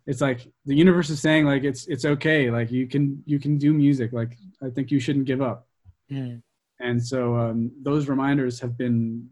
it's 0.07 0.21
like 0.21 0.47
the 0.65 0.75
universe 0.75 1.09
is 1.09 1.21
saying 1.21 1.45
like 1.45 1.63
it's 1.63 1.87
it's 1.87 2.05
okay. 2.05 2.51
Like 2.51 2.71
you 2.71 2.87
can 2.87 3.23
you 3.25 3.39
can 3.39 3.57
do 3.57 3.73
music. 3.73 4.13
Like 4.13 4.37
i 4.63 4.69
think 4.69 4.91
you 4.91 4.99
shouldn't 4.99 5.25
give 5.25 5.41
up. 5.41 5.67
Mm. 6.11 6.43
and 6.79 7.03
so 7.03 7.35
um, 7.35 7.71
those 7.81 8.07
reminders 8.07 8.59
have 8.59 8.77
been 8.77 9.27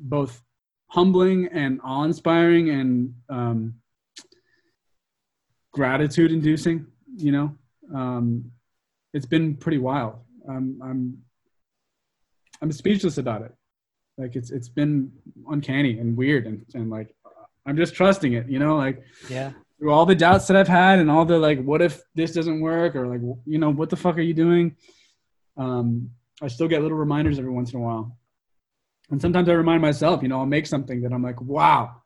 both 0.00 0.42
humbling 0.86 1.48
and 1.52 1.78
awe-inspiring 1.84 2.70
and 2.70 3.14
um, 3.28 3.74
gratitude 5.72 6.32
inducing 6.32 6.86
you 7.16 7.32
know? 7.32 7.56
Um, 7.94 8.52
it's 9.12 9.26
been 9.26 9.56
pretty 9.56 9.78
wild. 9.78 10.16
Um, 10.48 10.80
i'm 10.82 11.18
i'm 12.60 12.72
speechless 12.72 13.18
about 13.18 13.42
it. 13.42 13.52
Like 14.18 14.36
it's 14.36 14.50
it's 14.50 14.68
been 14.68 15.12
uncanny 15.48 15.98
and 15.98 16.16
weird 16.16 16.46
and, 16.46 16.64
and 16.74 16.90
like 16.90 17.14
i'm 17.66 17.76
just 17.76 17.94
trusting 17.94 18.32
it 18.34 18.48
you 18.48 18.58
know 18.58 18.76
like 18.76 19.02
Yeah. 19.30 19.52
through 19.78 19.92
all 19.92 20.06
the 20.06 20.14
doubts 20.14 20.46
that 20.46 20.56
I've 20.56 20.68
had 20.68 21.00
and 21.00 21.10
all 21.10 21.24
the 21.24 21.38
like, 21.38 21.60
what 21.64 21.82
if 21.82 22.02
this 22.14 22.32
doesn't 22.32 22.60
work 22.60 22.94
or 22.94 23.08
like, 23.08 23.20
you 23.46 23.58
know, 23.58 23.70
what 23.70 23.90
the 23.90 23.96
fuck 23.96 24.16
are 24.16 24.20
you 24.30 24.32
doing? 24.32 24.76
Um, 25.56 26.10
I 26.40 26.46
still 26.46 26.68
get 26.68 26.82
little 26.82 26.96
reminders 26.96 27.36
every 27.40 27.50
once 27.50 27.72
in 27.72 27.80
a 27.80 27.82
while. 27.82 28.16
And 29.10 29.20
sometimes 29.20 29.48
I 29.48 29.54
remind 29.54 29.82
myself, 29.82 30.22
you 30.22 30.28
know, 30.28 30.38
I'll 30.38 30.46
make 30.46 30.66
something 30.68 31.00
that 31.02 31.12
I'm 31.12 31.22
like, 31.22 31.40
wow. 31.40 31.96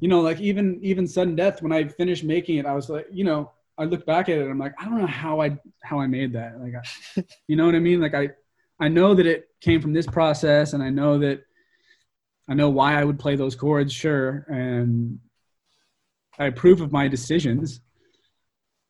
You 0.00 0.08
know, 0.08 0.20
like 0.22 0.40
even 0.40 0.80
even 0.82 1.06
sudden 1.06 1.36
death, 1.36 1.62
when 1.62 1.70
I 1.72 1.86
finished 1.86 2.24
making 2.24 2.56
it, 2.58 2.66
I 2.66 2.74
was 2.74 2.88
like, 2.88 3.06
you 3.12 3.22
know, 3.24 3.52
I 3.78 3.84
look 3.84 4.04
back 4.04 4.28
at 4.28 4.38
it, 4.38 4.48
I'm 4.50 4.58
like, 4.58 4.74
I 4.80 4.84
don't 4.86 4.98
know 4.98 5.06
how 5.06 5.40
I 5.40 5.56
how 5.84 6.00
I 6.00 6.08
made 6.08 6.32
that. 6.32 6.60
Like, 6.60 6.74
I, 6.80 7.24
you 7.46 7.54
know 7.54 7.66
what 7.66 7.76
I 7.76 7.78
mean? 7.78 8.00
Like 8.00 8.14
I 8.14 8.30
I 8.80 8.88
know 8.88 9.14
that 9.14 9.26
it 9.26 9.50
came 9.60 9.80
from 9.80 9.92
this 9.92 10.06
process, 10.06 10.72
and 10.72 10.82
I 10.82 10.90
know 10.90 11.16
that 11.20 11.44
I 12.48 12.54
know 12.54 12.70
why 12.70 13.00
I 13.00 13.04
would 13.04 13.18
play 13.18 13.36
those 13.36 13.54
chords, 13.54 13.92
sure, 13.92 14.44
and 14.48 15.18
I 16.38 16.46
approve 16.46 16.80
of 16.80 16.92
my 16.92 17.08
decisions, 17.08 17.80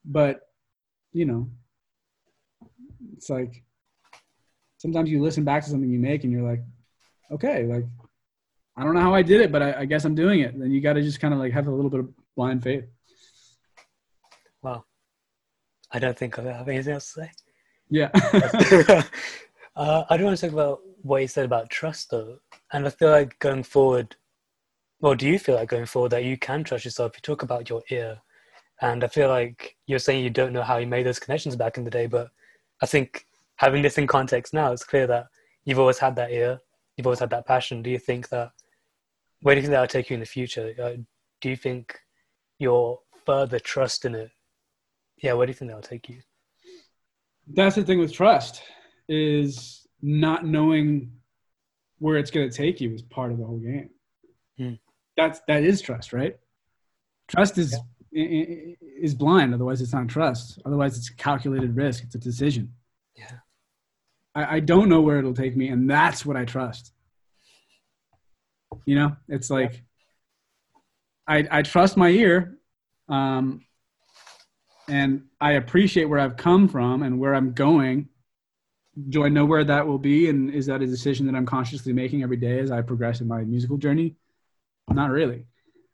but 0.05 0.41
you 1.13 1.27
know, 1.27 1.51
it's 3.17 3.29
like 3.29 3.63
sometimes 4.79 5.11
you 5.11 5.23
listen 5.23 5.45
back 5.45 5.63
to 5.65 5.71
something 5.71 5.91
you 5.91 5.99
make 5.99 6.25
and 6.25 6.33
you're 6.33 6.49
like, 6.49 6.63
okay, 7.31 7.65
like 7.65 7.85
I 8.77 8.85
don't 8.85 8.95
know 8.95 9.01
how 9.01 9.15
I 9.15 9.23
did 9.23 9.41
it, 9.41 9.53
but 9.53 9.63
I, 9.63 9.81
I 9.81 9.85
guess 9.85 10.05
I'm 10.05 10.15
doing 10.15 10.41
it. 10.41 10.59
Then 10.59 10.71
you 10.71 10.81
got 10.81 10.95
to 10.95 11.03
just 11.03 11.21
kind 11.21 11.35
of 11.35 11.41
like 11.41 11.53
have 11.53 11.67
a 11.67 11.71
little 11.71 11.91
bit 11.91 12.01
of 12.01 12.09
blind 12.37 12.63
faith. 12.63 12.85
Wow. 14.63 14.85
I 15.91 15.99
don't 15.99 16.19
think 16.19 16.39
I 16.39 16.43
have 16.45 16.69
anything 16.69 16.95
else 16.95 17.13
to 17.13 17.21
say. 17.21 17.31
Yeah. 17.91 18.11
uh, 19.77 20.05
I 20.09 20.17
do 20.17 20.25
want 20.25 20.39
to 20.39 20.47
talk 20.47 20.53
about 20.53 20.81
what 21.03 21.21
you 21.21 21.29
said 21.29 21.45
about 21.45 21.69
trust, 21.69 22.11
though. 22.11 22.39
And 22.73 22.87
I 22.87 22.91
feel 22.91 23.11
like 23.11 23.39
going 23.39 23.63
forward, 23.63 24.17
well, 25.01 25.15
do 25.15 25.29
you 25.29 25.39
feel 25.39 25.57
like 25.57 25.69
going 25.69 25.87
forward 25.87 26.11
that 26.13 26.25
you 26.25 26.37
can 26.39 26.65
trust 26.65 26.85
yourself? 26.85 27.13
You 27.15 27.21
talk 27.21 27.43
about 27.43 27.69
your 27.69 27.83
ear, 27.91 28.19
and 28.81 29.05
I 29.05 29.09
feel 29.09 29.29
like 29.29 29.77
you're 29.87 29.99
saying 29.99 30.25
you 30.25 30.31
don't 30.31 30.53
know 30.53 30.63
how 30.63 30.79
you 30.79 30.87
made 30.87 31.07
those 31.07 31.19
connections 31.19 31.57
back 31.57 31.77
in 31.77 31.85
the 31.85 31.91
day, 31.91 32.07
but 32.07 32.31
I 32.81 32.87
think 32.87 33.27
having 33.57 33.83
this 33.83 33.99
in 33.99 34.07
context 34.07 34.55
now, 34.55 34.73
it's 34.73 34.85
clear 34.85 35.07
that 35.09 35.27
you've 35.65 35.79
always 35.79 35.99
had 35.99 36.17
that 36.17 36.33
ear, 36.33 36.61
you've 36.97 37.07
always 37.07 37.21
had 37.21 37.31
that 37.31 37.47
passion. 37.47 37.83
Do 37.83 37.91
you 37.91 37.99
think 37.99 38.29
that, 38.31 38.53
where 39.43 39.55
do 39.55 39.61
you 39.61 39.63
think 39.63 39.73
that'll 39.73 39.87
take 39.87 40.09
you 40.09 40.15
in 40.15 40.21
the 40.21 40.27
future? 40.27 40.75
Uh, 40.83 41.03
do 41.41 41.51
you 41.51 41.57
think 41.57 41.99
your 42.59 43.01
further 43.27 43.59
trust 43.59 44.05
in 44.05 44.15
it, 44.15 44.31
yeah, 45.23 45.33
where 45.35 45.47
do 45.47 45.51
you 45.51 45.55
think 45.55 45.71
that'll 45.71 45.83
take 45.83 46.09
you? 46.09 46.21
That's 47.47 47.77
the 47.77 47.85
thing 47.85 47.99
with 47.99 48.13
trust 48.13 48.63
is 49.09 49.87
not 50.01 50.47
knowing 50.47 51.13
where 52.03 52.17
it's 52.17 52.33
going 52.33 52.51
to 52.51 52.55
take 52.55 52.81
you 52.81 52.93
is 52.93 53.01
part 53.01 53.31
of 53.31 53.39
the 53.39 53.45
whole 53.45 53.61
game. 53.61 53.91
Hmm. 54.59 54.73
That's 55.17 55.41
that 55.47 55.63
is 55.63 55.81
trust, 55.81 56.13
right? 56.13 56.37
Trust 57.29 57.59
is 57.59 57.79
yeah. 58.11 58.75
is 59.01 59.15
blind. 59.15 59.55
Otherwise, 59.55 59.81
it's 59.81 59.93
not 59.93 60.09
trust. 60.09 60.61
Otherwise, 60.67 60.99
it's 60.99 61.11
a 61.11 61.15
calculated 61.15 61.77
risk. 61.77 62.03
It's 62.03 62.17
a 62.17 62.19
decision. 62.19 62.73
Yeah. 63.15 63.31
I, 64.35 64.57
I 64.57 64.61
don't 64.61 64.89
know 64.89 65.01
where 65.01 65.21
it'll 65.21 65.33
take 65.33 65.57
me, 65.57 65.69
and 65.69 65.89
that's 65.89 66.27
what 66.27 66.37
I 66.37 66.45
trust. 66.45 66.93
You 68.85 68.97
know, 68.97 69.17
it's 69.29 69.49
like 69.49 69.85
yeah. 71.29 71.37
I 71.53 71.59
I 71.59 71.63
trust 71.63 71.97
my 71.97 72.09
ear, 72.09 72.59
um, 73.09 73.65
and 74.89 75.27
I 75.41 75.53
appreciate 75.53 76.07
where 76.07 76.19
I've 76.19 76.37
come 76.37 76.67
from 76.67 77.05
and 77.05 77.21
where 77.21 77.37
I'm 77.37 77.53
going. 77.53 78.09
Do 79.09 79.25
I 79.25 79.29
know 79.29 79.47
where 79.47 79.65
that 79.65 79.87
will 79.87 79.99
be, 79.99 80.29
and 80.29 80.51
is 80.51 80.67
that 80.67 80.83
a 80.83 80.87
decision 80.87 81.27
that 81.27 81.35
I'm 81.35 81.47
consciously 81.47 81.93
making 81.93 82.23
every 82.23 82.37
day 82.37 82.59
as 82.59 82.71
I 82.71 82.83
progress 82.83 83.21
in 83.21 83.29
my 83.29 83.43
musical 83.43 83.79
journey? 83.79 84.17
Not 84.91 85.11
really. 85.11 85.47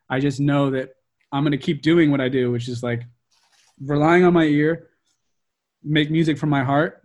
I 0.09 0.19
just 0.19 0.39
know 0.39 0.71
that 0.71 0.95
I'm 1.31 1.43
going 1.43 1.51
to 1.51 1.57
keep 1.57 1.81
doing 1.81 2.11
what 2.11 2.19
I 2.19 2.27
do, 2.29 2.51
which 2.51 2.67
is 2.67 2.83
like 2.83 3.03
relying 3.79 4.25
on 4.25 4.33
my 4.33 4.43
ear, 4.43 4.89
make 5.83 6.11
music 6.11 6.37
from 6.37 6.49
my 6.49 6.63
heart, 6.63 7.03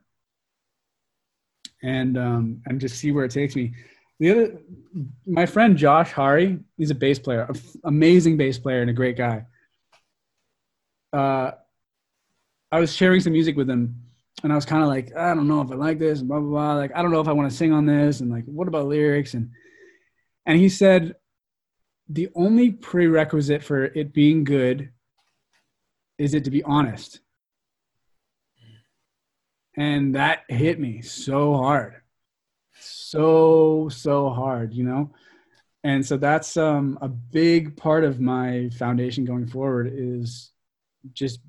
and 1.82 2.18
um, 2.18 2.62
and 2.66 2.80
just 2.80 2.96
see 2.96 3.12
where 3.12 3.24
it 3.24 3.30
takes 3.30 3.54
me. 3.54 3.74
The 4.18 4.30
other, 4.30 4.60
my 5.26 5.46
friend 5.46 5.76
Josh 5.76 6.12
Hari, 6.12 6.58
he's 6.76 6.90
a 6.90 6.94
bass 6.94 7.18
player, 7.18 7.48
amazing 7.84 8.36
bass 8.36 8.58
player, 8.58 8.80
and 8.80 8.90
a 8.90 8.94
great 8.94 9.16
guy. 9.16 9.44
Uh, 11.12 11.52
I 12.72 12.80
was 12.80 12.94
sharing 12.94 13.20
some 13.20 13.32
music 13.32 13.56
with 13.56 13.68
him, 13.68 14.03
and 14.44 14.52
I 14.52 14.56
was 14.56 14.66
kind 14.66 14.82
of 14.82 14.88
like, 14.90 15.16
I 15.16 15.34
don't 15.34 15.48
know 15.48 15.62
if 15.62 15.72
I 15.72 15.74
like 15.74 15.98
this, 15.98 16.20
blah 16.20 16.38
blah 16.38 16.48
blah. 16.48 16.74
Like, 16.74 16.92
I 16.94 17.00
don't 17.00 17.10
know 17.10 17.20
if 17.20 17.28
I 17.28 17.32
want 17.32 17.50
to 17.50 17.56
sing 17.56 17.72
on 17.72 17.86
this, 17.86 18.20
and 18.20 18.30
like, 18.30 18.44
what 18.44 18.68
about 18.68 18.86
lyrics? 18.86 19.32
And 19.32 19.50
and 20.44 20.58
he 20.58 20.68
said, 20.68 21.16
the 22.10 22.28
only 22.34 22.70
prerequisite 22.70 23.64
for 23.64 23.84
it 23.84 24.12
being 24.12 24.44
good 24.44 24.90
is 26.18 26.34
it 26.34 26.44
to 26.44 26.50
be 26.50 26.62
honest. 26.62 27.20
And 29.76 30.14
that 30.14 30.42
hit 30.48 30.78
me 30.78 31.00
so 31.00 31.54
hard. 31.54 31.94
So, 32.78 33.88
so 33.88 34.28
hard, 34.28 34.74
you 34.74 34.84
know? 34.84 35.14
And 35.82 36.04
so 36.06 36.16
that's 36.16 36.56
um, 36.56 36.98
a 37.00 37.08
big 37.08 37.76
part 37.76 38.04
of 38.04 38.20
my 38.20 38.68
foundation 38.78 39.24
going 39.24 39.48
forward 39.48 39.90
is 39.92 40.52
just 41.12 41.40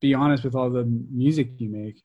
be 0.00 0.14
honest 0.14 0.44
with 0.44 0.54
all 0.54 0.70
the 0.70 0.84
music 0.84 1.50
you 1.58 1.68
make 1.68 2.02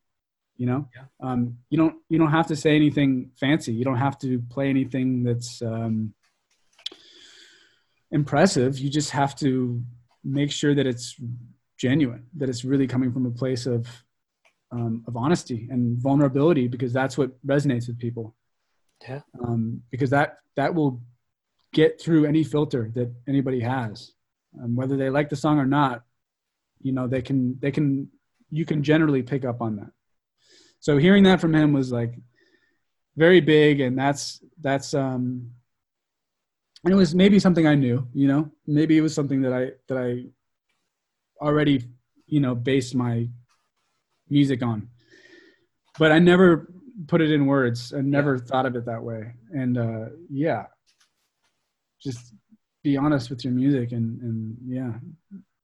you 0.58 0.66
know 0.66 0.88
yeah. 0.96 1.04
um, 1.28 1.58
you 1.70 1.78
don't 1.78 1.96
you 2.10 2.18
don't 2.18 2.32
have 2.32 2.48
to 2.48 2.56
say 2.56 2.76
anything 2.76 3.32
fancy 3.40 3.74
you 3.74 3.84
don't 3.84 3.98
have 3.98 4.18
to 4.18 4.40
play 4.50 4.70
anything 4.70 5.24
that's 5.24 5.62
um, 5.62 6.14
impressive. 8.14 8.80
You 8.80 8.90
just 8.90 9.10
have 9.10 9.36
to 9.38 9.84
make 10.24 10.52
sure 10.52 10.74
that 10.74 10.88
it's 10.88 11.20
genuine, 11.78 12.28
that 12.38 12.48
it's 12.48 12.64
really 12.64 12.88
coming 12.88 13.12
from 13.12 13.26
a 13.26 13.32
place 13.32 13.66
of 13.66 13.88
um, 14.72 15.04
of 15.08 15.16
honesty 15.16 15.68
and 15.70 16.00
vulnerability, 16.00 16.68
because 16.68 16.94
that's 16.94 17.16
what 17.18 17.30
resonates 17.46 17.88
with 17.88 18.00
people. 18.00 18.36
Yeah. 19.08 19.22
Um, 19.44 19.84
because 19.92 20.10
that 20.12 20.38
that 20.56 20.74
will 20.74 21.02
get 21.74 22.00
through 22.00 22.26
any 22.26 22.44
filter 22.44 22.92
that 22.96 23.12
anybody 23.28 23.60
has, 23.60 24.14
um, 24.62 24.76
whether 24.76 24.96
they 24.96 25.10
like 25.10 25.30
the 25.30 25.36
song 25.36 25.60
or 25.60 25.66
not. 25.66 26.04
You 26.82 26.92
know, 26.92 27.08
they 27.08 27.22
can 27.22 27.58
they 27.60 27.72
can 27.72 28.10
you 28.50 28.66
can 28.66 28.84
generally 28.84 29.24
pick 29.24 29.46
up 29.46 29.62
on 29.62 29.76
that. 29.78 29.92
So 30.84 30.98
hearing 30.98 31.24
that 31.24 31.40
from 31.40 31.56
him 31.56 31.72
was 31.72 31.94
like 31.94 32.14
very 33.16 33.40
big, 33.40 33.80
and 33.80 33.98
that's 33.98 34.44
that's 34.60 34.94
um 34.94 35.52
and 36.84 36.94
it 36.94 36.98
was 36.98 37.16
maybe 37.16 37.40
something 37.40 37.66
I 37.66 37.76
knew, 37.76 38.06
you 38.14 38.28
know, 38.28 38.52
maybe 38.68 38.98
it 38.98 39.02
was 39.02 39.16
something 39.16 39.44
that 39.44 39.54
I 39.54 39.72
that 39.88 39.98
I 39.98 40.26
already, 41.42 41.86
you 42.28 42.42
know, 42.42 42.54
based 42.54 42.96
my 42.96 43.30
music 44.30 44.62
on. 44.62 44.90
But 45.98 46.12
I 46.12 46.20
never 46.20 46.70
put 47.08 47.22
it 47.22 47.32
in 47.32 47.46
words. 47.46 47.94
and 47.94 48.12
never 48.12 48.36
yeah. 48.36 48.42
thought 48.44 48.66
of 48.66 48.76
it 48.76 48.84
that 48.84 49.02
way. 49.02 49.32
And 49.52 49.78
uh, 49.78 50.06
yeah, 50.30 50.66
just 52.02 52.34
be 52.84 52.98
honest 52.98 53.30
with 53.30 53.46
your 53.46 53.54
music 53.54 53.94
and 53.94 54.22
and 54.22 54.58
yeah. 54.68 54.92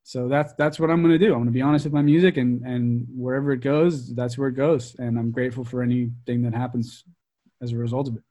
So 0.03 0.27
that's 0.27 0.53
that's 0.53 0.79
what 0.79 0.89
I'm 0.89 1.01
gonna 1.01 1.19
do. 1.19 1.33
I'm 1.33 1.41
gonna 1.41 1.51
be 1.51 1.61
honest 1.61 1.85
with 1.85 1.93
my 1.93 2.01
music 2.01 2.37
and 2.37 2.63
and 2.65 3.05
wherever 3.13 3.51
it 3.51 3.61
goes, 3.61 4.13
that's 4.15 4.37
where 4.37 4.49
it 4.49 4.55
goes. 4.55 4.95
And 4.97 5.19
I'm 5.19 5.31
grateful 5.31 5.63
for 5.63 5.83
anything 5.83 6.41
that 6.43 6.53
happens 6.53 7.03
as 7.61 7.71
a 7.73 7.77
result 7.77 8.07
of 8.07 8.15
it. 8.15 8.23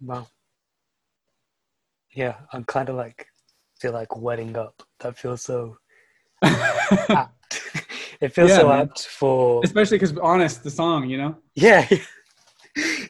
Wow 0.00 0.26
yeah, 2.12 2.36
I'm 2.52 2.64
kind 2.64 2.88
of 2.88 2.96
like 2.96 3.26
feel 3.78 3.92
like 3.92 4.16
wetting 4.16 4.56
up. 4.56 4.82
That 5.00 5.16
feels 5.18 5.42
so 5.42 5.76
apt. 6.42 7.32
it 8.20 8.32
feels 8.32 8.50
yeah, 8.50 8.58
so 8.58 8.68
man. 8.68 8.80
apt 8.80 9.06
for 9.06 9.62
especially 9.64 9.98
because 9.98 10.16
honest 10.18 10.62
the 10.62 10.70
song, 10.70 11.08
you 11.08 11.18
know. 11.18 11.36
Yeah, 11.54 11.86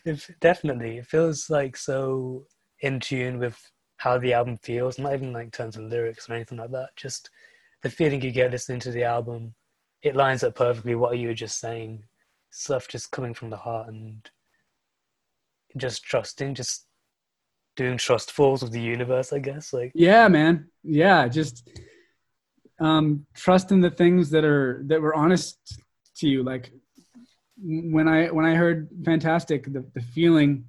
it, 0.05 0.27
definitely. 0.41 0.99
It 0.99 1.07
feels 1.07 1.51
like 1.51 1.77
so 1.77 2.47
in 2.81 2.99
tune 2.99 3.39
with 3.39 3.59
how 4.01 4.17
the 4.17 4.33
album 4.33 4.57
feels. 4.57 4.99
Not 4.99 5.13
even 5.13 5.31
like 5.35 5.53
terms 5.53 5.77
of 5.77 5.85
lyrics 5.85 6.29
or 6.29 6.33
anything 6.33 6.57
like 6.57 6.71
that. 6.71 6.97
Just 6.97 7.29
the 7.83 7.91
feeling 7.91 8.23
you 8.23 8.31
get 8.31 8.51
listening 8.51 8.81
to 8.81 8.91
the 8.91 9.05
album. 9.05 9.55
It 10.03 10.17
lines 10.17 10.43
up 10.43 10.55
perfectly 10.55 10.95
what 10.95 11.19
you 11.19 11.29
were 11.29 11.35
just 11.35 11.61
saying. 11.61 12.05
Stuff 12.49 12.89
just 12.89 13.11
coming 13.11 13.35
from 13.35 13.51
the 13.51 13.59
heart 13.59 13.89
and 13.89 14.29
just 15.77 16.03
trusting, 16.03 16.55
just 16.55 16.87
doing 17.77 17.99
trust 17.99 18.33
falls 18.33 18.63
of 18.63 18.73
the 18.73 18.81
universe, 18.81 19.35
I 19.35 19.39
guess. 19.39 19.75
Like 19.75 19.93
yeah, 19.95 20.29
man, 20.29 20.69
yeah, 20.83 21.29
just 21.29 21.69
um, 22.81 23.27
trust 23.35 23.71
in 23.71 23.83
the 23.83 23.91
things 23.91 24.31
that 24.31 24.47
are 24.47 24.83
that 24.87 25.03
were 25.03 25.15
honest 25.15 25.59
to 26.17 26.27
you. 26.27 26.43
Like 26.43 26.73
when 27.63 28.09
I 28.09 28.29
when 28.29 28.47
I 28.47 28.55
heard 28.55 28.89
Fantastic, 29.05 29.71
the 29.71 29.85
the 29.93 30.01
feeling 30.01 30.65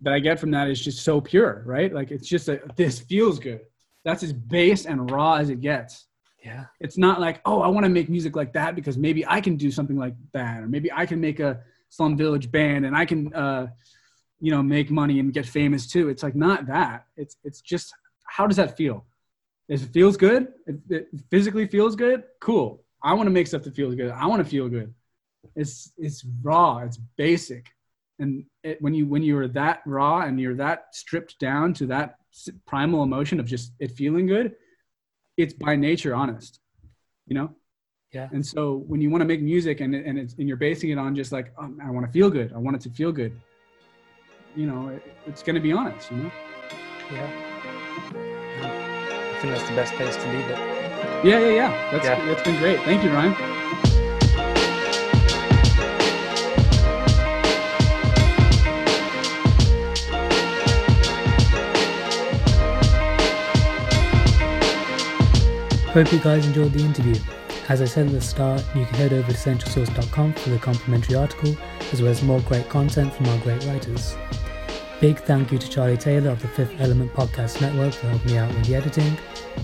that 0.00 0.14
I 0.14 0.18
get 0.20 0.38
from 0.38 0.50
that 0.52 0.68
is 0.68 0.80
just 0.80 1.04
so 1.04 1.20
pure, 1.20 1.62
right? 1.66 1.92
Like 1.92 2.10
it's 2.10 2.28
just 2.28 2.48
a 2.48 2.60
this 2.76 3.00
feels 3.00 3.38
good. 3.38 3.60
That's 4.04 4.22
as 4.22 4.32
base 4.32 4.86
and 4.86 5.10
raw 5.10 5.34
as 5.34 5.50
it 5.50 5.60
gets. 5.60 6.06
Yeah. 6.44 6.66
It's 6.80 6.96
not 6.96 7.20
like, 7.20 7.40
oh, 7.44 7.60
I 7.62 7.68
want 7.68 7.84
to 7.84 7.90
make 7.90 8.08
music 8.08 8.36
like 8.36 8.52
that 8.52 8.76
because 8.76 8.96
maybe 8.96 9.26
I 9.26 9.40
can 9.40 9.56
do 9.56 9.70
something 9.70 9.96
like 9.96 10.14
that, 10.32 10.62
or 10.62 10.68
maybe 10.68 10.90
I 10.92 11.04
can 11.04 11.20
make 11.20 11.40
a 11.40 11.60
Slum 11.90 12.16
Village 12.16 12.50
band 12.50 12.86
and 12.86 12.96
I 12.96 13.04
can 13.04 13.34
uh, 13.34 13.66
you 14.40 14.50
know 14.50 14.62
make 14.62 14.90
money 14.90 15.18
and 15.20 15.32
get 15.32 15.46
famous 15.46 15.86
too 15.86 16.08
it's 16.08 16.22
like 16.22 16.34
not 16.34 16.66
that 16.66 17.06
it's 17.16 17.36
it's 17.44 17.60
just 17.60 17.92
how 18.26 18.46
does 18.46 18.56
that 18.56 18.76
feel 18.76 19.04
if 19.68 19.82
it 19.82 19.92
feels 19.92 20.16
good 20.16 20.48
it, 20.66 20.76
it 20.88 21.08
physically 21.30 21.66
feels 21.66 21.96
good 21.96 22.24
cool 22.40 22.84
i 23.02 23.12
want 23.12 23.26
to 23.26 23.30
make 23.30 23.46
stuff 23.46 23.62
that 23.62 23.74
feels 23.74 23.94
good 23.94 24.10
i 24.10 24.26
want 24.26 24.42
to 24.42 24.48
feel 24.48 24.68
good 24.68 24.92
it's 25.56 25.92
it's 25.96 26.24
raw 26.42 26.78
it's 26.78 26.98
basic 27.16 27.66
and 28.18 28.44
it, 28.62 28.80
when 28.80 28.94
you 28.94 29.06
when 29.06 29.22
you're 29.22 29.48
that 29.48 29.80
raw 29.86 30.20
and 30.20 30.40
you're 30.40 30.56
that 30.56 30.86
stripped 30.92 31.38
down 31.38 31.72
to 31.74 31.86
that 31.86 32.16
primal 32.66 33.02
emotion 33.02 33.40
of 33.40 33.46
just 33.46 33.72
it 33.80 33.90
feeling 33.92 34.26
good 34.26 34.54
it's 35.36 35.54
by 35.54 35.74
nature 35.76 36.14
honest 36.14 36.60
you 37.26 37.34
know 37.34 37.50
yeah 38.12 38.28
and 38.32 38.44
so 38.44 38.84
when 38.86 39.00
you 39.00 39.10
want 39.10 39.20
to 39.20 39.24
make 39.24 39.40
music 39.40 39.80
and 39.80 39.94
and, 39.94 40.18
it's, 40.18 40.34
and 40.34 40.48
you're 40.48 40.56
basing 40.56 40.90
it 40.90 40.98
on 40.98 41.14
just 41.14 41.32
like 41.32 41.52
oh, 41.58 41.72
i 41.84 41.90
want 41.90 42.04
to 42.04 42.12
feel 42.12 42.30
good 42.30 42.52
i 42.52 42.58
want 42.58 42.76
it 42.76 42.82
to 42.82 42.90
feel 42.90 43.12
good 43.12 43.32
you 44.58 44.66
know, 44.66 44.88
it, 44.88 45.02
it's 45.26 45.42
going 45.42 45.54
to 45.54 45.60
be 45.60 45.72
honest, 45.72 46.10
you 46.10 46.16
know? 46.16 46.30
Yeah. 47.12 47.30
I 48.64 49.40
think 49.40 49.54
that's 49.54 49.68
the 49.68 49.76
best 49.76 49.94
place 49.94 50.16
to 50.16 50.26
leave 50.32 50.46
it. 50.46 50.58
Yeah, 51.24 51.38
yeah, 51.38 51.48
yeah. 51.48 51.92
That's, 51.92 52.04
yeah. 52.04 52.26
that's 52.26 52.42
been 52.42 52.58
great. 52.58 52.80
Thank 52.80 53.04
you, 53.04 53.10
Ryan. 53.10 53.57
Hope 65.98 66.12
you 66.12 66.20
guys 66.20 66.46
enjoyed 66.46 66.72
the 66.72 66.84
interview. 66.84 67.16
As 67.68 67.82
I 67.82 67.84
said 67.84 68.06
at 68.06 68.12
the 68.12 68.20
start, 68.20 68.64
you 68.72 68.84
can 68.84 68.94
head 68.94 69.12
over 69.12 69.32
to 69.32 69.36
centralsource.com 69.36 70.32
for 70.34 70.50
the 70.50 70.58
complimentary 70.60 71.16
article, 71.16 71.56
as 71.92 72.00
well 72.00 72.12
as 72.12 72.22
more 72.22 72.40
great 72.42 72.68
content 72.68 73.12
from 73.12 73.26
our 73.26 73.38
great 73.38 73.64
writers. 73.64 74.16
Big 75.00 75.18
thank 75.18 75.50
you 75.50 75.58
to 75.58 75.68
Charlie 75.68 75.96
Taylor 75.96 76.30
of 76.30 76.40
the 76.40 76.46
Fifth 76.46 76.72
Element 76.78 77.12
Podcast 77.14 77.60
Network 77.60 77.94
for 77.94 78.06
helping 78.10 78.30
me 78.30 78.38
out 78.38 78.54
with 78.54 78.66
the 78.66 78.76
editing. 78.76 79.18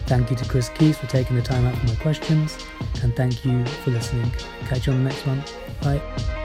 Thank 0.06 0.28
you 0.28 0.34
to 0.34 0.44
Chris 0.46 0.70
Keys 0.70 0.98
for 0.98 1.06
taking 1.06 1.36
the 1.36 1.42
time 1.42 1.66
out 1.66 1.78
for 1.78 1.86
my 1.86 1.94
questions. 2.02 2.58
And 3.04 3.14
thank 3.14 3.44
you 3.44 3.64
for 3.64 3.92
listening. 3.92 4.28
Catch 4.66 4.88
you 4.88 4.92
on 4.92 5.04
the 5.04 5.10
next 5.10 5.24
one. 5.28 5.40
Bye. 5.82 6.43